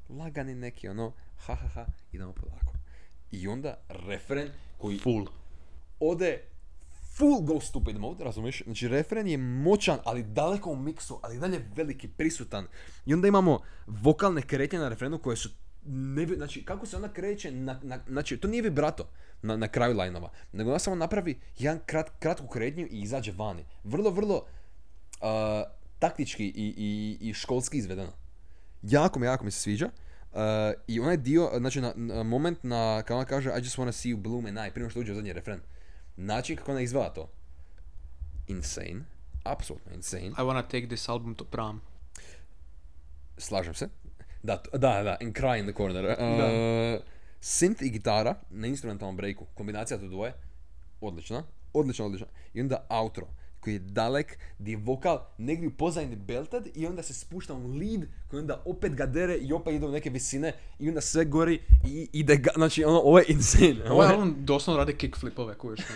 Lagani 0.08 0.54
neki 0.54 0.88
ono, 0.88 1.12
ha 1.36 1.54
ha 1.54 1.68
ha, 1.68 1.86
idemo 2.12 2.32
polako. 2.32 2.72
I 3.30 3.48
onda 3.48 3.74
refren 3.88 4.48
koji 4.78 4.98
Full. 4.98 5.26
ode 6.00 6.42
full 7.16 7.40
go 7.40 7.60
stupid 7.60 7.98
mode, 7.98 8.24
razumiješ? 8.24 8.62
Znači 8.64 8.88
refren 8.88 9.26
je 9.26 9.38
moćan, 9.38 9.98
ali 10.04 10.22
daleko 10.22 10.70
u 10.70 10.76
miksu, 10.76 11.20
ali 11.22 11.38
dalje 11.38 11.68
veliki, 11.76 12.08
prisutan. 12.08 12.66
I 13.06 13.14
onda 13.14 13.28
imamo 13.28 13.60
vokalne 13.86 14.42
kretnje 14.42 14.78
na 14.78 14.88
refrenu 14.88 15.18
koje 15.18 15.36
su 15.36 15.48
ne, 15.88 16.26
znači 16.26 16.64
kako 16.64 16.86
se 16.86 16.96
ona 16.96 17.12
kreće, 17.12 17.50
na, 17.50 17.80
na, 17.82 17.98
znači 18.08 18.36
to 18.36 18.48
nije 18.48 18.62
vibrato 18.62 19.08
na, 19.42 19.56
na 19.56 19.68
kraju 19.68 19.96
lajnova, 19.96 20.30
nego 20.52 20.70
ona 20.70 20.78
samo 20.78 20.96
napravi 20.96 21.40
jedan 21.58 21.80
krat, 21.86 22.10
kratku 22.18 22.46
kretnju 22.46 22.86
i 22.90 23.00
izađe 23.00 23.32
vani. 23.32 23.64
Vrlo, 23.84 24.10
vrlo 24.10 24.36
uh, 24.36 25.26
taktički 25.98 26.44
i, 26.46 26.74
i, 26.76 27.18
i 27.28 27.34
školski 27.34 27.78
izvedeno. 27.78 28.12
Jako 28.90 29.18
mi, 29.18 29.26
jako 29.26 29.44
mi 29.44 29.50
se 29.50 29.60
sviđa. 29.60 29.90
Uh, 30.32 30.40
I 30.86 31.00
onaj 31.00 31.16
dio, 31.16 31.50
znači 31.58 31.80
na, 31.80 31.92
na 31.96 32.22
moment 32.22 32.58
na, 32.62 33.02
kao 33.06 33.16
ona 33.16 33.26
kaže 33.26 33.50
I 33.50 33.58
just 33.64 33.78
wanna 33.78 33.92
see 33.92 34.12
you 34.12 34.16
bloom 34.16 34.46
and 34.46 34.58
I, 34.68 34.70
prije 34.70 34.90
što 34.90 35.00
uđe 35.00 35.12
u 35.12 35.14
zadnji 35.14 35.32
refren. 35.32 35.60
Način 36.16 36.56
kako 36.56 36.70
ona 36.70 36.80
izvela 36.80 37.08
to. 37.14 37.28
Insane. 38.46 39.04
Apsolutno 39.44 39.92
insane. 39.94 40.26
I 40.26 40.30
wanna 40.42 40.62
take 40.62 40.86
this 40.86 41.08
album 41.08 41.34
to 41.34 41.44
prom. 41.44 41.80
Slažem 43.38 43.74
se. 43.74 43.88
Da, 44.42 44.62
da, 44.72 45.02
da, 45.02 45.16
and 45.20 45.34
cry 45.34 45.58
in 45.60 45.66
the 45.66 45.74
corner. 45.74 46.04
Uh, 46.04 46.38
Da. 46.38 46.98
synth 47.40 47.82
i 47.82 47.90
gitara 47.90 48.34
na 48.50 48.66
instrumentalnom 48.66 49.16
breaku, 49.16 49.46
kombinacija 49.54 49.98
to 49.98 50.08
dvoje, 50.08 50.32
odlična, 51.00 51.42
odlična, 51.72 52.04
odlična. 52.04 52.26
I 52.54 52.60
onda 52.60 52.86
outro, 52.88 53.26
koji 53.66 53.74
je 53.74 53.78
dalek, 53.78 54.38
gdje 54.58 54.72
je 54.72 54.76
vokal 54.76 55.18
negdje 55.38 55.68
u 55.68 55.70
pozadini 55.70 56.16
belted 56.16 56.68
i 56.74 56.86
onda 56.86 57.02
se 57.02 57.14
spušta 57.14 57.54
u 57.54 57.66
lead, 57.68 58.00
koji 58.28 58.40
onda 58.40 58.62
opet 58.64 58.94
ga 58.94 59.06
dere 59.06 59.36
i 59.36 59.52
opet 59.52 59.74
ide 59.74 59.86
u 59.86 59.90
neke 59.90 60.10
visine 60.10 60.52
i 60.78 60.88
onda 60.88 61.00
sve 61.00 61.24
gori 61.24 61.60
i 61.86 62.08
ide 62.12 62.36
ga, 62.36 62.50
znači 62.54 62.84
ono, 62.84 62.98
ovo 62.98 63.18
je 63.18 63.24
insane. 63.28 63.76
Ovo 63.84 63.94
Ovaj 63.94 64.08
je- 64.08 64.14
album 64.14 64.34
doslovno 64.38 64.78
radi 64.78 64.96
kickflipove, 64.96 65.54
kuješ. 65.54 65.80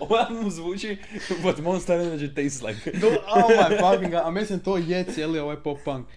Ovo 0.00 0.16
album 0.16 0.50
zvuči 0.50 0.96
what 1.42 1.62
Monster 1.62 2.00
Energy 2.00 2.28
tastes 2.28 2.62
like. 2.62 2.98
Do, 2.98 3.06
oh 3.06 3.50
my 3.50 3.78
fucking 3.82 4.10
god, 4.12 4.22
a 4.24 4.30
mislim 4.30 4.60
to 4.60 4.76
je 4.76 5.04
cijeli 5.04 5.38
ovaj 5.38 5.56
pop 5.56 5.78
punk. 5.84 6.06
Uh, 6.06 6.14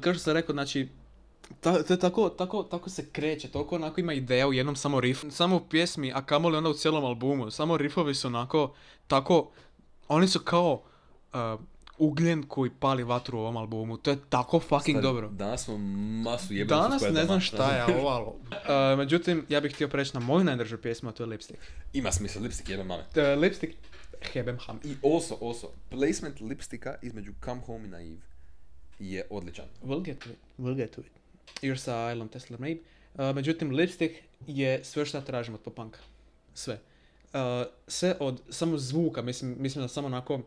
kao 0.00 0.14
što 0.14 0.22
sam 0.22 0.32
rekao, 0.32 0.52
znači, 0.52 0.88
ta, 1.60 1.82
to 1.82 1.92
je 1.92 1.98
tako, 1.98 2.28
tako, 2.28 2.62
tako 2.62 2.90
se 2.90 3.10
kreće, 3.12 3.48
toliko 3.48 3.74
onako 3.74 4.00
ima 4.00 4.12
ideja 4.12 4.48
u 4.48 4.52
jednom 4.52 4.76
samo 4.76 5.00
riffu, 5.00 5.30
samo 5.30 5.56
u 5.56 5.60
pjesmi, 5.60 6.12
a 6.12 6.22
kamoli 6.22 6.56
onda 6.56 6.70
u 6.70 6.74
cijelom 6.74 7.04
albumu. 7.04 7.50
Samo 7.50 7.76
riffovi 7.76 8.14
su 8.14 8.26
onako, 8.26 8.74
tako, 9.06 9.50
oni 10.08 10.28
su 10.28 10.40
kao 10.40 10.82
uh, 11.32 11.60
ugljen 11.98 12.42
koji 12.42 12.70
pali 12.70 13.04
vatru 13.04 13.38
u 13.38 13.40
ovom 13.40 13.56
albumu. 13.56 13.96
To 13.96 14.10
je 14.10 14.16
tako 14.28 14.60
fucking 14.60 14.98
Stari, 14.98 15.02
dobro. 15.02 15.28
Danas 15.28 15.64
smo 15.64 15.78
masu 16.24 16.54
jebali 16.54 16.82
Danas 16.82 17.02
ne 17.02 17.24
znam 17.24 17.40
šta 17.40 17.76
je 17.76 17.96
ovo, 17.96 18.08
ali... 18.08 18.26
Uh, 18.60 18.98
međutim, 18.98 19.46
ja 19.48 19.60
bih 19.60 19.74
htio 19.74 19.88
preći 19.88 20.14
na 20.14 20.20
moju 20.20 20.44
najdražu 20.44 20.78
pjesmu, 20.78 21.08
a 21.08 21.12
to 21.12 21.22
je 21.22 21.26
Lipstick. 21.26 21.60
Ima 21.92 22.12
smisla, 22.12 22.42
lipstick 22.42 22.68
jebe 22.68 22.84
mame. 22.84 23.02
Uh, 23.02 23.40
Lipstick, 23.40 23.74
Hebem 24.22 24.58
Ham. 24.66 24.80
I 24.84 24.96
also, 25.02 25.36
also, 25.40 25.66
placement 25.90 26.40
lipstika 26.40 26.94
između 27.02 27.32
Come 27.44 27.60
Home 27.66 27.84
i 27.84 27.88
Naive 27.88 28.22
je 28.98 29.26
odličan. 29.30 29.64
We'll 29.84 30.02
get 30.02 30.18
to 30.18 30.30
it. 30.30 30.38
We'll 30.58 30.76
get 30.76 30.90
to 30.90 31.00
it. 31.00 31.19
Još 31.62 31.80
sa 31.80 32.12
Ilom 32.12 32.28
Tesla 32.28 32.56
Mabe. 32.60 32.78
Uh, 33.14 33.34
međutim, 33.34 33.70
lipstick 33.70 34.14
je 34.46 34.84
sve 34.84 35.06
što 35.06 35.18
ja 35.18 35.24
tražim 35.24 35.54
od 35.54 35.60
popanka. 35.60 35.98
Sve. 36.54 36.80
Uh, 37.32 37.40
sve 37.86 38.16
od 38.20 38.40
samo 38.50 38.78
zvuka, 38.78 39.22
mislim, 39.22 39.56
mislim 39.58 39.84
da 39.84 39.88
samo 39.88 40.06
onako 40.06 40.40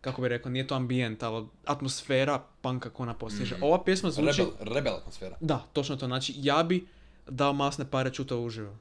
kako 0.00 0.22
bi 0.22 0.28
rekao, 0.28 0.52
nije 0.52 0.66
to 0.66 0.74
ambijent, 0.74 1.22
ali 1.22 1.46
atmosfera 1.64 2.42
panka 2.60 2.90
ko 2.90 3.02
ona 3.02 3.14
postiže. 3.14 3.56
Mm. 3.56 3.62
Ova 3.62 3.84
pjesma 3.84 4.10
zvuči... 4.10 4.42
Rebel, 4.42 4.74
rebel 4.74 4.94
atmosfera. 4.94 5.36
Da, 5.40 5.66
točno 5.72 5.96
to. 5.96 6.06
Znači, 6.06 6.34
ja 6.36 6.62
bi 6.62 6.86
dao 7.28 7.52
masne 7.52 7.90
pare 7.90 8.12
čuto 8.12 8.40
uživo. 8.40 8.76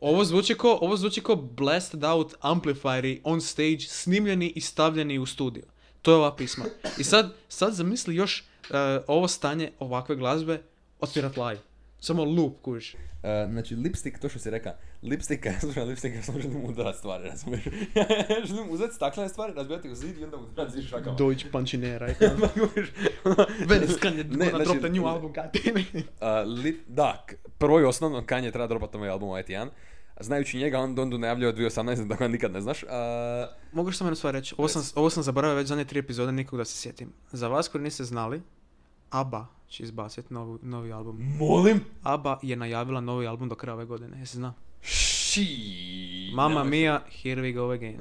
Ovo 0.00 0.24
zvuči 0.24 0.54
ko, 0.54 0.78
ovo 0.80 0.96
zvuči 0.96 1.20
ko 1.20 1.36
blasted 1.36 2.04
out 2.04 2.34
amplifieri 2.40 3.20
on 3.24 3.40
stage, 3.40 3.80
snimljeni 3.80 4.52
i 4.56 4.60
stavljeni 4.60 5.18
u 5.18 5.26
studio. 5.26 5.62
To 6.02 6.10
je 6.10 6.16
ova 6.16 6.36
pisma. 6.36 6.64
I 6.98 7.04
sad, 7.04 7.32
sad 7.48 7.74
zamisli 7.74 8.14
još 8.14 8.44
ovo 9.06 9.28
stanje 9.28 9.72
ovakve 9.78 10.16
glazbe 10.16 10.62
odsvirat 11.00 11.36
live. 11.36 11.60
Samo 12.00 12.24
loop, 12.24 12.62
kužiš. 12.62 12.94
Uh, 12.94 13.52
znači, 13.52 13.74
lipstick, 13.76 14.18
to 14.18 14.28
što 14.28 14.38
si 14.38 14.50
reka, 14.50 14.74
lipstika, 15.02 15.48
ja 15.54 15.60
slušam 15.60 15.88
lipstika, 15.88 16.16
ja 16.18 16.22
samo 16.22 16.40
želim 16.40 16.64
udarat 16.64 16.96
stvari, 16.96 17.28
razumiješ? 17.28 17.66
ja 17.94 18.06
želim 18.48 18.70
uzeti 18.70 18.94
staklene 18.94 19.28
stvari, 19.28 19.52
razbijati 19.56 19.90
u 19.90 19.94
zid 19.94 20.18
i 20.18 20.24
onda 20.24 20.36
udarat 20.36 20.72
zid 20.72 20.84
šakama. 20.88 21.16
Deutsch 21.16 21.46
punchinera. 21.52 22.06
Ma, 22.38 22.48
kužiš, 22.48 22.88
Venice 23.68 23.98
Kanye 24.00 24.24
Ne, 24.24 24.46
znači- 24.50 24.64
drop 24.64 24.78
the 24.78 24.88
new 24.88 25.06
album, 25.06 25.32
god. 25.32 25.44
Uh, 25.44 26.62
lip, 26.64 26.80
da, 26.88 27.26
prvo 27.58 27.80
i 27.80 27.84
osnovno, 27.84 28.20
Kanye 28.20 28.52
treba 28.52 28.66
dropati 28.66 28.96
ovaj 28.96 29.08
album 29.08 29.28
ovaj. 29.28 29.44
Znajući 30.20 30.58
njega, 30.58 30.78
on 30.78 30.94
Dondu 30.94 31.18
najavljuje 31.18 31.48
od 31.48 31.56
2018, 31.56 32.08
tako 32.08 32.24
da 32.24 32.28
nikad 32.28 32.52
ne 32.52 32.60
znaš. 32.60 32.82
Uh, 32.82 32.88
Mogu 33.72 33.90
što 33.90 33.98
samo 33.98 34.08
jednu 34.08 34.16
stvar 34.16 34.34
reći? 34.34 34.54
Ovo 34.58 34.68
sam, 34.68 34.82
ovo 34.94 35.10
sam 35.10 35.22
zaboravio 35.22 35.56
već 35.56 35.68
zadnje 35.68 35.84
tri 35.84 35.98
epizode, 35.98 36.32
nikog 36.32 36.58
da 36.58 36.64
se 36.64 36.76
sjetim. 36.76 37.12
Za 37.32 37.48
vas 37.48 37.68
koji 37.68 37.84
niste 37.84 38.04
znali, 38.04 38.40
ABBA 39.14 39.46
će 39.68 39.82
izbaciti 39.82 40.34
novi, 40.34 40.58
novi 40.62 40.92
album. 40.92 41.36
molim? 41.38 41.80
ABBA 42.02 42.38
je 42.42 42.56
najavila 42.56 43.00
novi 43.00 43.26
album 43.26 43.48
do 43.48 43.54
kraja 43.54 43.74
ove 43.74 43.84
godine, 43.84 44.18
jesi 44.18 44.36
zna? 44.36 44.54
Ši. 44.82 45.46
Mamma 46.34 46.64
mia, 46.64 47.00
here 47.22 47.42
we 47.42 47.54
go 47.54 47.70
again. 47.70 47.94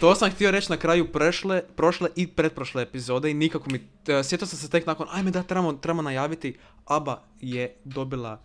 to 0.00 0.14
sam 0.14 0.30
htio 0.30 0.50
reći 0.50 0.72
na 0.72 0.76
kraju 0.76 1.12
prešle, 1.12 1.62
prošle 1.76 2.08
i 2.16 2.26
pretprošle 2.26 2.82
epizode 2.82 3.30
i 3.30 3.34
nikako 3.34 3.70
mi... 3.70 3.80
e, 4.08 4.24
sjetio 4.24 4.46
sam 4.46 4.58
se 4.58 4.70
tek 4.70 4.86
nakon, 4.86 5.06
ajme 5.10 5.30
da, 5.30 5.42
trebamo, 5.42 5.72
trebamo 5.72 6.02
najaviti. 6.02 6.56
ABBA 6.84 7.22
je 7.40 7.76
dobila 7.84 8.40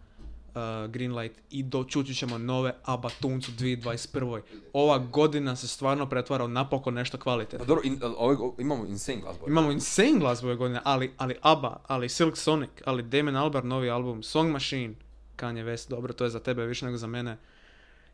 uh, 0.56 0.92
green 0.92 1.16
light 1.18 1.40
i 1.50 1.64
dočući 1.64 2.16
ćemo 2.16 2.38
nove 2.38 2.74
ABBA 2.84 3.10
tuncu 3.22 3.52
2021. 3.52 4.42
Ova 4.74 4.98
godina 4.98 5.56
se 5.56 5.68
stvarno 5.68 6.10
pretvara 6.10 6.44
u 6.44 6.48
napokon 6.48 6.94
nešto 6.94 7.18
Pa 7.18 7.24
kvalitetno. 7.24 7.66
dobro, 7.66 7.82
in, 7.84 8.00
ovaj, 8.18 8.36
imamo 8.58 8.86
insane 8.86 9.22
glazbu. 9.22 9.46
Imamo 9.48 9.72
insane 9.72 10.20
glazbu 10.20 10.48
ove 10.48 10.56
godine, 10.56 10.80
ali, 10.84 11.14
ali 11.18 11.36
ABBA, 11.42 11.82
ali 11.88 12.10
Silk 12.10 12.38
Sonic, 12.38 12.70
ali 12.86 13.04
Damon 13.04 13.36
Albarn 13.36 13.68
novi 13.68 13.90
album, 13.90 14.24
Song 14.24 14.52
Machine, 14.52 14.96
Kanye 15.36 15.66
West, 15.66 15.90
dobro, 15.90 16.14
to 16.14 16.24
je 16.24 16.30
za 16.30 16.40
tebe 16.40 16.66
više 16.66 16.86
nego 16.86 16.98
za 16.98 17.08
mene. 17.08 17.38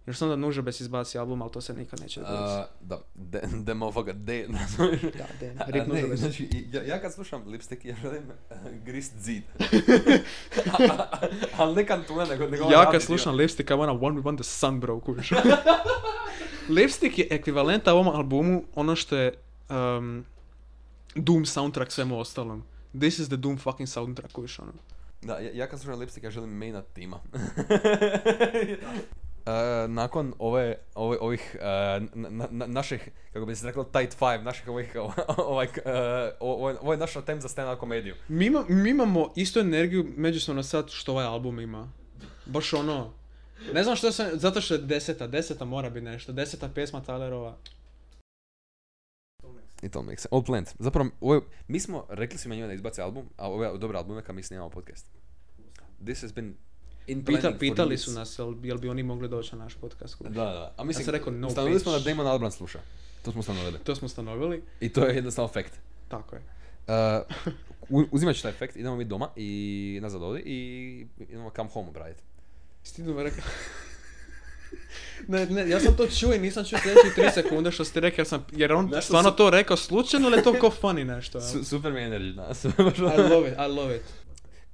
Još 0.06 0.18
sam 0.18 0.30
da 0.30 0.36
nuže 0.36 0.62
bez 0.62 0.82
izbaci 0.82 1.18
album, 1.18 1.42
ali 1.42 1.52
to 1.52 1.62
se 1.62 1.74
nikad 1.74 2.00
neće 2.00 2.20
dogoditi. 2.20 2.44
Uh, 2.44 2.88
da, 2.88 3.00
de, 3.16 3.42
de 3.54 3.74
motherfucker, 3.74 4.16
de? 4.28 4.48
Da, 4.48 5.28
de, 5.40 5.56
A, 5.60 5.66
Rick 5.66 5.88
ne, 5.88 5.94
Nužabes. 5.94 6.20
znači, 6.20 6.68
ja, 6.72 6.84
ja 6.84 7.02
kad 7.02 7.14
slušam 7.14 7.48
lipstick, 7.48 7.86
ja 7.86 7.96
želim 8.02 8.24
uh, 8.50 8.58
grist 8.86 9.14
zid. 9.20 9.44
Ali 11.58 11.76
ne 11.76 11.86
kantuna, 11.86 12.26
nego, 12.26 12.48
nego 12.48 12.64
ovaj 12.64 12.74
Ja 12.74 12.92
kad 12.92 13.02
slušam 13.02 13.36
Lipstick, 13.36 13.70
I 13.70 13.74
wanna 13.74 14.06
one 14.06 14.22
with 14.22 14.36
the 14.36 14.44
sun, 14.44 14.80
bro, 14.80 15.00
kužiš. 15.00 15.32
Lipstick 16.70 17.18
je 17.18 17.28
ekvivalent 17.30 17.88
ovom 17.88 18.08
albumu 18.08 18.64
ono 18.76 18.96
što 18.96 19.16
je 19.16 19.34
um, 19.70 20.26
Doom 21.16 21.46
soundtrack 21.46 21.92
svemu 21.92 22.20
ostalom. 22.20 22.64
This 23.00 23.20
is 23.20 23.28
the 23.28 23.38
Doom 23.38 23.58
fucking 23.58 23.90
soundtrack, 23.90 24.34
kužiš, 24.34 24.60
ono. 24.60 24.72
Da, 25.22 25.40
ja, 25.40 25.52
ja 25.54 25.68
kad 25.68 25.80
slušam 25.80 26.00
lipstick, 26.00 26.24
ja 26.24 26.32
želim 26.32 26.50
maina 26.50 26.82
tima. 26.82 27.20
Uh, 29.42 29.54
nakon 29.90 30.34
ove, 30.40 30.76
ove, 30.96 31.18
ovih 31.20 31.56
uh, 31.56 31.62
na, 32.16 32.30
na, 32.30 32.48
na- 32.52 32.68
naših, 32.68 33.02
kako 33.34 33.46
bi 33.46 33.56
se 33.56 33.66
reklo, 33.66 33.84
tight 33.84 34.14
five, 34.14 34.40
naših 34.40 34.68
ovih, 34.68 34.96
ovaj, 35.40 35.68
uh, 35.68 35.72
ovo, 36.40 36.70
je- 36.70 36.80
ovo 36.80 36.92
je 36.92 36.98
naš 36.98 37.16
attempt 37.16 37.42
za 37.42 37.48
stand-up 37.48 37.78
komediju. 37.78 38.16
Mi, 38.28 38.46
ima- 38.46 38.66
mi 38.70 38.90
imamo 38.90 39.34
istu 39.36 39.60
energiju 39.60 40.06
međusobno 40.18 40.64
sad 40.64 40.90
što 40.90 41.12
ovaj 41.12 41.26
album 41.26 41.60
ima. 41.60 41.92
Baš 42.46 42.74
ono... 42.74 43.14
Ne 43.74 43.84
znam 43.84 43.96
što 43.96 44.12
sam, 44.12 44.30
zato 44.34 44.62
što 44.62 44.74
je 44.74 44.80
deseta, 44.80 45.28
deseta 45.28 45.66
mora 45.66 45.90
biti 45.90 46.06
nešto, 46.06 46.32
deseta 46.32 46.70
pjesma 46.70 47.02
Tylerova. 47.02 47.54
I 49.82 49.90
to 49.90 50.02
makes 50.02 50.22
sense. 50.22 50.28
All 50.32 50.44
planned. 50.44 50.70
Zapravo, 50.80 51.10
ovo, 51.22 51.34
je- 51.36 51.42
mi 51.68 51.80
smo 51.80 52.06
rekli 52.10 52.38
svima 52.38 52.56
njima 52.56 52.68
da 52.68 52.74
izbace 52.74 53.02
album, 53.02 53.26
a 53.38 53.50
ove 53.50 53.78
dobre 53.78 53.98
albume 53.98 54.22
kad 54.22 54.36
mi 54.36 54.44
snimamo 54.44 54.70
podcast. 54.70 55.06
This 56.04 56.22
has 56.22 56.34
been 56.34 56.56
in 57.08 57.26
Pita, 57.26 57.52
pitali 57.60 57.98
su 57.98 58.12
nas 58.12 58.40
jel, 58.40 58.56
jel 58.64 58.78
bi 58.78 58.90
oni 58.90 59.04
mogli 59.04 59.30
doći 59.30 59.56
na 59.56 59.64
naš 59.64 59.74
podcast. 59.76 60.16
kužiš. 60.16 60.36
Da, 60.36 60.44
da. 60.44 60.74
A 60.78 60.84
mislim, 60.84 61.06
sam 61.06 61.14
rekao, 61.14 61.34
no 61.34 61.48
ustanovili 61.48 61.80
smo 61.80 61.92
da 61.92 61.98
bitch. 61.98 62.08
Damon 62.10 62.28
Albarn 62.28 62.52
sluša. 62.52 62.80
To 63.26 63.32
smo 63.32 63.40
ustanovili. 63.40 63.80
To 63.84 63.96
smo 63.96 64.08
stanovili, 64.08 64.64
I 64.80 64.90
to 64.90 65.06
je 65.06 65.16
jednostavno 65.16 65.48
fact. 65.48 65.74
tako 66.08 66.36
je. 66.36 66.42
Uh, 67.90 68.06
uzimat 68.12 68.36
ću 68.36 68.42
taj 68.42 68.52
efekt, 68.52 68.76
idemo 68.76 68.96
mi 68.96 69.06
doma 69.06 69.30
i 69.36 70.00
nazad 70.02 70.24
ovdje 70.24 70.44
i 70.46 71.08
idemo 71.20 71.52
come 71.56 71.70
home 71.70 71.88
obraditi. 71.90 72.22
Stidno 72.84 73.14
me 73.14 73.24
rekao. 73.24 73.44
Ne, 75.28 75.46
ne, 75.46 75.70
ja 75.70 75.80
sam 75.80 75.98
to 75.98 76.08
čuo 76.08 76.34
i 76.34 76.40
nisam 76.40 76.66
čuo 76.66 76.80
sljedećih 76.80 77.14
3 77.18 77.34
sekunde 77.42 77.72
što 77.72 77.86
ste 77.86 78.00
rekli, 78.00 78.22
jer, 78.22 78.28
sam, 78.28 78.46
jer 78.52 78.74
on 78.74 78.92
stvarno 79.02 79.30
su- 79.30 79.36
to 79.36 79.50
rekao 79.50 79.78
slučajno 79.78 80.28
ili 80.28 80.38
je 80.38 80.44
to 80.44 80.54
ko 80.54 80.72
funny 80.82 81.04
nešto? 81.04 81.42
Su, 81.42 81.64
super 81.66 81.92
mi 81.94 82.02
je 82.02 82.10
energy 82.10 82.36
danas. 82.36 82.66
I 82.66 82.70
love 83.34 83.50
it, 83.50 83.56
I 83.58 83.68
love 83.70 83.96
it. 83.96 84.02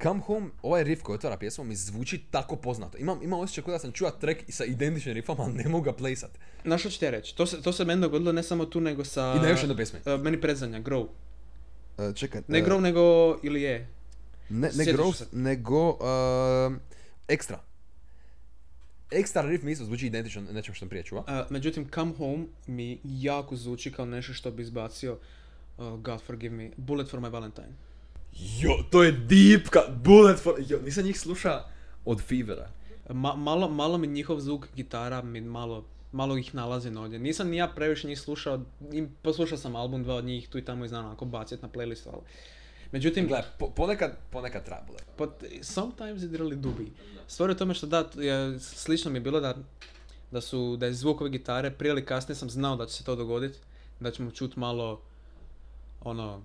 Come 0.03 0.21
home, 0.21 0.49
ovaj 0.61 0.83
riff 0.83 1.01
koji 1.01 1.15
otvara 1.15 1.37
pjesmu 1.37 1.63
mi 1.63 1.75
zvuči 1.75 2.21
tako 2.31 2.55
poznato. 2.55 2.97
Imam, 2.97 3.23
imam 3.23 3.39
osjećaj 3.39 3.63
kao 3.63 3.71
da 3.71 3.79
sam 3.79 3.91
čuo 3.91 4.11
track 4.11 4.39
sa 4.49 4.65
identičnim 4.65 5.15
riffom, 5.15 5.39
ali 5.39 5.53
ne 5.53 5.69
mogu 5.69 5.83
ga 5.83 5.93
playsat. 5.93 6.29
Znaš 6.63 6.81
što 6.81 6.89
ću 6.89 6.99
ti 6.99 7.11
reći? 7.11 7.35
To 7.35 7.45
se, 7.45 7.61
to 7.61 7.73
se 7.73 7.85
meni 7.85 8.01
dogodilo 8.01 8.31
ne 8.31 8.43
samo 8.43 8.65
tu, 8.65 8.81
nego 8.81 9.05
sa... 9.05 9.33
I 9.37 9.39
na 9.39 9.49
još 9.49 9.59
jednoj 9.59 9.77
pjesmi. 9.77 9.99
Uh, 10.05 10.21
meni 10.21 10.41
predzanja, 10.41 10.81
Grow. 10.81 11.07
Uh, 11.97 12.15
čekaj. 12.15 12.41
Ne 12.47 12.61
uh, 12.61 12.67
Grow, 12.67 12.79
nego... 12.79 13.37
ili 13.43 13.61
je? 13.61 13.87
Ne, 14.49 14.69
ne 14.75 14.85
se. 15.13 15.25
nego 15.31 15.89
uh, 15.89 15.97
Extra. 17.27 17.57
Extra 19.11 19.49
riff 19.49 19.63
mi 19.63 19.71
isto 19.71 19.85
zvuči 19.85 20.07
identično 20.07 20.41
nečem 20.51 20.73
što 20.73 20.79
sam 20.79 20.89
prije 20.89 21.03
čuo. 21.03 21.19
Uh, 21.19 21.25
međutim, 21.49 21.89
Come 21.93 22.13
Home 22.17 22.45
mi 22.67 22.99
jako 23.03 23.55
zvuči 23.55 23.91
kao 23.91 24.05
nešto 24.05 24.33
što 24.33 24.51
bi 24.51 24.63
izbacio, 24.63 25.19
uh, 25.77 25.99
God 25.99 26.21
forgive 26.21 26.55
me, 26.55 26.71
Bullet 26.77 27.09
for 27.09 27.19
my 27.19 27.31
Valentine. 27.31 27.86
Jo, 28.39 28.83
to 28.89 29.03
je 29.03 29.11
deep 29.11 29.69
ka, 29.69 29.79
bullet 30.03 30.39
for... 30.39 30.55
Jo, 30.67 30.79
nisam 30.85 31.05
njih 31.05 31.19
sluša 31.19 31.63
od 32.05 32.21
Fevera. 32.21 32.69
Ma, 33.09 33.35
malo, 33.35 33.69
malo 33.69 33.97
mi 33.97 34.07
njihov 34.07 34.39
zvuk 34.39 34.67
gitara 34.75 35.21
mi 35.21 35.41
malo, 35.41 35.85
malo 36.11 36.37
ih 36.37 36.55
nalazi 36.55 36.89
ovdje. 36.89 37.19
Nisam 37.19 37.49
ni 37.49 37.57
ja 37.57 37.67
previše 37.67 38.07
njih 38.07 38.19
slušao, 38.19 38.61
poslušao 39.21 39.57
sam 39.57 39.75
album 39.75 40.03
dva 40.03 40.15
od 40.15 40.25
njih 40.25 40.49
tu 40.49 40.57
i 40.57 40.65
tamo 40.65 40.85
i 40.85 40.87
znam 40.87 41.05
onako 41.05 41.25
baciti 41.25 41.61
na 41.61 41.69
playlistu, 41.69 42.07
ali... 42.13 42.21
Međutim, 42.91 43.27
Gle, 43.27 43.43
po, 43.59 43.69
ponekad, 43.69 44.17
ponekad 44.31 44.65
treba 44.65 44.81
bullet. 44.87 45.05
but 45.17 45.29
sometimes 45.61 46.23
it 46.23 46.31
really 46.31 46.55
do 46.55 46.69
be. 46.69 46.85
Stvar 47.27 47.49
je 47.49 47.55
u 47.55 47.57
tome 47.57 47.73
što 47.73 47.87
da, 47.87 48.09
je, 48.15 48.59
slično 48.59 49.11
mi 49.11 49.17
je 49.17 49.21
bilo 49.21 49.39
da, 49.39 49.55
da 50.31 50.41
su, 50.41 50.77
da 50.77 50.85
je 50.85 50.93
zvuk 50.93 51.21
ove 51.21 51.29
gitare, 51.29 51.71
prije 51.71 51.91
ili 51.91 52.05
kasnije 52.05 52.35
sam 52.35 52.49
znao 52.49 52.75
da 52.75 52.85
će 52.85 52.93
se 52.93 53.03
to 53.03 53.15
dogoditi, 53.15 53.59
da 53.99 54.11
ćemo 54.11 54.31
čut 54.31 54.55
malo, 54.55 55.01
ono, 56.01 56.41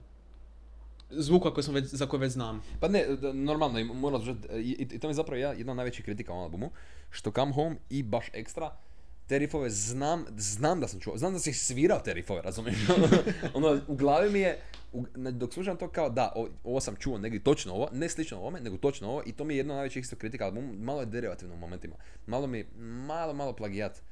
zvuka 1.13 1.55
koji 1.55 1.65
smo 1.65 1.75
već, 1.75 1.85
za 1.85 2.07
koje 2.07 2.21
već 2.21 2.33
znam. 2.33 2.63
Pa 2.81 2.89
ne, 2.89 3.05
normalno, 3.35 3.79
i 3.79 3.85
moram 3.85 4.23
i, 4.53 4.59
i, 4.59 4.87
i 4.95 4.99
to 4.99 5.07
mi 5.07 5.11
je 5.11 5.15
zapravo 5.15 5.41
ja, 5.41 5.53
jedna 5.53 5.73
od 5.73 5.77
najvećih 5.77 6.05
kritika 6.05 6.33
ovom 6.33 6.45
albumu, 6.45 6.71
što 7.11 7.31
Come 7.31 7.53
Home 7.53 7.77
i 7.91 8.03
baš 8.03 8.31
Extra, 8.31 8.71
te 9.27 9.39
riffove 9.39 9.71
znam, 9.71 10.25
znam 10.37 10.81
da 10.81 10.89
sam 10.89 11.01
čuo, 11.01 11.19
znam 11.19 11.33
da 11.33 11.39
si 11.39 11.53
svirao 11.53 12.01
te 12.01 12.15
riffove, 12.15 12.43
razumiješ? 12.43 12.79
ono, 13.55 13.81
u 13.89 13.95
glavi 13.95 14.31
mi 14.31 14.39
je, 14.41 14.59
u, 14.93 15.05
dok 15.17 15.53
slušam 15.53 15.77
to 15.77 15.89
kao 15.89 16.11
da, 16.11 16.33
o- 16.37 16.49
ovo 16.65 16.81
sam 16.81 16.97
čuo 16.97 17.19
negdje 17.19 17.43
točno 17.43 17.75
ovo, 17.75 17.89
ne 17.93 18.09
slično 18.09 18.39
ovome, 18.39 18.61
nego 18.61 18.77
točno 18.77 19.09
ovo 19.09 19.23
i 19.27 19.33
to 19.33 19.45
mi 19.45 19.55
je 19.55 19.59
jedna 19.59 19.75
od 19.75 19.77
najvećih 19.77 20.03
isto 20.03 20.17
kritika 20.17 20.45
albumu, 20.45 20.73
malo 20.73 21.01
je 21.01 21.07
derivativno 21.07 21.55
u 21.55 21.59
momentima, 21.59 21.95
malo 22.27 22.47
mi, 22.47 22.65
malo, 23.07 23.35
malo 23.35 23.53
plagijat 23.53 24.03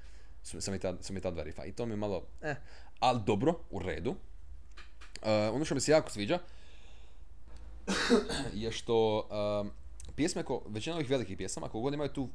su, 0.42 0.60
su, 0.60 0.72
mi 0.72 0.78
ta, 0.78 0.96
ta 1.22 1.30
dva 1.30 1.42
riffa 1.42 1.64
i 1.64 1.72
to 1.72 1.86
mi 1.86 1.92
je 1.92 1.96
malo, 1.96 2.26
eh, 2.42 2.54
ali 2.98 3.20
dobro, 3.26 3.54
u 3.70 3.78
redu. 3.78 4.10
Uh, 4.10 5.26
ono 5.54 5.64
što 5.64 5.74
mi 5.74 5.80
se 5.80 5.92
jako 5.92 6.10
sviđa, 6.10 6.38
je 8.54 8.72
što 8.72 9.28
um, 9.62 9.70
pjesme, 10.16 10.42
ko, 10.42 10.62
većina 10.68 10.96
ovih 10.96 11.10
velikih 11.10 11.36
pjesama, 11.36 11.66
kako 11.66 11.80
god 11.80 11.94
imaju 11.94 12.10
tu, 12.10 12.28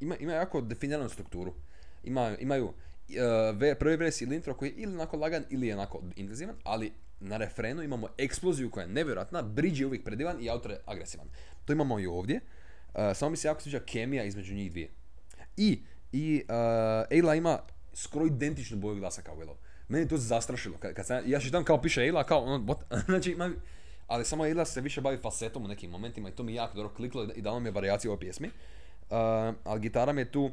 ima, 0.00 0.16
ima 0.16 0.32
jako 0.32 0.60
definiranu 0.60 1.08
strukturu. 1.08 1.54
Ima, 2.04 2.36
imaju 2.40 2.64
uh, 2.64 2.74
prvi 3.78 3.96
vers 3.96 4.20
ili 4.20 4.36
intro 4.36 4.54
koji 4.54 4.68
je 4.68 4.74
ili 4.76 4.94
onako 4.94 5.16
lagan 5.16 5.44
ili 5.50 5.66
je 5.66 5.74
onako 5.74 6.02
intenzivan, 6.16 6.56
ali 6.64 6.92
na 7.20 7.36
refrenu 7.36 7.82
imamo 7.82 8.08
eksploziju 8.18 8.70
koja 8.70 8.82
je 8.82 8.92
nevjerojatna, 8.92 9.42
bridge 9.42 9.80
je 9.80 9.86
uvijek 9.86 10.04
predivan 10.04 10.44
i 10.44 10.50
autor 10.50 10.70
je 10.70 10.80
agresivan. 10.86 11.26
To 11.64 11.72
imamo 11.72 12.00
i 12.00 12.06
ovdje, 12.06 12.40
uh, 12.94 13.00
samo 13.14 13.30
mi 13.30 13.36
se 13.36 13.48
jako 13.48 13.60
sviđa 13.60 13.80
kemija 13.80 14.24
između 14.24 14.54
njih 14.54 14.70
dvije. 14.70 14.88
I 15.56 15.82
I 16.12 16.42
uh, 16.48 16.54
Ayla 17.10 17.36
ima 17.36 17.58
skoro 17.94 18.26
identičnu 18.26 18.76
boju 18.76 18.96
glasa 18.96 19.22
kao 19.22 19.36
Willow. 19.36 19.56
Meni 19.88 20.04
je 20.04 20.08
to 20.08 20.16
zastrašilo. 20.16 20.76
Kad, 20.78 20.94
kad 20.94 21.06
sam, 21.06 21.22
ja 21.26 21.40
čitam 21.40 21.64
kao 21.64 21.82
piše 21.82 22.00
Ayla, 22.00 22.24
kao 22.24 22.40
ono, 22.40 22.64
what? 22.64 22.78
znači, 23.12 23.30
ima, 23.30 23.50
ali 24.06 24.24
samo 24.24 24.44
Ayla 24.44 24.64
se 24.64 24.80
više 24.80 25.00
bavi 25.00 25.16
falsetom 25.16 25.64
u 25.64 25.68
nekim 25.68 25.90
momentima 25.90 26.28
i 26.28 26.32
to 26.32 26.42
mi 26.42 26.54
jako 26.54 26.76
dobro 26.76 26.94
kliklo 26.94 27.28
i 27.36 27.42
dalo 27.42 27.60
mi 27.60 27.68
je 27.68 27.72
variaciju 27.72 28.10
ovoj 28.10 28.20
pjesmi. 28.20 28.48
Uh, 28.48 29.16
ali 29.64 29.80
gitara 29.80 30.12
mi 30.12 30.20
je 30.20 30.32
tu, 30.32 30.50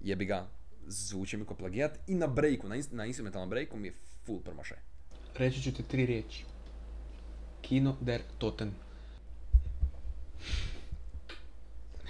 jebi 0.00 0.24
ga, 0.24 0.46
zvuči 0.86 1.36
mi 1.36 1.44
kao 1.44 1.56
plagijat 1.56 1.98
i 2.06 2.14
na 2.14 2.26
breaku, 2.26 2.68
na, 2.68 2.76
na 2.90 3.06
instrumentalnom 3.06 3.50
breaku 3.50 3.76
mi 3.76 3.88
je 3.88 3.94
full 4.24 4.40
promašaj. 4.40 4.78
Reći 5.36 5.62
ću 5.62 5.72
ti 5.72 5.82
tri 5.82 6.06
riječi. 6.06 6.44
Kino 7.62 7.96
der 8.00 8.20
Toten. 8.38 8.70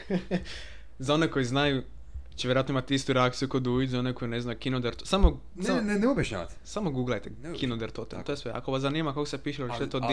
za 0.99 1.15
one 1.15 1.31
koji 1.31 1.45
znaju, 1.45 1.83
će 2.37 2.49
vjerojatno 2.49 2.73
imati 2.73 2.95
istu 2.95 3.13
reakciju 3.13 3.49
kod 3.49 3.67
Uvid, 3.67 3.91
za 3.91 3.99
one 3.99 4.15
koji 4.15 4.29
ne 4.29 4.41
znaju, 4.41 4.59
Kino 4.59 4.81
der 4.81 4.93
Toten. 4.93 5.07
Samo, 5.07 5.41
Ne, 5.55 5.65
samo, 5.65 5.81
ne, 5.81 5.99
ne 5.99 6.09
objašnjavati. 6.09 6.55
samo 6.65 6.91
googlajte 6.91 7.31
Ne 7.43 7.55
Kino 7.55 7.77
der 7.77 7.91
Toten, 7.91 8.23
to 8.23 8.33
je 8.33 8.37
sve. 8.37 8.53
Ako 8.53 8.73
vas 8.73 8.83
zanima 8.83 9.11
kako 9.11 9.27
se 9.27 9.39
piše 9.39 9.63
ili 9.63 9.71
što 9.75 9.83
je 9.83 9.91
to 9.91 10.01
Ali- 10.03 10.09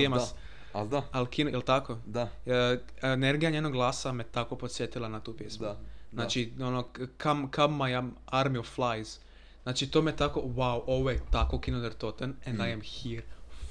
ali 0.78 0.90
da, 0.90 1.00
da, 1.00 1.08
ali 1.12 1.28
Kino, 1.28 1.50
jel 1.50 1.62
tako? 1.62 1.98
da, 2.06 2.30
E, 2.46 2.78
energija 3.02 3.52
njenog 3.52 3.72
glasa 3.72 4.12
me 4.12 4.24
tako 4.24 4.56
podsjetila 4.56 5.08
na 5.10 5.20
tu 5.20 5.38
pjesmu. 5.38 5.66
da. 5.66 5.78
Znači, 6.14 6.54
ono, 6.60 6.88
come, 7.24 7.48
come 7.56 7.78
my 7.78 8.12
army 8.28 8.60
of 8.60 8.68
flies. 8.76 9.20
Znači, 9.64 9.92
to 9.92 10.02
me 10.02 10.16
tako, 10.16 10.42
wow, 10.42 10.82
ovo 10.88 11.10
je 11.10 11.20
tako 11.32 11.60
Kino 11.60 11.80
der 11.80 11.94
Toten, 11.94 12.36
and 12.46 12.60
I 12.60 12.74
am 12.74 12.82
here 12.82 13.24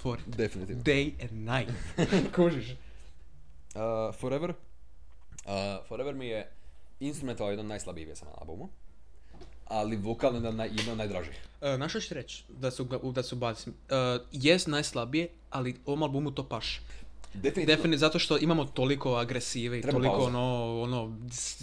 for 0.03 0.19
it. 0.19 0.27
Definitivno. 0.37 0.83
Day 0.83 1.13
and 1.23 1.33
night. 1.33 1.73
Kužiš? 2.37 2.71
Uh, 2.71 4.15
Forever. 4.21 4.51
Uh, 4.51 5.87
Forever 5.89 6.15
mi 6.15 6.27
je 6.27 6.53
instrumental 7.01 7.51
jedan 7.51 7.67
od 7.67 7.69
najslabijih 7.69 8.07
pjesama 8.09 8.31
na 8.31 8.37
albumu. 8.41 8.69
Ali 9.67 9.97
vokalno 9.97 10.53
naj, 10.53 10.69
jedan 10.69 10.91
od 10.91 10.99
najdražih. 10.99 11.43
Uh, 11.63 11.79
Našao 11.79 12.01
ću 12.01 12.09
ti 12.09 12.15
reći 12.15 12.45
da 12.51 12.71
su, 12.71 12.85
da 13.05 13.23
su 13.23 13.37
bacim. 13.37 13.73
Uh, 13.73 13.97
jest 14.33 14.67
najslabije, 14.67 15.29
ali 15.51 15.77
ovom 15.87 16.03
albumu 16.03 16.31
to 16.31 16.45
paše. 16.45 16.81
Definitivno. 17.35 17.67
Definitivno, 17.67 17.97
zato 17.99 18.19
što 18.19 18.39
imamo 18.39 18.65
toliko 18.65 19.15
agresive 19.15 19.79
i 19.79 19.83
Treba 19.83 19.99
toliko 19.99 20.15
pauza. 20.15 20.29
ono, 20.29 20.81
ono, 20.83 21.17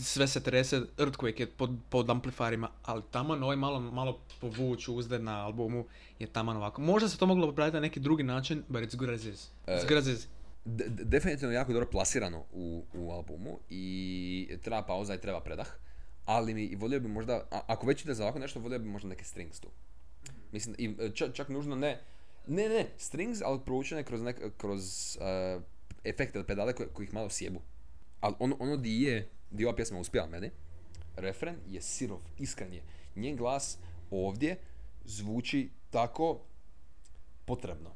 sve 0.04 0.28
se 0.28 0.44
trese, 0.44 0.82
Earthquake 0.98 1.40
je 1.40 1.48
pod, 1.48 1.70
pod 1.90 2.10
amplifarima, 2.10 2.70
ali 2.84 3.02
taman 3.12 3.44
ovaj 3.44 3.56
malo, 3.56 3.80
malo 3.82 4.20
povuć 4.42 4.88
uzde 4.88 5.20
na 5.20 5.46
albumu 5.46 5.86
je 6.20 6.28
taman 6.28 6.58
ovako. 6.58 6.82
Možda 6.82 7.10
se 7.10 7.18
to 7.18 7.26
moglo 7.26 7.48
popraviti 7.48 7.76
na 7.76 7.82
neki 7.82 8.00
drugi 8.00 8.24
način, 8.24 8.64
but 8.68 8.82
it's 8.82 8.96
good 8.96 9.10
as 9.10 9.26
is. 9.26 9.50
It's 9.68 9.84
E, 9.84 9.88
good 9.88 9.98
as 9.98 10.08
is. 10.08 10.28
De- 10.66 10.90
de- 10.90 11.04
definitivno 11.04 11.54
jako 11.54 11.74
dobro 11.74 11.90
plasirano 11.90 12.44
u, 12.54 12.84
u 12.94 13.12
albumu 13.12 13.60
i 13.70 14.58
treba 14.64 14.82
pauza 14.82 15.16
i 15.16 15.22
treba 15.22 15.40
predah. 15.42 15.68
Ali 16.26 16.54
mi 16.54 16.76
volio 16.76 17.00
bi 17.00 17.08
možda, 17.08 17.48
a- 17.52 17.62
ako 17.68 17.88
već 17.88 18.04
ide 18.04 18.14
za 18.14 18.24
ovako 18.24 18.40
nešto, 18.40 18.60
volio 18.60 18.80
bi 18.80 18.90
možda 18.90 19.10
neke 19.10 19.24
strings 19.24 19.60
tu. 19.60 19.70
Mislim, 20.52 20.76
i, 20.78 20.96
e, 21.00 21.10
čak, 21.16 21.34
čak 21.34 21.50
nužno 21.50 21.76
ne, 21.76 22.02
ne, 22.48 22.70
ne, 22.70 22.90
strings, 22.98 23.42
ali 23.42 23.60
provučene 23.66 24.04
kroz, 24.04 24.22
nek, 24.22 24.42
kroz 24.58 24.84
uh, 25.18 25.62
efekte 26.04 26.40
od 26.40 26.46
pedale 26.46 26.74
koji, 26.74 26.90
koji 26.94 27.06
ih 27.06 27.14
malo 27.14 27.30
sjebu. 27.30 27.62
Ali 28.20 28.36
ono, 28.40 28.58
ono 28.60 28.78
di 28.78 29.02
je, 29.04 29.30
di 29.52 29.66
ova 29.66 29.76
pjesma 29.76 30.00
uspjela 30.00 30.28
meni, 30.28 30.52
refren 31.16 31.56
je 31.68 31.82
sirov, 31.82 32.20
iskren 32.38 32.74
je. 32.74 32.84
Njen 33.16 33.36
glas 33.36 33.78
ovdje 34.12 34.58
zvuči 35.06 35.70
tako 35.90 36.42
potrebno. 37.46 37.96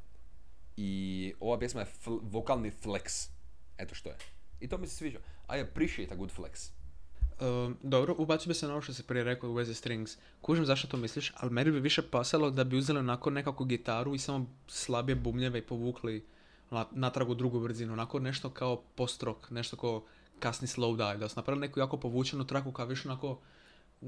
I 0.76 1.34
ova 1.40 1.58
pjesma 1.58 1.80
je 1.80 1.86
fl- 2.04 2.20
vokalni 2.22 2.70
flex. 2.70 3.30
Eto 3.78 3.94
što 3.94 4.08
je. 4.08 4.16
I 4.60 4.68
to 4.68 4.78
mi 4.78 4.86
se 4.86 4.96
sviđa. 4.96 5.18
I 5.56 5.60
appreciate 5.60 6.14
a 6.14 6.16
good 6.16 6.30
flex. 6.36 6.70
Um, 7.40 7.76
dobro, 7.82 8.14
ubacio 8.18 8.48
bi 8.48 8.54
se 8.54 8.66
na 8.66 8.72
ovo 8.72 8.82
što 8.82 8.92
si 8.92 9.02
prije 9.02 9.24
rekao 9.24 9.50
u 9.50 9.54
vezi 9.54 9.74
strings. 9.74 10.16
Kužim 10.40 10.66
zašto 10.66 10.88
to 10.88 10.96
misliš, 10.96 11.32
ali 11.36 11.52
meni 11.52 11.70
bi 11.70 11.80
više 11.80 12.02
pasalo 12.02 12.50
da 12.50 12.64
bi 12.64 12.76
uzeli 12.76 12.98
onako 12.98 13.30
nekakvu 13.30 13.66
gitaru 13.66 14.14
i 14.14 14.18
samo 14.18 14.46
slabije 14.66 15.16
bubnjeve 15.16 15.58
i 15.58 15.62
povukli 15.62 16.26
na, 16.70 16.86
natrag 16.90 17.30
u 17.30 17.34
drugu 17.34 17.60
brzinu. 17.60 17.92
Onako 17.92 18.18
nešto 18.18 18.50
kao 18.50 18.82
post-rock, 18.94 19.50
nešto 19.50 19.76
kao 19.76 20.04
kasni 20.38 20.68
slow 20.68 20.96
dive. 20.96 21.16
Da 21.16 21.28
su 21.28 21.36
napravili 21.36 21.66
neku 21.66 21.80
jako 21.80 21.96
povučenu 21.96 22.46
traku 22.46 22.72
kao 22.72 22.86
više 22.86 23.08
onako 23.08 23.38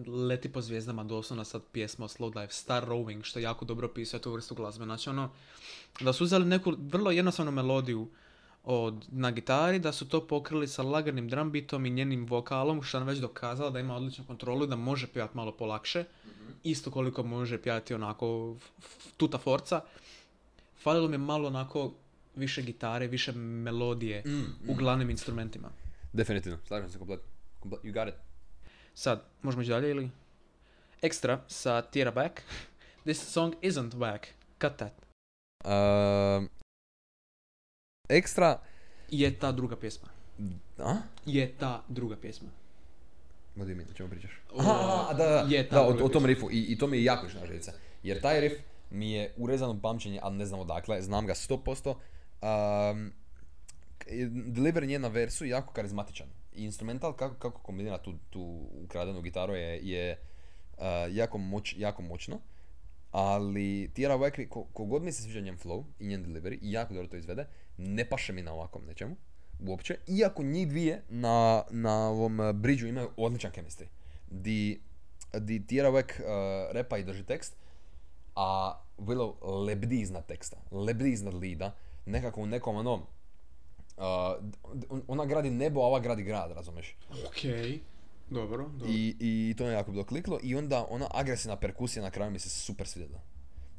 leti 0.06 0.52
po 0.52 0.60
zvijezdama 0.60 1.04
doslovno 1.04 1.44
sad 1.44 1.62
pjesma 1.72 2.08
Slow 2.08 2.32
Dive, 2.32 2.48
Star 2.50 2.86
Rowing, 2.86 3.22
što 3.22 3.38
jako 3.38 3.64
dobro 3.64 3.86
opisuje 3.86 4.20
tu 4.20 4.32
vrstu 4.32 4.54
glazbe. 4.54 4.84
Znači 4.84 5.10
ono, 5.10 5.30
da 6.00 6.12
su 6.12 6.24
uzeli 6.24 6.44
neku 6.44 6.74
vrlo 6.78 7.10
jednostavnu 7.10 7.52
melodiju 7.52 8.08
od, 8.64 9.06
na 9.10 9.30
gitari, 9.30 9.78
da 9.78 9.92
su 9.92 10.08
to 10.08 10.26
pokrili 10.26 10.68
sa 10.68 10.82
laganim 10.82 11.28
drum 11.28 11.50
beatom 11.52 11.86
i 11.86 11.90
njenim 11.90 12.26
vokalom, 12.26 12.82
što 12.82 12.96
je 12.98 13.02
ona 13.02 13.10
već 13.10 13.18
dokazala 13.20 13.70
da 13.70 13.80
ima 13.80 13.96
odličnu 13.96 14.24
kontrolu 14.26 14.64
i 14.64 14.68
da 14.68 14.76
može 14.76 15.06
pjevati 15.06 15.36
malo 15.36 15.52
polakše. 15.52 16.04
Isto 16.64 16.90
koliko 16.90 17.22
može 17.22 17.62
pjevati 17.62 17.94
onako 17.94 18.54
f- 18.56 18.70
f- 18.78 19.12
tuta 19.16 19.38
forca. 19.38 19.80
Falilo 20.82 21.08
mi 21.08 21.14
je 21.14 21.18
malo 21.18 21.48
onako 21.48 21.92
više 22.36 22.62
gitare, 22.62 23.06
više 23.06 23.32
melodije 23.32 24.22
u 24.68 24.74
glavnim 24.74 25.10
instrumentima. 25.10 25.68
Definitivno, 26.12 26.58
slažem 26.66 26.90
se 26.90 26.98
komplet. 26.98 27.20
komplet. 27.60 27.82
You 27.84 27.92
got 27.92 28.08
it. 28.08 28.20
Sad, 28.94 29.22
možemo 29.42 29.62
ići 29.62 29.70
dalje 29.70 29.90
ili? 29.90 30.10
Ekstra 31.02 31.40
sa 31.48 31.82
Tira 31.82 32.10
Back. 32.10 32.40
This 33.02 33.32
song 33.32 33.54
isn't 33.62 33.90
whack. 33.90 34.26
Cut 34.60 34.76
that. 34.76 34.92
Uh, 35.64 36.48
ekstra... 38.10 38.60
Je 39.10 39.38
ta 39.38 39.52
druga 39.52 39.76
pjesma. 39.76 40.08
A? 40.78 40.96
Je 41.26 41.52
ta 41.58 41.82
druga 41.88 42.16
pjesma. 42.16 42.48
You 43.56 43.76
mean? 43.76 43.90
O 43.90 43.94
čemu 43.94 44.08
pričaš? 44.08 44.30
Aha, 44.58 45.14
da, 45.14 45.24
da, 45.24 45.46
je 45.48 45.68
ta 45.68 45.76
da 45.76 46.04
o, 46.04 46.08
tom 46.08 46.26
riffu. 46.26 46.50
I, 46.50 46.72
I 46.72 46.78
to 46.78 46.86
mi 46.86 46.96
je 46.96 47.04
jako 47.04 47.26
išla 47.26 47.46
željica. 47.46 47.72
Jer 48.02 48.20
taj 48.20 48.40
riff 48.40 48.54
mi 48.90 49.12
je 49.12 49.34
urezano 49.36 49.72
u 49.72 49.80
pamćenje, 49.80 50.20
ali 50.22 50.36
ne 50.36 50.46
znam 50.46 50.60
odakle. 50.60 51.02
Znam 51.02 51.26
ga 51.26 51.34
100%. 51.34 51.94
Um, 52.94 53.12
deliver 54.46 54.86
nje 54.86 54.98
na 54.98 55.08
versu 55.08 55.44
je 55.44 55.50
jako 55.50 55.72
karizmatičan. 55.72 56.28
I 56.54 56.64
instrumental 56.64 57.12
kako, 57.12 57.34
kako 57.34 57.62
kombinira 57.62 57.98
tu, 57.98 58.14
tu 58.30 58.68
ukradenu 58.84 59.22
gitaru 59.22 59.54
je, 59.54 59.80
je 59.82 60.18
uh, 60.78 60.84
jako, 61.10 61.38
moć, 61.38 61.74
jako 61.78 62.02
moćno. 62.02 62.40
Ali 63.10 63.90
Tierra 63.94 64.30
ko, 64.48 64.64
kogod 64.64 65.02
mi 65.02 65.12
se 65.12 65.22
sviđa 65.22 65.40
njen 65.40 65.58
flow 65.58 65.84
i 65.98 66.06
njen 66.06 66.24
delivery 66.24 66.58
i 66.62 66.72
jako 66.72 66.94
dobro 66.94 67.08
to 67.08 67.16
izvede, 67.16 67.46
ne 67.80 68.04
paše 68.08 68.32
mi 68.32 68.42
na 68.42 68.52
ovakvom 68.52 68.84
nečemu. 68.86 69.16
Uopće. 69.66 69.96
Iako 70.06 70.42
njih 70.42 70.68
dvije 70.68 71.02
na, 71.08 71.62
na 71.70 72.08
ovom 72.08 72.40
uh, 72.40 72.52
bridžu 72.52 72.86
imaju 72.86 73.10
odličan 73.16 73.52
chemistry. 73.52 73.86
Di, 74.30 74.80
di 75.40 75.66
Tierra 75.66 75.90
Whack 75.90 76.20
uh, 76.20 76.72
repa 76.72 76.98
i 76.98 77.04
drži 77.04 77.24
tekst, 77.24 77.56
a 78.36 78.80
Willow 78.98 79.64
lebdi 79.66 80.00
iznad 80.00 80.26
teksta, 80.26 80.56
lebdi 80.70 81.10
iznad 81.12 81.34
lida, 81.34 81.74
nekako 82.06 82.40
u 82.40 82.46
nekom 82.46 82.76
ono, 82.76 82.94
uh, 82.94 83.02
on- 84.88 85.02
ona 85.08 85.24
gradi 85.24 85.50
nebo, 85.50 85.80
a 85.80 85.86
ova 85.86 86.00
gradi 86.00 86.22
grad, 86.22 86.52
razumeš? 86.52 86.96
Okej. 87.28 87.80
Dobro, 88.30 88.68
dobro. 88.68 88.86
I, 88.88 89.16
I 89.20 89.54
to 89.58 89.64
me 89.64 89.72
jako 89.72 89.90
bilo 89.90 90.04
kliklo 90.04 90.38
i 90.42 90.56
onda 90.56 90.86
ona 90.90 91.06
agresivna 91.10 91.56
perkusija 91.56 92.02
na 92.02 92.10
kraju 92.10 92.30
mi 92.30 92.38
se 92.38 92.50
super 92.50 92.86
svidjela. 92.86 93.20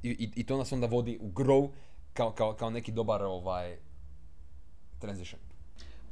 I, 0.04 0.10
i, 0.10 0.32
i 0.36 0.46
to 0.46 0.58
nas 0.58 0.72
onda 0.72 0.88
vodi 0.88 1.18
u 1.22 1.32
grow 1.32 1.72
kao, 2.14 2.32
kao, 2.32 2.54
kao 2.54 2.70
neki 2.70 2.92
dobar 2.92 3.24
ovaj 3.24 3.78
transition. 5.02 5.40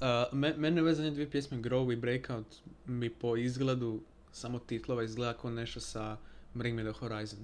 Uh, 0.02 0.06
me, 0.34 0.54
mene 0.58 0.82
ove 0.82 0.94
zadnje 0.94 1.12
dvije 1.12 1.30
pjesme 1.30 1.58
Grow 1.58 1.94
i 1.94 1.96
Breakout 1.96 2.46
mi 2.86 3.10
po 3.10 3.38
izgledu 3.38 4.00
samo 4.32 4.60
titlova 4.60 5.04
izgleda 5.04 5.34
kao 5.34 5.52
nešto 5.52 5.80
sa 5.80 6.18
Bring 6.54 6.76
Me 6.76 6.84
The 6.84 7.00
Horizon. 7.00 7.40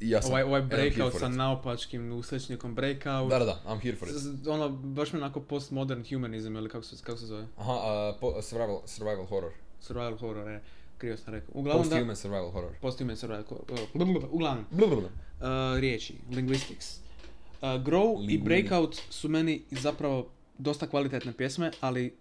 I 0.00 0.10
ja 0.10 0.22
sam, 0.22 0.30
Ovaj, 0.30 0.42
ovaj 0.42 0.62
Breakout 0.62 1.12
sa 1.18 1.28
naopačkim 1.28 2.12
usrećnikom 2.12 2.74
Breakout. 2.74 3.30
Da, 3.30 3.38
da, 3.38 3.44
da, 3.44 3.62
I'm 3.66 3.82
here 3.82 3.96
for 3.96 4.08
it. 4.08 4.46
Ono, 4.46 4.68
baš 4.68 5.12
mi 5.12 5.18
onako 5.18 5.40
postmodern 5.40 6.04
humanism 6.08 6.56
ili 6.56 6.68
kako 6.68 6.84
se, 6.84 6.96
kako 7.04 7.18
se 7.18 7.26
zove? 7.26 7.46
Aha, 7.56 7.72
uh, 7.72 8.20
po, 8.20 8.42
survival, 8.42 8.80
survival 8.86 9.26
horror. 9.26 9.52
Survival 9.80 10.16
horror, 10.18 10.48
je. 10.48 10.62
Krivo 10.98 11.16
sam 11.16 11.34
rekao. 11.34 11.50
Uglavnom 11.54 11.88
da... 11.88 11.90
Post-human 11.90 12.16
survival 12.16 12.50
horror. 12.50 12.72
Post-human 12.80 13.16
survival 13.16 13.44
horror. 13.48 13.86
Uglavnom, 14.30 14.64
Blablabla. 14.70 15.08
uh, 15.08 15.78
riječi, 15.80 16.14
linguistics. 16.30 16.96
Uh, 16.96 17.68
Grow 17.68 18.14
i 18.14 18.26
Linguini. 18.26 18.44
Breakout 18.44 18.96
su 19.10 19.28
meni 19.28 19.62
zapravo 19.70 20.28
dosta 20.58 20.86
kvalitetne 20.86 21.32
pjesme, 21.32 21.70
ali 21.80 22.12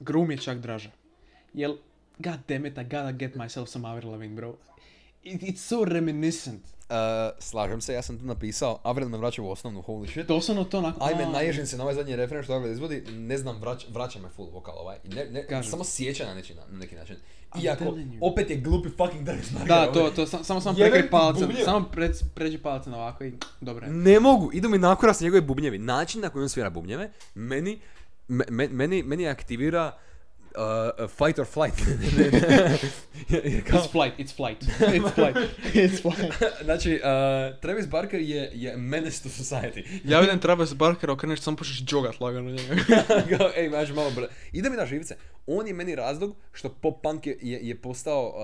Grow 0.00 0.26
mi 0.26 0.34
je 0.34 0.38
čak 0.38 0.58
draža. 0.60 0.90
Jel, 1.54 1.78
god 2.18 2.40
damn 2.48 2.66
it, 2.66 2.78
I 2.78 2.84
gotta 2.84 3.12
get 3.12 3.36
myself 3.36 3.68
some 3.68 3.88
Avril 3.88 4.12
Lavigne, 4.12 4.36
bro. 4.36 4.56
It, 5.22 5.42
it's 5.42 5.60
so 5.60 5.84
reminiscent. 5.84 6.62
Uh, 6.88 6.94
slažem 7.38 7.80
se, 7.80 7.92
ja 7.92 8.02
sam 8.02 8.18
tu 8.18 8.24
napisao, 8.24 8.80
Avril 8.82 9.08
me 9.08 9.18
vraća 9.18 9.42
u 9.42 9.50
osnovnu, 9.50 9.82
holy 9.82 10.10
shit. 10.10 10.26
Doslovno 10.26 10.64
to 10.64 10.78
onako... 10.78 11.04
Ajme, 11.04 11.22
a, 11.22 11.28
naježim 11.28 11.66
se 11.66 11.76
na 11.76 11.82
ovaj 11.82 11.94
zadnji 11.94 12.16
refren 12.16 12.42
što 12.42 12.52
Avril 12.52 12.72
izvodi, 12.72 13.04
ne 13.08 13.38
znam, 13.38 13.60
vrać, 13.60 13.86
vraća 13.88 14.18
me 14.18 14.28
full 14.28 14.50
vokal 14.50 14.74
ovaj. 14.78 14.96
Ne, 15.04 15.24
ne, 15.24 15.46
Kažem. 15.46 15.70
samo 15.70 15.84
sjeća 15.84 16.26
na, 16.26 16.34
neki, 16.34 16.54
na 16.54 16.78
neki 16.78 16.94
način. 16.94 17.16
Iako, 17.62 17.84
opet 18.20 18.50
je 18.50 18.56
glupi 18.56 18.88
fucking 18.88 19.22
Darius 19.24 19.50
Marker. 19.50 19.68
Da, 19.68 19.92
to, 19.92 20.00
ovaj. 20.00 20.14
to, 20.14 20.26
sam- 20.26 20.44
samo 20.44 20.60
sam 20.60 20.74
prekri 20.74 21.10
palcem, 21.10 21.48
samo 21.64 21.88
pred, 21.92 22.12
pređi 22.34 22.58
palcem 22.58 22.94
ovako 22.94 23.24
i 23.24 23.32
dobro 23.60 23.86
je. 23.86 23.92
Ne 23.92 24.20
mogu, 24.20 24.50
idu 24.52 24.68
mi 24.68 24.78
nakoras 24.78 25.20
njegove 25.20 25.40
bubnjevi. 25.40 25.78
Način 25.78 26.20
na 26.20 26.28
koji 26.28 26.42
on 26.42 26.48
svira 26.48 26.70
bubnjeve, 26.70 27.10
meni, 27.34 27.80
me- 28.28 28.44
me- 28.50 28.68
meni, 28.68 29.02
meni 29.02 29.28
aktivira 29.28 29.98
uh, 30.56 31.08
fight 31.08 31.38
or 31.38 31.44
flight. 31.54 31.74
It's 33.28 33.86
flight, 33.86 34.14
it's 34.18 34.32
flight. 34.32 34.62
It's 34.80 35.10
flight. 35.18 35.36
It's 35.74 36.00
flight. 36.00 36.32
znači, 36.64 36.94
uh, 36.94 37.60
Travis 37.60 37.86
Barker 37.86 38.20
je, 38.20 38.50
je 38.54 38.76
menace 38.76 39.22
to 39.22 39.28
society. 39.28 39.84
Ja 40.04 40.20
vidim 40.20 40.38
Travis 40.38 40.74
Barker, 40.74 41.10
okreneš, 41.10 41.40
samo 41.40 41.56
počneš 41.56 41.84
džogat 41.84 42.20
lagano 42.20 42.50
njega. 42.50 42.74
Kao, 43.38 43.50
ej, 43.56 43.68
maš 43.68 43.88
malo 43.88 44.10
br... 44.10 44.22
Ide 44.52 44.70
mi 44.70 44.76
na 44.76 44.86
živce. 44.86 45.16
On 45.46 45.66
je 45.66 45.74
meni 45.74 45.94
razlog 45.94 46.36
što 46.52 46.68
pop 46.68 47.02
punk 47.02 47.26
je, 47.26 47.38
je, 47.42 47.58
je 47.62 47.80
postao 47.80 48.26
uh, 48.26 48.34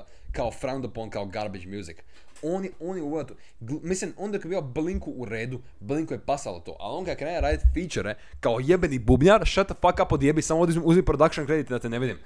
uh, 0.00 0.14
kao 0.32 0.50
frowned 0.62 0.86
upon, 0.86 1.10
kao 1.10 1.26
garbage 1.26 1.66
music. 1.66 1.96
On 2.44 2.64
je, 2.64 2.70
on 2.80 2.96
je 2.96 3.02
uveo 3.02 3.24
to. 3.24 3.34
Mislim, 3.60 4.12
onda 4.16 4.38
kad 4.38 4.44
je 4.44 4.48
bio 4.48 4.62
Blinku 4.62 5.10
u 5.10 5.24
redu, 5.24 5.60
Blinku 5.80 6.14
je 6.14 6.20
pasalo 6.26 6.60
to, 6.60 6.76
ali 6.80 6.98
on 6.98 7.04
kad 7.04 7.18
krenuo 7.18 7.40
raditi 7.40 7.64
feature 7.74 8.14
kao 8.40 8.60
jebeni 8.60 8.98
bubnjar, 8.98 9.46
shut 9.46 9.66
the 9.66 9.74
fuck 9.74 10.00
up, 10.04 10.12
odjebi, 10.12 10.42
samo 10.42 10.60
uzmi, 10.60 10.82
uzmi 10.84 11.04
production 11.04 11.46
credit 11.46 11.68
da 11.68 11.78
te 11.78 11.88
ne 11.88 11.98
vidim. 11.98 12.18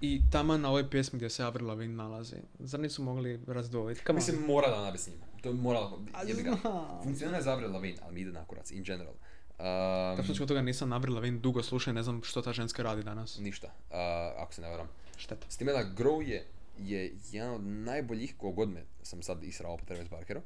I 0.00 0.20
tamo 0.32 0.56
na 0.56 0.68
ovoj 0.68 0.90
pjesmi 0.90 1.16
gdje 1.16 1.30
se 1.30 1.44
Avril 1.44 1.68
Lavigne 1.68 1.96
nalazi. 1.96 2.36
Zar 2.58 2.80
nisu 2.80 3.02
mogli 3.02 3.40
razdvojiti? 3.46 4.00
Come 4.06 4.10
on. 4.10 4.16
Mislim, 4.16 4.46
mora 4.46 4.68
da 4.70 4.80
nabi 4.82 4.98
s 4.98 5.06
njima. 5.06 5.24
To 5.42 5.48
je 5.48 5.54
moralo, 5.54 6.02
A 6.12 6.22
jebi 6.22 6.42
ga. 6.42 6.56
Funkcionira 7.04 7.36
je 7.36 7.42
za 7.42 7.52
Avril 7.52 7.72
Lavigne, 7.72 8.00
ali 8.04 8.14
mi 8.14 8.20
ide 8.20 8.32
na 8.32 8.44
kurac, 8.44 8.70
in 8.70 8.84
general. 8.84 9.14
Um, 9.58 10.34
smo 10.34 10.46
toga 10.46 10.62
nisam 10.62 10.92
Avril 10.92 11.14
Lavigne 11.14 11.40
dugo 11.40 11.62
slušao 11.62 11.90
i 11.90 11.94
ne 11.94 12.02
znam 12.02 12.22
što 12.22 12.42
ta 12.42 12.52
ženska 12.52 12.82
radi 12.82 13.02
danas. 13.02 13.38
ništa, 13.38 13.66
uh, 13.66 13.96
ako 14.42 14.54
se 14.54 14.60
ne 14.60 14.68
varam. 14.68 14.88
Šteta. 15.16 15.46
S 15.48 15.56
time 15.56 15.72
da 15.72 15.78
Grow 15.78 16.20
je, 16.28 16.46
je 16.80 17.14
jedan 17.30 17.54
od 17.54 17.64
najboljih, 17.64 18.34
kogod 18.38 18.68
me 18.70 18.84
sam 19.02 19.22
sad 19.22 19.44
israo 19.44 19.76
po 19.76 19.84
Travis 19.84 20.08
Barkeru, 20.08 20.42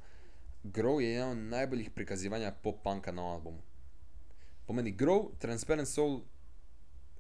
Grow 0.65 1.01
je 1.01 1.11
jedan 1.11 1.31
od 1.31 1.39
najboljih 1.39 1.91
prikazivanja 1.91 2.53
pop 2.63 2.83
punka 2.83 3.13
na 3.13 3.23
albumu. 3.23 3.63
Po 4.67 4.73
meni 4.73 4.97
Grow, 4.97 5.29
Transparent 5.39 5.89
Soul 5.89 6.21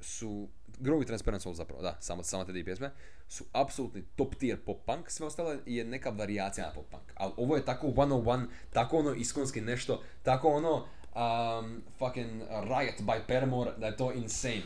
su, 0.00 0.48
Grow 0.80 1.02
i 1.02 1.06
Transparent 1.06 1.42
Soul 1.42 1.54
zapravo, 1.54 1.82
da, 1.82 1.96
samo, 2.00 2.22
samo 2.22 2.44
te 2.44 2.52
dvije 2.52 2.64
pjesme, 2.64 2.90
su 3.28 3.44
apsolutni 3.52 4.02
top 4.16 4.34
tier 4.34 4.64
pop 4.64 4.84
punk, 4.86 5.10
sve 5.10 5.26
ostalo 5.26 5.56
je 5.66 5.84
neka 5.84 6.10
varijacija 6.10 6.66
na 6.66 6.72
pop 6.72 6.86
punk. 6.90 7.12
Ali 7.14 7.32
ovo 7.36 7.56
je 7.56 7.64
tako 7.64 7.86
101, 7.86 8.46
tako 8.72 8.98
ono 8.98 9.14
iskonski 9.14 9.60
nešto, 9.60 10.02
tako 10.22 10.48
ono 10.48 10.74
um, 11.14 11.82
fucking 11.98 12.42
Riot 12.48 13.00
by 13.00 13.20
Paramore, 13.28 13.72
da 13.78 13.86
je 13.86 13.96
to 13.96 14.12
insane. 14.12 14.62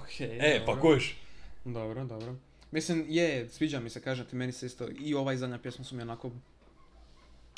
Okej, 0.00 0.38
E, 0.40 0.62
pa 0.66 0.80
kojiš? 0.80 1.18
Dobro, 1.64 2.04
dobro. 2.04 2.36
Mislim, 2.74 3.06
je, 3.08 3.48
sviđa 3.50 3.80
mi 3.80 3.90
se, 3.90 4.00
kažem 4.00 4.26
ti, 4.26 4.36
meni 4.36 4.52
se 4.52 4.66
isto, 4.66 4.88
i 4.98 5.14
ova 5.14 5.32
i 5.32 5.36
zadnja 5.36 5.58
pjesma 5.58 5.84
su 5.84 5.96
mi 5.96 6.02
onako, 6.02 6.30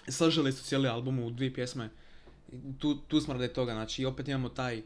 saželi 0.09 0.53
su 0.53 0.65
cijeli 0.65 0.89
album 0.89 1.19
u 1.19 1.31
dvije 1.31 1.55
pjesme. 1.55 1.89
Tu, 2.79 2.95
tu 2.95 3.21
smo 3.21 3.35
radi 3.35 3.49
toga, 3.49 3.73
znači, 3.73 4.03
i 4.03 4.07
opet 4.07 4.29
imamo 4.29 4.49
taj 4.49 4.79
uh, 4.79 4.85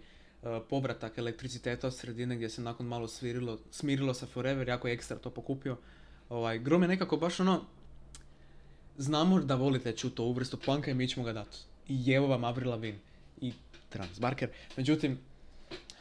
povratak 0.69 1.19
elektriciteta 1.19 1.87
od 1.87 1.97
sredine 1.97 2.37
gdje 2.37 2.49
se 2.49 2.63
nakon 2.63 2.87
malo 2.87 3.09
svirilo, 3.09 3.59
smirilo 3.71 4.15
sa 4.15 4.27
Forever, 4.27 4.69
jako 4.69 4.89
je 4.89 4.95
ekstra 4.95 5.19
to 5.19 5.31
pokupio. 5.31 5.77
Ovaj, 6.29 6.59
Grom 6.59 6.83
je 6.83 6.89
nekako 6.89 7.17
baš 7.17 7.41
ono, 7.41 7.65
znamo 8.99 9.41
da 9.41 9.55
volite 9.55 9.93
čuti 9.93 10.23
ovu 10.23 10.33
vrstu 10.33 10.57
punka 10.57 10.91
i 10.91 10.95
mi 10.95 11.09
ćemo 11.09 11.27
ga 11.27 11.33
dati. 11.33 11.59
I 11.89 12.13
evo 12.13 12.27
vam 12.27 12.45
Avril 12.45 12.71
Lavigne 12.71 13.01
i 13.41 13.53
Travis 13.89 14.21
Barker. 14.21 14.49
Međutim, 14.77 15.19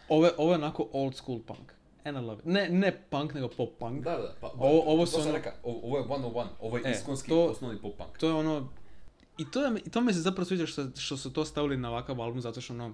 ovo 0.09 0.25
je 0.25 0.55
onako 0.55 0.89
old 0.93 1.15
school 1.15 1.39
punk. 1.39 1.78
And 2.03 2.17
I 2.17 2.21
love 2.21 2.39
it. 2.39 2.45
Ne, 2.45 2.69
ne 2.69 3.01
punk, 3.09 3.33
nego 3.33 3.47
pop 3.49 3.69
punk. 3.79 4.03
Da, 4.03 4.11
da, 4.11 4.35
pa, 4.41 4.47
Ovo- 4.49 4.83
ovo 4.83 5.05
su 5.05 5.19
ono- 5.21 5.31
reka, 5.31 5.53
ovo, 5.63 5.97
je 5.97 6.03
101, 6.03 6.47
ovo 6.59 6.77
je 6.77 6.83
E, 6.85 6.91
iskonski 6.91 7.29
to- 7.29 7.45
osnovni 7.45 7.81
pop 7.81 7.97
punk. 7.97 8.17
To 8.17 8.27
je 8.27 8.33
ono... 8.33 8.69
I 9.37 9.51
to, 9.51 9.65
je, 9.65 9.81
i 9.85 9.89
to 9.89 10.01
mi 10.01 10.13
se 10.13 10.19
zapravo 10.19 10.45
sviđa 10.45 10.65
što, 10.65 10.87
što 10.97 11.17
su 11.17 11.33
to 11.33 11.45
stavili 11.45 11.77
na 11.77 11.89
ovakav 11.89 12.21
album, 12.21 12.41
zato 12.41 12.61
što 12.61 12.73
ono... 12.73 12.93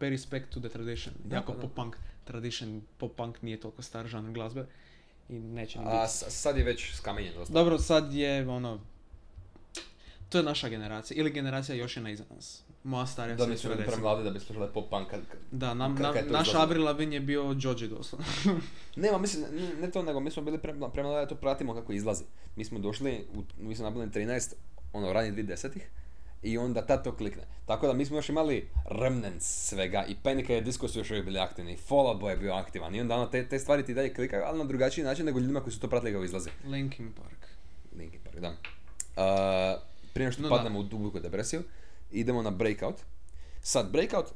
Pay 0.00 0.10
respect 0.10 0.50
to 0.50 0.60
the 0.60 0.68
tradition. 0.68 1.14
Da, 1.24 1.36
jako 1.36 1.52
pa 1.52 1.56
da. 1.56 1.62
pop 1.62 1.74
punk 1.74 1.96
tradition. 2.24 2.82
Pop 2.98 3.16
punk 3.16 3.42
nije 3.42 3.60
toliko 3.60 3.82
star 3.82 4.06
žanr 4.06 4.32
glazbe. 4.32 4.66
I 5.28 5.32
neće 5.32 5.78
ni 5.78 5.84
A 5.88 6.02
biti. 6.02 6.12
sad 6.30 6.56
je 6.58 6.64
već 6.64 6.94
skamenjen 6.94 7.34
dosta. 7.34 7.52
Dobro, 7.54 7.78
sad 7.78 8.12
je 8.12 8.48
ono... 8.48 8.80
To 10.28 10.38
je 10.38 10.44
naša 10.44 10.68
generacija. 10.68 11.18
Ili 11.18 11.30
generacija 11.30 11.76
još 11.76 11.96
jedna 11.96 12.10
iza 12.10 12.24
nas. 12.30 12.63
Moja 12.84 13.06
starija 13.06 13.36
Da 13.36 13.44
se 13.44 13.50
mi 13.50 13.56
su 13.56 13.68
recimo. 13.68 13.86
premladi 13.86 14.24
da 14.24 14.30
bi 14.30 14.40
slušali 14.40 14.68
pop 14.74 14.90
punk. 14.90 15.08
kad- 15.10 15.20
Da, 15.50 15.74
nam, 15.74 15.96
kad- 15.96 16.02
na, 16.02 16.12
kad 16.12 16.26
to 16.26 16.32
naš. 16.32 16.54
Avril 16.54 16.84
Lavigne 16.84 17.16
je 17.16 17.20
bio 17.20 17.56
Joji 17.60 17.88
doslovno. 17.88 18.26
Nema, 18.96 19.18
mislim, 19.18 19.44
ne, 19.80 19.90
to, 19.90 20.02
nego 20.02 20.20
mi 20.20 20.30
smo 20.30 20.42
bili 20.42 20.58
premla- 20.58 20.90
premladi 20.90 21.16
da 21.16 21.28
to 21.28 21.34
pratimo 21.34 21.74
kako 21.74 21.92
izlazi. 21.92 22.24
Mi 22.56 22.64
smo 22.64 22.78
došli, 22.78 23.26
u, 23.34 23.42
mi 23.58 23.74
smo 23.74 23.84
nabili 23.84 24.06
13, 24.06 24.54
ono, 24.92 25.12
ranije 25.12 25.32
2010-ih. 25.34 25.88
I 26.42 26.58
onda 26.58 26.82
tad 26.82 27.04
to 27.04 27.16
klikne. 27.16 27.42
Tako 27.66 27.86
da 27.86 27.92
mi 27.92 28.06
smo 28.06 28.16
još 28.16 28.28
imali 28.28 28.68
remnants 28.86 29.46
svega 29.68 30.04
i 30.04 30.16
Panic 30.16 30.48
je 30.48 30.60
Disco 30.60 30.88
su 30.88 30.98
još 30.98 31.10
uvijek 31.10 31.24
bili 31.24 31.38
aktivni, 31.38 31.72
i 31.72 31.78
Fall 31.78 32.14
Boy 32.14 32.28
je 32.28 32.36
bio 32.36 32.52
aktivan 32.54 32.94
i 32.94 33.00
onda 33.00 33.14
ono, 33.14 33.26
te, 33.26 33.48
te 33.48 33.58
stvari 33.58 33.84
ti 33.84 33.94
dalje 33.94 34.14
klikaju, 34.14 34.42
ali 34.46 34.58
na 34.58 34.64
drugačiji 34.64 35.04
način 35.04 35.26
nego 35.26 35.38
ljudima 35.38 35.60
koji 35.60 35.72
su 35.72 35.80
to 35.80 35.88
pratili 35.88 36.12
kako 36.12 36.24
izlazi. 36.24 36.50
Linkin 36.64 37.12
Park. 37.12 37.48
Linkin 37.94 38.20
Park, 38.22 38.36
da. 38.36 38.48
Uh, 38.48 39.80
prije 40.14 40.32
što 40.32 40.42
No 40.42 40.48
da. 40.48 40.54
padnemo 40.54 40.78
u 40.78 40.82
duboku 40.82 41.20
depresiju, 41.20 41.62
idemo 42.14 42.42
na 42.42 42.50
Breakout. 42.50 43.02
Sad, 43.60 43.90
Breakout, 43.92 44.32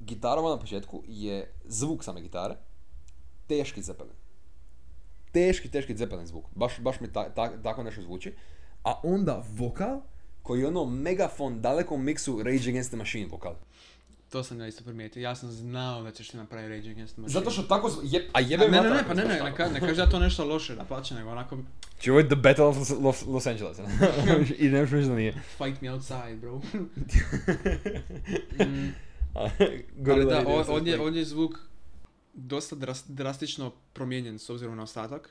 gitarova 0.00 0.50
na 0.50 0.58
početku 0.58 1.02
je 1.08 1.52
zvuk 1.64 2.04
same 2.04 2.20
gitare, 2.20 2.56
teški 3.46 3.82
Zeppelin. 3.82 4.14
Teški, 5.32 5.70
teški 5.70 5.96
Zeppelin 5.96 6.26
zvuk. 6.26 6.44
Baš, 6.54 6.80
baš 6.80 7.00
mi 7.00 7.12
ta, 7.12 7.28
ta- 7.34 7.62
tako 7.62 7.82
nešto 7.82 8.02
zvuči. 8.02 8.34
A 8.84 9.00
onda 9.02 9.44
vokal, 9.50 10.00
koji 10.42 10.60
je 10.60 10.68
ono 10.68 10.84
megafon 10.84 11.60
dalekom 11.60 12.04
miksu 12.04 12.42
Rage 12.42 12.70
Against 12.70 12.90
the 12.90 12.96
Machine 12.96 13.28
vokal. 13.30 13.54
To 14.30 14.44
sam 14.44 14.60
ja 14.60 14.66
isto 14.66 14.84
primijetio. 14.84 15.20
Ja 15.22 15.34
sam 15.34 15.50
znao 15.50 16.02
da 16.02 16.10
ćeš 16.10 16.28
ti 16.28 16.36
napraviti 16.36 16.68
Rage 16.70 16.90
Against 16.90 17.14
the 17.14 17.20
Machine. 17.20 17.40
Zato 17.40 17.50
što 17.50 17.62
tako, 17.62 17.90
je, 18.02 18.20
a 18.20 18.30
A 18.32 18.40
jebe 18.40 18.64
ne, 18.64 18.80
ne, 18.80 18.90
ne, 18.90 18.96
ako 18.96 19.08
pa 19.08 19.14
ne, 19.14 19.24
ne, 19.24 19.34
ne, 19.34 19.52
ka- 19.52 19.72
ne 19.72 19.80
kažem 19.80 19.96
da 19.96 20.08
to 20.08 20.18
nešto 20.18 20.44
loše 20.44 20.74
da 20.74 20.84
plaće, 20.84 21.14
nego 21.14 21.30
onako 21.30 21.58
Će 22.00 22.10
ovo 22.10 22.20
je 22.20 22.26
The 22.28 22.36
Battle 22.36 22.64
of 22.64 22.76
Los, 23.00 23.26
Los 23.26 23.46
Angeles. 23.46 23.78
I 24.58 24.68
ne 24.68 24.80
možeš 24.80 25.04
da 25.06 25.14
nije. 25.14 25.32
fight 25.32 25.80
me 25.82 25.90
outside, 25.90 26.36
bro. 26.36 26.60
A, 29.34 29.48
Ali 30.10 30.24
da, 30.24 30.44
ovdje, 30.68 31.00
ovdje 31.00 31.20
je 31.20 31.24
zvuk 31.24 31.58
dosta 32.34 32.76
dras- 32.76 33.04
drastično 33.08 33.70
promijenjen 33.92 34.38
s 34.38 34.50
obzirom 34.50 34.76
na 34.76 34.82
ostatak. 34.82 35.30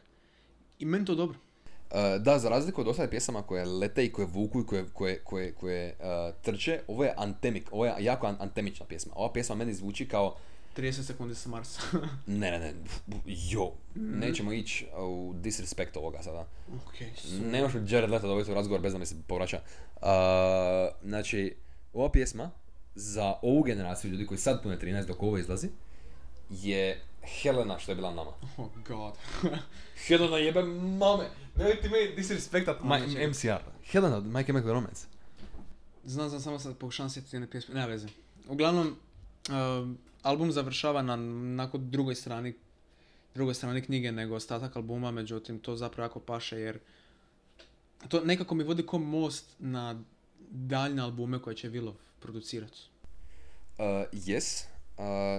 I 0.79 0.85
meni 0.85 1.05
to 1.05 1.15
dobro. 1.15 1.37
Uh, 1.91 2.21
da, 2.21 2.39
za 2.39 2.49
razliku 2.49 2.81
od 2.81 2.87
ostalih 2.87 3.09
pjesama 3.09 3.41
koje 3.41 3.65
lete 3.65 4.05
i 4.05 4.11
koje 4.11 4.25
vuku 4.25 4.61
i 4.61 4.65
koje, 4.65 4.85
koje, 4.93 5.19
koje, 5.19 5.53
koje 5.53 5.95
uh, 5.99 6.35
trče, 6.41 6.79
ovo 6.87 7.03
je 7.03 7.13
antemik, 7.17 7.69
ovo 7.71 7.85
je 7.85 7.93
jako 7.99 8.27
an- 8.27 8.37
antemična 8.39 8.85
pjesma. 8.85 9.13
Ova 9.15 9.33
pjesma 9.33 9.55
meni 9.55 9.73
zvuči 9.73 10.07
kao, 10.07 10.35
30 10.77 11.03
sekundi 11.03 11.35
sa 11.35 11.49
Marsa. 11.49 11.81
ne, 12.27 12.51
ne, 12.51 12.59
ne, 12.59 12.73
jo, 13.25 13.71
nećemo 13.95 14.53
ići 14.53 14.87
u 14.97 15.33
disrespect 15.35 15.97
ovoga 15.97 16.23
sada. 16.23 16.45
ok, 16.75 16.93
Ne 17.51 17.61
možeš 17.61 17.91
Jared 17.91 18.09
Leto 18.09 18.27
dobiti 18.27 18.51
u 18.51 18.53
razgovor 18.53 18.81
bez 18.81 18.93
da 18.93 18.99
mi 18.99 19.05
se 19.05 19.15
povraća. 19.27 19.61
Uh, 19.95 20.07
znači, 21.03 21.55
ova 21.93 22.11
pjesma 22.11 22.51
za 22.95 23.33
ovu 23.41 23.63
generaciju 23.63 24.11
ljudi 24.11 24.27
koji 24.27 24.37
sad 24.37 24.63
pune 24.63 24.77
13 24.77 25.05
dok 25.05 25.23
ovo 25.23 25.37
izlazi, 25.37 25.69
je 26.49 27.01
Helena 27.41 27.79
što 27.79 27.91
je 27.91 27.95
bila 27.95 28.13
nama. 28.13 28.31
Oh 28.57 28.69
god. 28.87 29.13
Helena 30.07 30.37
jebe 30.37 30.63
mame, 30.63 31.29
nemoj 31.55 31.81
ti 31.81 31.89
meni 31.89 32.15
disrespektat 32.15 32.77
Ma- 32.83 32.99
čekaj. 32.99 33.27
MCR. 33.27 33.63
Helena 33.91 34.17
od 34.17 34.25
My 34.25 34.43
Chemical 34.45 34.73
Romance. 34.73 35.07
Znam, 36.05 36.29
znam, 36.29 36.41
samo 36.41 36.59
sad 36.59 36.77
pokušavam 36.77 37.09
sjetiti 37.09 37.35
jedne 37.35 37.49
pjesme, 37.49 37.73
nema 37.75 37.87
veze. 37.87 38.07
Uglavnom, 38.47 38.95
um, 39.49 39.97
album 40.21 40.51
završava 40.51 41.01
na 41.01 41.15
nakon 41.55 41.91
drugoj 41.91 42.15
strani 42.15 42.53
drugoj 43.33 43.53
strani 43.53 43.81
knjige 43.81 44.11
nego 44.11 44.35
ostatak 44.35 44.75
albuma, 44.75 45.11
međutim 45.11 45.59
to 45.59 45.75
zapravo 45.75 46.05
jako 46.05 46.19
paše 46.19 46.59
jer 46.59 46.79
to 48.07 48.21
nekako 48.21 48.55
mi 48.55 48.63
vodi 48.63 48.85
ko 48.85 48.97
most 48.97 49.55
na 49.59 50.03
daljne 50.49 51.01
albume 51.01 51.41
koje 51.41 51.55
će 51.55 51.69
Willov 51.69 51.93
producirati. 52.19 52.79
Uh, 53.77 53.85
yes. 54.13 54.65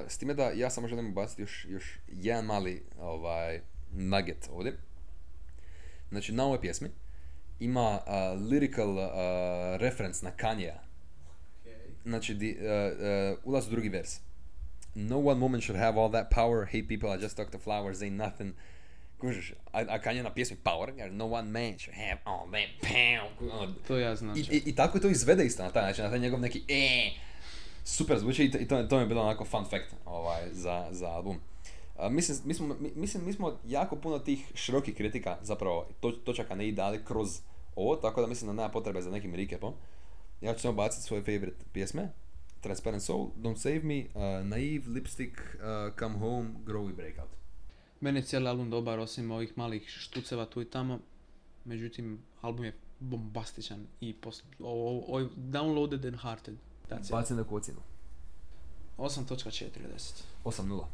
S 0.08 0.18
time 0.18 0.34
da 0.34 0.50
ja 0.50 0.70
samo 0.70 0.88
želim 0.88 1.08
ubaciti 1.08 1.42
još, 1.42 1.66
još 1.68 1.98
jedan 2.08 2.44
mali 2.44 2.82
ovaj, 3.00 3.60
nugget 3.92 4.48
ovdje. 4.52 4.76
Znači, 6.10 6.32
na 6.32 6.44
ovoj 6.44 6.60
pjesmi 6.60 6.90
ima 7.60 7.90
uh, 7.90 8.12
lyrical 8.40 8.90
uh, 8.90 9.80
reference 9.80 10.24
na 10.24 10.30
Kanye. 10.30 10.74
Znači, 12.04 12.34
di, 12.34 12.58
uh, 12.60 12.66
uh, 13.32 13.38
ulaz 13.44 13.66
u 13.66 13.70
drugi 13.70 13.88
vers. 13.88 14.20
No 14.94 15.18
one 15.18 15.40
woman 15.40 15.60
should 15.60 15.80
have 15.80 16.00
all 16.00 16.12
that 16.12 16.30
power. 16.34 16.66
Hey 16.66 16.88
people, 16.88 17.18
I 17.18 17.22
just 17.22 17.36
talk 17.36 17.50
to 17.50 17.58
flowers, 17.58 18.02
ain't 18.02 18.16
nothing. 18.16 18.54
Kužiš, 19.20 19.52
a, 19.72 19.84
a 19.88 19.98
Kanye 19.98 20.22
na 20.22 20.34
pjesmi 20.34 20.56
Power, 20.64 20.92
jer 20.96 21.12
no 21.12 21.26
one 21.26 21.50
man 21.50 21.78
should 21.78 21.98
have 21.98 22.20
all 22.24 22.50
that 22.50 22.68
power. 22.80 23.68
To 23.86 23.98
ja 23.98 24.16
znam. 24.16 24.36
i, 24.36 24.40
i, 24.40 24.62
I 24.66 24.74
tako 24.74 24.98
je 24.98 25.02
to 25.02 25.08
izvede 25.08 25.44
isto 25.44 25.62
na 25.62 25.70
taj 25.70 25.82
način, 25.82 26.04
na 26.04 26.10
taj 26.10 26.18
njegov 26.18 26.40
neki 26.40 26.62
e, 26.68 27.10
super 27.84 28.18
zvuči 28.18 28.44
i 28.44 28.68
to, 28.68 28.82
to, 28.82 28.96
mi 28.96 29.02
je 29.02 29.06
bilo 29.06 29.22
onako 29.22 29.44
fun 29.44 29.64
fact 29.64 29.94
ovaj, 30.04 30.48
za, 30.52 30.88
za 30.90 31.06
album. 31.08 31.36
A, 31.96 32.08
mislim, 32.08 32.38
mi 32.44 32.54
smo, 32.54 32.76
mi, 32.80 32.92
mislim, 32.94 33.24
mi 33.24 33.32
smo 33.32 33.58
jako 33.66 33.96
puno 33.96 34.18
tih 34.18 34.52
širokih 34.54 34.94
kritika, 34.94 35.38
zapravo 35.42 35.88
to, 36.00 36.12
točaka 36.12 36.54
ne 36.54 36.68
i 36.68 36.72
dali 36.72 37.04
kroz 37.04 37.40
ovo, 37.76 37.96
tako 37.96 38.20
da 38.20 38.26
mislim 38.26 38.46
da 38.46 38.62
nema 38.62 38.68
potrebe 38.68 39.02
za 39.02 39.10
nekim 39.10 39.34
recapom. 39.34 39.74
Ja 40.40 40.54
ću 40.54 40.60
samo 40.60 40.74
baciti 40.74 41.02
svoje 41.02 41.22
favorite 41.22 41.64
pjesme. 41.72 42.08
Transparent 42.60 43.02
Soul, 43.02 43.30
Don't 43.36 43.56
Save 43.56 43.80
Me, 43.82 44.04
uh, 44.14 44.46
Naive, 44.46 44.88
Lipstick, 44.88 45.32
uh, 45.38 45.98
Come 45.98 46.18
Home, 46.18 46.50
Grow 46.66 46.90
i 46.90 46.92
Breakout. 46.92 47.30
Meni 48.00 48.18
je 48.18 48.22
cijeli 48.22 48.48
album 48.48 48.70
dobar, 48.70 48.98
osim 48.98 49.30
ovih 49.30 49.58
malih 49.58 49.88
štuceva 49.88 50.46
tu 50.46 50.62
i 50.62 50.64
tamo. 50.64 50.98
Međutim, 51.64 52.22
album 52.40 52.64
je 52.64 52.74
bombastičan 53.00 53.86
i 54.00 54.12
post, 54.12 54.44
o, 54.58 55.04
o, 55.08 55.16
o, 55.16 55.20
downloaded 55.36 56.06
and 56.06 56.16
hearted. 56.16 56.56
That's. 56.90 57.10
Baci 57.10 57.34
neku 57.34 57.56
ocjenu. 57.56 57.80
8.4 58.98 59.64
od 59.64 59.92
10. 59.96 60.22
8-0. 60.44 60.84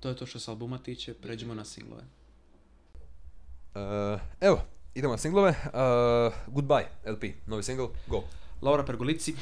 To 0.00 0.08
je 0.08 0.16
to 0.16 0.26
što 0.26 0.38
se 0.38 0.50
albuma 0.50 0.78
tiče, 0.78 1.14
pređemo 1.14 1.54
na 1.54 1.64
singlove. 1.64 2.02
Uh, 3.74 4.20
evo, 4.40 4.60
idemo 4.94 5.12
na 5.12 5.18
singlove. 5.18 5.48
Uh, 5.50 6.54
goodbye, 6.54 6.84
LP, 7.06 7.24
novi 7.46 7.62
single, 7.62 7.88
go. 8.06 8.22
Laura 8.62 8.84
Pergolici, 8.84 9.34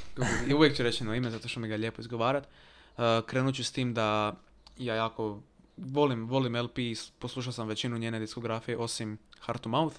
i 0.48 0.54
uvijek 0.54 0.76
ću 0.76 0.82
reći 0.82 1.04
na 1.04 1.16
ime 1.16 1.30
zato 1.30 1.48
što 1.48 1.60
mi 1.60 1.68
ga 1.68 1.74
je 1.74 1.78
lijepo 1.78 2.00
izgovarat. 2.00 2.44
Uh, 2.44 3.02
krenut 3.26 3.54
ću 3.54 3.64
s 3.64 3.72
tim 3.72 3.94
da 3.94 4.34
ja 4.78 4.94
jako 4.94 5.40
volim, 5.76 6.28
volim 6.28 6.56
LP, 6.56 6.78
poslušao 7.18 7.52
sam 7.52 7.68
većinu 7.68 7.98
njene 7.98 8.18
diskografije 8.18 8.78
osim 8.78 9.18
Heart 9.46 9.62
to 9.62 9.68
Mouth. 9.68 9.96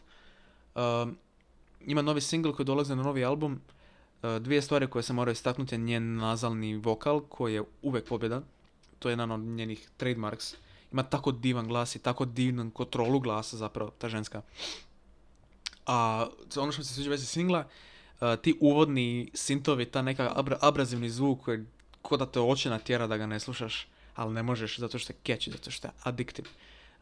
Uh, 0.75 0.81
ima 1.85 2.01
novi 2.01 2.21
single 2.21 2.53
koji 2.53 2.65
dolazi 2.65 2.95
na 2.95 3.03
novi 3.03 3.25
album. 3.25 3.61
Uh, 4.23 4.35
dvije 4.35 4.61
stvari 4.61 4.87
koje 4.87 5.03
se 5.03 5.13
moraju 5.13 5.33
istaknuti 5.33 5.75
je 5.75 5.79
njen 5.79 6.15
nazalni 6.15 6.75
vokal 6.75 7.19
koji 7.19 7.53
je 7.53 7.63
uvijek 7.81 8.07
pobjedan. 8.07 8.43
To 8.99 9.09
je 9.09 9.13
jedan 9.13 9.31
od 9.31 9.39
njenih 9.39 9.89
trademarks. 9.97 10.55
Ima 10.91 11.03
tako 11.03 11.31
divan 11.31 11.67
glas 11.67 11.95
i 11.95 11.99
tako 11.99 12.25
divnu 12.25 12.71
kontrolu 12.71 13.19
glasa 13.19 13.57
zapravo, 13.57 13.91
ta 13.91 14.09
ženska. 14.09 14.41
A 15.85 16.27
ono 16.57 16.71
što 16.71 16.79
mi 16.79 16.85
se 16.85 16.93
sviđa 16.93 17.09
vezi 17.09 17.25
singla, 17.25 17.59
uh, 18.21 18.27
ti 18.41 18.57
uvodni 18.59 19.31
sintovi, 19.33 19.85
ta 19.85 20.01
neka 20.01 20.33
abra- 20.35 20.57
abrazivni 20.61 21.09
zvuk 21.09 21.43
koji 21.43 21.65
ko 22.01 22.17
da 22.17 22.25
te 22.25 22.39
oči 22.39 22.69
natjera 22.69 23.07
da 23.07 23.17
ga 23.17 23.25
ne 23.25 23.39
slušaš, 23.39 23.87
ali 24.15 24.33
ne 24.33 24.43
možeš 24.43 24.79
zato 24.79 24.99
što 24.99 25.13
je 25.13 25.17
catchy, 25.23 25.51
zato 25.51 25.71
što 25.71 25.87
je 25.87 25.91
addictive. 26.03 26.49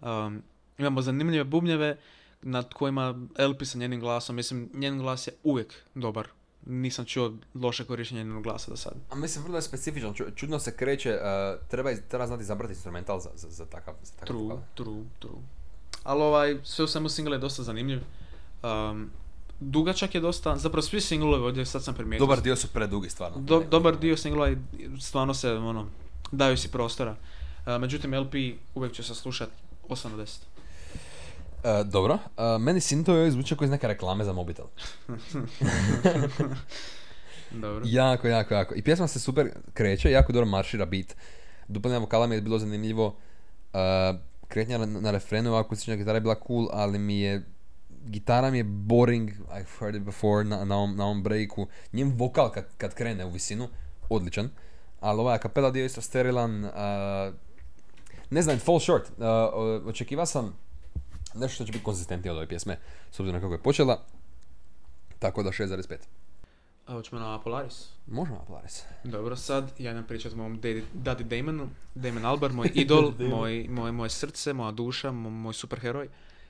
Um, 0.01 0.43
imamo 0.77 1.01
zanimljive 1.01 1.43
bubnjeve 1.43 1.97
nad 2.41 2.73
kojima 2.73 3.15
LP 3.39 3.65
sa 3.65 3.77
njenim 3.77 3.99
glasom, 3.99 4.35
mislim, 4.35 4.69
njen 4.73 4.97
glas 4.99 5.27
je 5.27 5.33
uvijek 5.43 5.73
dobar. 5.95 6.27
Nisam 6.69 7.05
čuo 7.05 7.33
loše 7.55 7.83
korištenje 7.85 8.23
njenog 8.23 8.43
glasa 8.43 8.71
do 8.71 8.77
sad. 8.77 8.93
A 9.09 9.15
mislim, 9.15 9.43
vrlo 9.43 9.57
je 9.57 9.61
specifičan, 9.61 10.13
ču- 10.13 10.35
čudno 10.35 10.59
se 10.59 10.75
kreće, 10.77 11.09
uh, 11.11 11.67
treba, 11.67 11.89
treba 12.07 12.27
znati 12.27 12.41
izabrati 12.41 12.73
instrumental 12.73 13.19
za, 13.19 13.29
za, 13.35 13.47
za 13.49 13.65
takav, 13.65 13.93
za 14.03 14.11
takav 14.11 14.27
True, 14.27 14.41
vokal. 14.41 14.57
true, 14.75 15.03
true. 15.19 15.41
Ali 16.03 16.21
ovaj, 16.21 16.57
sve 16.63 16.85
u 16.85 16.87
svemu 16.87 17.09
single 17.09 17.35
je 17.35 17.39
dosta 17.39 17.63
zanimljiv. 17.63 17.99
Um, 18.63 19.09
dugačak 19.59 20.15
je 20.15 20.21
dosta, 20.21 20.57
zapravo 20.57 20.81
svi 20.81 21.01
singlovi 21.01 21.43
ovdje 21.43 21.65
sad 21.65 21.83
sam 21.83 21.93
primijetio. 21.93 22.25
Dobar 22.25 22.41
dio 22.41 22.55
su 22.55 22.67
predugi, 22.67 23.09
stvarno. 23.09 23.37
Do- 23.39 23.63
dobar 23.71 23.97
dio 23.97 24.17
singlova 24.17 24.55
stvarno 25.01 25.33
se, 25.33 25.51
ono, 25.51 25.87
daju 26.31 26.57
si 26.57 26.71
prostora. 26.71 27.15
Uh, 27.65 27.81
međutim, 27.81 28.13
LP 28.13 28.33
uvijek 28.75 28.93
će 28.93 29.03
se 29.03 29.15
slušat 29.15 29.49
8 29.89 30.13
od 30.13 30.19
10. 30.19 30.37
E, 31.67 31.83
dobro, 31.83 32.13
uh, 32.13 32.19
meni 32.61 32.81
Sintovi 32.81 33.31
zvuče 33.31 33.55
kao 33.55 33.65
iz 33.65 33.71
neke 33.71 33.87
reklame 33.87 34.23
za 34.23 34.33
mobitel. 34.33 34.65
Dobro. 37.51 37.85
Jako, 37.85 38.27
jako, 38.27 38.53
jako. 38.53 38.75
I 38.75 38.81
pjesma 38.81 39.07
se 39.07 39.19
super 39.19 39.49
kreće, 39.73 40.11
jako 40.11 40.33
dobro 40.33 40.49
maršira 40.49 40.85
beat. 40.85 41.15
Dupljenje 41.67 41.99
vokala 41.99 42.27
mi 42.27 42.35
je 42.35 42.41
bilo 42.41 42.59
zanimljivo. 42.59 43.05
Uh, 43.07 44.19
kretnja 44.47 44.77
na, 44.77 44.85
na 44.85 45.11
refrenu, 45.11 45.55
akustična 45.55 45.95
gitara 45.95 46.17
je 46.17 46.21
bila 46.21 46.35
cool, 46.47 46.67
ali 46.71 46.99
mi 46.99 47.19
je 47.19 47.45
gitara 48.05 48.51
mi 48.51 48.57
je 48.57 48.63
boring, 48.63 49.29
I've 49.31 49.79
heard 49.79 49.95
it 49.95 50.01
before, 50.03 50.43
na, 50.43 50.65
na, 50.65 50.75
ovom, 50.77 50.95
na 50.95 51.03
ovom 51.05 51.23
breaku. 51.23 51.67
Njen 51.93 52.13
vokal 52.15 52.51
kad, 52.51 52.65
kad 52.77 52.93
krene 52.93 53.25
u 53.25 53.29
visinu, 53.29 53.67
odličan. 54.09 54.49
Ali 54.99 55.19
ovaj 55.19 55.37
kapela 55.37 55.71
dio 55.71 55.85
isto 55.85 56.01
sterilan. 56.01 56.65
Uh, 56.65 56.71
ne 58.29 58.41
znam, 58.41 58.59
fall 58.59 58.79
short. 58.79 59.09
Uh, 59.09 59.15
o- 59.53 59.81
očekivao 59.85 60.25
sam 60.25 60.66
nešto 61.33 61.55
što 61.55 61.65
će 61.65 61.71
biti 61.71 61.83
konzistentnije 61.83 62.31
od 62.31 62.37
ove 62.37 62.47
pjesme, 62.47 62.79
s 63.11 63.19
obzirom 63.19 63.35
na 63.35 63.41
kako 63.41 63.53
je 63.53 63.63
počela. 63.63 64.03
Tako 65.19 65.43
da 65.43 65.49
6,5. 65.49 65.97
A 66.85 66.93
hoćemo 66.93 67.21
na 67.21 67.41
Polaris. 67.41 67.89
Možemo 68.07 68.43
Polaris. 68.47 68.83
Dobro, 69.03 69.35
sad 69.35 69.71
ja 69.77 69.91
idem 69.91 70.03
pričati 70.03 70.35
o 70.35 70.37
mom 70.37 70.61
Daddy, 70.61 71.23
Damonu. 71.23 71.69
Damon 71.95 72.25
Albarn, 72.25 72.55
moj 72.55 72.71
idol, 72.75 73.13
moj, 73.19 73.67
moj, 73.69 73.91
moje 73.91 74.09
srce, 74.09 74.53
moja 74.53 74.71
duša, 74.71 75.11
mo- 75.11 75.29
moj 75.29 75.53
superheroj. 75.53 76.09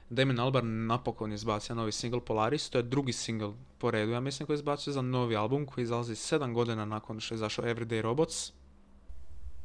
Damon 0.09 0.39
Albarn 0.39 0.85
napokon 0.85 1.31
je 1.31 1.35
izbacio 1.35 1.75
novi 1.75 1.91
single 1.91 2.19
Polaris, 2.19 2.69
to 2.69 2.77
je 2.77 2.83
drugi 2.83 3.13
single 3.13 3.53
po 3.77 3.91
redu, 3.91 4.11
ja 4.11 4.19
mislim 4.19 4.47
koji 4.47 4.55
je 4.55 4.57
izbacio 4.57 4.93
za 4.93 5.01
novi 5.01 5.35
album 5.35 5.65
koji 5.65 5.83
izlazi 5.83 6.15
7 6.15 6.53
godina 6.53 6.85
nakon 6.85 7.19
što 7.19 7.33
je 7.33 7.35
izašao 7.35 7.65
Everyday 7.65 8.01
Robots. 8.01 8.51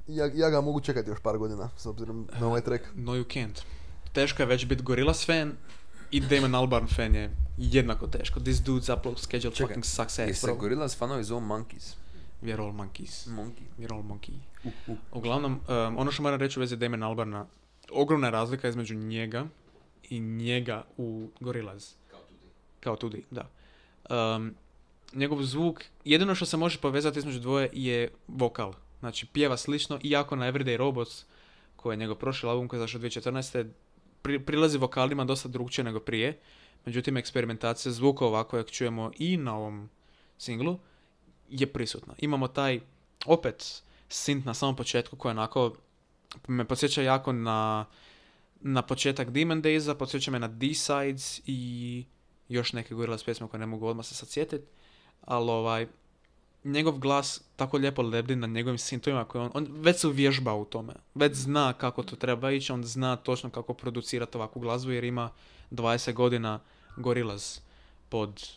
Ja, 0.06 0.30
ja 0.34 0.51
ga 0.51 0.60
mogu 0.60 0.80
čekati 0.80 1.10
još 1.10 1.20
par 1.20 1.39
godina, 1.39 1.70
s 1.76 1.86
obzirom 1.86 2.28
na 2.40 2.47
ovaj 2.47 2.60
track. 2.60 2.84
No 2.94 3.12
you 3.12 3.24
can't. 3.24 3.62
Teško 4.12 4.43
je 4.43 4.47
već 4.47 4.66
biti 4.66 4.82
Gorillaz 4.82 5.26
fan 5.26 5.52
i 6.10 6.20
Damon 6.20 6.55
Albarn 6.55 6.86
fan 6.86 7.14
je 7.14 7.36
jednako 7.59 8.06
teško. 8.06 8.40
This 8.40 8.56
dude's 8.56 8.98
upload 8.98 9.18
schedule 9.18 9.55
Čekaj, 9.55 9.66
fucking 9.66 9.84
sucks 9.84 10.18
Jesi 10.18 10.30
ass, 10.30 10.44
bro. 10.44 10.55
Gorillaz 10.55 10.98
fanovi 10.98 11.24
zovu 11.24 11.40
Monkeys? 11.40 12.02
We're 12.43 12.60
all 12.60 12.72
monkeys. 12.72 13.26
Monkey. 13.26 13.66
We're 13.78 13.94
all 13.94 14.02
monkey. 14.02 14.34
Uh, 14.64 14.72
uh. 14.86 14.97
Uglavnom, 15.12 15.52
um, 15.52 15.98
ono 15.98 16.10
što 16.10 16.22
moram 16.22 16.40
reći 16.40 16.59
u 16.59 16.60
vezi 16.60 16.76
Damon 16.76 17.02
Albarna, 17.02 17.47
ogromna 17.93 18.26
je 18.26 18.30
razlika 18.30 18.68
između 18.68 18.94
njega 18.94 19.47
i 20.10 20.20
njega 20.20 20.84
u 20.97 21.28
Gorillaz. 21.40 21.93
Kao 22.80 22.97
tudi, 22.97 23.24
da. 23.30 23.48
Um, 24.10 24.55
njegov 25.14 25.43
zvuk, 25.43 25.84
jedino 26.05 26.34
što 26.34 26.47
se 26.47 26.56
može 26.56 26.78
povezati 26.78 27.18
između 27.18 27.40
dvoje 27.40 27.68
je 27.72 28.10
vokal. 28.28 28.72
Znači, 29.01 29.26
pjeva 29.26 29.56
slično, 29.56 29.98
iako 30.02 30.36
na 30.36 30.52
Everyday 30.52 30.76
Robots, 30.76 31.24
koji 31.76 31.94
je 31.94 31.98
njegov 31.98 32.16
prošli 32.16 32.48
album 32.48 32.68
koji 32.68 32.78
je 32.78 32.82
zašao 32.82 33.01
2014. 33.01 33.66
Pri, 34.23 34.39
prilazi 34.39 34.78
vokalima 34.78 35.24
dosta 35.24 35.49
drugčije 35.49 35.85
nego 35.85 36.01
prije. 36.01 36.40
Međutim, 36.85 37.16
eksperimentacija 37.16 37.93
zvuka 37.93 38.24
ovako, 38.24 38.57
jak 38.57 38.70
čujemo 38.70 39.11
i 39.19 39.36
na 39.36 39.57
ovom 39.57 39.89
singlu, 40.39 40.78
je 41.49 41.66
prisutna. 41.66 42.15
Imamo 42.19 42.49
taj, 42.49 42.81
opet, 43.27 43.82
synth 44.09 44.47
na 44.47 44.55
samom 44.55 44.77
početku 44.77 45.16
koji 45.16 45.31
onako 45.31 45.74
me 46.49 46.65
podsjeća 46.65 47.03
jako 47.03 47.32
na, 47.32 47.86
na 48.61 48.82
početak 48.82 49.31
Demon 49.31 49.62
Days-a, 49.62 49.94
podsjeća 49.94 50.31
me 50.31 50.39
na 50.39 50.49
D-Sides 50.49 51.40
i 51.47 52.05
još 52.49 52.73
neke 52.73 52.94
Gorillaz 52.94 53.24
pjesme 53.24 53.49
koje 53.49 53.61
ne 53.61 53.66
mogu 53.66 53.86
odmah 53.86 54.07
se 54.07 54.15
sad 54.15 54.28
sjetit. 54.28 54.62
Ali 55.20 55.51
ovaj, 55.51 55.86
njegov 56.64 56.98
glas 56.98 57.40
tako 57.56 57.76
lijepo 57.76 58.02
lebdi 58.02 58.36
na 58.36 58.47
njegovim 58.47 58.78
sintovima 58.78 59.24
koje 59.24 59.43
on, 59.43 59.51
on 59.55 59.68
već 59.70 60.01
se 60.01 60.06
uvježba 60.06 60.55
u 60.55 60.64
tome. 60.64 60.93
Već 61.14 61.34
zna 61.34 61.72
kako 61.72 62.02
to 62.02 62.16
treba 62.16 62.51
ići, 62.51 62.72
on 62.72 62.84
zna 62.84 63.16
točno 63.16 63.51
kako 63.51 63.74
producirati 63.74 64.36
ovakvu 64.36 64.60
glazbu 64.60 64.90
jer 64.90 65.05
ima 65.05 65.30
20 65.70 66.12
godina 66.12 66.60
Gorillaz 66.97 67.59
pod 68.09 68.48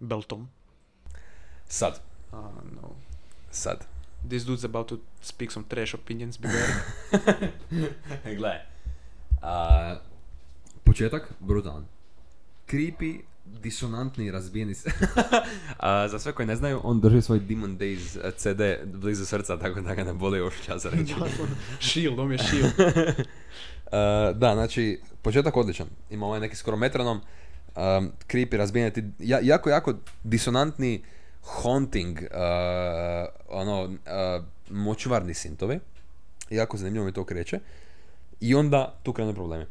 beltom. 0.00 0.48
Sad. 1.68 2.00
Uh, 2.32 2.38
no. 2.82 2.88
Sad. 3.50 3.86
This 4.28 4.42
dude's 4.42 4.64
about 4.64 4.88
to 4.88 4.96
speak 5.20 5.50
some 5.50 5.66
trash 5.68 5.94
opinions, 5.94 6.38
beware. 6.38 6.74
Gle. 8.38 8.60
A, 9.42 9.96
početak, 10.84 11.32
brutalan. 11.40 11.86
Creepy, 12.68 13.20
disonantni, 13.44 14.30
razbijeni 14.30 14.74
s- 14.74 14.86
A, 15.78 16.08
za 16.08 16.18
sve 16.18 16.32
koji 16.32 16.46
ne 16.46 16.56
znaju, 16.56 16.80
on 16.84 17.00
drži 17.00 17.22
svoj 17.22 17.38
Demon 17.40 17.78
Days 17.78 18.18
eh, 18.18 18.30
CD 18.32 18.60
blizu 18.94 19.26
srca, 19.26 19.58
tako 19.58 19.80
da 19.80 19.94
ga 19.94 20.04
ne 20.04 20.12
boli 20.12 20.38
još 20.38 20.54
časa 20.66 20.90
reći. 20.90 21.14
shield, 21.80 22.18
on 22.18 22.32
je 22.32 22.38
shield. 22.38 22.72
Uh, 23.86 23.92
da, 24.36 24.54
znači, 24.54 25.00
početak 25.22 25.56
odličan. 25.56 25.86
Ima 26.10 26.26
ovaj 26.26 26.40
neki 26.40 26.56
skoro 26.56 26.76
metronom, 26.76 27.16
um, 27.16 27.22
creepy, 28.28 28.56
razbijanje, 28.56 28.90
ti, 28.90 29.04
ja, 29.18 29.38
jako, 29.42 29.70
jako 29.70 29.94
disonantni 30.24 31.02
haunting, 31.44 32.18
uh, 32.20 32.26
ono, 33.50 33.82
uh, 33.82 33.90
močvarni 34.70 35.34
sintovi. 35.34 35.80
Jako 36.50 36.76
zanimljivo 36.76 37.04
mi 37.06 37.12
to 37.12 37.24
kreće. 37.24 37.58
I 38.40 38.54
onda 38.54 38.94
tu 39.02 39.12
krenu 39.12 39.34
problemi. 39.34 39.66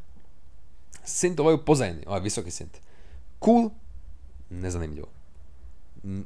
Sint 1.04 1.40
ovaj 1.40 1.54
u 1.54 1.66
pozadini, 1.66 2.04
ovaj 2.08 2.20
visoki 2.22 2.52
sint. 2.52 2.78
Cool, 3.46 3.70
nezanimljivo. 4.50 5.08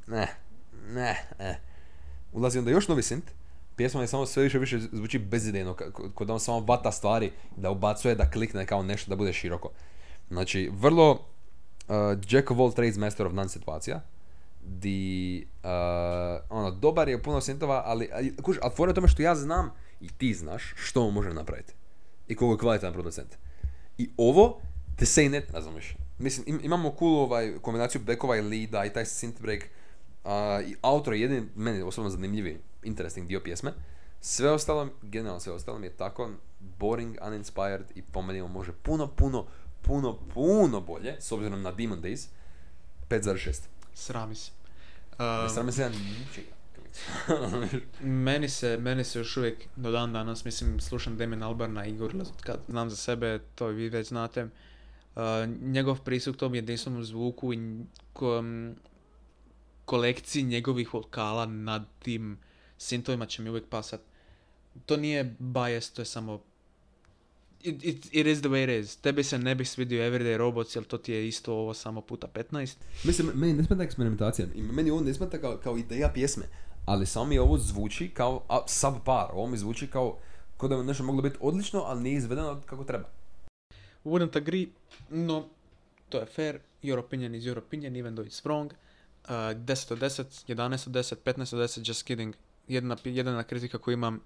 Ne, 0.08 0.28
ne, 0.88 1.16
ne. 1.40 1.60
Ulazi 2.34 2.60
onda 2.60 2.72
još 2.72 2.88
novi 2.88 3.04
sint, 3.04 3.24
pjesma 3.76 4.02
je 4.02 4.08
samo 4.08 4.26
sve 4.26 4.44
više 4.44 4.60
više 4.60 4.80
zvuči 4.80 5.20
bezidejno, 5.20 5.76
kod 6.16 6.28
da 6.28 6.34
on 6.34 6.40
samo 6.40 6.60
vata 6.60 6.92
stvari, 6.92 7.32
da 7.58 7.72
ubacuje, 7.72 8.16
da 8.16 8.32
klikne 8.32 8.66
kao 8.66 8.84
nešto, 8.84 9.10
da 9.10 9.16
bude 9.16 9.34
široko. 9.34 9.72
Znači, 10.30 10.72
vrlo 10.74 11.12
uh, 11.12 11.20
Jack 12.30 12.52
of 12.52 12.60
all 12.60 12.74
trades, 12.74 12.98
master 12.98 13.28
of 13.28 13.34
none 13.34 13.50
situacija, 13.50 14.02
di, 14.62 15.48
uh, 15.64 15.70
ono, 16.50 16.72
dobar 16.72 17.10
je 17.10 17.24
puno 17.24 17.42
sintova, 17.42 17.84
ali, 17.86 18.10
ali, 18.14 18.36
kuž, 18.44 18.58
ali 18.62 18.74
fora 18.76 18.94
tome 18.94 19.08
što 19.08 19.22
ja 19.22 19.36
znam 19.36 19.72
i 20.02 20.08
ti 20.08 20.34
znaš 20.34 20.74
što 20.76 21.08
on 21.08 21.14
može 21.14 21.34
napraviti. 21.34 21.74
I 22.28 22.36
koliko 22.36 22.54
je 22.54 22.60
kvalitetan 22.60 22.94
producent. 22.94 23.38
I 23.98 24.10
ovo, 24.18 24.62
the 24.98 25.06
say 25.06 25.30
net, 25.30 25.52
razumiješ. 25.52 25.96
Mislim, 26.18 26.46
im- 26.48 26.66
imamo 26.66 26.96
cool 27.00 27.16
ovaj, 27.18 27.54
kombinaciju 27.62 28.02
backova 28.02 28.36
i 28.38 28.42
leada 28.42 28.86
i 28.86 28.94
taj 28.94 29.06
synth 29.06 29.42
break. 29.42 29.64
Uh, 30.24 30.70
I 30.70 30.76
outro 30.82 31.14
je 31.14 31.22
jedini, 31.22 31.48
meni 31.56 31.82
osobno 31.82 32.10
zanimljivi, 32.10 32.60
interesting 32.84 33.28
dio 33.28 33.40
pjesme. 33.40 33.74
Sve 34.22 34.52
ostalo, 34.52 34.90
generalno 35.02 35.40
sve 35.40 35.54
ostalo 35.54 35.80
mi 35.80 35.88
je 35.88 35.94
tako 35.94 36.32
boring, 36.60 37.18
uninspired 37.28 37.86
i 37.96 38.02
po 38.02 38.22
meni 38.22 38.42
može 38.42 38.72
puno, 38.72 39.08
puno, 39.08 39.46
puno, 39.82 40.20
puno 40.34 40.82
bolje, 40.82 41.16
s 41.20 41.32
obzirom 41.32 41.62
na 41.62 41.72
Demon 41.72 42.02
Days, 42.02 42.28
5.6. 43.10 43.62
Srami 43.94 44.36
se. 44.36 44.52
Um, 45.20 45.50
srame 45.50 45.72
se 45.72 45.82
ja 45.82 45.90
ničega. 45.90 46.56
meni 48.02 48.50
se, 48.50 48.78
meni 48.78 49.04
se 49.04 49.20
još 49.20 49.38
uvijek 49.38 49.58
do 49.76 49.92
dan 49.92 50.14
danas, 50.14 50.46
mislim, 50.46 50.80
slušam 50.80 51.18
Damon 51.18 51.44
Albarna 51.44 51.86
i 51.86 51.94
Gorillaz 51.96 52.30
od 52.30 52.42
kad 52.42 52.60
znam 52.68 52.90
za 52.90 52.96
sebe, 52.96 53.40
to 53.56 53.68
vi 53.68 53.90
već 53.90 54.08
znate. 54.08 54.48
Uh, 55.16 55.22
njegov 55.62 56.02
pristup 56.02 56.36
tom 56.36 56.56
jedinstvenom 56.56 57.04
zvuku 57.04 57.54
i 57.54 57.60
kolekciji 59.86 60.44
njegovih 60.44 60.94
vokala 60.94 61.46
nad 61.46 61.86
tim 62.00 62.38
sintovima 62.78 63.26
će 63.26 63.42
mi 63.42 63.50
uvijek 63.50 63.66
pasat. 63.70 64.02
To 64.86 64.98
nije 64.98 65.36
bias, 65.40 65.92
to 65.92 66.02
je 66.02 66.06
samo 66.06 66.42
It, 67.66 67.84
it, 67.84 68.06
it 68.12 68.28
is 68.28 68.40
the 68.40 68.50
way 68.50 68.64
it 68.64 68.86
is. 68.86 68.96
Tebi 68.96 69.24
se 69.24 69.40
ne 69.40 69.56
bi 69.56 69.66
svidio 69.66 70.04
Everyday 70.04 70.38
Robots, 70.38 70.76
jer 70.76 70.84
to 70.84 70.98
ti 70.98 71.14
je 71.14 71.28
isto 71.28 71.54
ovo 71.54 71.74
samo 71.74 72.02
puta 72.02 72.28
15. 72.34 72.76
Mislim, 73.04 73.32
meni 73.34 73.54
ne 73.54 73.64
smeta 73.64 73.84
eksperimentacija. 73.84 74.48
I 74.56 74.62
meni 74.62 74.92
ovo 74.92 75.02
ne 75.02 75.14
smeta 75.14 75.42
kao, 75.42 75.58
kao 75.64 75.78
ideja 75.78 76.12
pjesme. 76.14 76.44
Ali 76.86 77.06
samo 77.06 77.26
mi 77.26 77.40
ovo 77.40 77.58
zvuči 77.58 78.10
kao 78.10 78.44
a, 78.50 78.60
subpar. 78.68 79.28
Ovo 79.34 79.48
mi 79.48 79.58
zvuči 79.58 79.88
kao 79.88 80.18
kao 80.58 80.70
da 80.70 80.78
bi 80.78 80.84
nešto 80.84 81.04
moglo 81.04 81.22
biti 81.22 81.38
odlično, 81.40 81.84
ali 81.86 82.04
nije 82.04 82.18
izvedeno 82.18 82.62
kako 82.66 82.84
treba. 82.84 83.10
Wouldn't 84.06 84.36
agree, 84.38 84.68
no, 85.10 85.46
to 86.10 86.20
je 86.20 86.26
fair. 86.26 86.60
Your 86.82 87.00
opinion 87.00 87.36
is 87.36 87.46
your 87.46 87.58
opinion, 87.58 87.96
even 87.96 88.16
though 88.16 88.28
it's 88.28 88.46
wrong. 88.46 88.72
Uh, 89.30 89.56
10 89.56 89.92
od 89.92 90.00
10, 90.00 90.26
11 90.48 90.88
od 90.88 90.94
10, 90.94 91.16
15 91.24 91.56
od 91.56 91.62
10, 91.62 91.90
just 91.90 92.04
kidding. 92.04 92.36
Jedna, 92.68 92.98
jedina 93.04 93.44
kritika 93.44 93.78
koju 93.78 93.94
imam 93.94 94.22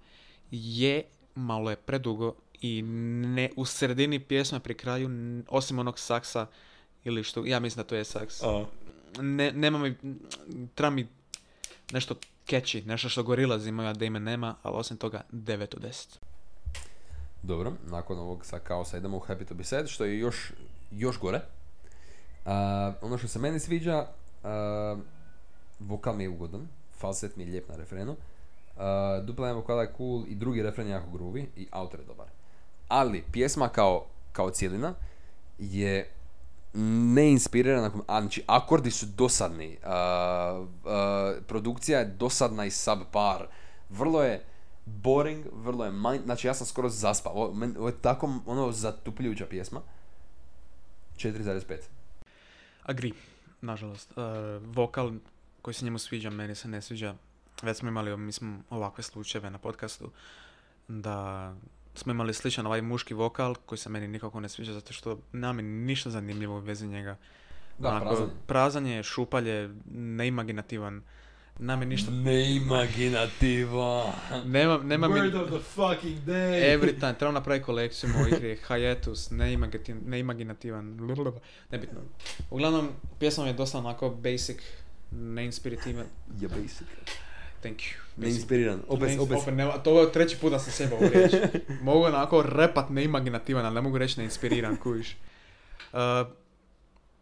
je, 0.51 1.03
malo 1.35 1.69
je 1.69 1.75
predugo 1.75 2.35
i 2.61 2.81
ne 2.81 3.49
u 3.55 3.65
sredini 3.65 4.19
pjesme 4.19 4.59
pri 4.59 4.73
kraju, 4.73 5.09
osim 5.47 5.79
onog 5.79 5.99
saksa, 5.99 6.47
ili 7.03 7.23
što, 7.23 7.45
ja 7.45 7.59
mislim 7.59 7.83
da 7.83 7.87
to 7.87 7.95
je 7.95 8.03
saks. 8.03 8.41
Ne, 9.21 9.51
nema 9.51 9.77
mi, 9.77 9.95
treba 10.75 10.89
mi 10.89 11.07
nešto 11.91 12.15
catchy, 12.47 12.85
nešto 12.85 13.09
što 13.09 13.23
Gorillaz 13.23 13.67
imaju, 13.67 13.89
a 13.89 13.93
Damon 13.93 14.23
nema, 14.23 14.55
ali 14.63 14.75
osim 14.75 14.97
toga 14.97 15.21
9 15.31 15.75
od 15.75 15.83
10. 15.83 16.28
Dobro, 17.43 17.73
nakon 17.85 18.19
ovog 18.19 18.45
sa 18.45 18.59
kaosa 18.59 18.97
idemo 18.97 19.17
u 19.17 19.19
Happy 19.19 19.45
to 19.45 19.55
be 19.55 19.63
sad, 19.63 19.87
što 19.87 20.05
je 20.05 20.19
još, 20.19 20.53
još 20.91 21.19
gore. 21.19 21.41
A, 22.45 22.93
ono 23.01 23.17
što 23.17 23.27
se 23.27 23.39
meni 23.39 23.59
sviđa, 23.59 24.07
a, 24.43 24.97
vokal 25.79 26.15
mi 26.15 26.23
je 26.23 26.29
ugodan, 26.29 26.67
falset 26.97 27.35
mi 27.35 27.43
je 27.43 27.49
lijep 27.49 27.69
na 27.69 27.75
refrenu, 27.75 28.15
a, 28.77 29.21
dupla 29.23 29.51
vokala 29.51 29.81
je 29.81 29.93
cool 29.97 30.25
i 30.27 30.35
drugi 30.35 30.63
refren 30.63 30.87
je 30.87 30.91
jako 30.91 31.17
groovy 31.17 31.45
i 31.55 31.67
autor 31.71 31.99
je 31.99 32.05
dobar. 32.05 32.27
Ali 32.87 33.23
pjesma 33.31 33.69
kao, 33.69 34.05
kao 34.31 34.49
cijelina 34.49 34.93
je 35.59 36.09
neinspirirana, 37.13 37.91
znači 38.05 38.43
akordi 38.47 38.91
su 38.91 39.05
dosadni, 39.05 39.77
a, 39.83 40.65
a, 40.85 41.33
produkcija 41.47 41.99
je 41.99 42.05
dosadna 42.05 42.65
i 42.65 42.71
subpar, 42.71 43.47
vrlo 43.89 44.23
je 44.23 44.43
boring, 44.93 45.45
vrlo 45.53 45.85
je 45.85 45.91
mind, 45.91 46.21
znači 46.25 46.47
ja 46.47 46.53
sam 46.53 46.67
skoro 46.67 46.89
zaspao, 46.89 47.33
ovo, 47.33 47.53
men- 47.53 47.77
ovo 47.77 47.87
je 47.87 48.01
tako 48.01 48.39
ono 48.45 48.71
zatupljujuća 48.71 49.45
pjesma. 49.45 49.81
4,5. 51.17 51.77
Agree, 52.83 53.11
nažalost. 53.61 54.11
Uh, 54.11 54.23
vokal 54.65 55.11
koji 55.61 55.73
se 55.73 55.85
njemu 55.85 55.99
sviđa, 55.99 56.29
meni 56.29 56.55
se 56.55 56.67
ne 56.67 56.81
sviđa. 56.81 57.15
Već 57.61 57.77
smo 57.77 57.89
imali, 57.89 58.17
mislim, 58.17 58.63
ovakve 58.69 59.03
slučajeve 59.03 59.49
na 59.49 59.57
podcastu, 59.57 60.11
da 60.87 61.55
smo 61.95 62.11
imali 62.11 62.33
sličan 62.33 62.65
ovaj 62.65 62.81
muški 62.81 63.13
vokal 63.13 63.55
koji 63.55 63.79
se 63.79 63.89
meni 63.89 64.07
nikako 64.07 64.39
ne 64.39 64.49
sviđa 64.49 64.73
zato 64.73 64.93
što 64.93 65.19
nema 65.33 65.53
mi 65.53 65.63
ništa 65.63 66.09
zanimljivo 66.09 66.55
u 66.57 66.59
vezi 66.59 66.87
njega. 66.87 67.17
Da, 67.77 67.89
Onako, 67.89 68.05
prazan 68.05 68.27
je. 68.27 68.33
prazan 68.47 68.85
je, 68.87 69.03
šupalje, 69.03 69.69
neimaginativan. 69.91 71.01
Nema 71.59 71.75
mi 71.75 71.85
ništa... 71.85 72.11
Neimaginativa. 72.11 74.13
Nema, 74.45 74.77
nema 74.77 75.07
mi... 75.07 75.19
of 75.19 75.49
the 75.49 75.59
fucking 75.59 76.19
day. 76.19 76.75
Every 76.75 76.93
time, 76.93 77.13
treba 77.13 77.31
napraviti 77.31 77.65
kolekciju 77.65 78.09
mojih 78.09 78.33
igri, 78.33 78.57
hiatus, 78.67 79.29
neimaginativan, 80.05 80.97
blablabla, 80.97 81.41
nebitno. 81.71 81.99
Uglavnom, 82.49 82.89
pjesma 83.19 83.47
je 83.47 83.53
dosta 83.53 83.77
onako 83.77 84.09
basic, 84.09 84.57
neinspirativan, 85.11 86.05
Je 86.41 86.47
basic. 86.47 86.87
thank 87.61 87.77
you. 87.77 87.93
Neinspiriran. 88.17 88.79
Opet, 88.87 89.09
Neins- 89.09 89.21
opet. 89.21 89.53
nema- 89.53 89.77
to 89.77 90.01
je 90.01 90.11
treći 90.11 90.37
put 90.37 90.51
da 90.51 90.59
sam 90.59 90.73
sjebao 90.73 90.97
ovu 90.97 91.09
riječ. 91.09 91.31
Mogu 91.81 92.03
onako 92.03 92.41
repat 92.41 92.89
neimaginativan, 92.89 93.65
ali 93.65 93.75
ne 93.75 93.81
mogu 93.81 93.97
reći 93.97 94.19
neinspiriran, 94.19 94.77
kuviš. 94.77 95.17
Uh, 95.93 95.99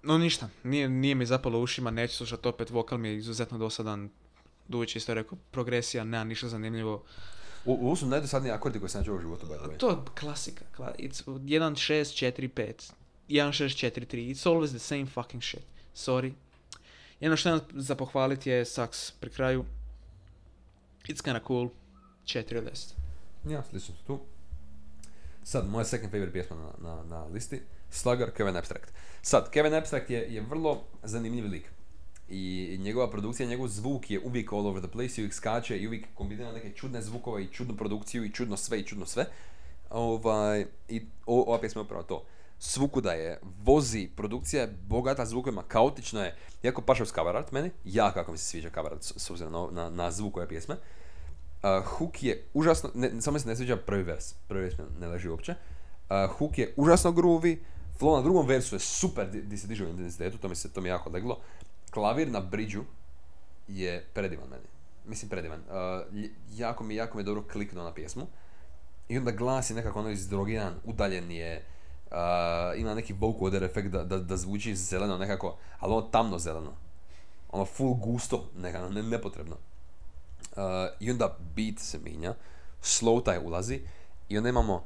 no 0.03 0.18
ništa, 0.18 0.49
nije, 0.64 0.89
nije 0.89 1.15
mi 1.15 1.26
zapalo 1.26 1.59
u 1.59 1.64
ušima, 1.64 1.91
neću 1.91 2.15
slušati 2.15 2.47
opet, 2.47 2.69
vokal 2.69 2.97
mi 2.97 3.07
je 3.07 3.18
izuzetno 3.18 3.57
dosadan. 3.57 4.09
Dujić 4.68 4.95
isto 4.95 5.14
rekao, 5.14 5.38
progresija, 5.52 6.03
nema 6.03 6.23
ništa 6.23 6.48
zanimljivo. 6.48 7.03
U- 7.65 7.85
Ovo 7.85 7.95
su 7.95 8.06
najdosadniji 8.06 8.52
akordi 8.52 8.80
koje 8.80 8.89
sam 8.89 9.03
čuo 9.03 9.15
u 9.15 9.22
životu, 9.22 9.45
by 9.45 9.57
the 9.57 9.65
way. 9.65 9.77
To 9.77 9.89
je 9.89 9.95
klasika. 10.19 10.65
Kla 10.76 10.94
it's 10.99 11.23
1, 11.26 11.39
6, 11.72 12.26
4, 12.26 12.49
5. 12.49 12.91
1, 13.30 13.52
6, 13.53 13.77
4, 13.77 14.06
3. 14.06 14.30
It's 14.30 14.45
always 14.45 14.69
the 14.69 14.80
same 14.80 15.06
fucking 15.06 15.44
shit. 15.44 15.64
Sorry. 15.95 16.31
Jedno 17.19 17.38
što 17.38 17.49
imam 17.49 17.61
za 17.72 17.95
pohvaliti 17.95 18.49
je 18.49 18.65
Sax 18.65 19.11
pri 19.19 19.30
kraju. 19.30 19.65
It's 21.03 21.23
kinda 21.23 21.39
cool. 21.48 21.69
4 22.26 22.57
od 22.57 22.64
10. 22.64 22.94
Ja, 23.45 23.64
slično 23.64 23.95
su 23.95 24.03
tu. 24.03 24.19
Sad, 25.44 25.69
moja 25.69 25.85
second 25.85 26.11
favorite 26.11 26.34
pjesma 26.34 26.56
na, 26.56 26.89
na, 26.89 27.03
na 27.03 27.26
listi. 27.26 27.61
Slugger, 27.91 28.31
Kevin 28.31 28.56
Abstract. 28.57 28.91
Sad, 29.22 29.52
Kevin 29.52 29.73
Abstract 29.73 30.10
je, 30.10 30.34
je 30.34 30.41
vrlo 30.41 30.84
zanimljiv 31.03 31.45
lik. 31.45 31.72
I 32.29 32.77
njegova 32.81 33.09
produkcija, 33.09 33.49
njegov 33.49 33.67
zvuk 33.67 34.11
je 34.11 34.19
uvijek 34.19 34.53
all 34.53 34.67
over 34.67 34.81
the 34.83 34.91
place 34.91 35.21
i 35.21 35.23
uvijek 35.23 35.33
skače 35.33 35.77
i 35.77 35.87
uvijek 35.87 36.05
kombinira 36.13 36.51
neke 36.51 36.71
čudne 36.71 37.01
zvukove 37.01 37.43
i 37.43 37.47
čudnu 37.47 37.75
produkciju 37.75 38.25
i 38.25 38.31
čudno 38.31 38.57
sve 38.57 38.79
i 38.79 38.83
čudno 38.83 39.05
sve. 39.05 39.25
Ovaj, 39.89 40.65
I 40.89 41.05
o- 41.25 41.43
ova 41.47 41.59
pjesma 41.59 41.81
je 41.81 41.83
upravo 41.83 42.03
to. 42.03 42.23
Svukuda 42.59 43.11
je, 43.11 43.39
vozi, 43.63 44.09
produkcija 44.15 44.61
je 44.61 44.75
bogata 44.87 45.25
zvukovima, 45.25 45.63
kaotično 45.67 46.23
je, 46.23 46.35
jako 46.63 46.81
paša 46.81 47.03
uz 47.03 47.11
cover 47.11 47.35
art 47.35 47.51
meni, 47.51 47.71
ja 47.85 48.11
kako 48.11 48.31
mi 48.31 48.37
se 48.37 48.45
sviđa 48.45 48.69
cover 48.75 48.93
art 48.93 49.03
s, 49.03 49.29
obzirom 49.29 49.53
na, 49.53 49.83
na, 49.83 49.89
na 49.89 50.11
zvuk 50.11 50.37
ove 50.37 50.47
pjesme. 50.47 50.75
Uh, 50.75 51.85
hook 51.85 52.23
je 52.23 52.43
užasno, 52.53 52.89
ne, 52.93 53.21
samo 53.21 53.33
mi 53.33 53.39
se 53.39 53.47
ne 53.47 53.55
sviđa 53.55 53.77
prvi 53.77 54.03
vers, 54.03 54.33
prvi 54.47 54.63
vers 54.63 54.77
mi 54.77 54.85
ne 54.99 55.07
leži 55.07 55.29
uopće. 55.29 55.51
Uh, 55.51 56.37
hook 56.37 56.57
je 56.57 56.73
užasno 56.75 57.11
groovy, 57.11 57.57
flow 57.99 58.15
na 58.15 58.21
drugom 58.21 58.47
versu 58.47 58.75
je 58.75 58.79
super 58.79 59.29
di, 59.29 59.41
di 59.41 59.57
se 59.57 59.67
diže 59.67 59.85
u 59.85 59.89
intenzitetu, 59.89 60.37
to 60.37 60.49
mi 60.49 60.55
se 60.55 60.73
to 60.73 60.81
mi 60.81 60.89
jako 60.89 61.09
leglo. 61.09 61.39
Klavir 61.98 62.30
na 62.30 62.40
bridžu 62.40 62.84
je 63.68 64.06
predivan 64.14 64.49
meni. 64.49 64.68
Mislim 65.06 65.30
predivan. 65.30 65.60
Uh, 65.60 66.30
jako 66.53 66.84
mi 66.84 66.95
jako 66.95 67.18
mi 67.18 67.22
je 67.22 67.26
dobro 67.26 67.44
kliknuo 67.52 67.84
na 67.84 67.94
pjesmu. 67.94 68.28
I 69.10 69.18
onda 69.18 69.32
glas 69.32 69.69
je 69.69 69.76
nekako 69.76 69.99
ono 69.99 70.10
izdrogiran, 70.10 70.74
udaljen 70.84 71.32
je, 71.32 71.65
uh, 72.11 72.80
ima 72.80 72.94
neki 72.94 73.14
vocoder 73.14 73.64
efekt 73.64 73.88
da, 73.88 74.03
da, 74.03 74.19
da 74.19 74.38
zvuči 74.38 74.76
zeleno 74.76 75.18
nekako, 75.18 75.57
ali 75.80 75.94
ono 75.94 76.02
tamno 76.02 76.40
zeleno. 76.40 76.74
Ono 77.49 77.65
full 77.65 77.94
gusto, 77.94 78.49
nekako, 78.57 78.90
ne, 78.90 79.03
nepotrebno. 79.03 79.56
Uh, 80.52 80.64
I 80.99 81.11
onda 81.11 81.38
beat 81.56 81.80
se 81.80 81.99
minja, 81.99 82.36
slow 82.82 83.24
taj 83.24 83.40
ulazi 83.45 83.82
i 84.30 84.38
onda 84.38 84.49
imamo 84.49 84.84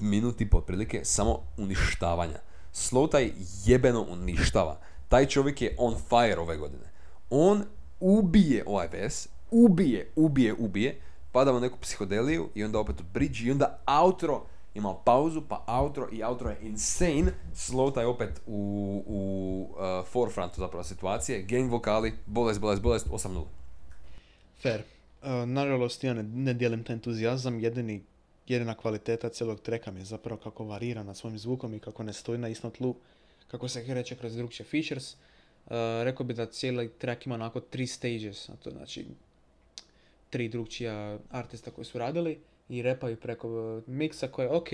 minut 0.00 0.40
i 0.40 0.50
po 0.50 0.64
samo 1.02 1.42
uništavanja. 1.56 2.38
Slow 2.72 3.10
taj 3.10 3.32
jebeno 3.64 4.02
uništava. 4.02 4.89
Taj 5.10 5.26
čovjek 5.26 5.62
je 5.62 5.74
on 5.78 5.94
fire 6.08 6.38
ove 6.38 6.56
godine. 6.56 6.84
On 7.30 7.64
ubije 8.00 8.64
ovaj 8.66 8.88
vers, 8.92 9.28
ubije, 9.50 10.10
ubije, 10.16 10.54
ubije, 10.58 11.00
pada 11.32 11.52
u 11.52 11.60
neku 11.60 11.78
psihodeliju 11.78 12.48
i 12.54 12.64
onda 12.64 12.78
opet 12.78 13.00
u 13.00 13.04
bridge 13.12 13.38
i 13.44 13.50
onda 13.50 13.78
outro, 13.86 14.46
ima 14.74 14.94
pauzu, 15.04 15.42
pa 15.48 15.64
outro 15.66 16.08
i 16.12 16.22
outro 16.22 16.50
je 16.50 16.58
insane. 16.62 17.32
Slow 17.54 17.94
taj 17.94 18.04
opet 18.04 18.40
u, 18.46 19.02
u 19.06 19.68
uh, 19.70 20.06
forefrontu 20.06 20.60
zapravo 20.60 20.84
situacije. 20.84 21.42
Gang 21.42 21.70
vokali, 21.70 22.12
bolest, 22.26 22.60
bolest, 22.60 22.82
bolest, 22.82 23.06
8-0. 23.06 23.44
Fair. 24.62 24.82
Uh, 25.22 25.28
nažalost, 25.48 26.04
ja 26.04 26.14
ne, 26.14 26.22
ne 26.22 26.54
dijelim 26.54 26.84
taj 26.84 26.94
entuzijazam. 26.94 27.60
Jedini, 27.60 28.02
jedina 28.46 28.74
kvaliteta 28.74 29.28
cijelog 29.28 29.60
treka 29.60 29.90
mi 29.90 30.00
je 30.00 30.04
zapravo 30.04 30.40
kako 30.40 30.64
varira 30.64 31.02
na 31.02 31.14
svojim 31.14 31.38
zvukom 31.38 31.74
i 31.74 31.80
kako 31.80 32.02
ne 32.02 32.12
stoji 32.12 32.38
na 32.38 32.48
istom 32.48 32.70
tlu, 32.70 32.94
kako 33.50 33.68
se 33.68 33.84
kreće 33.84 34.16
kroz 34.16 34.36
drugčije 34.36 34.66
features. 34.66 35.14
Uh, 35.14 35.70
rekao 36.02 36.26
bi 36.26 36.34
da 36.34 36.46
cijeli 36.46 36.90
track 36.98 37.26
ima 37.26 37.34
onako 37.34 37.60
tri 37.60 37.86
stages, 37.86 38.48
a 38.48 38.56
to 38.56 38.70
znači 38.70 39.06
tri 40.30 40.48
drugčija 40.48 41.18
artista 41.30 41.70
koji 41.70 41.84
su 41.84 41.98
radili 41.98 42.38
i 42.68 42.82
repaju 42.82 43.16
preko 43.16 43.48
uh, 43.48 43.88
miksa 43.88 44.28
koji 44.28 44.46
je 44.46 44.50
ok. 44.50 44.68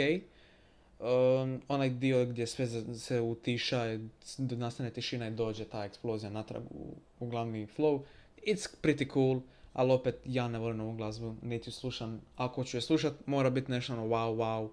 Um, 0.98 1.62
onaj 1.69 1.90
dio 1.90 2.24
gdje 2.24 2.47
sve 2.47 2.66
se 2.98 3.20
utiša, 3.20 3.98
nastane 4.39 4.90
tišina 4.90 5.28
i 5.28 5.31
dođe 5.31 5.65
ta 5.65 5.85
eksplozija 5.85 6.31
natrag 6.31 6.62
u, 6.70 6.94
u 7.20 7.27
glavni 7.27 7.66
flow. 7.77 8.03
It's 8.47 8.69
pretty 8.82 9.12
cool. 9.12 9.40
ali 9.73 9.93
opet 9.93 10.16
ja 10.24 10.48
ne 10.48 10.59
volim 10.59 10.81
ovu 10.81 10.93
glazbu, 10.93 11.35
niti 11.43 11.70
slušam. 11.70 12.20
Ako 12.36 12.65
ću 12.65 12.77
je 12.77 12.81
slušat, 12.81 13.12
mora 13.27 13.51
biti 13.51 13.70
nešto 13.70 13.93
ono 13.93 14.03
wow, 14.03 14.36
wow. 14.36 14.69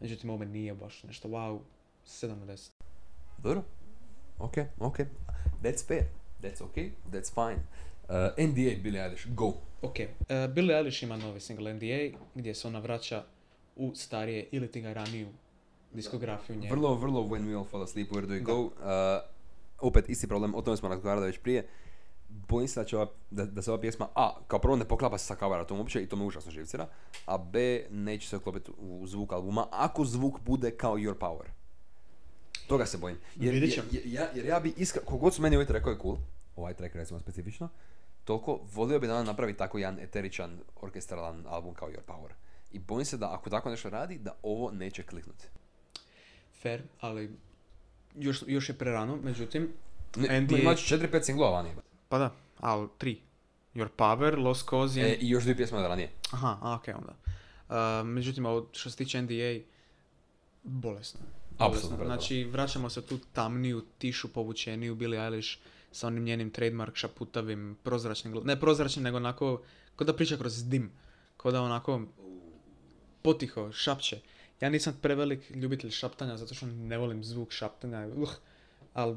Međutim, 0.00 0.30
ovo 0.30 0.44
nije 0.44 0.74
baš 0.74 1.02
nešto 1.02 1.28
wow. 1.28 1.58
7 2.06 2.28
na 2.28 2.46
10. 2.46 2.89
Dobro. 3.42 3.62
Ok, 4.38 4.56
ok. 4.78 4.98
That's 5.62 5.86
fair. 5.86 6.04
That's 6.42 6.62
ok. 6.62 6.76
That's 7.12 7.34
fine. 7.34 7.62
Uh, 8.08 8.48
NDA 8.48 8.82
Billie 8.82 9.02
Eilish, 9.02 9.26
go. 9.34 9.54
Ok, 9.82 9.98
uh, 9.98 10.54
Billie 10.54 10.76
Eilish 10.76 11.02
ima 11.02 11.16
novi 11.16 11.40
single 11.40 11.74
NDA 11.74 12.18
gdje 12.34 12.54
se 12.54 12.68
ona 12.68 12.78
vraća 12.78 13.24
u 13.76 13.94
starije 13.94 14.48
ili 14.52 14.70
ti 14.70 14.80
ga 14.80 14.92
raniju 14.92 15.28
diskografiju 15.92 16.56
njenu. 16.56 16.74
Vrlo, 16.74 16.94
vrlo 16.94 17.20
When 17.22 17.48
We 17.48 17.56
All 17.56 17.64
Fall 17.64 17.82
Asleep, 17.82 18.10
Where 18.10 18.26
Do 18.26 18.34
We 18.34 18.42
Go. 18.42 18.60
Uh, 18.60 18.70
opet 19.80 20.08
isti 20.08 20.28
problem, 20.28 20.54
o 20.54 20.62
tome 20.62 20.76
smo 20.76 20.88
razgovarali 20.88 21.26
već 21.26 21.38
prije. 21.38 21.68
Bojim 22.28 22.68
se 22.68 22.80
da, 22.80 22.86
će 22.86 22.96
ova, 22.96 23.06
da, 23.30 23.44
da 23.44 23.62
se 23.62 23.70
ova 23.70 23.80
pjesma, 23.80 24.08
a, 24.14 24.40
kao 24.48 24.58
prvo 24.58 24.76
ne 24.76 24.84
poklapa 24.84 25.18
se 25.18 25.26
sa 25.26 25.36
cover 25.36 25.64
uopće 25.70 26.02
i 26.02 26.06
to 26.06 26.16
me 26.16 26.24
užasno 26.24 26.50
živcira, 26.50 26.88
a 27.26 27.38
b, 27.38 27.86
neće 27.90 28.28
se 28.28 28.36
uklopiti 28.36 28.70
u 28.78 29.06
zvuk 29.06 29.32
albuma, 29.32 29.66
ako 29.70 30.04
zvuk 30.04 30.40
bude 30.40 30.70
kao 30.70 30.96
Your 30.96 31.14
Power. 31.14 31.59
Toga 32.70 32.86
se 32.86 32.98
bojim. 32.98 33.18
Jer, 33.36 33.54
jer, 33.54 33.82
jer, 33.90 34.02
ja, 34.06 34.28
jer 34.34 34.46
ja 34.46 34.60
bi 34.60 34.74
iskra, 34.76 35.02
kogod 35.04 35.34
su 35.34 35.42
meni 35.42 35.56
ovaj 35.56 35.66
rekao 35.68 35.90
je 35.90 35.98
cool, 36.02 36.16
ovaj 36.56 36.74
track 36.74 36.94
recimo 36.94 37.20
specifično, 37.20 37.68
toliko 38.24 38.60
volio 38.74 39.00
bi 39.00 39.06
da 39.06 39.14
ona 39.14 39.22
napravi 39.22 39.56
tako 39.56 39.78
jedan 39.78 39.98
eteričan 40.00 40.58
orkestralan 40.80 41.44
album 41.48 41.74
kao 41.74 41.88
Your 41.88 42.04
Power. 42.06 42.30
I 42.72 42.78
bojim 42.78 43.04
se 43.04 43.16
da 43.16 43.32
ako 43.34 43.50
tako 43.50 43.70
nešto 43.70 43.90
radi, 43.90 44.18
da 44.18 44.34
ovo 44.42 44.70
neće 44.70 45.02
kliknuti. 45.02 45.44
Fair, 46.62 46.82
ali 47.00 47.30
još, 48.14 48.44
još 48.46 48.68
je 48.68 48.78
prerano, 48.78 49.16
međutim, 49.16 49.72
Ne, 50.16 50.40
NDA 50.40 50.58
Imaš 50.58 50.88
4-5 50.88 51.22
singlova 51.22 51.50
vani. 51.50 51.70
Pa 52.08 52.18
da, 52.18 52.34
ali 52.60 52.88
tri. 52.98 53.20
Your 53.74 53.88
Power, 53.96 54.38
Lost 54.38 54.68
Cause 54.68 55.00
E. 55.00 55.14
I 55.20 55.28
još 55.28 55.42
dvije 55.42 55.56
pjesme 55.56 55.78
od 55.78 55.86
ranije. 55.86 56.10
Aha, 56.30 56.58
a, 56.62 56.74
ok 56.74 56.88
onda. 56.98 57.14
Uh, 57.68 58.06
međutim, 58.06 58.46
ovo 58.46 58.68
što 58.72 58.90
se 58.90 58.96
tiče 58.96 59.22
NDA, 59.22 59.64
bolesno. 60.62 61.20
Apsolutno. 61.60 62.04
Znači, 62.04 62.44
vraćamo 62.44 62.90
se 62.90 63.02
tu 63.02 63.18
tamniju, 63.32 63.82
tišu, 63.98 64.28
povučeniju 64.32 64.94
Billie 64.94 65.20
Eilish 65.24 65.58
sa 65.92 66.06
onim 66.06 66.24
njenim 66.24 66.50
trademark 66.50 66.96
šaputavim, 66.96 67.76
prozračnim, 67.82 68.34
ne 68.44 68.60
prozračnim, 68.60 69.02
nego 69.02 69.16
onako, 69.16 69.62
ko 69.96 70.04
da 70.04 70.16
priča 70.16 70.36
kroz 70.36 70.68
dim. 70.68 70.90
Ko 71.36 71.50
da 71.50 71.62
onako 71.62 72.02
potiho, 73.22 73.72
šapće. 73.72 74.20
Ja 74.60 74.70
nisam 74.70 74.98
prevelik 75.02 75.50
ljubitelj 75.50 75.90
šaptanja, 75.90 76.36
zato 76.36 76.54
što 76.54 76.66
ne 76.66 76.98
volim 76.98 77.24
zvuk 77.24 77.52
šaptanja, 77.52 78.08
uh, 78.16 78.30
ali 78.94 79.16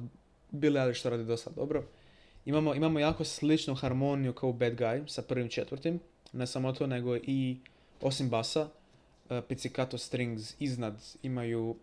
Billie 0.52 0.82
Eilish 0.82 1.04
to 1.04 1.10
radi 1.10 1.26
dosta 1.26 1.50
dobro. 1.50 1.84
Imamo, 2.46 2.76
imamo 2.76 3.00
jako 3.00 3.24
sličnu 3.24 3.76
harmoniju 3.76 4.34
kao 4.34 4.54
Bad 4.54 4.74
Guy 4.74 5.08
sa 5.08 5.22
prvim 5.22 5.50
četvrtim. 5.50 6.00
Ne 6.34 6.48
samo 6.48 6.74
to, 6.74 6.88
nego 6.88 7.16
i 7.16 7.58
osim 8.02 8.30
basa, 8.30 8.62
uh, 8.62 9.40
pizzicato 9.48 9.98
strings 9.98 10.56
iznad 10.60 11.04
imaju 11.24 11.76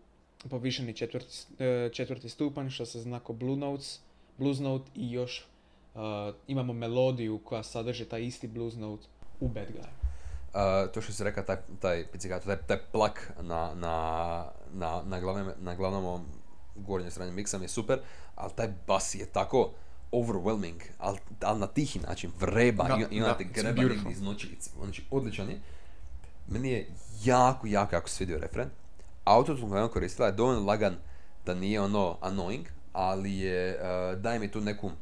povišeni 0.49 0.93
četvrti, 0.93 1.37
eh, 1.59 1.89
četvrti 1.93 2.29
stupanj, 2.29 2.69
što 2.69 2.85
se 2.85 3.01
zna 3.01 3.19
kao 3.19 3.35
blue 3.35 3.57
notes, 3.57 3.99
blues 4.37 4.59
note 4.59 4.91
i 4.95 5.11
još 5.11 5.45
uh, 5.93 6.01
imamo 6.47 6.73
melodiju 6.73 7.39
koja 7.43 7.63
sadrži 7.63 8.05
taj 8.05 8.21
isti 8.21 8.47
blues 8.47 8.75
note 8.75 9.07
u 9.39 9.47
Bad 9.47 9.67
Guy. 9.67 9.87
Uh, 10.53 10.91
to 10.93 11.01
što 11.01 11.13
si 11.13 11.23
rekao, 11.23 11.43
taj, 11.43 11.57
taj 11.79 12.07
pizzicato, 12.11 12.45
taj, 12.45 12.57
taj 12.57 12.77
plak 12.91 13.31
na, 13.41 13.73
na, 13.75 14.45
na, 14.73 15.01
na, 15.05 15.19
glavnom, 15.19 15.51
na 15.59 15.75
glavnom 15.75 16.25
gornjoj 16.75 17.11
strani 17.11 17.31
miksa 17.31 17.57
mi 17.57 17.63
je 17.63 17.69
super, 17.69 17.99
ali 18.35 18.51
taj 18.55 18.73
bas 18.87 19.15
je 19.15 19.25
tako 19.25 19.71
overwhelming, 20.11 20.81
ali, 20.97 21.19
ali 21.41 21.59
na 21.59 21.67
tihi 21.67 21.99
način, 21.99 22.31
vreba 22.39 22.83
Da, 22.83 23.07
i, 23.11 23.21
ona 23.21 23.37
te 23.37 23.43
greba 23.43 23.83
iz 24.11 24.21
noći, 24.21 24.47
it's- 24.47 24.85
znači 24.85 25.03
odličan 25.11 25.49
je. 25.49 25.61
Meni 26.47 26.71
je 26.71 26.87
jako, 27.23 27.67
jako, 27.67 27.95
jako 27.95 28.09
svidio 28.09 28.37
refren. 28.37 28.69
Autotune 29.31 29.69
koji 29.69 29.79
je 29.79 29.83
on 29.83 29.89
koristila 29.89 30.27
je 30.27 30.33
dovoljno 30.33 30.65
lagan 30.65 30.95
da 31.45 31.53
nije 31.53 31.81
ono 31.81 32.17
annoying, 32.21 32.65
ali 32.93 33.37
je, 33.37 33.79
uh, 33.79 34.21
daje 34.21 34.39
mi 34.39 34.51
tu 34.51 34.61
neku, 34.61 34.87
uh, 34.87 34.93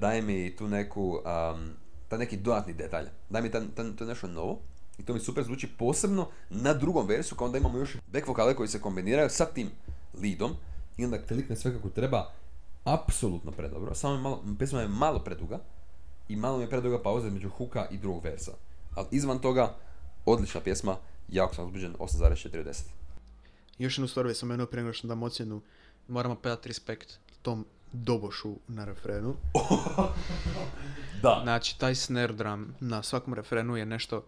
daje 0.00 0.22
mi 0.22 0.56
tu 0.56 0.68
neku, 0.68 1.20
um, 1.52 2.18
neki 2.18 2.36
dodatni 2.36 2.72
detalj. 2.72 3.06
Daje 3.30 3.42
mi 3.42 3.50
to 3.96 4.04
nešto 4.04 4.26
novo 4.26 4.58
i 4.98 5.02
to 5.02 5.14
mi 5.14 5.20
super 5.20 5.44
zvuči 5.44 5.68
posebno 5.78 6.28
na 6.50 6.74
drugom 6.74 7.06
versu, 7.06 7.34
kao 7.34 7.46
onda 7.46 7.58
imamo 7.58 7.78
još 7.78 7.96
back 8.12 8.26
vokale 8.26 8.56
koji 8.56 8.68
se 8.68 8.80
kombiniraju 8.80 9.30
sa 9.30 9.44
tim 9.44 9.70
leadom 10.22 10.54
i 10.96 11.04
onda 11.04 11.22
klikne 11.22 11.56
sve 11.56 11.72
kako 11.74 11.88
treba, 11.88 12.30
apsolutno 12.84 13.52
predobro, 13.52 13.94
samo 13.94 14.14
je 14.14 14.20
malo, 14.20 14.42
pesma 14.58 14.80
je 14.80 14.88
malo 14.88 15.18
preduga 15.18 15.58
i 16.28 16.36
malo 16.36 16.56
mi 16.56 16.64
je 16.64 16.70
preduga 16.70 17.02
pauza 17.02 17.26
između 17.26 17.50
huka 17.50 17.86
i 17.90 17.98
drugog 17.98 18.24
versa. 18.24 18.52
Ali 18.94 19.06
izvan 19.10 19.38
toga, 19.38 19.74
odlična 20.26 20.60
pjesma, 20.60 20.96
jako 21.28 21.54
sam 21.54 21.66
uzbuđen, 21.66 21.94
8,4 21.98 22.60
od 22.60 22.66
10. 22.66 22.82
Još 23.78 23.98
jednu 23.98 24.08
stvar 24.08 24.26
već 24.26 24.38
sam 24.38 24.48
menuo 24.48 24.66
prije 24.66 24.82
nego 24.82 24.92
što 24.92 25.08
dam 25.08 25.22
ocjenu. 25.22 25.60
Moramo 26.08 26.34
predati 26.34 26.68
respekt 26.68 27.18
tom 27.42 27.66
dobošu 27.92 28.56
na 28.68 28.84
refrenu. 28.84 29.34
Da. 31.22 31.40
Znači, 31.42 31.78
taj 31.78 31.94
snare 31.94 32.32
drum 32.32 32.74
na 32.80 33.02
svakom 33.02 33.34
refrenu 33.34 33.76
je 33.76 33.86
nešto 33.86 34.24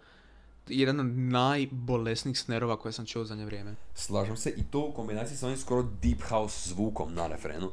jedan 0.69 1.01
od 1.01 1.07
najbolesnijih 1.07 2.39
snerova 2.39 2.77
koje 2.77 2.93
sam 2.93 3.07
čuo 3.07 3.23
u 3.23 3.25
zadnje 3.25 3.45
vrijeme. 3.45 3.75
Slažem 3.95 4.37
se 4.37 4.51
i 4.51 4.63
to 4.71 4.81
u 4.81 4.93
kombinaciji 4.93 5.37
sa 5.37 5.47
onim 5.47 5.59
skoro 5.59 5.83
deep 6.03 6.23
house 6.29 6.69
zvukom 6.69 7.15
na 7.15 7.27
refrenu. 7.27 7.71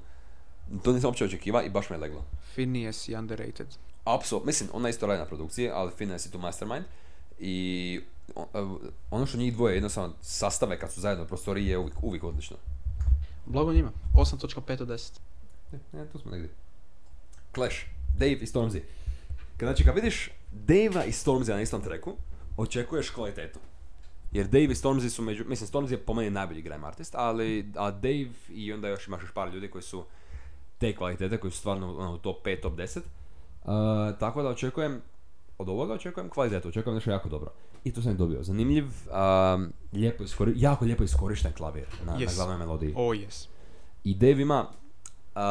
To 0.83 0.93
nisam 0.93 1.07
uopće 1.07 1.25
očekiva 1.25 1.63
i 1.63 1.69
baš 1.69 1.89
me 1.89 1.95
je 1.95 1.99
leglo. 1.99 2.25
Phineas 2.53 3.09
je 3.09 3.19
underrated. 3.19 3.67
Apsolutno, 4.03 4.45
mislim, 4.45 4.69
ona 4.73 4.89
isto 4.89 5.07
radi 5.07 5.19
na 5.19 5.25
produkciji, 5.25 5.69
ali 5.69 5.91
Finesse 5.97 6.27
je 6.27 6.31
tu 6.31 6.39
mastermind. 6.39 6.85
I 7.39 8.01
ono 9.11 9.25
što 9.25 9.37
njih 9.37 9.53
dvoje 9.53 9.73
jednostavno 9.73 10.13
sastave 10.21 10.79
kad 10.79 10.91
su 10.91 11.01
zajedno 11.01 11.23
u 11.23 11.27
prostoriji 11.27 11.67
je 11.67 11.77
uvijek, 11.77 12.03
uvijek 12.03 12.23
odlično. 12.23 12.57
Blago 13.45 13.73
njima. 13.73 13.91
8.5 14.15 14.81
od 14.81 14.87
10. 14.87 15.19
E, 15.73 16.05
tu 16.11 16.19
smo 16.19 16.31
negdje. 16.31 16.49
Clash, 17.55 17.75
Dave 18.17 18.31
i 18.31 18.45
Stormzy. 18.45 18.81
Kad, 19.57 19.67
znači, 19.67 19.83
kad 19.83 19.95
vidiš 19.95 20.31
Dave-a 20.51 21.05
i 21.05 21.11
Stormzy 21.11 21.49
na 21.49 21.61
istom 21.61 21.81
treku, 21.81 22.13
očekuješ 22.57 23.09
kvalitetu. 23.09 23.59
Jer 24.31 24.47
Dave 24.47 24.63
i 24.63 24.75
Stormzy 24.75 25.09
su 25.09 25.21
među, 25.21 25.43
mislim 25.47 25.69
Stormzy 25.69 25.91
je 25.91 25.97
po 25.97 26.13
meni 26.13 26.29
najbolji 26.29 26.61
grime 26.61 26.87
artist, 26.87 27.15
ali 27.15 27.71
a 27.75 27.91
Dave 27.91 28.27
i 28.49 28.73
onda 28.73 28.87
još 28.87 29.07
imaš 29.07 29.21
još 29.21 29.31
par 29.31 29.53
ljudi 29.53 29.69
koji 29.69 29.81
su 29.81 30.05
te 30.77 30.95
kvalitete, 30.95 31.37
koji 31.37 31.51
su 31.51 31.57
stvarno 31.57 31.97
ono, 31.97 32.13
u 32.13 32.17
top 32.17 32.45
5, 32.45 32.61
top 32.61 32.73
10. 32.73 32.97
Uh, 32.97 34.19
tako 34.19 34.43
da 34.43 34.49
očekujem, 34.49 35.01
od 35.57 35.69
ovoga 35.69 35.93
očekujem 35.93 36.29
kvalitetu, 36.29 36.67
očekujem 36.67 36.95
nešto 36.95 37.11
jako 37.11 37.29
dobro. 37.29 37.51
I 37.87 37.93
to 37.93 38.01
sam 38.01 38.11
i 38.11 38.15
dobio. 38.15 38.43
Zanimljiv, 38.43 38.85
um, 38.85 39.73
lijepo 39.93 40.23
iskori, 40.23 40.53
jako 40.55 40.85
lijepo 40.85 41.03
iskorišten 41.03 41.53
klavir 41.53 41.85
na, 42.05 42.13
na 42.13 42.19
Yes. 42.19 42.35
glavnoj 42.35 42.57
melodiji. 42.57 42.93
Oh 42.95 43.15
yes. 43.15 43.47
I 44.03 44.15
Dave 44.15 44.41
ima 44.41 44.65
uh, 45.35 45.41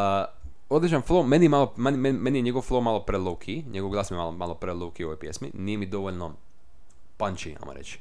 odličan 0.68 1.02
flow, 1.02 1.26
meni, 1.26 1.44
je 1.44 1.48
malo, 1.48 1.72
meni, 1.76 1.98
meni, 2.12 2.38
je 2.38 2.42
njegov 2.42 2.62
flow 2.62 2.80
malo 2.80 3.00
pre 3.00 3.18
low 3.18 3.36
key, 3.38 3.66
njegov 3.66 3.90
glas 3.90 4.10
mi 4.10 4.14
je 4.14 4.18
malo, 4.18 4.32
malo 4.32 4.54
pre 4.54 4.72
low 4.72 4.92
key 4.92 5.04
u 5.04 5.06
ovoj 5.06 5.18
pjesmi, 5.18 5.50
nije 5.54 5.78
mi 5.78 5.86
dovoljno 5.86 6.32
punchy, 7.18 7.56
ajmo 7.60 7.72
reći. 7.72 7.98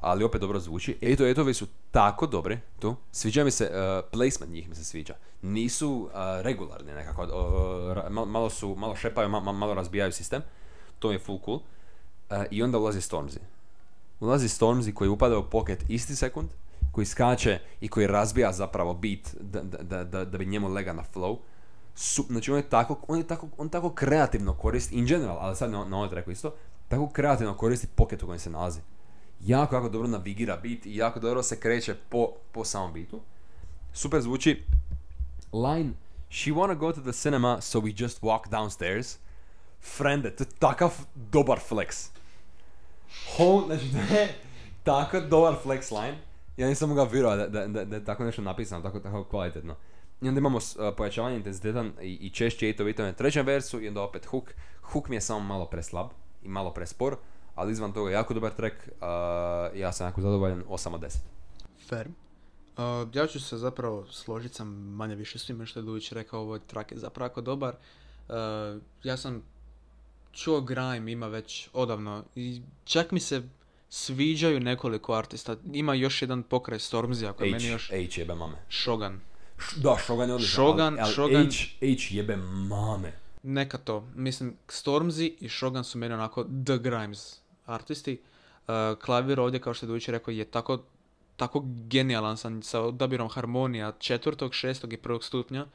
Ali 0.00 0.24
opet 0.24 0.40
dobro 0.40 0.60
zvuči. 0.60 0.98
Eto, 1.02 1.26
etovi 1.26 1.54
su 1.54 1.66
tako 1.90 2.26
dobri 2.26 2.58
tu. 2.78 2.96
Sviđa 3.12 3.44
mi 3.44 3.50
se, 3.50 3.64
uh, 3.64 4.10
placement 4.12 4.52
njih 4.52 4.68
mi 4.68 4.74
se 4.74 4.84
sviđa. 4.84 5.14
Nisu 5.42 5.90
uh, 5.92 6.10
regularni 6.40 6.92
nekako, 6.92 7.22
uh, 7.22 7.28
ra- 7.92 8.08
malo, 8.10 8.26
malo 8.26 8.50
su, 8.50 8.74
malo 8.74 8.96
šepaju, 8.96 9.28
ma- 9.28 9.40
ma- 9.40 9.52
malo 9.52 9.74
razbijaju 9.74 10.12
sistem. 10.12 10.42
To 10.98 11.12
je 11.12 11.18
full 11.18 11.38
cool. 11.44 11.56
Uh, 11.56 12.36
I 12.50 12.62
onda 12.62 12.78
ulazi 12.78 13.00
Stormzy. 13.00 13.38
Ulazi 14.20 14.48
Stormzy 14.48 14.94
koji 14.94 15.10
upada 15.10 15.38
u 15.38 15.50
pocket 15.50 15.84
isti 15.88 16.16
sekund, 16.16 16.48
koji 16.92 17.06
skače 17.06 17.58
i 17.80 17.88
koji 17.88 18.06
razbija 18.06 18.52
zapravo 18.52 18.94
beat 18.94 19.34
da, 19.40 19.62
da, 19.62 20.04
da, 20.04 20.24
da, 20.24 20.38
bi 20.38 20.46
njemu 20.46 20.68
lega 20.68 20.92
na 20.92 21.04
flow. 21.14 21.38
Su, 21.94 22.24
znači 22.28 22.50
on 22.50 22.56
je 22.56 22.68
tako, 22.68 23.00
on 23.08 23.18
je 23.18 23.26
tako, 23.26 23.48
on 23.58 23.68
tako 23.68 23.90
kreativno 23.90 24.52
koristi, 24.52 24.94
in 24.94 25.06
general, 25.06 25.38
ali 25.40 25.56
sad 25.56 25.70
na, 25.70 25.84
na 25.84 26.08
tracku 26.08 26.30
isto, 26.30 26.54
tako 26.88 27.08
kreativno 27.08 27.54
koristi 27.54 27.86
pocket 27.86 28.22
u 28.22 28.26
kojem 28.26 28.38
se 28.38 28.50
nalazi. 28.50 28.80
Jako, 29.40 29.74
jako 29.74 29.88
dobro 29.88 30.08
navigira 30.08 30.56
beat 30.56 30.86
i 30.86 30.96
jako 30.96 31.20
dobro 31.20 31.42
se 31.42 31.60
kreće 31.60 31.94
po, 32.08 32.28
po 32.52 32.64
samom 32.64 32.92
beatu. 32.92 33.20
Super 33.92 34.20
zvuči. 34.20 34.64
Line, 35.52 35.92
she 36.30 36.50
wanna 36.50 36.74
go 36.74 36.92
to 36.92 37.00
the 37.00 37.12
cinema, 37.12 37.60
so 37.60 37.80
we 37.80 38.02
just 38.02 38.22
walk 38.22 38.48
downstairs. 38.50 39.16
Frende, 39.80 40.36
to 40.36 40.44
je 40.44 40.48
takav 40.58 40.90
dobar 41.14 41.58
flex. 41.68 42.17
Ho, 43.36 43.62
znači, 43.66 43.92
to 43.92 44.14
je 44.14 44.34
tako 44.84 45.20
dobar 45.20 45.54
flex 45.64 46.00
line. 46.00 46.18
Ja 46.56 46.68
nisam 46.68 46.88
mogao 46.88 47.04
vjerovati 47.04 47.52
da, 47.52 47.60
da, 47.60 47.66
da, 47.66 47.84
da 47.84 47.96
je 47.96 48.04
tako 48.04 48.24
nešto 48.24 48.42
napisano, 48.42 48.82
tako, 48.82 49.00
tako 49.00 49.24
kvalitetno. 49.24 49.74
I 50.20 50.28
onda 50.28 50.38
imamo 50.38 50.56
uh, 50.56 50.62
pojačavanje 50.96 51.36
intenziteta 51.36 51.84
i, 52.02 52.12
i 52.12 52.30
češće 52.30 52.70
i 52.70 52.74
na 52.98 53.12
trećem 53.12 53.46
versu 53.46 53.80
i 53.80 53.88
onda 53.88 54.02
opet 54.02 54.26
hook. 54.26 54.54
Hook 54.82 55.08
mi 55.08 55.16
je 55.16 55.20
samo 55.20 55.40
malo 55.40 55.66
preslab 55.66 56.06
i 56.42 56.48
malo 56.48 56.70
prespor, 56.70 57.16
ali 57.54 57.72
izvan 57.72 57.92
toga 57.92 58.10
jako 58.10 58.34
dobar 58.34 58.52
track. 58.52 58.74
Uh, 58.86 59.78
ja 59.78 59.92
sam 59.92 60.06
jako 60.06 60.20
zadovoljan, 60.20 60.64
8 60.68 60.94
od 60.94 61.00
10. 61.00 61.16
Fair. 61.88 62.08
Uh, 62.08 63.08
ja 63.14 63.26
ću 63.26 63.40
se 63.40 63.56
zapravo 63.56 64.06
složiti 64.10 64.54
sam 64.54 64.68
manje 64.68 65.14
više 65.14 65.38
svime 65.38 65.66
što 65.66 65.80
je 65.80 65.84
Dujić 65.84 66.12
rekao, 66.12 66.40
ovaj 66.40 66.60
track 66.66 66.92
je 66.92 66.98
zapravo 66.98 67.26
jako 67.26 67.40
dobar. 67.40 67.74
Uh, 68.28 68.34
ja 69.02 69.16
sam 69.16 69.42
Joe 70.36 70.60
Grime 70.62 71.12
ima 71.12 71.26
već 71.26 71.68
odavno 71.72 72.24
i 72.34 72.62
čak 72.84 73.10
mi 73.10 73.20
se 73.20 73.42
sviđaju 73.88 74.60
nekoliko 74.60 75.14
artista. 75.14 75.56
Ima 75.72 75.94
još 75.94 76.22
jedan 76.22 76.42
pokraj 76.42 76.78
Stormzy, 76.78 77.28
ako 77.28 77.44
je 77.44 77.50
meni 77.50 77.64
H, 77.64 77.70
još 77.70 77.88
H 77.88 77.96
jebe 78.16 78.34
mame. 78.34 78.56
Shogun. 78.72 79.20
Š- 79.58 79.76
Da, 79.76 79.96
Shogun 79.98 80.28
je 80.28 80.34
odličan. 80.34 80.54
Shogun- 80.56 80.80
ali, 80.92 81.00
ali 81.00 81.14
Shogun- 81.14 81.50
H, 81.80 81.96
H 81.98 82.16
jebe 82.16 82.36
mame. 82.36 83.12
Neka 83.42 83.78
to. 83.78 84.04
Mislim, 84.14 84.56
Stormzy 84.68 85.32
i 85.40 85.48
Shogun 85.48 85.84
su 85.84 85.98
meni 85.98 86.14
onako 86.14 86.44
The 86.44 86.78
Grimes 86.78 87.36
artisti. 87.66 88.20
Uh, 88.58 88.74
klavir 88.98 89.40
ovdje, 89.40 89.60
kao 89.60 89.74
što 89.74 89.86
je 89.86 89.88
Dujić 89.88 90.08
rekao, 90.08 90.32
je 90.32 90.44
tako, 90.44 90.82
tako 91.36 91.62
genijalan 91.64 92.36
sam 92.36 92.62
sa 92.62 92.80
odabirom 92.80 93.28
harmonija 93.28 93.92
četvrtog, 93.92 94.54
šestog 94.54 94.92
i 94.92 94.96
prvog 94.96 95.24
stupnja 95.24 95.66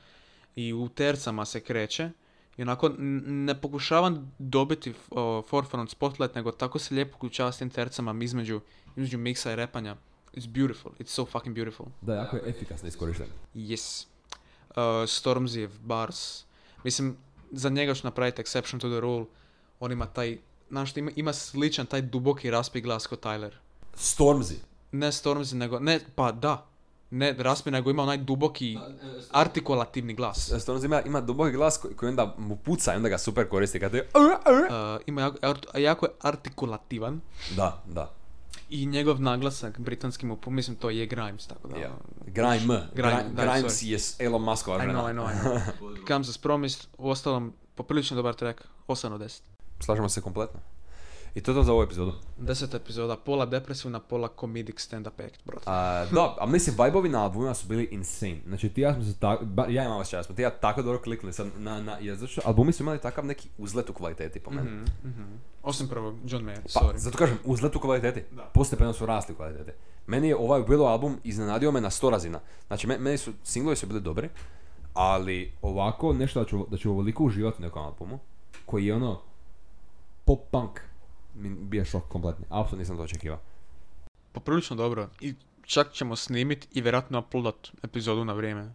i 0.55 0.73
u 0.73 0.89
tercama 0.89 1.45
se 1.45 1.59
kreće. 1.59 2.09
I 2.57 2.61
onako 2.61 2.87
n- 2.87 3.23
ne 3.45 3.61
pokušavam 3.61 4.31
dobiti 4.39 4.89
uh, 4.89 5.17
forefront 5.49 5.89
spotlight, 5.91 6.35
nego 6.35 6.51
tako 6.51 6.79
se 6.79 6.93
lijepo 6.95 7.15
uključava 7.15 7.51
s 7.51 7.57
tim 7.57 7.69
tercama 7.69 8.23
između, 8.23 8.61
između 8.95 9.17
miksa 9.17 9.51
i 9.51 9.55
repanja. 9.55 9.95
It's 10.33 10.47
beautiful. 10.47 10.91
It's 10.99 11.07
so 11.07 11.25
fucking 11.25 11.55
beautiful. 11.55 11.85
Da, 12.01 12.15
jako 12.15 12.35
je 12.35 12.43
efikasno 12.45 12.87
iskorišten. 12.87 13.27
Yes. 13.55 14.05
Uh, 14.69 14.75
Stormzy, 15.07 15.69
bars. 15.81 16.43
Mislim, 16.83 17.17
za 17.51 17.69
njega 17.69 17.93
ću 17.93 18.01
napraviti 18.03 18.41
exception 18.41 18.79
to 18.79 18.89
the 18.89 18.99
rule. 18.99 19.25
On 19.79 19.91
ima 19.91 20.05
taj, 20.05 20.37
znaš, 20.69 20.97
ima, 20.97 21.11
ima 21.15 21.33
sličan 21.33 21.85
taj 21.85 22.01
duboki 22.01 22.51
raspi 22.51 22.81
glas 22.81 23.07
kao 23.07 23.17
Tyler. 23.17 23.51
Stormzy. 23.95 24.55
Ne 24.91 25.07
Stormzy, 25.07 25.53
nego, 25.53 25.79
ne, 25.79 25.99
pa 26.15 26.31
da. 26.31 26.67
Ne 27.13 27.35
raspi, 27.37 27.71
nego 27.71 27.89
ima 27.89 28.03
onaj 28.03 28.17
duboki 28.17 28.77
artikulativni 29.31 30.13
glas. 30.13 30.51
Stormzy 30.51 30.85
ima, 30.85 31.01
ima 31.01 31.21
duboki 31.21 31.51
glas 31.51 31.77
koji, 31.77 31.95
koji 31.95 32.09
onda 32.09 32.35
mu 32.37 32.55
puca 32.55 32.93
i 32.93 32.95
onda 32.95 33.09
ga 33.09 33.17
super 33.17 33.49
koristi 33.49 33.79
kad 33.79 33.93
je... 33.93 34.01
Uh, 34.01 35.01
ima 35.05 35.31
jako, 35.77 36.05
je 36.05 36.11
artikulativan. 36.21 37.21
Da, 37.55 37.83
da. 37.85 38.11
I 38.69 38.85
njegov 38.85 39.21
naglasak 39.21 39.79
britanskim 39.79 40.29
mu, 40.29 40.37
mislim, 40.45 40.75
to 40.75 40.89
je 40.89 41.05
Grimes, 41.05 41.47
tako 41.47 41.67
da. 41.67 41.77
Ja. 41.77 41.91
Grime. 42.25 42.57
Grime, 42.57 42.87
Grime, 42.95 43.23
da, 43.33 43.43
Grimes 43.43 43.73
sorry. 43.73 44.19
je 44.19 44.25
Elon 44.25 44.43
Muskova 44.43 44.83
I 44.83 44.87
know, 44.87 45.11
I 45.11 45.13
know, 45.13 45.25
I 45.25 45.39
know. 45.39 46.05
Comes 46.07 46.29
as 46.29 46.37
promised, 46.37 46.87
uostalom, 46.97 47.53
poprilično 47.75 48.15
dobar 48.15 48.35
track, 48.35 48.61
8 48.87 49.13
od 49.13 49.21
10. 49.21 49.41
Slažemo 49.79 50.09
se 50.09 50.21
kompletno. 50.21 50.59
I 51.35 51.41
to 51.41 51.51
je 51.51 51.55
to 51.55 51.63
za 51.63 51.73
ovu 51.73 51.83
epizodu. 51.83 52.13
Deseta 52.37 52.77
epizoda, 52.77 53.15
pola 53.15 53.45
depresivna, 53.45 53.99
pola 53.99 54.29
comedic 54.39 54.75
stand-up 54.89 55.25
act, 55.25 55.45
bro. 55.45 55.59
A, 55.65 56.05
da, 56.11 56.35
a 56.39 56.45
mislim, 56.45 56.75
vibe 56.85 57.09
na 57.09 57.23
albumima 57.23 57.53
su 57.53 57.67
bili 57.67 57.87
insane. 57.91 58.39
Znači 58.47 58.69
ti 58.69 58.81
ja 58.81 58.93
smo 58.93 59.03
se 59.03 59.19
tako, 59.19 59.45
ja 59.69 59.83
imam 59.83 60.03
da 60.11 60.23
smo 60.23 60.35
ti 60.35 60.41
ja 60.41 60.49
tako 60.49 60.81
dobro 60.81 61.01
kliknuli 61.01 61.33
sad 61.33 61.47
na, 61.57 61.81
na, 61.81 61.97
jer 62.01 62.15
zato 62.15 62.31
što 62.31 62.41
albumi 62.45 62.71
su 62.73 62.83
imali 62.83 62.99
takav 62.99 63.25
neki 63.25 63.49
uzlet 63.57 63.89
u 63.89 63.93
kvaliteti 63.93 64.39
po 64.39 64.51
meni. 64.51 64.69
Mhm, 64.69 64.83
mhm. 65.03 65.23
Osim 65.63 65.87
prvog, 65.87 66.15
John 66.25 66.45
Mayer, 66.45 66.61
Pa, 66.73 66.79
sorry. 66.79 66.97
zato 66.97 67.17
kažem, 67.17 67.37
uzlet 67.45 67.75
u 67.75 67.79
kvaliteti. 67.79 68.23
Da. 68.35 68.43
Postepeno 68.53 68.93
su 68.93 69.05
rasli 69.05 69.33
u 69.33 69.37
kvaliteti. 69.37 69.71
Meni 70.07 70.27
je 70.27 70.35
ovaj 70.35 70.61
Willow 70.61 70.87
album 70.87 71.17
iznenadio 71.23 71.71
me 71.71 71.81
na 71.81 71.89
sto 71.89 72.09
razina. 72.09 72.39
Znači, 72.67 72.87
me- 72.87 72.97
meni 72.97 73.17
su, 73.17 73.31
singlovi 73.43 73.75
su 73.75 73.87
bili 73.87 74.01
dobri, 74.01 74.29
ali 74.93 75.53
ovako, 75.61 76.13
nešto 76.13 76.39
da 76.39 76.45
ću, 76.45 76.65
da 76.71 76.77
ću 76.77 76.91
ovoliko 76.91 77.23
uživati 77.23 77.57
u 77.59 77.65
nekom 77.65 77.83
albumu, 77.83 78.19
koji 78.65 78.85
je 78.85 78.95
ono, 78.95 79.21
pop 80.25 80.39
punk, 80.51 80.79
mi 81.35 81.49
bio 81.49 81.85
šok 81.85 82.07
kompletni. 82.07 82.45
Apsolutno 82.49 82.77
nisam 82.77 82.97
to 82.97 83.03
očekivao. 83.03 83.39
Poprilično 84.31 84.75
dobro. 84.75 85.09
I 85.21 85.33
čak 85.65 85.91
ćemo 85.91 86.15
snimit 86.15 86.67
i 86.71 86.81
vjerojatno 86.81 87.19
uploadat 87.19 87.55
epizodu 87.83 88.25
na 88.25 88.33
vrijeme. 88.33 88.73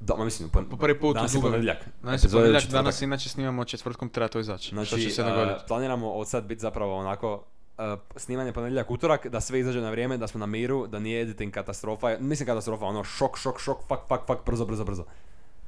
Da, 0.00 0.14
ma 0.16 0.24
mislim, 0.24 0.48
po, 0.48 0.62
Po 0.70 0.76
prvi 0.76 1.00
put 1.00 1.14
danas 1.14 1.34
je 1.34 1.40
ponedjeljak. 1.40 1.78
Danas 2.02 2.24
je 2.24 2.28
ponedjeljak, 2.30 2.62
četvrtak. 2.62 2.82
danas 2.82 3.02
inače 3.02 3.28
snimamo 3.28 3.64
četvrtkom, 3.64 4.08
treba 4.08 4.28
to 4.28 4.40
izaći. 4.40 4.70
Znači, 4.70 4.86
što 4.86 4.96
će 4.96 5.10
se 5.10 5.22
dogoditi. 5.22 5.64
planiramo 5.68 6.10
od 6.10 6.28
sad 6.28 6.44
biti 6.44 6.60
zapravo 6.60 6.98
onako 6.98 7.44
a, 7.78 7.96
snimanje 8.16 8.52
ponedjeljak 8.52 8.90
utorak, 8.90 9.26
da 9.26 9.40
sve 9.40 9.60
izađe 9.60 9.80
na 9.80 9.90
vrijeme, 9.90 10.18
da 10.18 10.26
smo 10.26 10.40
na 10.40 10.46
miru, 10.46 10.86
da 10.86 10.98
nije 10.98 11.22
editing 11.22 11.54
katastrofa, 11.54 12.16
mislim 12.20 12.46
katastrofa, 12.46 12.84
ono 12.84 13.04
šok, 13.04 13.38
šok, 13.38 13.60
šok, 13.60 13.78
fuck, 13.88 14.00
fuck, 14.08 14.22
fuck, 14.26 14.46
brzo, 14.46 14.66
brzo, 14.66 14.84
brzo. 14.84 15.04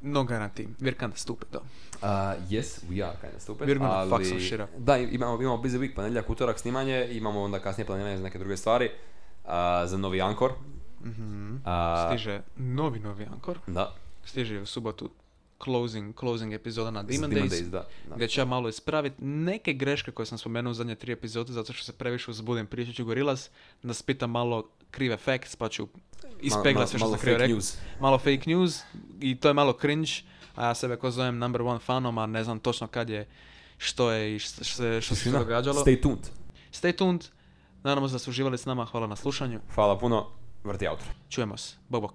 No 0.06 0.24
guarantee. 0.24 0.68
We're 0.80 0.96
kinda 0.98 1.16
stupid, 1.16 1.48
though. 1.50 1.64
Uh, 2.02 2.34
yes, 2.50 2.80
we 2.90 3.02
are 3.02 3.16
kind 3.20 3.34
of 3.34 3.40
stupid, 3.42 3.68
We're 3.68 3.78
gonna 3.78 3.90
ali... 3.90 4.10
fuck 4.10 4.24
some 4.24 4.40
shit 4.40 4.60
up. 4.60 4.68
Da, 4.78 4.98
imamo, 4.98 5.40
imamo 5.40 5.56
busy 5.62 5.78
week, 5.78 5.94
ponedjeljak, 5.94 6.30
utorak 6.30 6.58
snimanje, 6.58 7.08
imamo 7.10 7.42
onda 7.42 7.58
kasnije 7.58 7.86
planiranje 7.86 8.16
za 8.16 8.22
neke 8.22 8.38
druge 8.38 8.56
stvari, 8.56 8.90
a, 9.44 9.86
za 9.86 9.96
novi 9.96 10.20
Ankor. 10.22 10.52
Mhm. 11.04 11.56
A, 11.64 12.06
Stiže 12.08 12.42
novi, 12.56 13.00
novi 13.00 13.24
ankor. 13.32 13.58
Da, 13.66 13.92
Stiže 14.24 14.60
u 14.60 14.66
subotu 14.66 15.10
closing, 15.64 16.14
closing 16.14 16.52
epizoda 16.52 16.90
na 16.90 17.02
Demon, 17.02 17.30
Demon 17.30 17.48
Days. 17.48 17.52
Days, 17.52 17.62
da. 17.62 17.78
da. 18.08 18.14
gdje 18.14 18.28
ću 18.28 18.40
ja 18.40 18.44
malo 18.44 18.68
ispraviti 18.68 19.24
neke 19.24 19.72
greške 19.72 20.10
koje 20.10 20.26
sam 20.26 20.38
spomenuo 20.38 20.70
u 20.70 20.74
zadnje 20.74 20.94
tri 20.94 21.12
epizode, 21.12 21.52
zato 21.52 21.72
što 21.72 21.84
se 21.84 21.92
previše 21.92 22.30
uzbudim. 22.30 22.66
Pričat 22.66 22.94
ću 22.94 23.04
Gorillaz, 23.04 23.48
da 23.82 23.94
spitam 23.94 24.30
malo 24.30 24.68
krive 24.90 25.16
facts, 25.16 25.56
pa 25.56 25.68
ću 25.68 25.88
ispeglat 26.40 26.88
sve 26.88 26.98
što 26.98 27.08
sam 27.08 27.18
krivo 27.18 27.34
fake 27.34 27.38
rekao. 27.38 27.48
news. 27.48 27.76
Malo 28.00 28.18
fake 28.18 28.42
news 28.46 28.80
i 29.20 29.36
to 29.36 29.48
je 29.48 29.54
malo 29.54 29.72
cringe, 29.72 30.10
a 30.54 30.66
ja 30.66 30.74
sebe 30.74 30.96
ko 30.96 31.10
zovem 31.10 31.38
number 31.38 31.62
one 31.62 31.78
fanom, 31.78 32.18
a 32.18 32.26
ne 32.26 32.44
znam 32.44 32.58
točno 32.58 32.86
kad 32.86 33.10
je, 33.10 33.28
što 33.78 34.10
je 34.10 34.36
i 34.36 34.38
što, 34.38 34.64
se- 34.64 35.00
što 35.00 35.14
se 35.14 35.30
događalo. 35.30 35.82
Stay 35.82 36.02
tuned. 36.02 36.28
Stay 36.72 36.96
tuned, 36.96 37.24
nadamo 37.82 38.08
se 38.08 38.12
da 38.12 38.18
ste 38.18 38.30
uživali 38.30 38.58
s 38.58 38.66
nama, 38.66 38.84
hvala 38.84 39.06
na 39.06 39.16
slušanju, 39.16 39.60
Hvala 39.74 39.98
puno, 39.98 40.26
vrti 40.64 40.88
outro. 40.88 41.06
čujemo 41.28 41.56
se, 41.56 41.76
bok 41.88 42.02
bok. 42.02 42.12